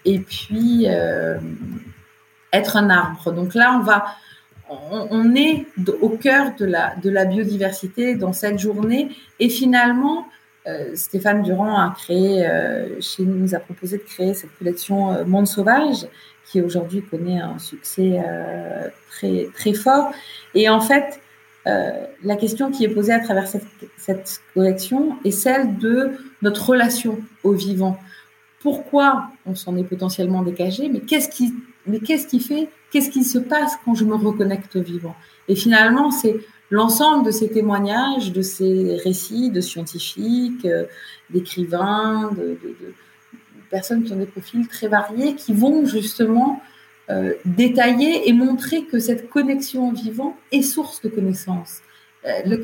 et 0.05 0.19
puis 0.19 0.85
euh, 0.89 1.39
être 2.53 2.77
un 2.77 2.91
arbre. 2.91 3.33
Donc 3.33 3.55
là, 3.55 3.79
on 3.81 3.83
va 3.83 4.05
on, 4.91 5.35
est 5.35 5.67
au 6.01 6.11
cœur 6.11 6.53
de 6.59 6.65
la, 6.65 6.95
de 7.03 7.11
la 7.11 7.25
biodiversité 7.25 8.15
dans 8.15 8.33
cette 8.33 8.59
journée. 8.59 9.09
Et 9.41 9.49
finalement, 9.49 10.27
euh, 10.67 10.93
Stéphane 10.95 11.43
Durand 11.43 11.77
a 11.77 11.95
créé, 11.97 12.47
euh, 12.47 13.01
chez 13.01 13.25
nous, 13.25 13.55
a 13.55 13.59
proposé 13.59 13.99
de 13.99 14.03
créer 14.03 14.33
cette 14.33 14.57
collection 14.59 15.13
euh, 15.13 15.25
Monde 15.25 15.47
Sauvage, 15.47 16.07
qui 16.47 16.63
aujourd'hui 16.63 17.03
connaît 17.03 17.41
un 17.41 17.59
succès 17.59 18.23
très, 19.11 19.49
très 19.55 19.73
fort. 19.73 20.13
Et 20.55 20.69
en 20.69 20.81
fait, 20.81 21.19
la 21.65 22.37
question 22.37 22.71
qui 22.71 22.85
est 22.85 22.91
posée 22.91 23.15
à 23.15 23.21
travers 23.21 23.49
cette, 23.49 23.65
cette 23.97 24.41
collection 24.53 25.17
est 25.25 25.31
celle 25.31 25.79
de 25.79 26.13
notre 26.43 26.69
relation 26.69 27.19
au 27.45 27.53
vivant. 27.53 27.99
Pourquoi 28.61 29.31
on 29.47 29.55
s'en 29.55 29.75
est 29.79 29.85
potentiellement 29.85 30.43
dégagé, 30.43 30.91
mais 30.91 31.01
qu'est-ce 31.01 31.31
qui, 31.31 31.55
mais 31.87 32.01
qu'est-ce 32.01 32.27
qui 32.27 32.41
fait 32.41 32.69
qu'est-ce 32.95 33.11
qui 33.11 33.25
se 33.25 33.39
passe 33.39 33.73
quand 33.85 33.95
je 33.95 34.05
me 34.05 34.15
reconnecte 34.15 34.77
au 34.77 34.83
vivant? 34.83 35.17
Et 35.49 35.57
finalement, 35.57 36.13
c'est 36.13 36.37
l'ensemble 36.71 37.27
de 37.27 37.33
ces 37.33 37.51
témoignages, 37.51 38.33
de 38.33 38.41
ces 38.41 38.97
récits 39.03 39.51
de 39.51 39.61
scientifiques, 39.61 40.65
euh, 40.65 40.85
d'écrivains, 41.29 42.31
de, 42.37 42.57
personnes 43.69 44.05
qui 44.05 44.13
ont 44.13 44.17
des 44.17 44.27
profils 44.27 44.67
très 44.69 44.87
variés, 44.87 45.35
qui 45.35 45.53
vont 45.53 45.85
justement 45.87 46.63
euh, 47.11 47.35
détailler 47.45 48.29
et 48.29 48.33
montrer 48.33 48.85
que 48.85 49.01
cette 49.01 49.29
connexion 49.29 49.89
au 49.89 49.93
vivant 49.93 50.37
est 50.53 50.63
source 50.63 51.03
de 51.03 51.09
connaissances. 51.09 51.81
Euh, 52.27 52.57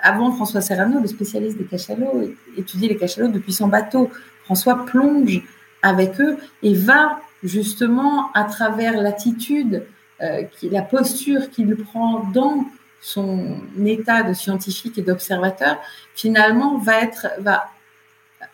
avant 0.00 0.30
François 0.30 0.60
Serrano, 0.60 1.00
le 1.00 1.08
spécialiste 1.08 1.58
des 1.58 1.64
cachalots, 1.64 2.32
étudiait 2.56 2.88
les 2.88 2.96
cachalots 2.96 3.28
depuis 3.28 3.52
son 3.52 3.66
bateau. 3.66 4.08
François 4.44 4.86
plonge 4.86 5.42
avec 5.82 6.20
eux 6.20 6.36
et 6.62 6.74
va 6.74 7.20
justement 7.42 8.30
à 8.32 8.44
travers 8.44 9.00
l'attitude, 9.00 9.84
euh, 10.22 10.42
la 10.62 10.82
posture 10.82 11.50
qu'il 11.50 11.74
prend 11.76 12.24
dans 12.32 12.64
son 13.00 13.56
état 13.84 14.22
de 14.22 14.32
scientifique 14.32 14.96
et 14.98 15.02
d'observateur, 15.02 15.78
finalement 16.14 16.78
va 16.78 17.00
être 17.00 17.26
va 17.40 17.64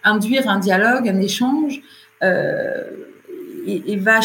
induire 0.05 0.49
un 0.49 0.59
dialogue, 0.59 1.09
un 1.09 1.21
échange 1.21 1.83
euh, 2.23 2.85
et, 3.67 3.97
va 3.97 4.21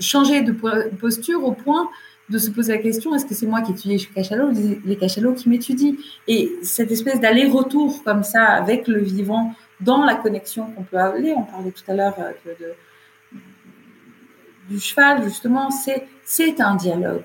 changer 0.00 0.42
de 0.42 0.52
posture 0.52 1.44
au 1.44 1.52
point 1.52 1.88
de 2.28 2.38
se 2.38 2.50
poser 2.50 2.74
la 2.74 2.82
question 2.82 3.14
est-ce 3.14 3.26
que 3.26 3.34
c'est 3.34 3.46
moi 3.46 3.62
qui 3.62 3.72
étudie 3.72 3.96
les 3.96 4.04
cachalots 4.14 4.50
ou 4.50 4.80
les 4.84 4.96
cachalots 4.96 5.34
qui 5.34 5.48
m'étudient? 5.48 5.94
Et 6.28 6.52
cette 6.62 6.90
espèce 6.90 7.20
d'aller-retour 7.20 8.02
comme 8.04 8.22
ça 8.22 8.44
avec 8.44 8.88
le 8.88 9.00
vivant 9.00 9.54
dans 9.80 10.04
la 10.04 10.14
connexion 10.14 10.66
qu'on 10.70 10.82
peut 10.82 10.98
avoir, 10.98 11.20
on 11.36 11.42
parlait 11.42 11.72
tout 11.72 11.90
à 11.90 11.94
l'heure 11.94 12.14
euh, 12.18 12.32
de 12.60 12.74
du 14.68 14.80
cheval, 14.80 15.22
justement, 15.24 15.70
c'est 15.70 16.06
c'est 16.24 16.60
un 16.60 16.76
dialogue. 16.76 17.22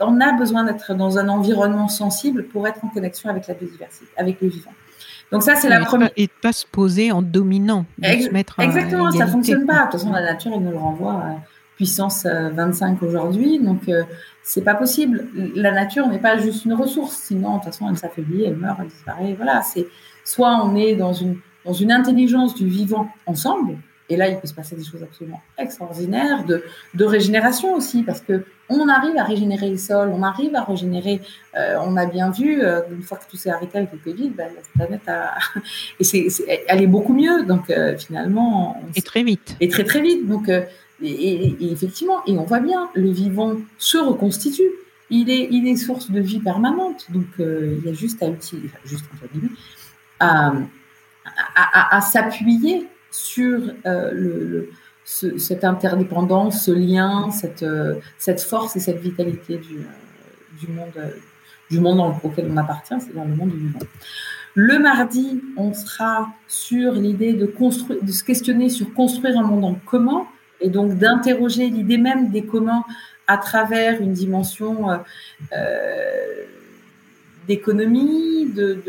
On 0.00 0.20
a 0.20 0.32
besoin 0.32 0.64
d'être 0.64 0.94
dans 0.94 1.18
un 1.18 1.28
environnement 1.28 1.88
sensible 1.88 2.44
pour 2.44 2.66
être 2.66 2.82
en 2.84 2.88
connexion 2.88 3.28
avec 3.28 3.46
la 3.48 3.54
biodiversité, 3.54 4.06
avec 4.16 4.40
le 4.40 4.48
vivant. 4.48 4.72
Donc 5.32 5.42
ça, 5.42 5.56
c'est 5.56 5.68
la 5.68 5.80
première. 5.80 6.10
Et 6.16 6.26
de 6.26 6.32
pas 6.40 6.52
se 6.52 6.66
poser 6.66 7.12
en 7.12 7.22
dominant, 7.22 7.84
se 8.02 8.30
mettre 8.30 8.58
Exactement, 8.60 9.10
ça 9.10 9.26
fonctionne 9.26 9.66
pas. 9.66 9.86
De 9.86 9.90
toute 9.90 9.92
façon, 9.92 10.12
la 10.12 10.22
nature, 10.22 10.52
elle 10.54 10.62
nous 10.62 10.70
le 10.70 10.78
renvoie 10.78 11.12
à 11.12 11.36
puissance 11.76 12.26
25 12.26 13.02
euh, 13.02 13.06
aujourd'hui. 13.06 13.58
Donc, 13.58 13.88
euh, 13.88 14.02
c'est 14.42 14.62
pas 14.62 14.74
possible. 14.74 15.26
La 15.54 15.72
nature 15.72 16.08
n'est 16.08 16.18
pas 16.18 16.38
juste 16.38 16.64
une 16.64 16.74
ressource. 16.74 17.16
Sinon, 17.16 17.52
de 17.52 17.54
toute 17.56 17.64
façon, 17.66 17.88
elle 17.88 17.96
s'affaiblit, 17.96 18.44
elle 18.44 18.56
meurt, 18.56 18.78
elle 18.80 18.88
disparaît. 18.88 19.34
Voilà. 19.36 19.62
C'est 19.62 19.86
soit 20.24 20.62
on 20.64 20.74
est 20.76 20.94
dans 20.94 21.12
une 21.12 21.38
dans 21.64 21.72
une 21.72 21.92
intelligence 21.92 22.54
du 22.54 22.66
vivant 22.66 23.08
ensemble, 23.26 23.76
et 24.10 24.16
là, 24.16 24.28
il 24.28 24.36
peut 24.38 24.48
se 24.48 24.54
passer 24.54 24.74
des 24.74 24.84
choses 24.84 25.02
absolument 25.02 25.40
extraordinaires 25.56 26.44
de, 26.44 26.64
de 26.94 27.04
régénération 27.04 27.74
aussi, 27.74 28.02
parce 28.02 28.20
que 28.20 28.44
on 28.68 28.88
arrive 28.88 29.16
à 29.16 29.24
régénérer 29.24 29.70
le 29.70 29.76
sol, 29.76 30.10
on 30.12 30.22
arrive 30.22 30.54
à 30.56 30.64
régénérer. 30.64 31.20
Euh, 31.56 31.76
on 31.84 31.96
a 31.96 32.06
bien 32.06 32.30
vu, 32.30 32.62
euh, 32.62 32.80
une 32.90 33.02
fois 33.02 33.18
que 33.18 33.30
tout 33.30 33.36
s'est 33.36 33.50
arrêté 33.50 33.78
avec 33.78 33.92
le 33.92 33.98
Covid, 33.98 34.30
ben, 34.30 34.48
la 34.54 34.86
planète 34.86 35.08
a, 35.08 35.34
et 36.00 36.04
c'est, 36.04 36.26
elle 36.68 36.82
est 36.82 36.88
beaucoup 36.88 37.12
mieux. 37.12 37.44
Donc 37.44 37.70
euh, 37.70 37.96
finalement, 37.96 38.82
et 38.96 39.02
très 39.02 39.22
vite. 39.22 39.56
Et 39.60 39.68
très 39.68 39.84
très 39.84 40.00
vite. 40.00 40.26
Donc 40.26 40.48
et, 40.48 41.72
effectivement, 41.72 42.24
et 42.26 42.36
on 42.36 42.44
voit 42.44 42.60
bien, 42.60 42.90
le 42.94 43.10
vivant 43.10 43.56
se 43.78 43.98
reconstitue. 43.98 44.70
Il 45.12 45.28
est, 45.30 45.48
il 45.50 45.66
est 45.66 45.74
source 45.74 46.10
de 46.10 46.20
vie 46.20 46.38
permanente. 46.40 47.06
Donc 47.10 47.26
il 47.38 47.82
y 47.84 47.88
a 47.88 47.92
juste 47.92 48.22
à 48.22 48.28
utiliser, 48.28 48.70
juste 48.84 49.04
à, 50.20 50.52
à, 51.56 51.96
à 51.96 52.00
s'appuyer 52.00 52.86
sur 53.10 53.60
euh, 53.86 54.64
cette 55.04 55.64
interdépendance, 55.64 56.64
ce 56.64 56.70
lien, 56.70 57.30
cette, 57.30 57.62
euh, 57.62 57.96
cette 58.18 58.40
force 58.40 58.76
et 58.76 58.80
cette 58.80 59.00
vitalité 59.00 59.58
du, 59.58 59.86
du 60.60 60.72
monde, 60.72 60.92
du 61.70 61.80
monde 61.80 61.96
dans 61.98 62.20
lequel 62.22 62.48
on 62.50 62.56
appartient, 62.56 62.94
c'est-à-dire 63.00 63.24
le 63.24 63.34
monde 63.34 63.50
du 63.50 63.58
vivant. 63.58 63.80
Le 64.54 64.78
mardi, 64.78 65.40
on 65.56 65.72
sera 65.72 66.28
sur 66.48 66.92
l'idée 66.92 67.32
de, 67.32 67.46
de 67.46 68.12
se 68.12 68.24
questionner 68.24 68.68
sur 68.68 68.92
construire 68.94 69.38
un 69.38 69.44
monde 69.44 69.64
en 69.64 69.74
commun 69.74 70.26
et 70.60 70.68
donc 70.68 70.98
d'interroger 70.98 71.68
l'idée 71.70 71.98
même 71.98 72.30
des 72.30 72.42
communs 72.42 72.84
à 73.26 73.38
travers 73.38 74.00
une 74.00 74.12
dimension 74.12 74.90
euh, 74.90 74.96
euh, 75.52 76.44
d'économie, 77.46 78.50
de, 78.52 78.82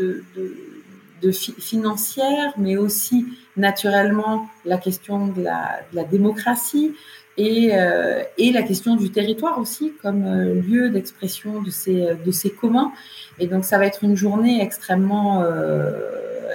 de, 1.22 1.30
financière, 1.30 2.52
mais 2.58 2.76
aussi 2.76 3.26
naturellement 3.56 4.48
la 4.64 4.78
question 4.78 5.26
de 5.26 5.42
la, 5.42 6.04
démocratie 6.04 6.94
et, 7.36 7.70
euh, 7.72 8.22
et, 8.38 8.52
la 8.52 8.62
question 8.62 8.96
du 8.96 9.10
territoire 9.10 9.58
aussi 9.58 9.92
comme 10.02 10.24
lieu 10.24 10.90
d'expression 10.90 11.62
de 11.62 11.70
ces, 11.70 12.14
de 12.24 12.30
ces 12.30 12.50
communs. 12.50 12.92
Et 13.38 13.46
donc 13.46 13.64
ça 13.64 13.78
va 13.78 13.86
être 13.86 14.04
une 14.04 14.16
journée 14.16 14.62
extrêmement 14.62 15.44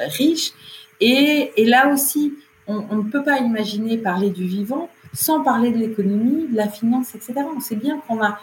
riche. 0.09 0.51
Et, 0.99 1.51
et, 1.55 1.65
là 1.65 1.91
aussi, 1.93 2.33
on, 2.67 2.95
ne 2.95 3.09
peut 3.09 3.23
pas 3.23 3.39
imaginer 3.39 3.97
parler 3.97 4.29
du 4.29 4.45
vivant 4.45 4.89
sans 5.13 5.41
parler 5.41 5.71
de 5.71 5.77
l'économie, 5.77 6.47
de 6.47 6.55
la 6.55 6.67
finance, 6.67 7.15
etc. 7.15 7.33
On 7.55 7.59
sait 7.59 7.75
bien 7.75 7.99
qu'on 8.07 8.21
a 8.21 8.39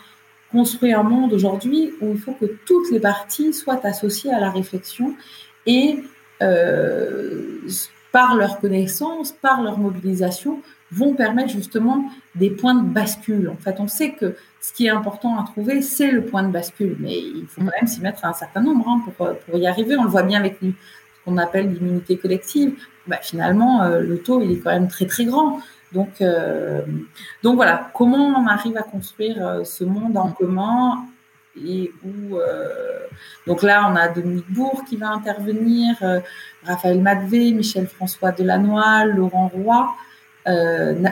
construit 0.51 0.93
un 0.93 1.03
monde 1.03 1.33
aujourd'hui 1.33 1.93
où 2.01 2.13
il 2.13 2.19
faut 2.19 2.33
que 2.33 2.47
toutes 2.67 2.91
les 2.91 3.01
parties 3.01 3.53
soient 3.53 3.85
associées 3.85 4.33
à 4.33 4.41
la 4.41 4.51
réflexion 4.51 5.15
et 5.67 5.99
euh, 6.43 7.59
par 8.15 8.37
leur 8.37 8.61
connaissance, 8.61 9.33
par 9.33 9.61
leur 9.61 9.77
mobilisation, 9.77 10.61
vont 10.93 11.15
permettre 11.15 11.51
justement 11.51 12.05
des 12.37 12.49
points 12.49 12.77
de 12.77 12.89
bascule. 12.89 13.49
En 13.49 13.57
fait, 13.57 13.81
on 13.81 13.89
sait 13.89 14.13
que 14.13 14.37
ce 14.61 14.73
qui 14.73 14.87
est 14.87 14.91
important 14.91 15.37
à 15.37 15.45
trouver, 15.45 15.83
c'est 15.83 16.13
le 16.13 16.25
point 16.25 16.45
de 16.45 16.53
bascule, 16.53 16.97
mais 17.01 17.19
il 17.19 17.45
faut 17.49 17.61
quand 17.61 17.73
même 17.81 17.89
s'y 17.89 18.01
mettre 18.03 18.25
un 18.25 18.33
certain 18.33 18.61
nombre 18.61 18.89
hein, 18.89 19.03
pour, 19.05 19.37
pour, 19.37 19.59
y 19.59 19.67
arriver. 19.67 19.97
On 19.97 20.05
le 20.05 20.11
voit 20.11 20.23
bien 20.23 20.39
avec 20.39 20.59
ce 20.61 20.69
qu'on 21.25 21.39
appelle 21.39 21.73
l'immunité 21.73 22.17
collective. 22.17 22.77
Bah, 23.09 23.19
finalement, 23.21 23.83
euh, 23.83 23.99
le 23.99 24.17
taux, 24.21 24.41
il 24.41 24.53
est 24.53 24.59
quand 24.61 24.71
même 24.71 24.87
très 24.87 25.07
très 25.07 25.25
grand. 25.25 25.59
Donc, 25.93 26.21
euh, 26.21 26.83
donc 27.43 27.57
voilà, 27.57 27.91
comment 27.95 28.29
on 28.29 28.47
arrive 28.47 28.77
à 28.77 28.85
construire 28.85 29.45
euh, 29.45 29.65
ce 29.65 29.83
monde 29.83 30.17
en 30.17 30.31
commun 30.31 31.05
et 31.57 31.93
où 32.05 32.37
euh, 32.37 33.01
donc 33.47 33.63
là 33.63 33.89
on 33.91 33.97
a 33.97 34.09
Dominique 34.09 34.51
Bourg 34.51 34.85
qui 34.89 34.97
va 34.97 35.11
intervenir, 35.11 35.97
Raphaël 36.65 37.01
Madvé, 37.01 37.53
Michel 37.53 37.87
François 37.87 38.33
Delannoy, 38.33 39.05
Laurent 39.07 39.49
Roy, 39.49 39.95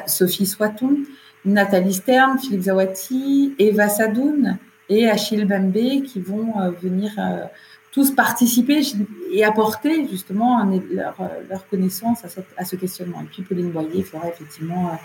Sophie 0.06 0.46
Soiton, 0.46 0.98
Nathalie 1.44 1.94
Stern, 1.94 2.38
Philippe 2.38 2.62
Zawati, 2.62 3.54
Eva 3.58 3.88
Sadoun 3.88 4.58
et 4.88 5.08
Achille 5.08 5.44
Bembé 5.44 6.02
qui 6.02 6.20
vont 6.20 6.54
venir 6.82 7.12
tous 7.92 8.10
participer 8.10 8.80
et 9.30 9.44
apporter 9.44 10.08
justement 10.08 10.66
leur, 10.90 11.68
connaissance 11.68 12.24
à, 12.56 12.64
ce 12.64 12.76
questionnement. 12.76 13.20
Et 13.20 13.26
puis 13.26 13.42
Pauline 13.42 13.70
Boyer 13.70 14.02
fera 14.02 14.28
effectivement 14.28 14.88
euh, 14.88 14.96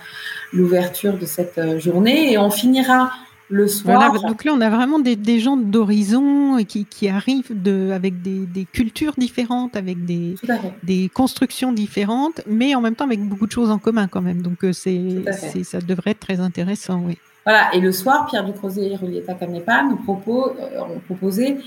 l'ouverture 0.53 1.17
de 1.17 1.25
cette 1.25 1.57
euh, 1.57 1.79
journée 1.79 2.31
et 2.31 2.37
on 2.37 2.49
finira 2.49 3.11
le 3.49 3.67
soir. 3.67 3.97
Voilà, 3.97 4.27
donc 4.27 4.43
là, 4.43 4.51
on 4.53 4.61
a 4.61 4.69
vraiment 4.69 4.99
des, 4.99 5.15
des 5.15 5.39
gens 5.39 5.57
d'horizon 5.57 6.63
qui, 6.65 6.85
qui 6.85 7.07
arrivent 7.07 7.61
de, 7.61 7.91
avec 7.91 8.21
des, 8.21 8.45
des, 8.45 8.65
cultures 8.65 9.13
différentes, 9.17 9.75
avec 9.75 10.05
des, 10.05 10.35
des 10.83 11.09
constructions 11.13 11.71
différentes, 11.71 12.41
mais 12.47 12.75
en 12.75 12.81
même 12.81 12.95
temps 12.95 13.05
avec 13.05 13.21
beaucoup 13.21 13.47
de 13.47 13.51
choses 13.51 13.71
en 13.71 13.77
commun 13.77 14.07
quand 14.07 14.21
même. 14.21 14.41
Donc 14.41 14.63
euh, 14.63 14.73
c'est, 14.73 15.23
ça 15.63 15.79
devrait 15.79 16.11
être 16.11 16.19
très 16.19 16.39
intéressant, 16.39 17.01
oui. 17.05 17.17
Voilà, 17.45 17.73
et 17.73 17.79
le 17.79 17.93
soir, 17.93 18.25
Pierre 18.25 18.43
Ducrozet 18.43 18.91
et 18.91 18.95
Rulieta 18.97 19.33
Canepa 19.33 19.83
nous 19.83 19.95
propos, 19.95 20.51
ont 20.77 20.99
proposé 21.05 21.57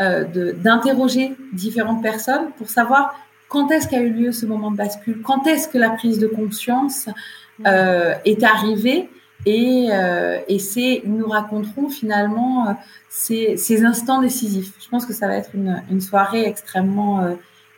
euh, 0.00 0.24
d'interroger 0.54 1.34
différentes 1.52 2.02
personnes 2.02 2.50
pour 2.58 2.68
savoir 2.68 3.14
quand 3.48 3.70
est-ce 3.70 3.88
qu'a 3.88 4.00
eu 4.00 4.10
lieu 4.10 4.32
ce 4.32 4.46
moment 4.46 4.70
de 4.70 4.76
bascule, 4.76 5.20
quand 5.22 5.46
est-ce 5.46 5.68
que 5.68 5.76
la 5.76 5.90
prise 5.90 6.18
de 6.18 6.26
conscience 6.26 7.08
euh, 7.66 8.14
est 8.24 8.42
arrivée 8.42 9.10
et, 9.46 9.88
euh, 9.90 10.38
et 10.48 10.58
c'est 10.58 11.02
nous 11.04 11.26
raconterons 11.26 11.88
finalement 11.88 12.68
euh, 12.68 12.72
ces, 13.08 13.56
ces, 13.56 13.84
instants 13.84 14.20
décisifs. 14.20 14.72
Je 14.82 14.88
pense 14.88 15.06
que 15.06 15.12
ça 15.12 15.26
va 15.26 15.36
être 15.36 15.50
une, 15.54 15.82
une 15.90 16.00
soirée 16.00 16.44
extrêmement 16.44 17.20
euh, 17.20 17.34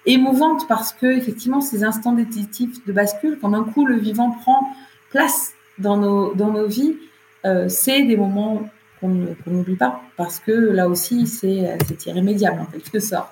émouvante 0.06 0.66
parce 0.68 0.92
que 0.92 1.06
effectivement 1.06 1.60
ces 1.60 1.84
instants 1.84 2.12
décisifs 2.12 2.84
de 2.84 2.92
bascule, 2.92 3.38
quand 3.40 3.50
d'un 3.50 3.64
coup 3.64 3.86
le 3.86 3.96
vivant 3.96 4.30
prend 4.30 4.68
place 5.10 5.52
dans 5.78 5.96
nos 5.96 6.34
dans 6.34 6.50
nos 6.50 6.66
vies, 6.66 6.96
euh, 7.44 7.68
c'est 7.68 8.02
des 8.02 8.16
moments 8.16 8.62
qu'on 9.00 9.26
n'oublie 9.46 9.76
pas, 9.76 10.00
parce 10.16 10.38
que 10.38 10.52
là 10.52 10.88
aussi, 10.88 11.26
c'est 11.26 11.76
irrémédiable 12.06 12.60
en 12.60 12.66
quelque 12.66 13.00
sorte. 13.00 13.30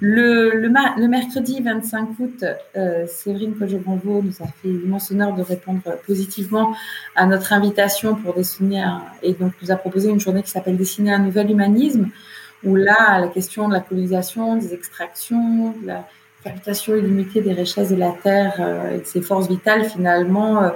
Le, 0.00 1.06
mercredi 1.08 1.60
25 1.62 2.08
août, 2.18 2.44
euh, 2.76 3.06
Séverine 3.06 3.54
Cogebanvo 3.56 4.22
nous 4.22 4.34
a 4.40 4.46
fait 4.46 4.68
l'immense 4.68 5.10
honneur 5.10 5.34
de 5.34 5.42
répondre 5.42 5.82
positivement 6.06 6.74
à 7.16 7.26
notre 7.26 7.52
invitation 7.52 8.14
pour 8.14 8.34
dessiner 8.34 8.82
un, 8.82 9.02
et 9.22 9.32
donc 9.32 9.52
nous 9.62 9.70
a 9.70 9.76
proposé 9.76 10.10
une 10.10 10.20
journée 10.20 10.42
qui 10.42 10.50
s'appelle 10.50 10.76
Dessiner 10.76 11.12
un 11.12 11.18
nouvel 11.18 11.50
humanisme, 11.50 12.08
où 12.64 12.76
là, 12.76 13.18
la 13.18 13.28
question 13.28 13.68
de 13.68 13.74
la 13.74 13.80
colonisation, 13.80 14.56
des 14.56 14.74
extractions, 14.74 15.74
de 15.82 15.86
la 15.86 16.04
captation 16.44 16.96
illimitée 16.96 17.40
des 17.40 17.52
richesses 17.52 17.90
de 17.90 17.96
la 17.96 18.12
terre 18.12 18.54
euh, 18.60 18.96
et 18.96 18.98
de 18.98 19.04
ses 19.04 19.22
forces 19.22 19.48
vitales 19.48 19.84
finalement 19.84 20.62
euh, 20.62 20.70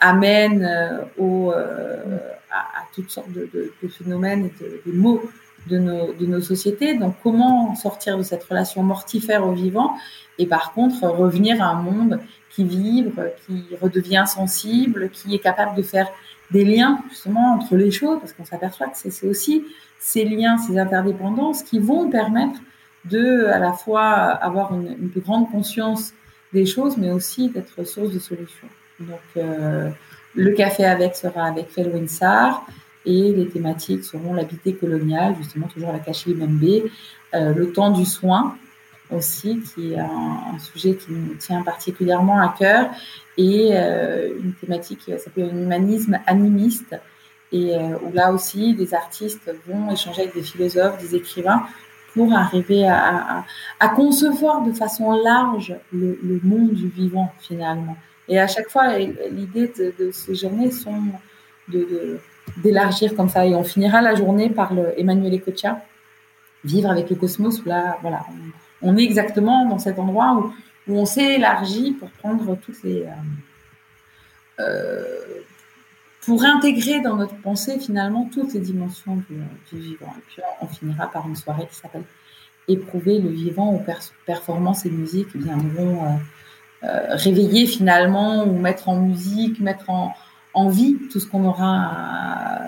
amène 0.00 0.64
euh, 0.64 1.04
au 1.18 1.52
à, 1.52 2.84
toutes 2.94 3.10
sortes 3.10 3.32
de, 3.32 3.72
phénomènes 3.88 4.50
et 4.60 4.90
de, 4.90 4.92
mots 4.94 5.22
de 5.68 5.78
nos, 5.78 6.12
de 6.12 6.26
nos 6.26 6.40
sociétés. 6.40 6.96
Donc, 6.98 7.14
comment 7.22 7.74
sortir 7.74 8.18
de 8.18 8.22
cette 8.22 8.44
relation 8.44 8.82
mortifère 8.82 9.46
au 9.46 9.52
vivant 9.52 9.94
et 10.38 10.46
par 10.46 10.72
contre 10.72 11.06
revenir 11.06 11.62
à 11.62 11.66
un 11.66 11.82
monde 11.82 12.20
qui 12.50 12.64
vibre, 12.64 13.22
qui 13.46 13.64
redevient 13.80 14.24
sensible, 14.26 15.10
qui 15.10 15.34
est 15.34 15.38
capable 15.38 15.76
de 15.76 15.82
faire 15.82 16.08
des 16.50 16.64
liens 16.64 17.00
justement 17.08 17.54
entre 17.54 17.76
les 17.76 17.90
choses, 17.90 18.18
parce 18.20 18.32
qu'on 18.32 18.44
s'aperçoit 18.44 18.88
que 18.88 18.96
c'est 18.96 19.26
aussi 19.26 19.64
ces 19.98 20.24
liens, 20.24 20.58
ces 20.58 20.78
interdépendances 20.78 21.62
qui 21.62 21.78
vont 21.78 22.10
permettre 22.10 22.60
de 23.04 23.46
à 23.46 23.58
la 23.58 23.72
fois 23.72 24.04
avoir 24.04 24.74
une, 24.74 25.08
plus 25.08 25.20
grande 25.20 25.50
conscience 25.50 26.12
des 26.52 26.66
choses, 26.66 26.96
mais 26.98 27.10
aussi 27.10 27.48
d'être 27.48 27.84
source 27.84 28.12
de 28.12 28.18
solutions. 28.18 28.68
Donc, 29.00 29.20
euh, 29.36 29.90
le 30.34 30.50
café 30.52 30.84
avec 30.84 31.16
sera 31.16 31.44
avec 31.44 31.70
Felwinsar 31.70 32.66
et 33.04 33.32
les 33.32 33.48
thématiques 33.48 34.04
seront 34.04 34.34
l'habité 34.34 34.74
colonial, 34.74 35.34
justement 35.38 35.68
toujours 35.68 35.90
à 35.90 35.92
la 35.92 35.98
Cachée 35.98 36.34
Membe, 36.34 36.88
euh, 37.34 37.54
le 37.54 37.72
temps 37.72 37.90
du 37.90 38.04
soin 38.04 38.56
aussi, 39.10 39.60
qui 39.60 39.92
est 39.92 39.98
un, 39.98 40.58
sujet 40.58 40.94
qui 40.94 41.12
nous 41.12 41.34
tient 41.34 41.62
particulièrement 41.62 42.40
à 42.40 42.54
cœur, 42.58 42.90
et 43.36 43.70
euh, 43.72 44.30
une 44.42 44.54
thématique 44.54 45.00
qui 45.00 45.18
s'appelle 45.18 45.54
humanisme 45.54 46.18
animiste, 46.26 46.96
et 47.50 47.74
euh, 47.74 47.98
où 48.02 48.12
là 48.12 48.32
aussi 48.32 48.74
des 48.74 48.94
artistes 48.94 49.52
vont 49.66 49.90
échanger 49.90 50.22
avec 50.22 50.34
des 50.34 50.42
philosophes, 50.42 50.98
des 50.98 51.14
écrivains, 51.14 51.62
pour 52.14 52.32
arriver 52.32 52.86
à, 52.86 53.44
concevoir 53.96 54.62
de 54.62 54.72
façon 54.72 55.12
large 55.12 55.74
le, 55.92 56.18
le 56.22 56.40
monde 56.42 56.72
du 56.72 56.88
vivant 56.88 57.32
finalement. 57.40 57.96
Et 58.28 58.38
à 58.38 58.46
chaque 58.46 58.68
fois, 58.68 58.98
l'idée 58.98 59.72
de, 59.98 60.10
ces 60.10 60.34
journées 60.34 60.70
sont 60.70 61.02
de, 61.68 62.18
d'élargir 62.58 63.14
comme 63.14 63.28
ça. 63.28 63.46
Et 63.46 63.54
on 63.54 63.64
finira 63.64 64.00
la 64.02 64.14
journée 64.14 64.50
par 64.50 64.74
le 64.74 64.98
Emmanuel 64.98 65.34
Ecocha, 65.34 65.80
vivre 66.64 66.90
avec 66.90 67.10
le 67.10 67.16
cosmos, 67.16 67.62
voilà, 67.62 67.98
on, 68.82 68.96
est 68.96 69.02
exactement 69.02 69.66
dans 69.66 69.78
cet 69.78 69.98
endroit 69.98 70.34
où, 70.36 70.52
on 70.88 71.04
s'est 71.04 71.34
élargi 71.34 71.92
pour 71.92 72.10
prendre 72.10 72.56
toutes 72.56 72.82
les. 72.82 73.02
Euh, 73.02 73.10
euh, 74.60 75.04
pour 76.24 76.44
intégrer 76.44 77.00
dans 77.00 77.16
notre 77.16 77.34
pensée 77.36 77.80
finalement 77.80 78.28
toutes 78.32 78.54
les 78.54 78.60
dimensions 78.60 79.16
du, 79.28 79.78
vivant. 79.78 80.14
Et 80.18 80.20
puis 80.28 80.42
on, 80.60 80.66
finira 80.68 81.10
par 81.10 81.26
une 81.26 81.34
soirée 81.34 81.66
qui 81.68 81.74
s'appelle 81.76 82.04
Éprouver 82.68 83.18
le 83.18 83.28
vivant 83.28 83.72
aux 83.74 83.82
performances 84.24 84.86
et 84.86 84.90
viendront. 84.90 86.04
Euh, 86.04 86.16
euh, 86.84 87.14
réveiller 87.14 87.68
finalement 87.68 88.44
ou 88.44 88.58
mettre 88.58 88.88
en 88.88 88.96
musique, 88.96 89.60
mettre 89.60 89.88
en, 89.88 90.12
en 90.54 90.68
vie 90.68 90.96
tout 91.10 91.20
ce 91.20 91.26
qu'on 91.26 91.44
aura 91.44 92.62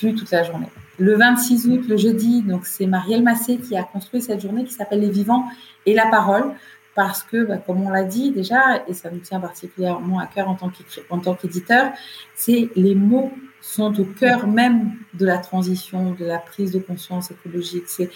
vu 0.00 0.14
toute 0.14 0.30
la 0.30 0.42
journée. 0.42 0.68
Le 0.98 1.16
26 1.16 1.66
août, 1.68 1.84
le 1.88 1.96
jeudi, 1.96 2.42
donc 2.42 2.66
c'est 2.66 2.86
Marielle 2.86 3.22
Massé 3.22 3.58
qui 3.58 3.76
a 3.76 3.82
construit 3.82 4.22
cette 4.22 4.40
journée 4.40 4.64
qui 4.64 4.72
s'appelle 4.72 5.00
Les 5.00 5.10
Vivants 5.10 5.44
et 5.86 5.94
la 5.94 6.06
Parole, 6.06 6.52
parce 6.94 7.24
que, 7.24 7.44
bah, 7.44 7.56
comme 7.56 7.82
on 7.82 7.90
l'a 7.90 8.04
dit 8.04 8.30
déjà, 8.30 8.84
et 8.86 8.94
ça 8.94 9.10
nous 9.10 9.18
tient 9.18 9.40
particulièrement 9.40 10.20
à 10.20 10.26
cœur 10.26 10.48
en 10.48 10.54
tant 10.54 11.34
qu'éditeur, 11.34 11.90
c'est 12.36 12.70
les 12.76 12.94
mots 12.94 13.32
sont 13.60 13.98
au 13.98 14.04
cœur 14.04 14.46
même 14.46 14.92
de 15.14 15.26
la 15.26 15.38
transition, 15.38 16.12
de 16.12 16.24
la 16.24 16.38
prise 16.38 16.70
de 16.70 16.78
conscience 16.78 17.30
écologique. 17.30 17.84
C'est 17.86 18.10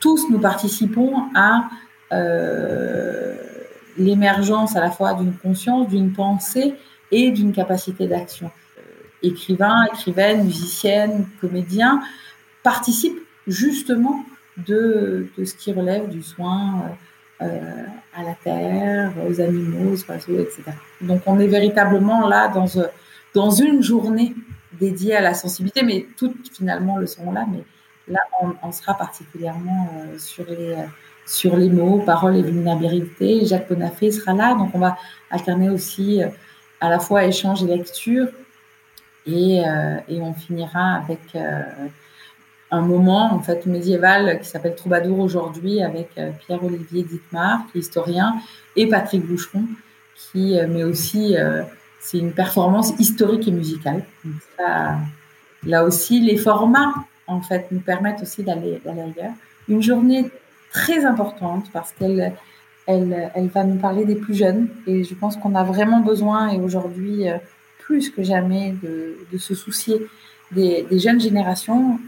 tous 0.00 0.30
nous 0.30 0.38
participons 0.38 1.24
à 1.34 1.68
euh, 2.12 3.36
l'émergence 3.98 4.76
à 4.76 4.80
la 4.80 4.90
fois 4.90 5.14
d'une 5.14 5.34
conscience, 5.34 5.88
d'une 5.88 6.12
pensée 6.12 6.74
et 7.12 7.30
d'une 7.30 7.52
capacité 7.52 8.08
d'action. 8.08 8.50
Euh, 8.78 8.82
écrivain, 9.22 9.84
écrivaine, 9.92 10.44
musicienne, 10.44 11.26
comédien, 11.40 12.02
participent 12.64 13.22
justement 13.46 14.24
de, 14.56 15.28
ce 15.36 15.54
qui 15.54 15.72
relève 15.72 16.08
du 16.08 16.22
soin 16.22 16.82
à 17.40 18.22
la 18.22 18.34
terre, 18.44 19.12
aux 19.28 19.40
animaux, 19.40 19.94
aux 19.94 20.10
oiseaux, 20.10 20.38
etc. 20.38 20.62
Donc 21.00 21.22
on 21.26 21.40
est 21.40 21.48
véritablement 21.48 22.28
là 22.28 22.52
dans, 23.34 23.50
une 23.50 23.82
journée 23.82 24.34
dédiée 24.80 25.16
à 25.16 25.20
la 25.20 25.34
sensibilité, 25.34 25.82
mais 25.82 26.06
toutes 26.16 26.54
finalement 26.54 26.98
le 26.98 27.06
seront 27.06 27.32
là, 27.32 27.44
mais 27.50 27.64
là 28.06 28.20
on, 28.62 28.70
sera 28.70 28.94
particulièrement 28.94 29.90
sur 30.18 30.44
les 30.48 30.76
sur 31.26 31.56
les 31.56 31.68
mots, 31.68 32.02
paroles 32.04 32.36
et 32.36 32.42
vulnérabilité. 32.42 33.46
Jacques 33.46 33.68
Bonafé 33.68 34.10
sera 34.10 34.34
là, 34.34 34.54
donc 34.54 34.70
on 34.74 34.78
va 34.78 34.96
alterner 35.30 35.70
aussi 35.70 36.20
à 36.82 36.88
la 36.88 36.98
fois 36.98 37.24
échange 37.24 37.62
et 37.62 37.66
lecture. 37.66 38.26
Et, 39.24 39.62
euh, 39.64 39.98
on 40.08 40.34
finira 40.34 40.96
avec 40.96 41.20
euh, 41.36 41.62
un 42.72 42.80
moment 42.80 43.32
en 43.32 43.38
fait 43.38 43.66
médiéval 43.66 44.40
qui 44.40 44.48
s'appelle 44.48 44.74
Troubadour 44.74 45.20
aujourd'hui 45.20 45.80
avec 45.80 46.10
euh, 46.18 46.32
Pierre-Olivier 46.44 47.04
Dittmar, 47.04 47.60
qui 47.70 47.78
est 47.78 47.80
historien, 47.82 48.34
et 48.74 48.88
Patrick 48.88 49.24
Boucheron, 49.24 49.64
qui 50.16 50.58
met 50.68 50.84
aussi 50.84 51.36
c'est 52.00 52.18
une 52.18 52.32
performance 52.32 52.92
historique 52.98 53.46
et 53.46 53.50
musicale. 53.50 54.04
là 54.58 55.84
aussi, 55.84 56.20
les 56.20 56.36
formats 56.36 56.94
en 57.26 57.40
fait 57.40 57.66
nous 57.70 57.80
permettent 57.80 58.22
aussi 58.22 58.42
d'aller 58.42 58.80
ailleurs. 58.86 59.32
Une 59.68 59.82
journée 59.82 60.30
très 60.72 61.04
importante 61.04 61.66
parce 61.72 61.92
qu'elle 61.92 62.34
elle, 62.86 63.30
elle, 63.34 63.48
va 63.48 63.64
nous 63.64 63.76
parler 63.76 64.04
des 64.04 64.16
plus 64.16 64.34
jeunes 64.34 64.68
et 64.86 65.04
je 65.04 65.14
pense 65.14 65.36
qu'on 65.36 65.54
a 65.54 65.64
vraiment 65.64 66.00
besoin 66.00 66.48
et 66.50 66.58
aujourd'hui 66.58 67.26
plus 67.82 68.10
que 68.10 68.22
jamais 68.22 68.74
de, 68.82 69.16
de 69.30 69.38
se 69.38 69.54
soucier 69.54 70.06
des, 70.52 70.86
des, 70.88 70.98
jeunes 70.98 71.20
générations. 71.20 71.98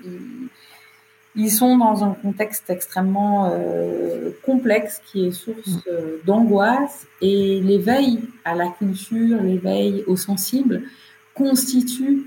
Ils, 1.36 1.50
sont 1.50 1.76
dans 1.76 2.04
un 2.04 2.14
contexte 2.14 2.70
extrêmement 2.70 3.50
euh, 3.52 4.30
complexe 4.44 5.02
qui 5.06 5.26
est 5.26 5.32
source 5.32 5.66
mm. 5.66 5.80
euh, 5.88 6.16
d'angoisse 6.24 7.06
et 7.20 7.60
l'éveil 7.60 8.20
à 8.44 8.54
la 8.54 8.68
culture, 8.68 9.42
l'éveil 9.42 10.04
aux 10.06 10.16
sensibles 10.16 10.82
constitue 11.34 12.22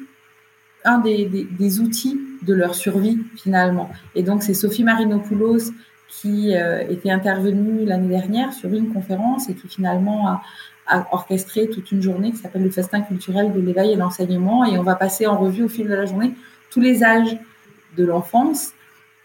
un 0.84 1.00
des, 1.00 1.26
des, 1.26 1.45
des, 1.45 1.80
outils 1.80 2.20
de 2.43 2.54
leur 2.54 2.76
survie 2.76 3.20
finalement. 3.36 3.89
Et 4.16 4.24
donc 4.24 4.43
c'est 4.43 4.54
Sophie 4.54 4.84
Marinopoulos 4.84 5.72
qui 6.10 6.55
euh, 6.55 6.88
était 6.89 7.12
intervenue 7.12 7.86
l'année 7.86 8.10
dernière 8.10 8.53
sur 8.53 8.74
une 8.74 8.93
conférence 8.93 9.49
et 9.49 9.55
qui 9.55 9.68
finalement 9.68 10.28
a, 10.28 10.41
a 10.88 11.08
orchestré 11.12 11.70
toute 11.70 11.91
une 11.91 12.01
journée 12.01 12.32
qui 12.32 12.38
s'appelle 12.38 12.64
le 12.64 12.70
festin 12.70 13.01
culturel 13.01 13.53
de 13.53 13.60
l'éveil 13.60 13.91
et 13.91 13.95
l'enseignement. 13.95 14.66
Et 14.66 14.78
on 14.78 14.84
va 14.84 14.95
passer 14.95 15.28
en 15.28 15.38
revue 15.38 15.64
au 15.64 15.70
fil 15.70 15.88
de 15.88 15.93
la 15.93 16.05
journée 16.05 16.34
tous 16.70 16.80
les 16.80 17.03
âges 17.03 17.38
de 17.97 18.05
l'enfance 18.05 18.72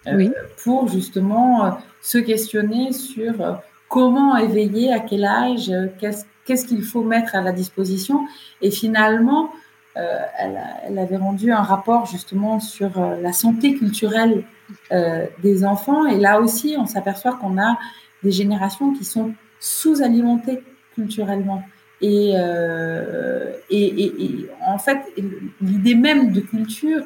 euh, 0.08 0.30
pour 0.64 0.88
justement 0.88 1.64
euh, 1.64 1.70
se 2.00 2.18
questionner 2.18 2.92
sur 2.92 3.40
euh, 3.40 3.52
comment 3.88 4.36
éveiller, 4.36 4.92
à 4.92 4.98
quel 4.98 5.24
âge, 5.24 5.70
qu'est-ce 6.00 6.66
qu'il 6.66 6.82
faut 6.82 7.04
mettre 7.04 7.36
à 7.36 7.40
la 7.40 7.52
disposition. 7.52 8.26
Et 8.62 8.70
finalement, 8.70 9.52
elle, 9.94 10.58
elle, 10.86 10.98
avait 10.98 11.18
rendu 11.18 11.52
un 11.52 11.60
rapport 11.60 12.06
justement 12.06 12.58
sur 12.58 12.98
la 12.98 13.34
santé 13.34 13.74
culturelle 13.74 14.42
des 15.42 15.64
enfants. 15.64 16.06
Et 16.06 16.18
là 16.18 16.40
aussi, 16.40 16.76
on 16.78 16.86
s'aperçoit 16.86 17.34
qu'on 17.34 17.58
a 17.58 17.78
des 18.22 18.30
générations 18.30 18.92
qui 18.92 19.04
sont 19.04 19.34
sous-alimentées 19.60 20.60
culturellement. 20.94 21.62
Euh, 22.02 23.52
et, 23.70 23.84
et, 23.84 24.24
et, 24.24 24.48
en 24.66 24.78
fait, 24.78 24.98
l'idée 25.60 25.94
même 25.94 26.32
de 26.32 26.40
culture, 26.40 27.02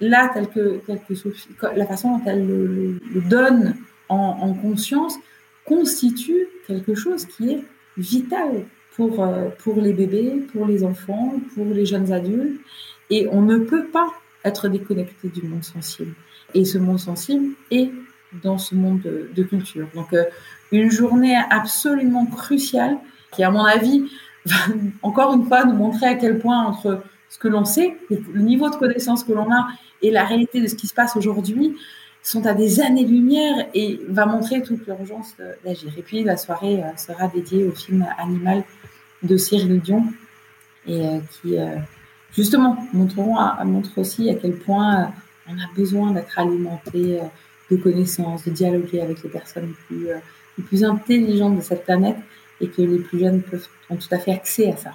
là, 0.00 0.30
telle 0.32 0.48
que, 0.48 0.80
telle 0.86 1.00
que 1.00 1.66
la 1.76 1.86
façon 1.86 2.18
dont 2.18 2.24
elle 2.24 2.46
le, 2.46 3.20
donne 3.28 3.76
en, 4.08 4.38
en, 4.40 4.54
conscience, 4.54 5.16
constitue 5.64 6.46
quelque 6.66 6.94
chose 6.94 7.26
qui 7.26 7.50
est 7.50 7.64
vital 7.96 8.64
pour, 8.96 9.22
euh, 9.22 9.48
pour 9.58 9.80
les 9.80 9.92
bébés, 9.92 10.46
pour 10.52 10.66
les 10.66 10.84
enfants, 10.84 11.34
pour 11.54 11.66
les 11.66 11.86
jeunes 11.86 12.12
adultes. 12.12 12.60
Et 13.10 13.26
on 13.30 13.42
ne 13.42 13.58
peut 13.58 13.86
pas 13.86 14.12
être 14.44 14.68
déconnecté 14.68 15.28
du 15.28 15.42
monde 15.42 15.64
sensible. 15.64 16.14
Et 16.54 16.64
ce 16.64 16.78
monde 16.78 16.98
sensible 16.98 17.54
est 17.70 17.90
dans 18.42 18.58
ce 18.58 18.74
monde 18.74 19.00
de, 19.02 19.42
culture. 19.42 19.88
Donc, 19.94 20.12
euh, 20.12 20.24
une 20.72 20.90
journée 20.90 21.36
absolument 21.50 22.26
cruciale 22.26 22.98
qui, 23.32 23.42
à 23.42 23.50
mon 23.50 23.64
avis, 23.64 24.04
va 24.46 24.56
encore 25.02 25.34
une 25.34 25.46
fois 25.46 25.64
nous 25.64 25.74
montrer 25.74 26.06
à 26.06 26.14
quel 26.14 26.38
point 26.38 26.64
entre 26.64 27.02
ce 27.28 27.38
que 27.38 27.48
l'on 27.48 27.64
sait, 27.64 27.96
le 28.10 28.40
niveau 28.40 28.70
de 28.70 28.76
connaissance 28.76 29.22
que 29.22 29.32
l'on 29.32 29.52
a 29.52 29.68
et 30.02 30.10
la 30.10 30.24
réalité 30.24 30.60
de 30.60 30.66
ce 30.66 30.74
qui 30.74 30.86
se 30.86 30.94
passe 30.94 31.16
aujourd'hui 31.16 31.76
sont 32.22 32.44
à 32.46 32.54
des 32.54 32.80
années-lumière 32.80 33.68
et 33.72 34.00
va 34.08 34.26
montrer 34.26 34.62
toute 34.62 34.86
l'urgence 34.86 35.34
d'agir. 35.64 35.92
Et 35.96 36.02
puis 36.02 36.24
la 36.24 36.36
soirée 36.36 36.82
euh, 36.82 36.96
sera 36.96 37.28
dédiée 37.28 37.64
au 37.64 37.72
film 37.72 38.06
Animal 38.18 38.64
de 39.22 39.36
Cyril 39.36 39.80
Dion 39.80 40.04
et 40.86 41.06
euh, 41.06 41.18
qui 41.40 41.56
justement 42.34 42.76
montreront, 42.92 43.36
montre 43.64 43.98
aussi 43.98 44.28
à 44.28 44.34
quel 44.34 44.56
point 44.56 45.12
on 45.48 45.54
a 45.54 45.74
besoin 45.74 46.12
d'être 46.12 46.38
alimenté 46.38 47.20
de 47.70 47.76
connaissances, 47.76 48.44
de 48.44 48.50
dialoguer 48.50 49.00
avec 49.00 49.22
les 49.22 49.30
personnes 49.30 49.74
plus 49.86 50.08
les 50.58 50.64
plus 50.64 50.84
intelligentes 50.84 51.56
de 51.56 51.62
cette 51.62 51.84
planète 51.84 52.16
et 52.60 52.68
que 52.68 52.82
les 52.82 52.98
plus 52.98 53.18
jeunes 53.18 53.42
peuvent, 53.42 53.66
ont 53.88 53.96
tout 53.96 54.08
à 54.12 54.18
fait 54.18 54.32
accès 54.32 54.70
à 54.70 54.76
ça. 54.76 54.92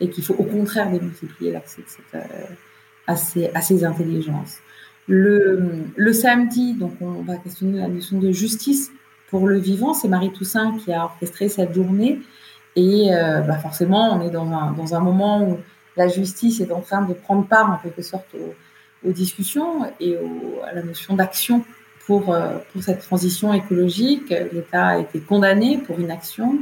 Et 0.00 0.10
qu'il 0.10 0.24
faut 0.24 0.34
au 0.34 0.44
contraire 0.44 0.90
démultiplier 0.90 1.52
l'accès 1.52 1.82
euh, 2.14 2.20
à, 3.06 3.16
ces, 3.16 3.50
à 3.54 3.60
ces 3.60 3.84
intelligences. 3.84 4.58
Le, 5.08 5.84
le, 5.96 6.12
samedi, 6.12 6.74
donc 6.74 6.94
on 7.00 7.22
va 7.22 7.36
questionner 7.36 7.80
la 7.80 7.88
notion 7.88 8.18
de 8.18 8.30
justice 8.32 8.90
pour 9.28 9.46
le 9.46 9.58
vivant. 9.58 9.94
C'est 9.94 10.08
Marie 10.08 10.32
Toussaint 10.32 10.78
qui 10.78 10.92
a 10.92 11.04
orchestré 11.04 11.48
cette 11.48 11.74
journée. 11.74 12.20
Et 12.74 13.12
euh, 13.12 13.40
bah 13.40 13.58
forcément, 13.58 14.16
on 14.16 14.26
est 14.26 14.30
dans 14.30 14.50
un, 14.50 14.72
dans 14.72 14.94
un 14.94 15.00
moment 15.00 15.46
où 15.46 15.58
la 15.96 16.08
justice 16.08 16.60
est 16.60 16.72
en 16.72 16.80
train 16.80 17.02
de 17.02 17.12
prendre 17.12 17.46
part 17.46 17.70
en 17.70 17.76
quelque 17.76 18.02
sorte 18.02 18.26
aux, 18.34 18.54
aux 19.06 19.12
discussions 19.12 19.92
et 20.00 20.16
à 20.64 20.74
la 20.74 20.82
notion 20.82 21.14
d'action 21.14 21.64
pour, 22.06 22.34
euh, 22.34 22.58
pour 22.72 22.82
cette 22.82 23.00
transition 23.00 23.52
écologique. 23.52 24.30
L'État 24.52 24.88
a 24.88 24.98
été 24.98 25.20
condamné 25.20 25.78
pour 25.78 26.00
inaction. 26.00 26.58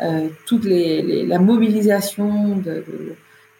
Euh, 0.00 0.28
toute 0.46 0.64
les, 0.64 1.26
la 1.26 1.38
mobilisation 1.38 2.62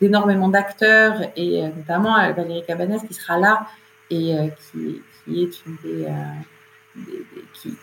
d'énormément 0.00 0.48
d'acteurs 0.48 1.20
et 1.36 1.62
euh, 1.62 1.68
notamment 1.76 2.14
Valérie 2.32 2.64
Cabanès 2.66 3.02
qui 3.06 3.14
sera 3.14 3.38
là 3.38 3.66
et 4.10 4.34
qui, 4.72 5.00
est 5.28 5.66
une 5.66 5.76
des, 5.84 6.06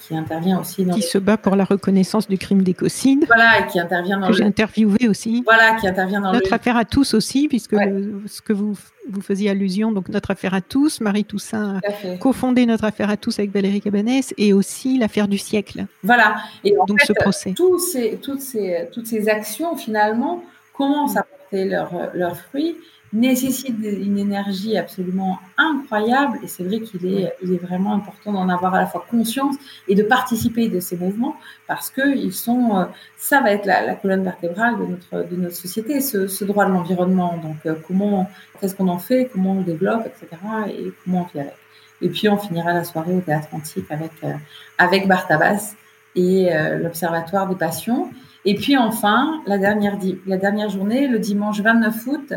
qui, 0.01 0.15
intervient 0.15 0.59
aussi 0.59 0.85
dans 0.85 0.93
qui 0.93 1.01
se 1.01 1.17
bat 1.17 1.37
pour 1.37 1.55
la 1.55 1.63
reconnaissance 1.63 2.27
du 2.27 2.37
crime 2.37 2.61
d'écocide. 2.61 3.25
Voilà, 3.27 3.59
et 3.59 3.67
qui 3.67 3.79
intervient 3.79 4.19
dans 4.19 4.27
que 4.27 4.33
j'ai 4.33 4.43
interviewé 4.43 5.07
aussi. 5.07 5.43
Voilà, 5.45 5.75
qui 5.75 5.87
intervient 5.87 6.21
dans 6.21 6.33
notre 6.33 6.53
affaire 6.53 6.77
à 6.77 6.85
tous 6.85 7.13
aussi, 7.13 7.47
puisque 7.47 7.75
ce 7.75 8.41
que 8.41 8.53
vous 8.53 8.77
vous 9.09 9.21
faisiez 9.21 9.49
allusion, 9.49 9.91
donc 9.91 10.09
notre 10.09 10.31
affaire 10.31 10.53
à 10.53 10.61
tous, 10.61 11.01
Marie 11.01 11.25
Toussaint 11.25 11.79
a 11.83 12.17
cofondé 12.17 12.65
notre 12.67 12.83
affaire 12.83 13.09
à 13.09 13.17
tous 13.17 13.39
avec 13.39 13.51
Valérie 13.51 13.81
Cabanès 13.81 14.33
et 14.37 14.53
aussi 14.53 14.99
l'affaire 14.99 15.27
du 15.27 15.39
siècle. 15.39 15.85
Voilà, 16.03 16.35
et 16.63 16.75
donc 16.87 17.01
ce 17.01 17.13
procès. 17.13 17.53
Tous 17.55 17.79
ces, 17.79 18.19
toutes 18.21 18.41
ces 18.41 18.87
toutes 18.91 19.07
ces 19.07 19.27
actions 19.27 19.75
finalement 19.75 20.43
commencent 20.73 21.17
à 21.17 21.23
porter 21.23 21.65
leurs 21.65 22.11
leur 22.13 22.37
fruits 22.37 22.75
nécessite 23.11 23.75
une 23.79 24.19
énergie 24.19 24.77
absolument 24.77 25.39
incroyable 25.57 26.39
et 26.43 26.47
c'est 26.47 26.63
vrai 26.63 26.79
qu'il 26.79 27.05
est, 27.07 27.33
il 27.41 27.53
est 27.53 27.57
vraiment 27.57 27.95
important 27.95 28.33
d'en 28.33 28.49
avoir 28.49 28.75
à 28.75 28.79
la 28.79 28.85
fois 28.85 29.05
conscience 29.09 29.55
et 29.87 29.95
de 29.95 30.03
participer 30.03 30.69
de 30.69 30.79
ces 30.79 30.95
mouvements 30.95 31.35
parce 31.67 31.89
que 31.89 32.15
ils 32.15 32.33
sont, 32.33 32.77
euh, 32.77 32.85
ça 33.17 33.41
va 33.41 33.51
être 33.51 33.65
la, 33.65 33.85
la 33.85 33.95
colonne 33.95 34.23
vertébrale 34.23 34.77
de 34.77 34.85
notre, 34.85 35.29
de 35.29 35.35
notre 35.35 35.55
société, 35.55 36.01
ce, 36.01 36.27
ce 36.27 36.45
droit 36.45 36.65
de 36.65 36.71
l'environnement. 36.71 37.37
Donc 37.41 37.57
euh, 37.65 37.75
comment, 37.87 38.29
qu'est-ce 38.59 38.75
qu'on 38.75 38.87
en 38.87 38.99
fait, 38.99 39.29
comment 39.33 39.53
on 39.53 39.59
le 39.59 39.63
développe, 39.63 40.05
etc. 40.05 40.41
et 40.67 40.91
comment 41.03 41.21
on 41.21 41.33
vit 41.33 41.39
avec. 41.39 41.55
Et 42.01 42.09
puis 42.09 42.29
on 42.29 42.37
finira 42.37 42.73
la 42.73 42.83
soirée 42.83 43.13
au 43.13 43.21
Théâtre 43.21 43.49
Antique 43.51 43.85
avec, 43.89 44.11
euh, 44.23 44.33
avec 44.77 45.07
Bartabas 45.07 45.73
et 46.15 46.49
l'Observatoire 46.81 47.47
des 47.47 47.55
Passions. 47.55 48.09
Et 48.43 48.55
puis 48.55 48.77
enfin, 48.77 49.41
la 49.45 49.57
dernière, 49.57 49.97
la 50.25 50.37
dernière 50.37 50.69
journée, 50.69 51.07
le 51.07 51.19
dimanche 51.19 51.59
29 51.61 52.07
août, 52.07 52.33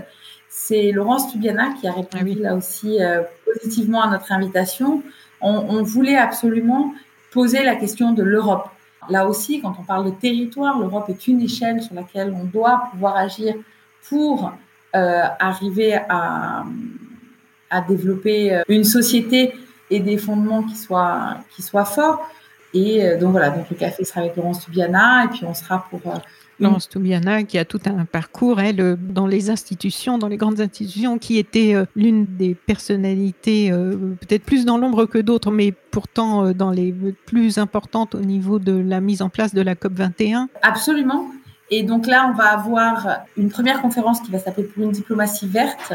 c'est 0.55 0.93
Laurence 0.93 1.33
Tubiana 1.33 1.71
qui 1.81 1.89
a 1.89 1.93
répondu 1.93 2.35
ah 2.41 2.43
là 2.43 2.55
aussi 2.55 3.03
euh, 3.03 3.23
positivement 3.47 4.03
à 4.03 4.11
notre 4.11 4.31
invitation. 4.33 5.03
On, 5.41 5.83
voulait 5.83 6.19
absolument 6.19 6.93
poser 7.33 7.65
la 7.65 7.75
question 7.75 8.13
de 8.13 8.23
l'Europe. 8.23 8.69
Là 9.09 9.27
aussi, 9.27 9.61
quand 9.63 9.75
on 9.81 9.83
parle 9.83 10.05
de 10.05 10.11
territoire, 10.11 10.79
l'Europe 10.79 11.09
est 11.09 11.27
une 11.27 11.41
échelle 11.41 11.83
sur 11.83 11.95
laquelle 11.95 12.33
on 12.39 12.45
doit 12.45 12.85
pouvoir 12.93 13.17
agir 13.17 13.55
pour 14.09 14.53
euh, 14.95 15.23
arriver 15.41 15.95
à, 16.09 16.65
à 17.71 17.81
développer 17.81 18.55
euh, 18.55 18.63
une 18.69 18.85
société 18.85 19.55
et 19.91 20.01
des 20.01 20.19
fondements 20.19 20.63
qui 20.63 20.77
soient, 20.77 21.39
qui 21.57 21.63
soient 21.63 21.87
forts. 21.87 22.29
Et 22.75 23.17
donc 23.17 23.33
voilà, 23.33 23.51
donc 23.51 23.69
le 23.71 23.77
café 23.77 24.05
sera 24.05 24.21
avec 24.21 24.37
Laurence 24.37 24.65
Tubiana 24.65 25.25
et 25.25 25.29
puis 25.29 25.45
on 25.45 25.55
sera 25.55 25.87
pour 25.91 26.01
Laurence 26.63 26.89
Toubiana, 26.89 27.43
qui 27.43 27.59
a 27.59 27.65
tout 27.65 27.81
un 27.87 28.05
parcours, 28.05 28.61
elle, 28.61 28.97
dans 28.97 29.27
les 29.27 29.51
institutions, 29.51 30.19
dans 30.19 30.29
les 30.29 30.37
grandes 30.37 30.61
institutions, 30.61 31.19
qui 31.19 31.39
était 31.39 31.75
l'une 31.95 32.25
des 32.27 32.55
personnalités, 32.55 33.71
peut-être 33.71 34.45
plus 34.45 34.65
dans 34.65 34.79
l'ombre 34.79 35.07
que 35.07 35.19
d'autres, 35.19 35.51
mais 35.51 35.73
pourtant 35.73 36.53
dans 36.53 36.71
les 36.71 36.95
plus 37.27 37.59
importantes 37.59 38.15
au 38.15 38.21
niveau 38.21 38.59
de 38.59 38.73
la 38.73 39.01
mise 39.01 39.23
en 39.23 39.29
place 39.29 39.55
de 39.55 39.61
la 39.63 39.75
COP 39.75 39.93
21. 39.93 40.49
Absolument. 40.63 41.27
Et 41.71 41.83
donc 41.83 42.07
là, 42.07 42.29
on 42.31 42.37
va 42.37 42.49
avoir 42.53 43.21
une 43.37 43.51
première 43.51 43.81
conférence 43.81 44.21
qui 44.21 44.31
va 44.31 44.39
s'appeler 44.39 44.67
Pour 44.67 44.85
une 44.85 44.93
diplomatie 44.93 45.49
verte 45.49 45.95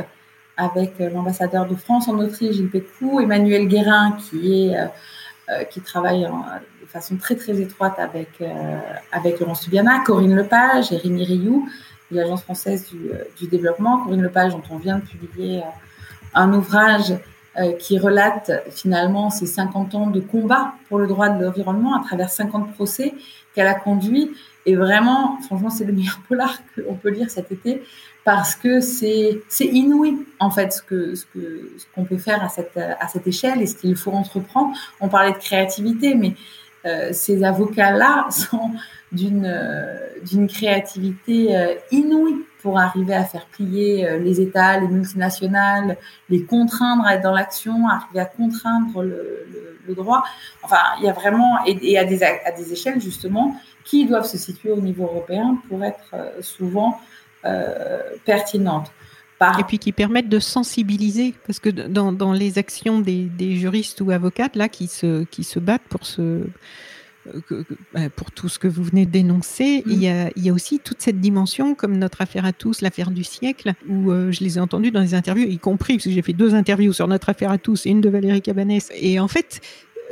avec 0.58 1.00
euh, 1.00 1.10
l'ambassadeur 1.12 1.68
de 1.68 1.76
France 1.76 2.08
en 2.08 2.18
Autriche, 2.18 2.56
Gilles 2.56 2.70
Pécou, 2.70 3.20
Emmanuel 3.20 3.68
Guérin 3.68 4.18
qui 4.20 4.64
est 4.64 4.76
euh, 4.76 4.88
euh, 5.50 5.64
qui 5.66 5.80
travaille 5.82 6.28
façon 6.88 7.18
très 7.18 7.36
très 7.36 7.60
étroite 7.60 7.96
avec 7.98 8.30
avec 9.12 9.40
Laurence 9.40 9.62
Tubiana, 9.62 10.00
Corinne 10.06 10.36
Lepage 10.36 10.92
et 10.92 10.98
Rémi 10.98 11.24
Rioux 11.24 11.68
de 12.12 12.18
l'Agence 12.18 12.44
française 12.44 12.88
du, 12.90 13.10
du, 13.38 13.48
développement. 13.48 14.04
Corinne 14.04 14.22
Lepage, 14.22 14.54
dont 14.54 14.64
on 14.70 14.78
vient 14.78 14.98
de 14.98 15.04
publier 15.04 15.62
un 16.34 16.54
ouvrage 16.54 17.14
qui 17.80 17.98
relate 17.98 18.52
finalement 18.70 19.30
ses 19.30 19.48
50 19.48 19.96
ans 19.96 20.08
de 20.08 20.20
combat 20.20 20.74
pour 20.88 21.00
le 21.00 21.08
droit 21.08 21.30
de 21.30 21.44
l'environnement 21.44 22.00
à 22.00 22.04
travers 22.04 22.30
50 22.30 22.74
procès 22.74 23.14
qu'elle 23.56 23.68
a 23.68 23.74
conduits 23.74 24.32
et 24.68 24.76
vraiment, 24.76 25.40
franchement, 25.44 25.70
c'est 25.70 25.86
le 25.86 25.94
meilleur 25.94 26.20
polar 26.28 26.60
qu'on 26.76 26.96
peut 26.96 27.10
lire 27.10 27.32
cet 27.32 27.52
été 27.52 27.82
parce 28.26 28.54
que 28.56 28.82
c'est 28.82 29.40
inouï 29.60 30.18
en 30.40 30.52
fait 30.52 30.74
ce 30.74 30.82
que 30.82 31.16
ce 31.16 31.26
que 31.26 31.72
qu'on 31.96 32.04
peut 32.04 32.18
faire 32.18 32.44
à 32.44 32.50
cette 32.50 32.76
à 32.76 33.08
cette 33.08 33.26
échelle 33.26 33.62
et 33.62 33.66
ce 33.66 33.76
qu'il 33.76 33.96
faut 33.96 34.12
entreprendre. 34.12 34.78
On 35.00 35.08
parlait 35.08 35.32
de 35.32 35.38
créativité, 35.38 36.14
mais 36.14 36.36
euh, 36.88 37.10
ces 37.12 37.44
avocats-là 37.44 38.28
sont 38.32 38.72
d'une 39.12 39.46
euh, 39.46 40.48
créativité 40.48 41.56
euh, 41.56 41.76
inouïe 41.92 42.46
pour 42.62 42.80
arriver 42.80 43.14
à 43.14 43.24
faire 43.24 43.46
plier 43.46 44.20
les 44.20 44.42
États, 44.42 44.80
les 44.80 44.88
multinationales, 44.88 45.96
les 46.28 46.44
contraindre 46.44 47.06
à 47.06 47.16
être 47.16 47.22
dans 47.22 47.34
l'action, 47.34 47.88
arriver 47.88 48.20
à 48.20 48.26
contraindre 48.26 49.04
le, 49.04 49.96
droit. 49.96 50.24
Enfin, 50.64 50.80
il 51.00 51.06
y 51.06 51.10
a 51.10 51.14
vraiment 51.14 51.64
et, 51.66 51.98
à 51.98 52.04
des 52.04 52.22
à 52.24 52.52
des 52.52 52.74
échelles 52.74 53.00
justement 53.00 53.56
qui 53.86 54.06
doivent 54.06 54.26
se 54.26 54.38
situer 54.38 54.72
au 54.72 54.82
niveau 54.82 55.04
européen 55.04 55.60
pour 55.70 55.82
être 55.86 56.14
souvent 56.42 57.00
pertinentes. 58.26 58.92
Par... 59.40 59.60
Et 59.60 59.64
puis 59.64 59.78
qui 59.78 59.92
permettent 59.92 60.30
de 60.30 60.40
sensibiliser, 60.40 61.34
parce 61.46 61.60
que 61.60 61.70
dans, 61.70 62.12
dans 62.12 62.34
les 62.34 62.58
actions 62.58 63.00
des, 63.00 63.24
des, 63.24 63.56
juristes 63.56 64.02
ou 64.02 64.10
avocates 64.10 64.56
là 64.56 64.68
qui 64.68 64.88
se, 64.88 65.26
qui 65.26 65.44
se 65.44 65.60
battent 65.60 65.88
pour 65.90 66.08
ce, 66.08 66.42
euh, 67.52 67.64
bah, 67.94 68.10
pour 68.16 68.32
tout 68.32 68.50
ce 68.50 68.58
que 68.58 68.68
vous 68.68 68.84
venez 68.84 69.06
de 69.06 69.12
dénoncer, 69.12 69.84
mm. 69.86 69.92
il, 69.92 70.02
y 70.02 70.08
a, 70.08 70.32
il, 70.36 70.44
y 70.44 70.50
a, 70.50 70.54
aussi 70.54 70.80
toute 70.80 71.02
cette 71.02 71.20
dimension, 71.20 71.76
comme 71.76 71.98
notre 71.98 72.22
affaire 72.22 72.46
à 72.46 72.54
tous, 72.54 72.82
l'affaire 72.82 73.12
du 73.12 73.24
siècle, 73.24 73.74
où 73.88 74.12
euh, 74.12 74.32
je 74.32 74.44
les 74.44 74.58
ai 74.58 74.60
entendus 74.60 74.90
dans 74.90 75.02
les 75.02 75.14
interviews, 75.14 75.48
y 75.48 75.60
compris, 75.60 75.96
parce 75.96 76.06
que 76.06 76.12
j'ai 76.12 76.24
fait 76.24 76.34
deux 76.34 76.56
interviews 76.56 76.94
sur 76.94 77.08
notre 77.08 77.30
affaire 77.30 77.52
à 77.52 77.60
tous 77.60 77.86
et 77.86 77.90
une 77.90 78.02
de 78.02 78.10
Valérie 78.10 78.42
Cabanès. 78.42 78.90
Et 78.96 79.20
en 79.20 79.28
fait, 79.28 79.62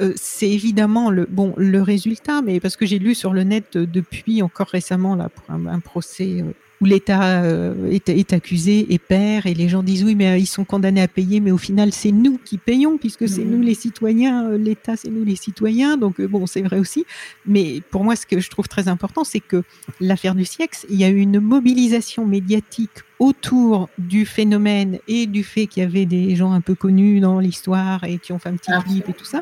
euh, 0.01 0.13
c'est 0.15 0.49
évidemment 0.49 1.09
le 1.09 1.25
bon 1.29 1.53
le 1.57 1.81
résultat, 1.81 2.41
mais 2.41 2.59
parce 2.59 2.75
que 2.75 2.85
j'ai 2.85 2.99
lu 2.99 3.15
sur 3.15 3.33
le 3.33 3.43
net 3.43 3.75
euh, 3.75 3.85
depuis 3.85 4.41
encore 4.41 4.67
récemment 4.67 5.15
là 5.15 5.29
pour 5.29 5.55
un, 5.55 5.79
procès 5.79 6.43
où 6.81 6.85
l'État 6.85 7.43
est, 7.89 8.09
est, 8.09 8.33
accusé 8.33 8.93
et 8.93 8.99
perd 8.99 9.45
et 9.47 9.53
les 9.53 9.69
gens 9.69 9.83
disent 9.83 10.03
oui 10.03 10.15
mais 10.15 10.39
ils 10.39 10.45
sont 10.45 10.65
condamnés 10.65 11.01
à 11.01 11.07
payer 11.07 11.39
mais 11.39 11.51
au 11.51 11.57
final 11.57 11.91
c'est 11.91 12.11
nous 12.11 12.37
qui 12.43 12.57
payons 12.57 12.97
puisque 12.97 13.27
c'est 13.29 13.43
nous 13.43 13.59
mmh. 13.59 13.63
les 13.63 13.75
citoyens 13.75 14.49
l'État 14.57 14.95
c'est 14.95 15.09
nous 15.09 15.23
les 15.23 15.35
citoyens. 15.35 15.97
Donc 15.97 16.21
bon 16.21 16.45
c'est 16.45 16.61
vrai 16.61 16.79
aussi. 16.79 17.05
Mais 17.45 17.81
pour 17.91 18.03
moi 18.03 18.15
ce 18.15 18.25
que 18.25 18.39
je 18.39 18.49
trouve 18.49 18.67
très 18.67 18.87
important 18.87 19.23
c'est 19.23 19.39
que 19.39 19.63
l'affaire 19.99 20.35
du 20.35 20.45
siècle 20.45 20.85
il 20.89 20.97
y 20.97 21.03
a 21.03 21.09
eu 21.09 21.19
une 21.19 21.39
mobilisation 21.39 22.25
médiatique 22.25 23.03
autour 23.19 23.89
du 23.97 24.25
phénomène 24.25 24.99
et 25.07 25.25
du 25.25 25.43
fait 25.43 25.67
qu'il 25.67 25.83
y 25.83 25.85
avait 25.85 26.05
des 26.05 26.35
gens 26.35 26.51
un 26.51 26.61
peu 26.61 26.75
connus 26.75 27.19
dans 27.19 27.39
l'histoire 27.39 28.03
et 28.03 28.17
qui 28.17 28.33
ont 28.33 28.39
fait 28.39 28.49
un 28.49 28.57
petit 28.57 28.71
clip 28.85 29.09
et 29.09 29.13
tout 29.13 29.25
ça 29.25 29.41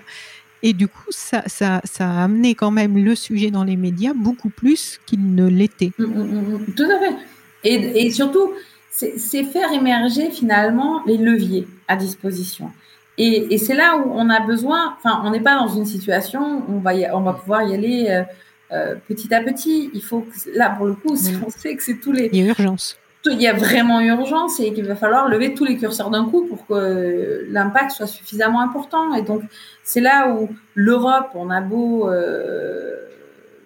et 0.65 0.71
du 0.71 0.87
coup, 0.87 1.11
ça, 1.11 1.43
ça, 1.47 1.81
ça, 1.83 2.09
a 2.09 2.23
amené 2.23 2.55
quand 2.55 2.71
même 2.71 2.97
le 2.97 3.15
sujet 3.15 3.51
dans 3.51 3.65
les 3.65 3.75
médias 3.75 4.13
beaucoup 4.15 4.49
plus 4.49 4.99
qu'il 5.05 5.35
ne 5.35 5.45
l'était. 5.45 5.91
Mm, 5.99 6.03
mm, 6.03 6.23
mm, 6.23 6.73
tout 6.75 6.83
à 6.83 6.99
fait. 6.99 7.15
Et, 7.65 8.05
et 8.05 8.11
surtout, 8.11 8.53
c'est 8.89 9.43
faire 9.43 9.71
émerger 9.73 10.31
finalement 10.31 11.03
les 11.05 11.17
leviers 11.17 11.67
à 11.89 11.97
disposition. 11.97 12.71
Et, 13.17 13.53
et 13.53 13.57
c'est 13.57 13.75
là 13.75 13.97
où 13.97 14.11
on 14.13 14.29
a 14.29 14.39
besoin, 14.39 14.95
enfin, 14.97 15.21
on 15.25 15.31
n'est 15.31 15.41
pas 15.41 15.57
dans 15.57 15.67
une 15.67 15.85
situation 15.85 16.63
où 16.67 16.77
on 16.77 16.79
va, 16.79 16.95
y, 16.95 17.07
on 17.13 17.21
va 17.21 17.33
pouvoir 17.33 17.63
y 17.63 17.73
aller 17.73 18.07
euh, 18.09 18.23
euh, 18.71 18.95
petit 19.07 19.33
à 19.33 19.41
petit. 19.43 19.91
Il 19.93 20.01
faut 20.01 20.21
que, 20.21 20.57
là, 20.57 20.69
pour 20.69 20.85
le 20.85 20.93
coup, 20.93 21.13
on 21.45 21.49
sait 21.49 21.75
que 21.75 21.83
c'est 21.83 21.99
tous 21.99 22.13
les. 22.13 22.29
Il 22.31 22.39
y 22.39 22.41
a 22.41 22.45
urgence 22.47 22.97
il 23.31 23.41
y 23.41 23.47
a 23.47 23.53
vraiment 23.53 24.01
urgence 24.01 24.59
et 24.59 24.73
qu'il 24.73 24.85
va 24.85 24.95
falloir 24.95 25.29
lever 25.29 25.53
tous 25.53 25.65
les 25.65 25.77
curseurs 25.77 26.09
d'un 26.09 26.25
coup 26.25 26.45
pour 26.45 26.65
que 26.67 27.45
l'impact 27.49 27.91
soit 27.91 28.07
suffisamment 28.07 28.61
important. 28.61 29.13
Et 29.13 29.21
donc, 29.21 29.43
c'est 29.83 30.01
là 30.01 30.33
où 30.33 30.49
l'Europe, 30.75 31.29
on 31.35 31.49
a 31.49 31.61
beau 31.61 32.09
euh, 32.09 32.97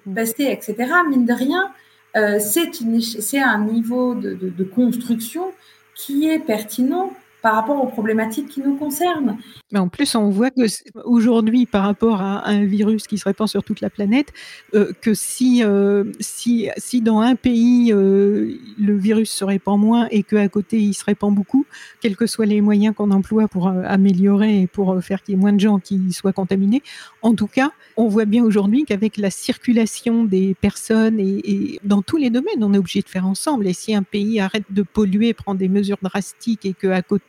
bester, 0.06 0.52
etc., 0.52 0.76
mine 1.10 1.26
de 1.26 1.34
rien, 1.34 1.72
euh, 2.16 2.38
c'est 2.40 3.40
un 3.40 3.60
niveau 3.60 4.16
de 4.16 4.64
construction 4.64 5.52
qui 5.96 6.30
est 6.30 6.40
pertinent 6.40 7.12
par 7.42 7.56
rapport 7.56 7.82
aux 7.82 7.88
problématiques 7.88 8.50
qui 8.50 8.62
nous 8.62 8.76
concernent. 8.76 9.38
Mais 9.72 9.80
en 9.80 9.90
plus, 9.90 10.16
on 10.16 10.30
voit 10.30 10.50
que 10.50 10.62
aujourd'hui, 11.04 11.66
par 11.66 11.84
rapport 11.84 12.22
à 12.22 12.48
un 12.48 12.66
virus 12.66 13.06
qui 13.06 13.18
se 13.18 13.26
répand 13.26 13.48
sur 13.48 13.64
toute 13.64 13.82
la 13.82 13.90
planète, 13.90 14.34
euh, 14.74 14.92
que 15.02 15.14
si, 15.14 15.64
euh, 15.64 16.06
si, 16.20 16.70
si 16.78 17.02
dans 17.02 17.20
un 17.20 17.36
pays 17.36 17.92
euh, 17.94 18.58
le 18.80 18.98
virus 18.98 19.30
se 19.30 19.44
répand 19.44 19.80
moins 19.80 20.08
et 20.10 20.24
qu'à 20.24 20.48
côté 20.48 20.80
il 20.80 20.94
se 20.94 21.04
répand 21.04 21.34
beaucoup, 21.34 21.66
quels 22.02 22.16
que 22.16 22.28
soient 22.28 22.46
les 22.46 22.62
moyens 22.62 22.96
qu'on 22.96 23.12
emploie 23.12 23.48
pour 23.48 23.68
améliorer 23.68 24.62
et 24.62 24.68
pour 24.68 25.02
faire 25.04 25.22
qu'il 25.22 25.36
y 25.36 25.38
ait 25.38 25.42
moins 25.42 25.54
de 25.54 25.60
gens 25.60 25.80
qui 25.80 26.14
soient 26.14 26.34
contaminés, 26.34 26.82
en 27.22 27.36
tout 27.36 27.48
cas, 27.48 27.72
on 27.98 28.08
voit 28.08 28.26
bien 28.26 28.44
aujourd'hui 28.44 28.86
qu'avec 28.86 29.18
la 29.18 29.30
circulation 29.30 30.24
des 30.24 30.56
personnes 30.60 31.20
et, 31.20 31.42
et, 31.44 31.80
dans 31.84 32.02
tous 32.02 32.18
les 32.18 32.30
domaines, 32.30 32.64
on 32.64 32.74
est 32.74 32.78
obligé 32.78 33.02
de 33.02 33.10
faire 33.10 33.28
ensemble. 33.28 33.68
Et 33.68 33.74
si 33.74 33.94
un 33.94 34.04
pays 34.04 34.40
arrête 34.40 34.64
de 34.70 34.82
polluer, 34.82 35.34
prend 35.34 35.56
des 35.56 35.68
mesures 35.68 35.98
drastiques 36.02 36.66
et 36.66 36.74
qu'à 36.74 37.02
côté 37.02 37.27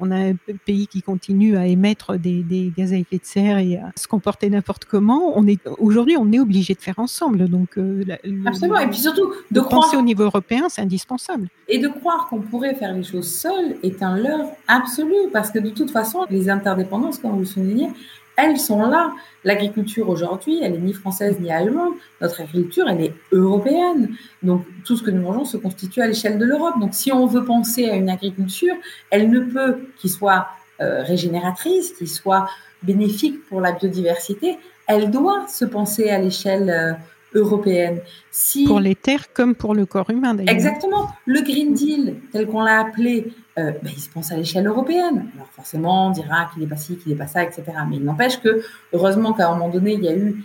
on 0.00 0.10
a 0.10 0.16
un 0.16 0.34
pays 0.64 0.86
qui 0.86 1.02
continue 1.02 1.56
à 1.56 1.66
émettre 1.66 2.18
des, 2.18 2.42
des, 2.42 2.72
gaz 2.76 2.92
à 2.92 2.96
effet 2.96 3.18
de 3.18 3.24
serre 3.24 3.58
et 3.58 3.76
à 3.76 3.92
se 3.96 4.06
comporter 4.08 4.50
n'importe 4.50 4.84
comment, 4.84 5.32
on 5.36 5.46
est 5.46 5.60
aujourd'hui 5.78 6.16
on 6.16 6.30
est 6.32 6.38
obligé 6.38 6.74
de 6.74 6.80
faire 6.80 6.98
ensemble. 6.98 7.48
Donc 7.48 7.78
euh, 7.78 8.04
absolument. 8.44 8.78
et 8.78 8.86
puis 8.88 8.98
surtout 8.98 9.32
de, 9.50 9.60
croire... 9.60 9.82
penser 9.82 9.96
au 9.96 10.02
niveau 10.02 10.24
européen, 10.24 10.68
c'est 10.68 10.82
indispensable. 10.82 11.48
Et 11.68 11.78
de 11.78 11.88
croire 11.88 12.28
qu'on 12.28 12.40
pourrait 12.40 12.74
faire 12.74 12.92
les 12.94 13.02
choses 13.02 13.32
seuls 13.32 13.76
est 13.82 14.02
un 14.02 14.16
leurre 14.16 14.50
absolu 14.68 15.14
parce 15.32 15.50
que 15.50 15.58
de 15.58 15.70
toute 15.70 15.90
façon, 15.90 16.24
les 16.30 16.48
interdépendances, 16.48 17.18
comme 17.18 17.32
vous 17.32 17.40
le 17.40 17.44
soulignez, 17.44 17.88
elles 18.36 18.58
sont 18.58 18.82
là. 18.86 19.12
L'agriculture 19.44 20.08
aujourd'hui, 20.08 20.60
elle 20.62 20.74
est 20.74 20.78
ni 20.78 20.92
française 20.92 21.38
ni 21.40 21.50
allemande. 21.50 21.94
Notre 22.20 22.40
agriculture, 22.40 22.86
elle 22.88 23.00
est 23.00 23.14
européenne. 23.32 24.10
Donc, 24.42 24.64
tout 24.84 24.96
ce 24.96 25.02
que 25.02 25.10
nous 25.10 25.22
mangeons 25.22 25.44
se 25.44 25.56
constitue 25.56 26.00
à 26.02 26.06
l'échelle 26.06 26.38
de 26.38 26.44
l'Europe. 26.44 26.74
Donc, 26.80 26.94
si 26.94 27.12
on 27.12 27.26
veut 27.26 27.44
penser 27.44 27.88
à 27.88 27.94
une 27.94 28.10
agriculture, 28.10 28.74
elle 29.10 29.30
ne 29.30 29.40
peut 29.40 29.78
qu'il 29.98 30.10
soit 30.10 30.48
euh, 30.80 31.02
régénératrice, 31.02 31.92
qui 31.92 32.06
soit 32.06 32.48
bénéfique 32.82 33.44
pour 33.48 33.60
la 33.60 33.72
biodiversité, 33.72 34.58
elle 34.86 35.10
doit 35.10 35.46
se 35.48 35.64
penser 35.64 36.10
à 36.10 36.18
l'échelle 36.18 36.70
euh, 36.70 37.38
européenne. 37.38 38.00
Si... 38.30 38.64
Pour 38.64 38.80
les 38.80 38.94
terres 38.94 39.32
comme 39.32 39.54
pour 39.54 39.74
le 39.74 39.86
corps 39.86 40.10
humain 40.10 40.34
d'ailleurs. 40.34 40.54
Exactement. 40.54 41.08
Le 41.24 41.40
Green 41.40 41.72
Deal, 41.72 42.16
tel 42.32 42.46
qu'on 42.46 42.62
l'a 42.62 42.80
appelé, 42.80 43.32
euh, 43.58 43.72
ben, 43.82 43.90
il 43.94 44.00
se 44.00 44.10
pense 44.10 44.32
à 44.32 44.36
l'échelle 44.36 44.66
européenne. 44.66 45.30
Alors 45.34 45.48
forcément, 45.48 46.08
on 46.08 46.10
dira 46.10 46.50
qu'il 46.52 46.62
n'est 46.62 46.68
pas 46.68 46.76
ci, 46.76 46.96
qu'il 46.98 47.12
n'est 47.12 47.18
pas 47.18 47.26
ça, 47.26 47.42
etc. 47.42 47.64
Mais 47.88 47.96
il 47.96 48.04
n'empêche 48.04 48.40
que, 48.40 48.62
heureusement 48.92 49.32
qu'à 49.32 49.48
un 49.48 49.52
moment 49.52 49.70
donné, 49.70 49.94
il 49.94 50.04
y 50.04 50.08
a 50.08 50.16
eu 50.16 50.44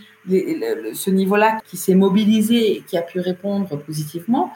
ce 0.94 1.10
niveau-là 1.10 1.60
qui 1.66 1.76
s'est 1.76 1.96
mobilisé 1.96 2.78
et 2.78 2.82
qui 2.82 2.98
a 2.98 3.02
pu 3.02 3.20
répondre 3.20 3.78
positivement 3.80 4.54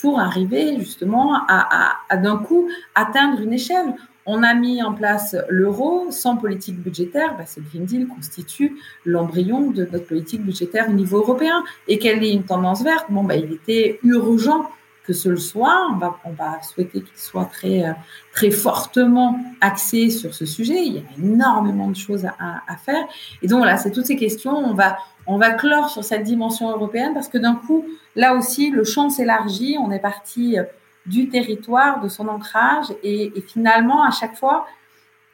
pour 0.00 0.20
arriver 0.20 0.78
justement 0.78 1.34
à, 1.48 2.16
d'un 2.16 2.36
coup 2.36 2.68
atteindre 2.94 3.40
une 3.40 3.52
échelle. 3.52 3.94
On 4.26 4.42
a 4.42 4.54
mis 4.54 4.82
en 4.82 4.92
place 4.92 5.34
l'euro 5.48 6.10
sans 6.10 6.36
politique 6.36 6.78
budgétaire. 6.78 7.34
Bah, 7.36 7.46
ce 7.46 7.60
Green 7.60 7.86
Deal 7.86 8.06
constitue 8.06 8.76
l'embryon 9.06 9.70
de 9.70 9.88
notre 9.90 10.06
politique 10.06 10.42
budgétaire 10.42 10.88
au 10.88 10.92
niveau 10.92 11.18
européen. 11.18 11.64
Et 11.88 11.98
quelle 11.98 12.22
est 12.22 12.32
une 12.32 12.44
tendance 12.44 12.84
verte 12.84 13.06
Bon, 13.08 13.24
bah, 13.24 13.36
il 13.36 13.52
était 13.54 13.98
urgent 14.04 14.70
que 15.08 15.14
ce 15.14 15.30
le 15.30 15.38
soit. 15.38 15.88
On 15.90 15.96
va, 15.96 16.18
on 16.26 16.34
souhaiter 16.62 17.00
qu'il 17.00 17.16
soit 17.16 17.46
très, 17.46 17.82
euh, 17.82 17.92
très 18.32 18.50
fortement 18.50 19.40
axé 19.62 20.10
sur 20.10 20.34
ce 20.34 20.44
sujet. 20.44 20.84
Il 20.84 20.94
y 20.96 20.98
a 20.98 21.02
énormément 21.18 21.88
de 21.88 21.96
choses 21.96 22.26
à, 22.26 22.76
faire. 22.76 23.04
Et 23.42 23.48
donc 23.48 23.58
voilà, 23.58 23.78
c'est 23.78 23.90
toutes 23.90 24.04
ces 24.04 24.16
questions. 24.16 24.54
On 24.54 24.74
va, 24.74 24.98
on 25.26 25.38
va 25.38 25.52
clore 25.52 25.88
sur 25.88 26.04
cette 26.04 26.24
dimension 26.24 26.70
européenne 26.70 27.14
parce 27.14 27.28
que 27.28 27.38
d'un 27.38 27.54
coup, 27.54 27.86
là 28.16 28.34
aussi, 28.34 28.70
le 28.70 28.84
champ 28.84 29.08
s'élargit. 29.08 29.78
On 29.80 29.90
est 29.90 29.98
parti 29.98 30.58
euh, 30.58 30.64
du 31.06 31.30
territoire, 31.30 32.02
de 32.02 32.08
son 32.08 32.28
ancrage. 32.28 32.92
Et, 33.02 33.32
finalement, 33.46 34.04
à 34.04 34.10
chaque 34.10 34.36
fois, 34.36 34.66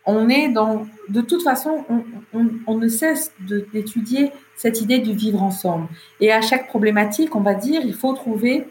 on 0.07 0.29
est 0.29 0.51
dans, 0.51 0.87
de 1.09 1.21
toute 1.21 1.43
façon, 1.43 1.85
on, 2.33 2.77
ne 2.77 2.89
cesse 2.89 3.33
d'étudier 3.73 4.31
cette 4.55 4.81
idée 4.81 5.01
du 5.01 5.15
vivre 5.15 5.43
ensemble. 5.43 5.89
Et 6.21 6.31
à 6.31 6.43
chaque 6.43 6.69
problématique, 6.69 7.35
on 7.35 7.41
va 7.41 7.55
dire, 7.55 7.81
il 7.85 7.95
faut 7.95 8.13
trouver 8.13 8.69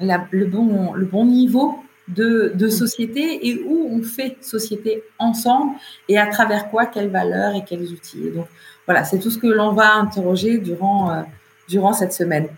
le, 0.00 0.46
bon, 0.46 0.92
le 0.92 1.06
bon 1.06 1.26
niveau 1.26 1.78
de, 2.08 2.52
de, 2.54 2.68
société 2.68 3.48
et 3.48 3.62
où 3.62 3.88
on 3.92 4.02
fait 4.02 4.36
société 4.40 5.02
ensemble 5.18 5.74
et 6.08 6.18
à 6.18 6.26
travers 6.26 6.68
quoi, 6.70 6.86
quelles 6.86 7.10
valeurs 7.10 7.54
et 7.54 7.64
quels 7.64 7.92
outils. 7.92 8.30
donc, 8.34 8.46
voilà, 8.86 9.04
c'est 9.04 9.20
tout 9.20 9.30
ce 9.30 9.38
que 9.38 9.46
l'on 9.46 9.72
va 9.72 9.94
interroger 9.94 10.58
durant, 10.58 11.12
euh, 11.12 11.22
durant 11.68 11.92
cette 11.92 12.12
semaine. 12.12 12.48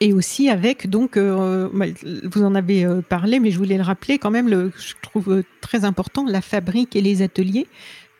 Et 0.00 0.12
aussi 0.12 0.50
avec, 0.50 0.90
donc, 0.90 1.16
euh, 1.16 1.70
vous 2.24 2.44
en 2.44 2.54
avez 2.54 2.84
euh, 2.84 3.00
parlé, 3.00 3.40
mais 3.40 3.50
je 3.50 3.56
voulais 3.56 3.78
le 3.78 3.82
rappeler 3.82 4.18
quand 4.18 4.30
même, 4.30 4.48
le, 4.48 4.70
je 4.76 4.92
trouve 5.00 5.42
très 5.62 5.86
important, 5.86 6.26
la 6.26 6.42
fabrique 6.42 6.94
et 6.94 7.00
les 7.00 7.22
ateliers 7.22 7.66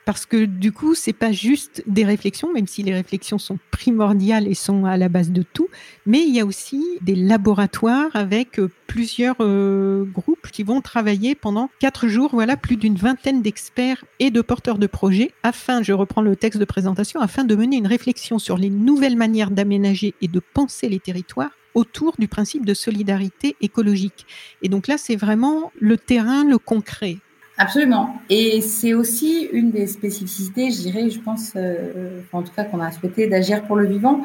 parce 0.06 0.24
que 0.24 0.44
du 0.44 0.70
coup, 0.70 0.94
c'est 0.94 1.12
pas 1.12 1.32
juste 1.32 1.82
des 1.88 2.04
réflexions, 2.04 2.52
même 2.52 2.68
si 2.68 2.84
les 2.84 2.94
réflexions 2.94 3.38
sont 3.38 3.58
primordiales 3.72 4.46
et 4.46 4.54
sont 4.54 4.84
à 4.84 4.96
la 4.96 5.08
base 5.08 5.32
de 5.32 5.42
tout, 5.42 5.68
mais 6.06 6.22
il 6.22 6.32
y 6.32 6.38
a 6.38 6.46
aussi 6.46 6.80
des 7.02 7.16
laboratoires 7.16 8.14
avec 8.14 8.60
euh, 8.60 8.70
plusieurs 8.86 9.34
euh, 9.40 10.04
groupes 10.04 10.48
qui 10.52 10.62
vont 10.62 10.80
travailler 10.80 11.34
pendant 11.34 11.68
quatre 11.80 12.06
jours, 12.06 12.30
voilà, 12.32 12.56
plus 12.56 12.76
d'une 12.76 12.94
vingtaine 12.94 13.42
d'experts 13.42 14.04
et 14.20 14.30
de 14.30 14.40
porteurs 14.42 14.78
de 14.78 14.86
projets, 14.86 15.32
afin, 15.42 15.82
je 15.82 15.92
reprends 15.92 16.22
le 16.22 16.36
texte 16.36 16.60
de 16.60 16.64
présentation, 16.64 17.20
afin 17.20 17.42
de 17.42 17.56
mener 17.56 17.76
une 17.76 17.88
réflexion 17.88 18.38
sur 18.38 18.58
les 18.58 18.70
nouvelles 18.70 19.16
manières 19.16 19.50
d'aménager 19.50 20.14
et 20.22 20.28
de 20.28 20.40
penser 20.40 20.88
les 20.88 21.00
territoires 21.00 21.50
autour 21.74 22.14
du 22.16 22.28
principe 22.28 22.64
de 22.64 22.74
solidarité 22.74 23.56
écologique. 23.60 24.24
Et 24.62 24.68
donc 24.68 24.86
là, 24.86 24.98
c'est 24.98 25.16
vraiment 25.16 25.72
le 25.78 25.98
terrain, 25.98 26.44
le 26.44 26.58
concret. 26.58 27.18
Absolument. 27.58 28.20
Et 28.28 28.60
c'est 28.60 28.92
aussi 28.92 29.48
une 29.50 29.70
des 29.70 29.86
spécificités, 29.86 30.70
je 30.70 30.82
dirais, 30.82 31.08
je 31.08 31.18
pense, 31.20 31.52
euh, 31.56 32.20
en 32.32 32.42
tout 32.42 32.52
cas 32.54 32.64
qu'on 32.64 32.80
a 32.80 32.90
souhaité 32.92 33.26
d'agir 33.28 33.62
pour 33.62 33.76
le 33.76 33.86
vivant, 33.86 34.22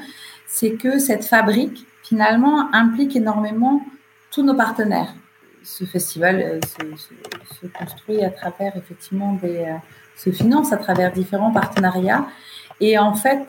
c'est 0.47 0.71
que 0.71 0.99
cette 0.99 1.23
fabrique, 1.23 1.85
finalement, 2.03 2.73
implique 2.73 3.15
énormément 3.15 3.85
tous 4.31 4.43
nos 4.43 4.53
partenaires. 4.53 5.13
Ce 5.63 5.85
festival 5.85 6.41
euh, 6.41 6.59
se, 6.97 7.67
construit 7.67 8.21
à 8.21 8.31
travers, 8.31 8.75
effectivement, 8.75 9.33
des, 9.33 9.59
euh, 9.59 9.75
se 10.17 10.29
finance 10.31 10.73
à 10.73 10.77
travers 10.77 11.13
différents 11.13 11.51
partenariats. 11.51 12.27
Et 12.81 12.97
en 12.97 13.13
fait, 13.13 13.39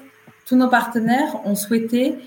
tous 0.46 0.54
nos 0.54 0.68
partenaires 0.68 1.44
ont 1.44 1.56
souhaité 1.56 2.18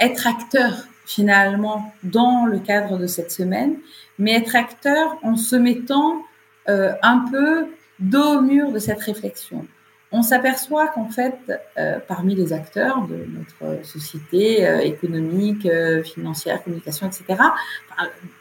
être 0.00 0.26
acteurs, 0.26 0.86
finalement, 1.04 1.92
dans 2.04 2.46
le 2.46 2.58
cadre 2.58 2.96
de 2.96 3.06
cette 3.06 3.32
semaine, 3.32 3.76
mais 4.18 4.32
être 4.32 4.56
acteurs 4.56 5.18
en 5.22 5.36
se 5.36 5.56
mettant 5.56 6.22
euh, 6.68 6.92
un 7.02 7.24
peu 7.30 7.66
dos 7.98 8.38
au 8.38 8.40
mur 8.40 8.70
de 8.70 8.78
cette 8.78 9.00
réflexion. 9.00 9.66
On 10.12 10.22
s'aperçoit 10.22 10.88
qu'en 10.88 11.08
fait, 11.08 11.36
euh, 11.78 11.98
parmi 12.06 12.34
les 12.34 12.52
acteurs 12.52 13.06
de 13.06 13.26
notre 13.26 13.84
société 13.84 14.66
euh, 14.66 14.78
économique, 14.78 15.66
financière, 16.04 16.62
communication, 16.62 17.06
etc., 17.06 17.42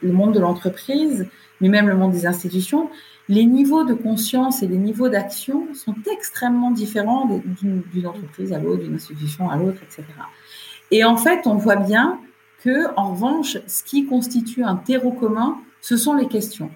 le 0.01 0.11
monde 0.11 0.33
de 0.33 0.39
l'entreprise, 0.39 1.27
mais 1.61 1.69
même 1.69 1.87
le 1.87 1.95
monde 1.95 2.11
des 2.11 2.25
institutions, 2.25 2.89
les 3.29 3.45
niveaux 3.45 3.85
de 3.85 3.93
conscience 3.93 4.61
et 4.61 4.67
les 4.67 4.77
niveaux 4.77 5.07
d'action 5.07 5.67
sont 5.73 5.95
extrêmement 6.11 6.71
différents 6.71 7.29
d'une 7.61 8.07
entreprise 8.07 8.51
à 8.51 8.59
l'autre, 8.59 8.83
d'une 8.83 8.95
institution 8.95 9.49
à 9.49 9.55
l'autre, 9.55 9.81
etc. 9.83 10.03
Et 10.91 11.05
en 11.05 11.15
fait, 11.15 11.47
on 11.47 11.55
voit 11.55 11.77
bien 11.77 12.19
que, 12.63 12.93
en 12.97 13.13
revanche, 13.13 13.57
ce 13.67 13.83
qui 13.83 14.05
constitue 14.05 14.63
un 14.63 14.75
terreau 14.75 15.11
commun, 15.11 15.57
ce 15.79 15.95
sont 15.95 16.13
les 16.15 16.27
questions 16.27 16.69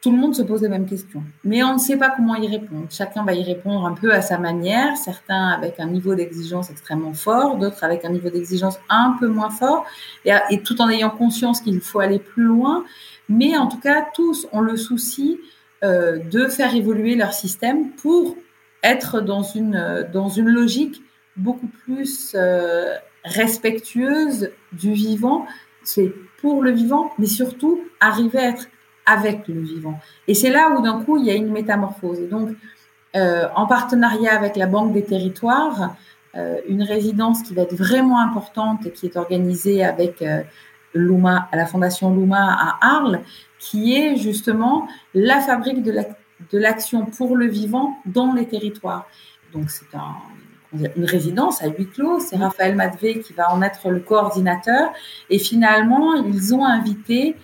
tout 0.00 0.12
le 0.12 0.16
monde 0.16 0.34
se 0.34 0.42
pose 0.42 0.62
les 0.62 0.68
mêmes 0.68 0.86
questions. 0.86 1.22
Mais 1.44 1.62
on 1.64 1.74
ne 1.74 1.78
sait 1.78 1.96
pas 1.96 2.10
comment 2.10 2.36
y 2.36 2.46
répondre. 2.46 2.86
Chacun 2.90 3.24
va 3.24 3.34
y 3.34 3.42
répondre 3.42 3.84
un 3.84 3.94
peu 3.94 4.12
à 4.12 4.22
sa 4.22 4.38
manière, 4.38 4.96
certains 4.96 5.48
avec 5.48 5.80
un 5.80 5.86
niveau 5.86 6.14
d'exigence 6.14 6.70
extrêmement 6.70 7.14
fort, 7.14 7.56
d'autres 7.56 7.82
avec 7.82 8.04
un 8.04 8.10
niveau 8.10 8.30
d'exigence 8.30 8.78
un 8.88 9.16
peu 9.18 9.26
moins 9.26 9.50
fort, 9.50 9.84
et, 10.24 10.62
tout 10.62 10.80
en 10.80 10.88
ayant 10.88 11.10
conscience 11.10 11.60
qu'il 11.60 11.80
faut 11.80 11.98
aller 11.98 12.20
plus 12.20 12.44
loin. 12.44 12.84
Mais 13.28 13.56
en 13.56 13.66
tout 13.66 13.80
cas, 13.80 14.06
tous 14.14 14.46
ont 14.52 14.60
le 14.60 14.76
souci 14.76 15.40
euh, 15.82 16.18
de 16.18 16.46
faire 16.46 16.74
évoluer 16.74 17.16
leur 17.16 17.32
système 17.32 17.90
pour 17.90 18.36
être 18.84 19.20
dans 19.20 19.42
une, 19.42 20.06
dans 20.12 20.28
une 20.28 20.48
logique 20.48 21.02
beaucoup 21.36 21.68
plus 21.84 22.34
euh, 22.34 22.94
respectueuse 23.24 24.50
du 24.72 24.92
vivant. 24.92 25.46
C'est 25.82 26.12
pour 26.40 26.62
le 26.62 26.70
vivant, 26.70 27.12
mais 27.18 27.26
surtout 27.26 27.80
arriver 28.00 28.38
à 28.38 28.48
être 28.50 28.68
avec 29.08 29.48
le 29.48 29.60
vivant. 29.60 29.98
Et 30.26 30.34
c'est 30.34 30.50
là 30.50 30.70
où 30.70 30.82
d'un 30.82 31.02
coup, 31.02 31.16
il 31.16 31.24
y 31.24 31.30
a 31.30 31.34
une 31.34 31.50
métamorphose. 31.50 32.20
Et 32.20 32.26
donc, 32.26 32.50
euh, 33.16 33.46
en 33.56 33.66
partenariat 33.66 34.34
avec 34.34 34.56
la 34.56 34.66
Banque 34.66 34.92
des 34.92 35.04
Territoires, 35.04 35.96
euh, 36.36 36.56
une 36.68 36.82
résidence 36.82 37.42
qui 37.42 37.54
va 37.54 37.62
être 37.62 37.74
vraiment 37.74 38.20
importante 38.20 38.84
et 38.86 38.92
qui 38.92 39.06
est 39.06 39.16
organisée 39.16 39.82
avec 39.82 40.20
euh, 40.20 40.42
Luma, 40.94 41.48
la 41.52 41.64
Fondation 41.64 42.14
Luma 42.14 42.52
à 42.52 42.96
Arles, 42.96 43.20
qui 43.58 43.96
est 43.96 44.16
justement 44.16 44.86
la 45.14 45.40
fabrique 45.40 45.82
de 45.82 46.58
l'action 46.58 47.06
pour 47.06 47.34
le 47.34 47.46
vivant 47.46 47.96
dans 48.04 48.34
les 48.34 48.46
territoires. 48.46 49.06
Donc, 49.54 49.70
c'est 49.70 49.86
une 50.72 51.04
résidence 51.04 51.62
à 51.62 51.68
huis 51.68 51.88
clos. 51.88 52.20
C'est 52.20 52.36
Raphaël 52.36 52.76
Madvé 52.76 53.20
qui 53.20 53.32
va 53.32 53.52
en 53.52 53.62
être 53.62 53.88
le 53.88 54.00
coordinateur. 54.00 54.92
Et 55.30 55.38
finalement, 55.38 56.14
ils 56.14 56.54
ont 56.54 56.64
invité 56.64 57.36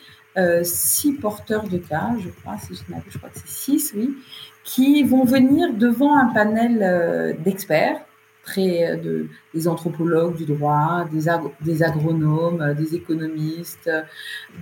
six 0.62 1.12
porteurs 1.12 1.68
de 1.68 1.78
cas, 1.78 2.10
je 2.18 2.28
crois, 2.28 2.56
si 2.58 2.74
je 2.74 2.80
je 3.08 3.18
crois 3.18 3.30
que 3.30 3.38
c'est 3.38 3.48
six, 3.48 3.92
oui, 3.96 4.16
qui 4.64 5.02
vont 5.02 5.24
venir 5.24 5.74
devant 5.74 6.16
un 6.16 6.32
panel 6.32 6.80
euh, 6.82 7.32
d'experts, 7.44 8.00
très 8.42 8.90
euh, 8.90 8.96
de, 8.96 9.26
des 9.52 9.68
anthropologues 9.68 10.36
du 10.36 10.46
droit, 10.46 11.06
des, 11.12 11.30
des 11.60 11.82
agronomes, 11.82 12.74
des 12.74 12.94
économistes, 12.94 13.90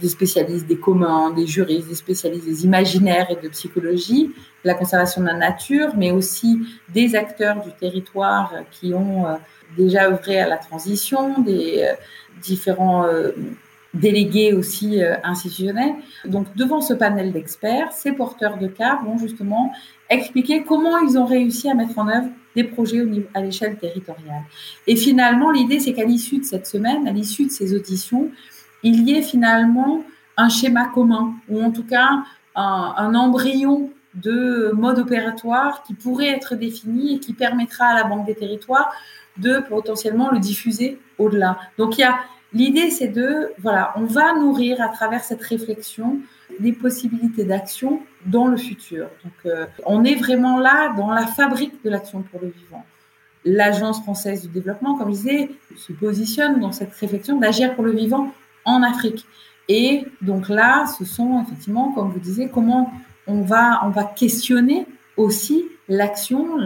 des 0.00 0.08
spécialistes 0.08 0.66
des 0.66 0.78
communs, 0.78 1.30
des 1.30 1.46
juristes, 1.46 1.88
des 1.88 1.94
spécialistes 1.94 2.46
des 2.46 2.64
imaginaires 2.64 3.28
et 3.30 3.36
de 3.36 3.48
psychologie, 3.48 4.26
de 4.64 4.68
la 4.68 4.74
conservation 4.74 5.22
de 5.22 5.26
la 5.26 5.34
nature, 5.34 5.92
mais 5.96 6.10
aussi 6.10 6.60
des 6.92 7.14
acteurs 7.14 7.62
du 7.62 7.72
territoire 7.72 8.52
qui 8.70 8.92
ont 8.92 9.24
déjà 9.76 10.10
œuvré 10.10 10.38
à 10.40 10.48
la 10.48 10.58
transition, 10.58 11.40
des 11.40 11.88
différents 12.40 13.06
délégués 13.94 14.52
aussi 14.52 15.02
euh, 15.02 15.16
institutionnels. 15.22 15.94
Donc, 16.24 16.46
devant 16.56 16.80
ce 16.80 16.94
panel 16.94 17.32
d'experts, 17.32 17.92
ces 17.92 18.12
porteurs 18.12 18.58
de 18.58 18.66
cas 18.66 19.00
vont 19.04 19.18
justement 19.18 19.72
expliquer 20.08 20.62
comment 20.62 20.98
ils 20.98 21.18
ont 21.18 21.26
réussi 21.26 21.68
à 21.68 21.74
mettre 21.74 21.98
en 21.98 22.08
œuvre 22.08 22.28
des 22.56 22.64
projets 22.64 23.04
à 23.34 23.40
l'échelle 23.40 23.76
territoriale. 23.76 24.42
Et 24.86 24.96
finalement, 24.96 25.50
l'idée, 25.50 25.80
c'est 25.80 25.92
qu'à 25.92 26.04
l'issue 26.04 26.38
de 26.38 26.44
cette 26.44 26.66
semaine, 26.66 27.06
à 27.06 27.12
l'issue 27.12 27.46
de 27.46 27.50
ces 27.50 27.74
auditions, 27.74 28.30
il 28.82 29.08
y 29.08 29.14
ait 29.14 29.22
finalement 29.22 30.02
un 30.36 30.48
schéma 30.48 30.86
commun, 30.86 31.34
ou 31.48 31.62
en 31.62 31.70
tout 31.70 31.84
cas 31.84 32.08
un, 32.54 32.94
un 32.96 33.14
embryon 33.14 33.90
de 34.14 34.72
mode 34.74 34.98
opératoire 34.98 35.82
qui 35.82 35.94
pourrait 35.94 36.28
être 36.28 36.54
défini 36.54 37.14
et 37.14 37.18
qui 37.18 37.32
permettra 37.32 37.86
à 37.86 37.94
la 37.94 38.04
Banque 38.04 38.26
des 38.26 38.34
territoires 38.34 38.92
de 39.38 39.58
potentiellement 39.60 40.30
le 40.30 40.38
diffuser 40.38 41.00
au-delà. 41.18 41.58
Donc 41.78 41.96
il 41.96 42.02
y 42.02 42.04
a 42.04 42.18
L'idée, 42.54 42.90
c'est 42.90 43.08
de, 43.08 43.52
voilà, 43.58 43.92
on 43.96 44.04
va 44.04 44.34
nourrir 44.34 44.80
à 44.80 44.88
travers 44.88 45.24
cette 45.24 45.42
réflexion 45.42 46.18
les 46.60 46.72
possibilités 46.72 47.44
d'action 47.44 48.00
dans 48.26 48.46
le 48.46 48.56
futur. 48.56 49.08
Donc, 49.24 49.32
euh, 49.46 49.66
on 49.86 50.04
est 50.04 50.16
vraiment 50.16 50.58
là 50.58 50.92
dans 50.96 51.10
la 51.10 51.26
fabrique 51.26 51.82
de 51.82 51.90
l'action 51.90 52.22
pour 52.22 52.40
le 52.40 52.48
vivant. 52.48 52.84
L'Agence 53.44 54.02
française 54.02 54.42
du 54.42 54.48
développement, 54.48 54.96
comme 54.98 55.08
je 55.08 55.16
disais, 55.16 55.50
se 55.76 55.92
positionne 55.92 56.60
dans 56.60 56.72
cette 56.72 56.92
réflexion 56.94 57.38
d'agir 57.38 57.74
pour 57.74 57.84
le 57.84 57.92
vivant 57.92 58.32
en 58.64 58.82
Afrique. 58.82 59.26
Et 59.68 60.04
donc 60.20 60.48
là, 60.48 60.86
ce 60.86 61.04
sont 61.04 61.42
effectivement, 61.42 61.92
comme 61.92 62.10
vous 62.10 62.20
disiez, 62.20 62.48
comment 62.48 62.92
on 63.26 63.42
va, 63.42 63.80
on 63.84 63.90
va 63.90 64.04
questionner 64.04 64.86
aussi 65.16 65.64
l'action, 65.88 66.56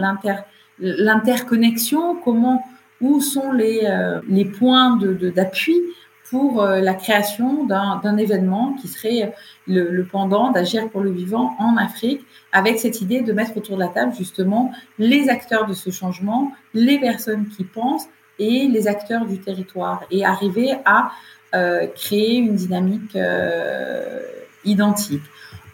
l'interconnexion, 0.79 2.15
comment 2.15 2.63
où 3.01 3.21
sont 3.21 3.51
les, 3.51 3.81
euh, 3.83 4.21
les 4.27 4.45
points 4.45 4.97
d'appui 4.97 5.75
de, 5.75 5.81
pour 6.29 6.61
euh, 6.61 6.81
la 6.81 6.93
création 6.93 7.65
d'un 7.65 8.17
événement 8.17 8.75
qui 8.81 8.87
serait 8.87 9.33
le, 9.67 9.89
le 9.91 10.03
pendant 10.03 10.51
d'agir 10.51 10.89
pour 10.89 11.01
le 11.01 11.11
vivant 11.11 11.55
en 11.59 11.77
Afrique, 11.77 12.25
avec 12.51 12.79
cette 12.79 13.01
idée 13.01 13.21
de 13.21 13.31
mettre 13.33 13.55
autour 13.55 13.77
de 13.77 13.81
la 13.81 13.87
table 13.87 14.13
justement 14.17 14.71
les 14.99 15.29
acteurs 15.29 15.67
de 15.67 15.73
ce 15.73 15.89
changement, 15.89 16.51
les 16.73 16.99
personnes 16.99 17.47
qui 17.47 17.63
pensent 17.63 18.07
et 18.39 18.67
les 18.67 18.87
acteurs 18.87 19.25
du 19.25 19.39
territoire, 19.39 20.03
et 20.11 20.25
arriver 20.25 20.75
à 20.85 21.11
euh, 21.55 21.87
créer 21.87 22.37
une 22.37 22.55
dynamique 22.55 23.15
euh, 23.15 24.21
identique. 24.65 25.23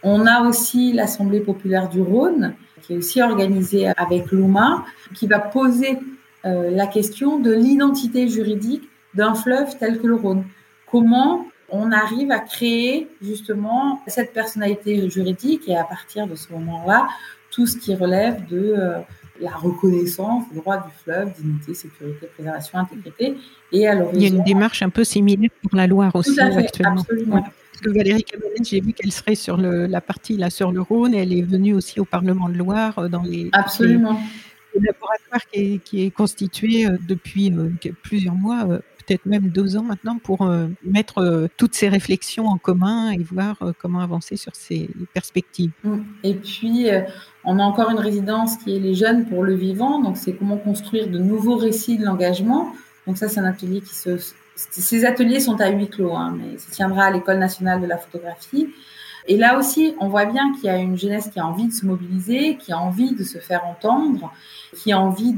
On 0.02 0.26
a 0.28 0.42
aussi 0.42 0.94
l'Assemblée 0.94 1.40
populaire 1.40 1.90
du 1.90 2.02
Rhône, 2.02 2.54
qui 2.82 2.94
est 2.94 2.98
aussi 2.98 3.22
organisée 3.22 3.88
avec 3.98 4.32
l'UMA, 4.32 4.86
qui 5.16 5.28
va 5.28 5.40
poser 5.40 5.98
euh, 6.46 6.70
la 6.72 6.88
question 6.88 7.40
de 7.40 7.52
l'identité 7.52 8.28
juridique 8.28 8.84
d'un 9.14 9.34
fleuve 9.34 9.78
tel 9.78 10.00
que 10.00 10.08
le 10.08 10.16
Rhône. 10.16 10.44
Comment 10.92 11.46
on 11.70 11.92
arrive 11.92 12.32
à 12.32 12.40
créer 12.40 13.08
justement 13.22 14.02
cette 14.08 14.34
personnalité 14.34 15.10
juridique 15.10 15.68
et 15.68 15.76
à 15.76 15.84
partir 15.84 16.28
de 16.28 16.36
ce 16.36 16.52
moment-là, 16.54 17.08
tout 17.52 17.66
ce 17.66 17.78
qui 17.78 17.96
relève 17.96 18.48
de 18.48 18.76
la 19.42 19.52
reconnaissance 19.52 20.44
des 20.52 20.60
droits 20.60 20.78
du 20.78 20.92
fleuve, 21.04 21.34
dignité, 21.40 21.74
sécurité, 21.74 22.28
préservation, 22.34 22.80
intégrité. 22.80 23.36
Et 23.72 23.88
à 23.88 23.96
Il 24.14 24.22
y 24.22 24.26
a 24.26 24.30
une 24.30 24.44
démarche 24.44 24.82
un 24.82 24.90
peu 24.90 25.04
similaire 25.04 25.50
pour 25.62 25.76
la 25.76 25.88
Loire 25.88 26.16
aussi 26.16 26.40
actuellement. 26.40 27.02
Absolument. 27.02 27.44
Valérie 27.86 28.24
Cabanet, 28.24 28.64
j'ai 28.64 28.80
vu 28.80 28.94
qu'elle 28.94 29.12
serait 29.12 29.36
sur 29.36 29.58
le, 29.58 29.88
la 29.88 30.00
partie 30.00 30.38
là 30.38 30.50
sur 30.50 30.72
le 30.72 30.82
Rhône. 30.82 31.14
Elle 31.14 31.34
est 31.34 31.42
venue 31.42 31.74
aussi 31.74 32.00
au 32.00 32.06
Parlement 32.06 32.48
de 32.48 32.58
Loire 32.58 32.98
euh, 32.98 33.08
dans 33.10 33.24
les, 33.24 33.50
absolument. 33.52 34.20
Laboratoire 34.80 35.42
qui 35.52 36.06
est, 36.06 36.12
constitué 36.12 36.86
euh, 36.86 36.98
depuis 37.08 37.52
euh, 37.52 37.70
plusieurs 38.02 38.36
mois 38.36 38.68
peut-être 39.06 39.26
même 39.26 39.50
deux 39.50 39.76
ans 39.76 39.84
maintenant 39.84 40.18
pour 40.18 40.50
mettre 40.82 41.50
toutes 41.58 41.76
ces 41.76 41.90
réflexions 41.90 42.48
en 42.48 42.58
commun 42.58 43.12
et 43.12 43.18
voir 43.18 43.58
comment 43.78 44.00
avancer 44.00 44.38
sur 44.38 44.56
ces 44.56 44.90
perspectives. 45.14 45.72
Mmh. 45.84 45.98
Et 46.24 46.36
puis, 46.36 46.88
on 47.44 47.60
a 47.60 47.64
encore 47.64 47.90
une 47.90 48.00
résidence 48.00 48.56
qui 48.56 48.74
est 48.74 48.80
les 48.80 48.96
jeunes 48.96 49.26
pour 49.26 49.44
le 49.44 49.56
vivant. 49.56 50.02
Donc, 50.02 50.16
c'est 50.16 50.32
comment 50.32 50.56
construire 50.56 51.10
de 51.10 51.18
nouveaux 51.18 51.58
récits 51.58 51.98
de 51.98 52.06
l'engagement. 52.06 52.72
Donc, 53.06 53.18
ça, 53.18 53.28
c'est 53.28 53.42
un 53.42 53.46
atelier 53.46 53.82
qui 53.82 53.94
se 53.94 54.18
ces 54.56 55.06
ateliers 55.06 55.40
sont 55.40 55.60
à 55.60 55.70
huis 55.70 55.90
clos, 55.90 56.16
hein, 56.16 56.36
mais 56.38 56.58
ça 56.58 56.72
tiendra 56.72 57.06
à 57.06 57.12
l'École 57.12 57.40
nationale 57.40 57.82
de 57.82 57.88
la 57.88 57.98
photographie. 57.98 58.70
Et 59.28 59.38
là 59.38 59.58
aussi, 59.58 59.96
on 60.00 60.10
voit 60.10 60.26
bien 60.26 60.54
qu'il 60.54 60.66
y 60.66 60.70
a 60.70 60.78
une 60.78 60.98
jeunesse 60.98 61.30
qui 61.32 61.40
a 61.40 61.46
envie 61.46 61.68
de 61.68 61.74
se 61.74 61.86
mobiliser, 61.86 62.58
qui 62.58 62.74
a 62.74 62.78
envie 62.78 63.14
de 63.14 63.24
se 63.24 63.38
faire 63.38 63.66
entendre, 63.66 64.34
qui 64.76 64.92
a 64.92 65.00
envie 65.00 65.34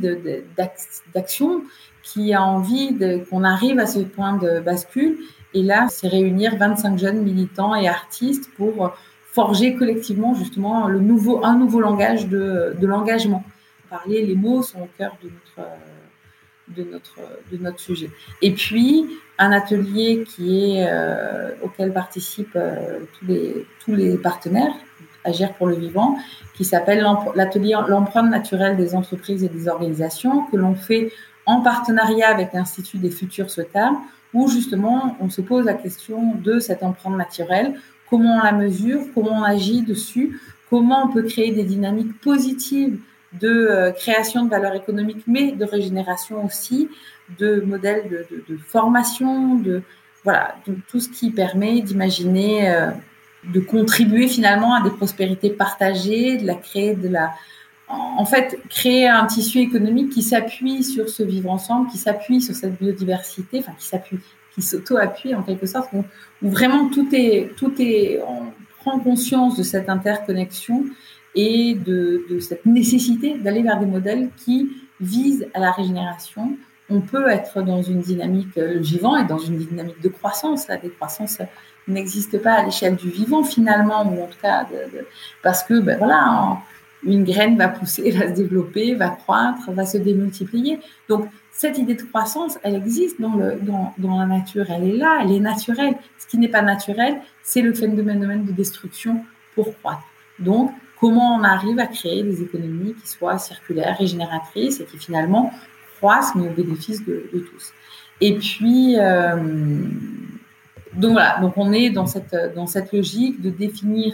d'action, 1.13 1.63
qui 2.01 2.33
a 2.33 2.43
envie 2.43 2.97
qu'on 3.29 3.43
arrive 3.43 3.79
à 3.79 3.85
ce 3.85 3.99
point 3.99 4.37
de 4.37 4.59
bascule. 4.59 5.17
Et 5.53 5.61
là, 5.61 5.87
c'est 5.89 6.07
réunir 6.07 6.57
25 6.57 6.97
jeunes 6.97 7.21
militants 7.21 7.75
et 7.75 7.87
artistes 7.87 8.49
pour 8.57 8.93
forger 9.25 9.75
collectivement 9.75 10.33
justement 10.33 10.85
un 10.85 10.93
nouveau 10.99 11.79
langage 11.79 12.27
de, 12.27 12.75
l'engagement. 12.81 13.43
Parler, 13.89 14.25
les 14.25 14.35
mots 14.35 14.63
sont 14.63 14.81
au 14.81 14.89
cœur 14.97 15.15
de 15.21 16.83
notre, 16.83 17.21
de 17.51 17.57
notre 17.57 17.79
sujet. 17.79 18.09
Et 18.41 18.51
puis, 18.51 19.05
un 19.37 19.51
atelier 19.51 20.23
qui 20.23 20.77
est, 20.77 20.87
euh, 20.87 21.51
auquel 21.61 21.91
participent 21.91 22.55
euh, 22.55 22.99
tous, 23.17 23.25
les, 23.25 23.67
tous 23.83 23.93
les 23.93 24.17
partenaires, 24.17 24.73
Agir 25.23 25.53
pour 25.53 25.65
le 25.65 25.75
vivant, 25.75 26.17
qui 26.53 26.63
s'appelle 26.63 27.03
l'atelier 27.33 27.75
L'empreinte 27.87 28.29
naturelle 28.29 28.77
des 28.77 28.93
entreprises 28.93 29.43
et 29.43 29.49
des 29.49 29.67
organisations, 29.67 30.43
que 30.51 30.55
l'on 30.55 30.75
fait 30.75 31.11
en 31.47 31.61
partenariat 31.61 32.29
avec 32.29 32.53
l'Institut 32.53 32.99
des 32.99 33.09
futurs 33.09 33.49
souhaitables, 33.49 33.97
où 34.35 34.47
justement 34.47 35.17
on 35.19 35.29
se 35.31 35.41
pose 35.41 35.65
la 35.65 35.73
question 35.73 36.35
de 36.35 36.59
cette 36.59 36.83
empreinte 36.83 37.17
naturelle, 37.17 37.73
comment 38.07 38.35
on 38.35 38.43
la 38.43 38.51
mesure, 38.51 39.01
comment 39.15 39.39
on 39.39 39.43
agit 39.43 39.81
dessus, 39.81 40.39
comment 40.69 41.05
on 41.05 41.07
peut 41.11 41.23
créer 41.23 41.51
des 41.51 41.63
dynamiques 41.63 42.19
positives 42.21 42.99
de 43.33 43.49
euh, 43.49 43.91
création 43.91 44.45
de 44.45 44.49
valeur 44.49 44.75
économique, 44.75 45.23
mais 45.27 45.51
de 45.51 45.65
régénération 45.65 46.45
aussi, 46.45 46.89
de 47.39 47.61
modèles 47.61 48.27
de, 48.47 48.57
formation, 48.57 49.55
de 49.55 49.81
voilà, 50.23 50.55
tout 50.87 50.99
ce 50.99 51.09
qui 51.09 51.31
permet 51.31 51.81
d'imaginer, 51.81 52.69
euh, 52.69 52.89
de 53.53 53.59
contribuer 53.59 54.27
finalement 54.27 54.73
à 54.73 54.81
des 54.81 54.89
prospérités 54.89 55.51
partagées, 55.51 56.37
de 56.37 56.47
la 56.47 56.55
créer, 56.55 56.95
de 56.95 57.07
la, 57.07 57.33
en 57.87 58.25
fait, 58.25 58.59
créer 58.69 59.07
un 59.07 59.25
tissu 59.25 59.59
économique 59.59 60.11
qui 60.11 60.23
s'appuie 60.23 60.83
sur 60.83 61.09
ce 61.09 61.23
vivre 61.23 61.51
ensemble, 61.51 61.89
qui 61.89 61.97
s'appuie 61.97 62.41
sur 62.41 62.55
cette 62.55 62.79
biodiversité, 62.79 63.59
enfin 63.59 63.73
qui 63.77 63.85
s'appuie, 63.85 64.19
qui 64.53 64.61
s'auto-appuie 64.61 65.35
en 65.35 65.43
quelque 65.43 65.67
sorte, 65.67 65.89
où, 65.93 66.03
vraiment 66.41 66.89
tout 66.89 67.07
est, 67.13 67.51
tout 67.57 67.73
est, 67.79 68.19
on 68.27 68.51
prend 68.79 68.99
conscience 68.99 69.57
de 69.57 69.63
cette 69.63 69.89
interconnexion 69.89 70.85
et 71.35 71.75
de, 71.75 72.25
de 72.29 72.39
cette 72.39 72.65
nécessité 72.65 73.37
d'aller 73.37 73.61
vers 73.61 73.79
des 73.79 73.85
modèles 73.85 74.29
qui 74.37 74.69
visent 74.99 75.47
à 75.53 75.59
la 75.59 75.71
régénération. 75.71 76.57
On 76.89 77.01
peut 77.01 77.27
être 77.29 77.61
dans 77.61 77.81
une 77.81 78.01
dynamique, 78.01 78.55
le 78.55 78.79
vivant 78.79 79.17
et 79.17 79.25
dans 79.25 79.39
une 79.39 79.57
dynamique 79.57 80.01
de 80.01 80.09
croissance. 80.09 80.67
La 80.67 80.77
décroissance 80.77 81.39
n'existe 81.87 82.41
pas 82.41 82.53
à 82.53 82.63
l'échelle 82.63 82.95
du 82.95 83.09
vivant 83.09 83.43
finalement, 83.43 84.05
ou 84.05 84.23
en 84.23 84.27
tout 84.27 84.39
cas, 84.41 84.67
parce 85.41 85.63
que 85.63 85.79
ben 85.79 85.97
voilà, 85.97 86.59
une 87.03 87.23
graine 87.23 87.57
va 87.57 87.67
pousser, 87.69 88.11
va 88.17 88.27
se 88.27 88.33
développer, 88.33 88.95
va 88.95 89.09
croître, 89.09 89.71
va 89.71 89.85
se 89.85 89.97
démultiplier. 89.97 90.79
Donc 91.09 91.27
cette 91.51 91.77
idée 91.77 91.95
de 91.95 92.01
croissance, 92.03 92.59
elle 92.63 92.75
existe 92.75 93.21
dans, 93.21 93.93
dans 93.97 94.19
la 94.19 94.25
nature, 94.25 94.65
elle 94.69 94.89
est 94.89 94.97
là, 94.97 95.19
elle 95.21 95.31
est 95.31 95.39
naturelle. 95.39 95.95
Ce 96.19 96.27
qui 96.27 96.37
n'est 96.37 96.49
pas 96.49 96.61
naturel, 96.61 97.21
c'est 97.43 97.61
le 97.61 97.73
phénomène 97.73 98.45
de 98.45 98.51
destruction 98.51 99.23
pour 99.53 99.77
croître. 99.79 100.03
Donc, 100.39 100.71
comment 100.99 101.37
on 101.37 101.43
arrive 101.43 101.79
à 101.79 101.87
créer 101.87 102.23
des 102.23 102.41
économies 102.41 102.93
qui 102.95 103.07
soient 103.07 103.37
circulaires, 103.37 103.97
régénératrices 103.97 104.81
et 104.81 104.85
qui 104.85 104.97
finalement 104.97 105.53
mais 106.35 106.47
au 106.47 106.51
bénéfice 106.51 107.05
de, 107.05 107.29
tous. 107.31 107.71
Et 108.21 108.35
puis, 108.35 108.95
euh, 108.97 109.35
donc 110.93 111.13
voilà, 111.13 111.39
donc 111.41 111.53
on 111.57 111.73
est 111.73 111.89
dans 111.89 112.05
cette, 112.05 112.35
dans 112.55 112.67
cette 112.67 112.93
logique 112.93 113.41
de 113.41 113.49
définir 113.49 114.13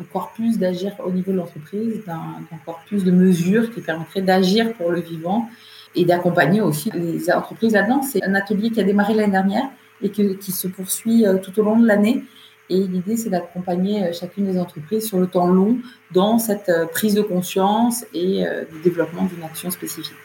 un 0.00 0.04
corpus 0.04 0.58
d'agir 0.58 0.92
au 1.04 1.10
niveau 1.10 1.32
de 1.32 1.38
l'entreprise, 1.38 2.04
d'un 2.06 2.56
corpus 2.64 3.04
de 3.04 3.10
mesures 3.10 3.72
qui 3.72 3.80
permettrait 3.80 4.22
d'agir 4.22 4.74
pour 4.74 4.90
le 4.90 5.00
vivant 5.00 5.48
et 5.94 6.04
d'accompagner 6.04 6.60
aussi 6.60 6.90
les 6.92 7.30
entreprises 7.30 7.72
là-dedans. 7.72 8.02
C'est 8.02 8.22
un 8.22 8.34
atelier 8.34 8.70
qui 8.70 8.80
a 8.80 8.84
démarré 8.84 9.14
l'année 9.14 9.32
dernière 9.32 9.68
et 10.02 10.10
qui 10.10 10.52
se 10.52 10.68
poursuit 10.68 11.26
euh, 11.26 11.38
tout 11.38 11.58
au 11.58 11.62
long 11.62 11.78
de 11.78 11.86
l'année 11.86 12.22
et 12.68 12.80
l'idée, 12.80 13.16
c'est 13.16 13.30
d'accompagner 13.30 14.04
euh, 14.04 14.12
chacune 14.12 14.44
des 14.46 14.58
entreprises 14.58 15.06
sur 15.06 15.20
le 15.20 15.28
temps 15.28 15.46
long 15.46 15.78
dans 16.10 16.38
cette 16.38 16.70
prise 16.90 17.14
de 17.14 17.22
conscience 17.22 18.04
et 18.12 18.44
le 18.44 18.82
développement 18.82 19.24
d'une 19.24 19.44
action 19.44 19.70
spécifique. 19.70 20.16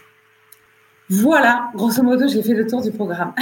Voilà, 1.12 1.72
grosso 1.76 2.02
modo, 2.04 2.26
j'ai 2.30 2.42
fait 2.42 2.54
le 2.54 2.66
tour 2.66 2.82
du 2.82 2.90
programme. 2.90 3.34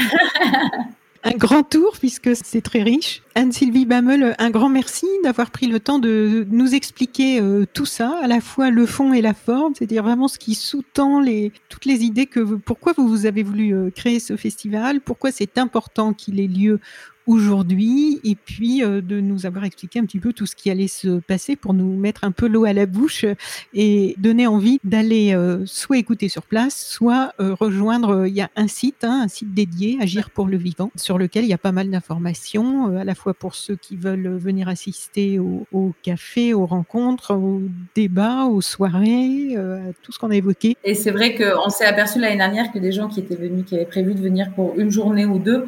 un 1.23 1.31
grand 1.37 1.61
tour 1.61 1.93
puisque 1.99 2.35
c'est 2.35 2.61
très 2.61 2.81
riche. 2.81 3.21
Anne-Sylvie 3.39 3.85
Bamel, 3.85 4.35
un 4.37 4.49
grand 4.49 4.67
merci 4.67 5.07
d'avoir 5.23 5.49
pris 5.49 5.67
le 5.67 5.79
temps 5.79 5.97
de 5.97 6.45
nous 6.51 6.75
expliquer 6.75 7.41
tout 7.73 7.85
ça, 7.85 8.19
à 8.21 8.27
la 8.27 8.41
fois 8.41 8.69
le 8.69 8.85
fond 8.85 9.13
et 9.13 9.21
la 9.21 9.33
forme, 9.33 9.73
c'est-à-dire 9.73 10.03
vraiment 10.03 10.27
ce 10.27 10.37
qui 10.37 10.55
sous-tend 10.55 11.21
les, 11.21 11.53
toutes 11.69 11.85
les 11.85 12.03
idées 12.03 12.25
que 12.25 12.41
pourquoi 12.41 12.91
vous 12.97 13.25
avez 13.25 13.43
voulu 13.43 13.91
créer 13.95 14.19
ce 14.19 14.35
festival, 14.35 14.99
pourquoi 14.99 15.31
c'est 15.31 15.57
important 15.57 16.11
qu'il 16.11 16.41
ait 16.41 16.47
lieu 16.47 16.81
aujourd'hui 17.29 18.19
et 18.23 18.35
puis 18.35 18.83
euh, 18.83 19.01
de 19.01 19.21
nous 19.21 19.45
avoir 19.45 19.63
expliqué 19.63 19.99
un 19.99 20.05
petit 20.05 20.19
peu 20.19 20.33
tout 20.33 20.47
ce 20.47 20.55
qui 20.55 20.71
allait 20.71 20.87
se 20.87 21.19
passer 21.19 21.55
pour 21.55 21.75
nous 21.75 21.95
mettre 21.95 22.23
un 22.23 22.31
peu 22.31 22.47
l'eau 22.47 22.65
à 22.65 22.73
la 22.73 22.87
bouche 22.87 23.23
et 23.73 24.15
donner 24.17 24.47
envie 24.47 24.79
d'aller 24.83 25.35
euh, 25.35 25.63
soit 25.65 25.99
écouter 25.99 26.27
sur 26.27 26.41
place, 26.41 26.83
soit 26.83 27.33
euh, 27.39 27.53
rejoindre. 27.53 28.25
Il 28.25 28.33
y 28.33 28.41
a 28.41 28.49
un 28.55 28.67
site, 28.67 29.03
hein, 29.03 29.21
un 29.23 29.27
site 29.27 29.53
dédié, 29.53 29.99
Agir 30.01 30.31
pour 30.31 30.47
le 30.47 30.57
vivant, 30.57 30.91
sur 30.95 31.19
lequel 31.19 31.43
il 31.43 31.49
y 31.49 31.53
a 31.53 31.59
pas 31.59 31.71
mal 31.71 31.89
d'informations, 31.91 32.97
à 32.97 33.03
la 33.03 33.13
fois 33.13 33.28
pour 33.33 33.55
ceux 33.55 33.75
qui 33.75 33.95
veulent 33.95 34.37
venir 34.37 34.67
assister 34.69 35.39
au, 35.39 35.65
au 35.71 35.93
café, 36.03 36.53
aux 36.53 36.65
rencontres, 36.65 37.35
aux 37.35 37.61
débats, 37.95 38.45
aux 38.45 38.61
soirées, 38.61 39.55
à 39.55 39.93
tout 40.03 40.11
ce 40.11 40.19
qu'on 40.19 40.31
a 40.31 40.35
évoqué. 40.35 40.75
Et 40.83 40.95
c'est 40.95 41.11
vrai 41.11 41.35
qu'on 41.35 41.69
s'est 41.69 41.85
aperçu 41.85 42.19
l'année 42.19 42.37
dernière 42.37 42.71
que 42.71 42.79
des 42.79 42.91
gens 42.91 43.07
qui 43.07 43.19
étaient 43.19 43.35
venus, 43.35 43.65
qui 43.65 43.75
avaient 43.75 43.85
prévu 43.85 44.13
de 44.13 44.19
venir 44.21 44.51
pour 44.55 44.77
une 44.77 44.91
journée 44.91 45.25
ou 45.25 45.39
deux, 45.39 45.67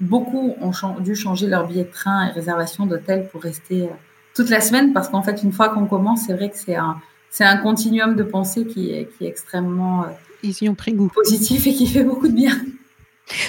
beaucoup 0.00 0.54
ont 0.60 0.72
dû 1.00 1.14
changer 1.14 1.46
leur 1.46 1.66
billet 1.68 1.84
de 1.84 1.90
train 1.90 2.28
et 2.28 2.30
réservation 2.32 2.86
d'hôtel 2.86 3.28
pour 3.30 3.42
rester 3.42 3.82
euh, 3.84 3.88
toute 4.34 4.50
la 4.50 4.60
semaine 4.60 4.92
parce 4.92 5.08
qu'en 5.08 5.22
fait, 5.22 5.42
une 5.42 5.52
fois 5.52 5.70
qu'on 5.70 5.86
commence, 5.86 6.22
c'est 6.26 6.34
vrai 6.34 6.50
que 6.50 6.58
c'est 6.58 6.76
un, 6.76 6.96
c'est 7.30 7.44
un 7.44 7.56
continuum 7.56 8.14
de 8.16 8.22
pensée 8.22 8.66
qui 8.66 8.90
est, 8.90 9.08
qui 9.16 9.24
est 9.24 9.28
extrêmement 9.28 10.02
euh, 10.02 10.08
Ils 10.42 10.54
y 10.62 10.68
ont 10.68 10.74
pris 10.74 10.92
goût. 10.92 11.10
positif 11.14 11.66
et 11.66 11.72
qui 11.72 11.86
fait 11.86 12.04
beaucoup 12.04 12.28
de 12.28 12.34
bien. 12.34 12.54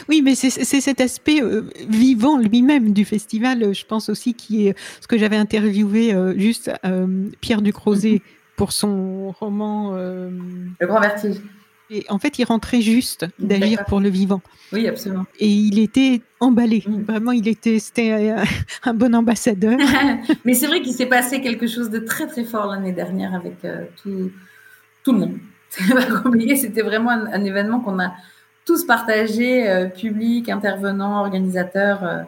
Oui, 0.10 0.22
mais 0.24 0.36
c'est 0.36 0.50
cet 0.50 1.02
aspect 1.02 1.42
euh, 1.42 1.70
vivant 1.88 2.38
lui-même 2.38 2.94
du 2.94 3.06
festival, 3.06 3.74
je 3.74 3.86
pense 3.86 4.10
aussi, 4.10 4.34
qui 4.34 4.68
est 4.68 4.76
ce 5.02 5.08
que 5.08 5.18
j'avais 5.18 5.38
interviewé 5.38 6.16
juste 6.36 6.72
Pierre 7.42 7.62
Ducrozet 7.62 8.16
mm-hmm. 8.16 8.56
pour 8.56 8.72
son 8.72 9.32
roman 9.32 9.96
Le 9.96 10.88
Grand 10.88 11.00
Vertige. 11.00 11.38
Et 11.90 12.06
en 12.10 12.20
fait, 12.20 12.38
il 12.38 12.44
rentrait 12.44 12.82
juste 12.82 13.26
d'agir 13.40 13.86
pour 13.86 14.00
le 14.02 14.10
vivant. 14.10 14.42
Oui, 14.74 14.88
absolument. 14.88 15.26
Et 15.40 15.48
il 15.48 15.80
était 15.80 16.22
emballé. 16.42 16.84
Vraiment, 16.86 17.32
il 17.32 17.48
était, 17.48 17.80
c'était 17.80 18.36
un 18.84 18.94
bon 18.94 19.16
ambassadeur. 19.16 19.78
Mais 20.46 20.54
c'est 20.54 20.68
vrai 20.68 20.82
qu'il 20.82 20.94
s'est 20.94 21.06
passé 21.06 21.40
quelque 21.40 21.68
chose 21.68 21.90
de 21.90 22.00
très 22.00 22.28
très 22.28 22.44
fort 22.44 22.68
l'année 22.68 22.92
dernière 22.92 23.34
avec 23.34 23.64
euh, 23.64 23.86
tout, 24.02 24.32
tout 25.04 25.14
le 25.14 25.20
monde. 25.20 25.38
C'était 26.58 26.82
vraiment 26.82 27.12
un, 27.12 27.44
événement 27.44 27.80
qu'on 27.80 28.00
a 28.00 28.14
tous 28.68 28.86
partagé, 28.86 29.68
euh, 29.68 29.88
public, 29.88 30.50
intervenants, 30.50 31.22
organisateurs. 31.22 32.04
Euh, 32.04 32.22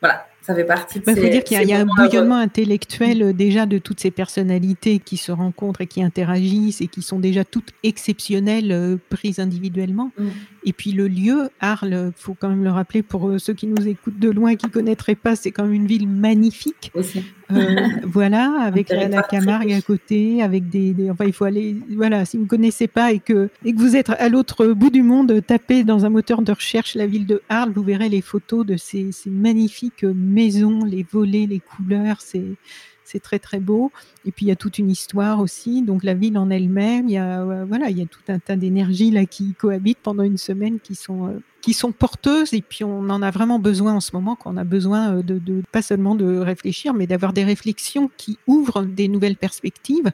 voilà. 0.00 0.26
ça 0.40 0.54
fait 0.54 0.64
partie 0.64 0.98
de 0.98 1.04
Il 1.06 1.16
faut 1.16 1.28
dire 1.28 1.44
qu'il 1.44 1.62
y 1.62 1.72
a, 1.72 1.78
un 1.78 1.84
bouillonnement 1.84 2.38
intellectuel 2.38 3.22
euh, 3.22 3.32
déjà 3.32 3.66
de 3.66 3.78
toutes 3.78 4.00
ces 4.00 4.10
personnalités 4.10 4.98
qui 4.98 5.18
se 5.18 5.30
rencontrent 5.30 5.82
et 5.82 5.86
qui 5.86 6.02
interagissent 6.02 6.80
et 6.80 6.88
qui 6.88 7.02
sont 7.02 7.20
déjà 7.20 7.44
toutes 7.44 7.70
exceptionnelles 7.84 8.72
euh, 8.72 8.96
prises 9.10 9.38
individuellement. 9.38 10.10
Mm. 10.18 10.28
Et 10.64 10.72
puis 10.72 10.92
le 10.92 11.08
lieu, 11.08 11.50
Arles, 11.60 12.12
faut 12.16 12.34
quand 12.34 12.48
même 12.48 12.64
le 12.64 12.70
rappeler 12.70 13.02
pour 13.02 13.28
euh, 13.28 13.38
ceux 13.38 13.52
qui 13.52 13.66
nous 13.66 13.88
écoutent 13.88 14.18
de 14.18 14.30
loin, 14.30 14.54
qui 14.54 14.70
connaîtraient 14.70 15.14
pas, 15.14 15.34
c'est 15.34 15.50
quand 15.50 15.64
même 15.64 15.72
une 15.72 15.86
ville 15.86 16.08
magnifique. 16.08 16.92
Aussi. 16.94 17.24
voilà, 18.04 18.60
avec 18.62 18.88
la, 18.88 19.22
Camargue 19.22 19.72
à 19.72 19.82
côté, 19.82 20.42
avec 20.42 20.68
des, 20.68 20.94
enfin 21.10 21.24
il 21.26 21.32
faut 21.32 21.44
aller, 21.44 21.76
voilà, 21.90 22.24
si 22.24 22.36
vous 22.38 22.44
ne 22.44 22.48
connaissez 22.48 22.86
pas 22.86 23.12
et 23.12 23.18
que 23.18 23.50
et 23.64 23.74
que 23.74 23.78
vous 23.78 23.94
êtes 23.94 24.08
à 24.08 24.28
l'autre 24.30 24.66
bout 24.68 24.88
du 24.88 25.02
monde, 25.02 25.40
tapez 25.46 25.84
dans 25.84 26.06
un 26.06 26.08
moteur 26.08 26.40
de 26.40 26.52
recherche 26.52 26.94
la 26.94 27.06
ville 27.06 27.26
de 27.26 27.42
Arles, 27.50 27.72
vous 27.74 27.82
verrez 27.82 28.08
les 28.08 28.22
photos 28.22 28.64
de 28.64 28.76
ces, 28.78 29.12
ces 29.12 29.28
magnifiques 29.28 30.04
maison, 30.04 30.84
les 30.84 31.04
volets, 31.10 31.46
les 31.46 31.60
couleurs, 31.60 32.20
c'est 32.20 32.56
c'est 33.04 33.20
très 33.20 33.38
très 33.38 33.60
beau. 33.60 33.92
Et 34.24 34.32
puis 34.32 34.46
il 34.46 34.48
y 34.48 34.52
a 34.52 34.56
toute 34.56 34.78
une 34.78 34.90
histoire 34.90 35.40
aussi. 35.40 35.82
Donc 35.82 36.04
la 36.04 36.14
ville 36.14 36.38
en 36.38 36.50
elle-même, 36.50 37.08
il 37.08 37.12
y 37.12 37.18
a 37.18 37.42
euh, 37.42 37.64
voilà, 37.66 37.90
il 37.90 37.98
y 37.98 38.02
a 38.02 38.06
tout 38.06 38.20
un 38.28 38.38
tas 38.38 38.56
d'énergies 38.56 39.10
là 39.10 39.26
qui 39.26 39.54
cohabitent 39.54 39.98
pendant 40.02 40.22
une 40.22 40.38
semaine, 40.38 40.80
qui 40.80 40.94
sont 40.94 41.28
euh, 41.28 41.40
qui 41.60 41.72
sont 41.72 41.92
porteuses. 41.92 42.52
Et 42.54 42.62
puis 42.62 42.84
on 42.84 43.08
en 43.10 43.22
a 43.22 43.30
vraiment 43.30 43.58
besoin 43.58 43.94
en 43.94 44.00
ce 44.00 44.10
moment, 44.14 44.36
qu'on 44.36 44.56
a 44.56 44.64
besoin 44.64 45.16
euh, 45.16 45.22
de, 45.22 45.62
pas 45.72 45.82
seulement 45.82 46.14
de 46.14 46.38
réfléchir, 46.38 46.94
mais 46.94 47.06
d'avoir 47.06 47.32
des 47.32 47.44
réflexions 47.44 48.10
qui 48.16 48.38
ouvrent 48.46 48.82
des 48.82 49.08
nouvelles 49.08 49.36
perspectives. 49.36 50.10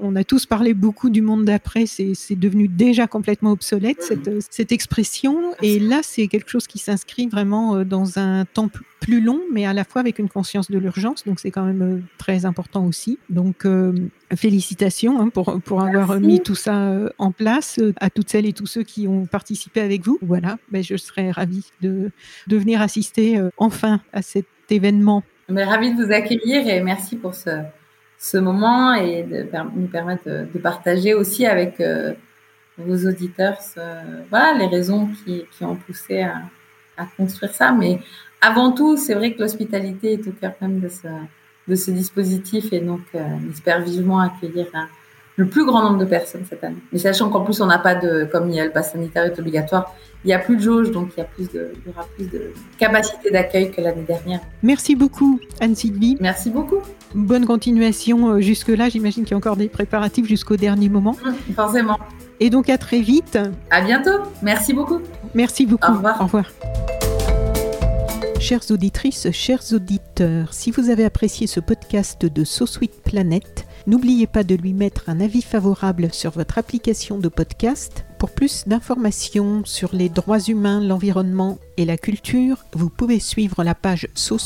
On 0.00 0.16
a 0.16 0.24
tous 0.24 0.46
parlé 0.46 0.74
beaucoup 0.74 1.10
du 1.10 1.22
monde 1.22 1.44
d'après, 1.44 1.86
c'est 1.86 2.14
devenu 2.36 2.68
déjà 2.68 3.06
complètement 3.06 3.52
obsolète 3.52 4.02
cette, 4.02 4.30
cette 4.50 4.72
expression. 4.72 5.54
Et 5.62 5.78
là, 5.78 6.00
c'est 6.02 6.26
quelque 6.26 6.50
chose 6.50 6.66
qui 6.66 6.78
s'inscrit 6.78 7.28
vraiment 7.28 7.84
dans 7.84 8.18
un 8.18 8.44
temps 8.44 8.68
plus 9.04 9.20
long, 9.20 9.40
mais 9.52 9.66
à 9.66 9.74
la 9.74 9.84
fois 9.84 10.00
avec 10.00 10.18
une 10.18 10.30
conscience 10.30 10.70
de 10.70 10.78
l'urgence. 10.78 11.24
Donc 11.24 11.38
c'est 11.38 11.50
quand 11.50 11.64
même 11.64 12.02
très 12.16 12.46
important 12.46 12.86
aussi. 12.86 13.18
Donc 13.28 13.66
euh, 13.66 13.92
félicitations 14.34 15.20
hein, 15.20 15.28
pour, 15.28 15.60
pour 15.62 15.82
avoir 15.82 16.18
mis 16.20 16.40
tout 16.40 16.54
ça 16.54 16.88
euh, 16.88 17.10
en 17.18 17.30
place 17.30 17.78
euh, 17.78 17.92
à 18.00 18.08
toutes 18.08 18.30
celles 18.30 18.46
et 18.46 18.54
tous 18.54 18.66
ceux 18.66 18.82
qui 18.82 19.06
ont 19.06 19.26
participé 19.26 19.80
avec 19.80 20.02
vous. 20.04 20.18
Voilà, 20.22 20.56
ben, 20.70 20.82
je 20.82 20.96
serais 20.96 21.30
ravie 21.30 21.66
de, 21.82 22.10
de 22.46 22.56
venir 22.56 22.80
assister 22.80 23.38
enfin 23.58 24.00
à 24.14 24.22
cet 24.22 24.46
événement. 24.70 25.22
Mais 25.50 25.64
ravie 25.64 25.94
de 25.94 26.02
vous 26.02 26.10
accueillir 26.10 26.66
et 26.66 26.80
merci 26.80 27.16
pour 27.16 27.34
ce, 27.34 27.50
ce 28.24 28.38
moment 28.38 28.94
et 28.94 29.22
de 29.22 29.46
nous 29.76 29.86
permettre 29.86 30.24
de, 30.24 30.58
partager 30.58 31.12
aussi 31.12 31.44
avec 31.44 31.82
vos 32.78 33.06
auditeurs 33.06 33.58
les 34.58 34.66
raisons 34.66 35.10
qui, 35.24 35.44
ont 35.60 35.76
poussé 35.76 36.22
à, 36.22 37.06
construire 37.18 37.52
ça. 37.52 37.72
Mais 37.72 37.98
avant 38.40 38.72
tout, 38.72 38.96
c'est 38.96 39.12
vrai 39.14 39.34
que 39.34 39.42
l'hospitalité 39.42 40.14
est 40.14 40.26
au 40.26 40.32
cœur 40.32 40.52
même 40.62 40.80
de 40.80 40.88
ce, 41.76 41.90
dispositif 41.90 42.72
et 42.72 42.80
donc 42.80 43.02
euh, 43.14 43.20
on 43.66 43.80
vivement 43.80 44.20
accueillir 44.20 44.68
le 45.36 45.46
plus 45.46 45.66
grand 45.66 45.82
nombre 45.82 45.98
de 45.98 46.04
personnes 46.06 46.46
cette 46.48 46.64
année. 46.64 46.82
Mais 46.92 46.98
sachant 46.98 47.28
qu'en 47.28 47.42
plus 47.42 47.60
on 47.60 47.66
n'a 47.66 47.78
pas 47.78 47.94
de, 47.94 48.24
comme 48.24 48.48
il 48.48 48.56
y 48.56 48.60
a 48.60 48.64
le 48.64 48.70
pass 48.70 48.92
sanitaire 48.92 49.24
est 49.24 49.38
obligatoire, 49.38 49.94
il 50.24 50.28
n'y 50.28 50.32
a 50.32 50.38
plus 50.38 50.56
de 50.56 50.62
jauge, 50.62 50.90
donc 50.90 51.10
il 51.16 51.20
y, 51.20 51.22
a 51.22 51.26
plus 51.26 51.50
de, 51.50 51.72
il 51.74 51.90
y 51.90 51.94
aura 51.94 52.06
plus 52.16 52.26
de 52.30 52.52
capacité 52.78 53.30
d'accueil 53.30 53.70
que 53.70 53.80
l'année 53.80 54.04
dernière. 54.06 54.40
Merci 54.62 54.96
beaucoup 54.96 55.38
Anne-Sylvie. 55.60 56.16
Merci 56.20 56.50
beaucoup. 56.50 56.78
Bonne 57.14 57.44
continuation 57.44 58.30
euh, 58.30 58.40
jusque-là. 58.40 58.88
J'imagine 58.88 59.24
qu'il 59.24 59.32
y 59.32 59.34
a 59.34 59.36
encore 59.36 59.56
des 59.56 59.68
préparatifs 59.68 60.26
jusqu'au 60.26 60.56
dernier 60.56 60.88
moment. 60.88 61.16
Mmh, 61.24 61.52
forcément. 61.52 61.98
Et 62.40 62.48
donc 62.48 62.70
à 62.70 62.78
très 62.78 63.00
vite. 63.00 63.38
À 63.70 63.82
bientôt. 63.82 64.18
Merci 64.42 64.72
beaucoup. 64.72 65.00
Merci 65.34 65.66
beaucoup. 65.66 65.92
Au 65.92 65.96
revoir. 65.96 66.20
Au 66.20 66.24
revoir. 66.24 66.50
Chères 68.40 68.70
auditrices, 68.70 69.30
chers 69.30 69.62
auditeurs, 69.72 70.52
si 70.52 70.70
vous 70.70 70.90
avez 70.90 71.04
apprécié 71.04 71.46
ce 71.46 71.60
podcast 71.60 72.26
de 72.26 72.44
So 72.44 72.66
Sweet 72.66 73.02
Planet, 73.02 73.66
n'oubliez 73.86 74.26
pas 74.26 74.44
de 74.44 74.54
lui 74.54 74.72
mettre 74.72 75.08
un 75.08 75.20
avis 75.20 75.42
favorable 75.42 76.08
sur 76.12 76.30
votre 76.30 76.58
application 76.58 77.18
de 77.18 77.28
podcast. 77.28 78.04
Pour 78.18 78.30
plus 78.30 78.64
d'informations 78.66 79.62
sur 79.64 79.94
les 79.94 80.08
droits 80.08 80.40
humains, 80.40 80.80
l'environnement 80.80 81.58
et 81.76 81.84
la 81.84 81.98
culture, 81.98 82.64
vous 82.72 82.88
pouvez 82.88 83.20
suivre 83.20 83.62
la 83.64 83.74
page 83.74 84.08
So 84.14 84.38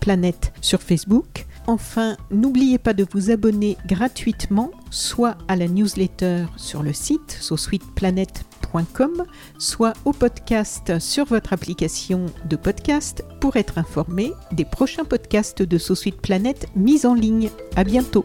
Planet 0.00 0.52
sur 0.60 0.82
Facebook. 0.82 1.46
Enfin, 1.66 2.16
n'oubliez 2.30 2.78
pas 2.78 2.92
de 2.92 3.06
vous 3.12 3.30
abonner 3.30 3.76
gratuitement 3.86 4.70
soit 4.90 5.38
à 5.48 5.56
la 5.56 5.68
newsletter 5.68 6.46
sur 6.56 6.82
le 6.82 6.92
site 6.92 7.38
sosweetplanet.com 7.40 9.24
soit 9.58 9.92
au 10.04 10.12
podcast 10.12 10.98
sur 10.98 11.24
votre 11.24 11.52
application 11.52 12.26
de 12.48 12.56
podcast 12.56 13.24
pour 13.40 13.56
être 13.56 13.78
informé 13.78 14.32
des 14.52 14.64
prochains 14.64 15.04
podcasts 15.04 15.62
de 15.62 15.78
So 15.78 15.94
Sweet 15.94 16.20
Planet 16.20 16.66
mis 16.74 17.06
en 17.06 17.14
ligne. 17.14 17.50
À 17.76 17.84
bientôt. 17.84 18.24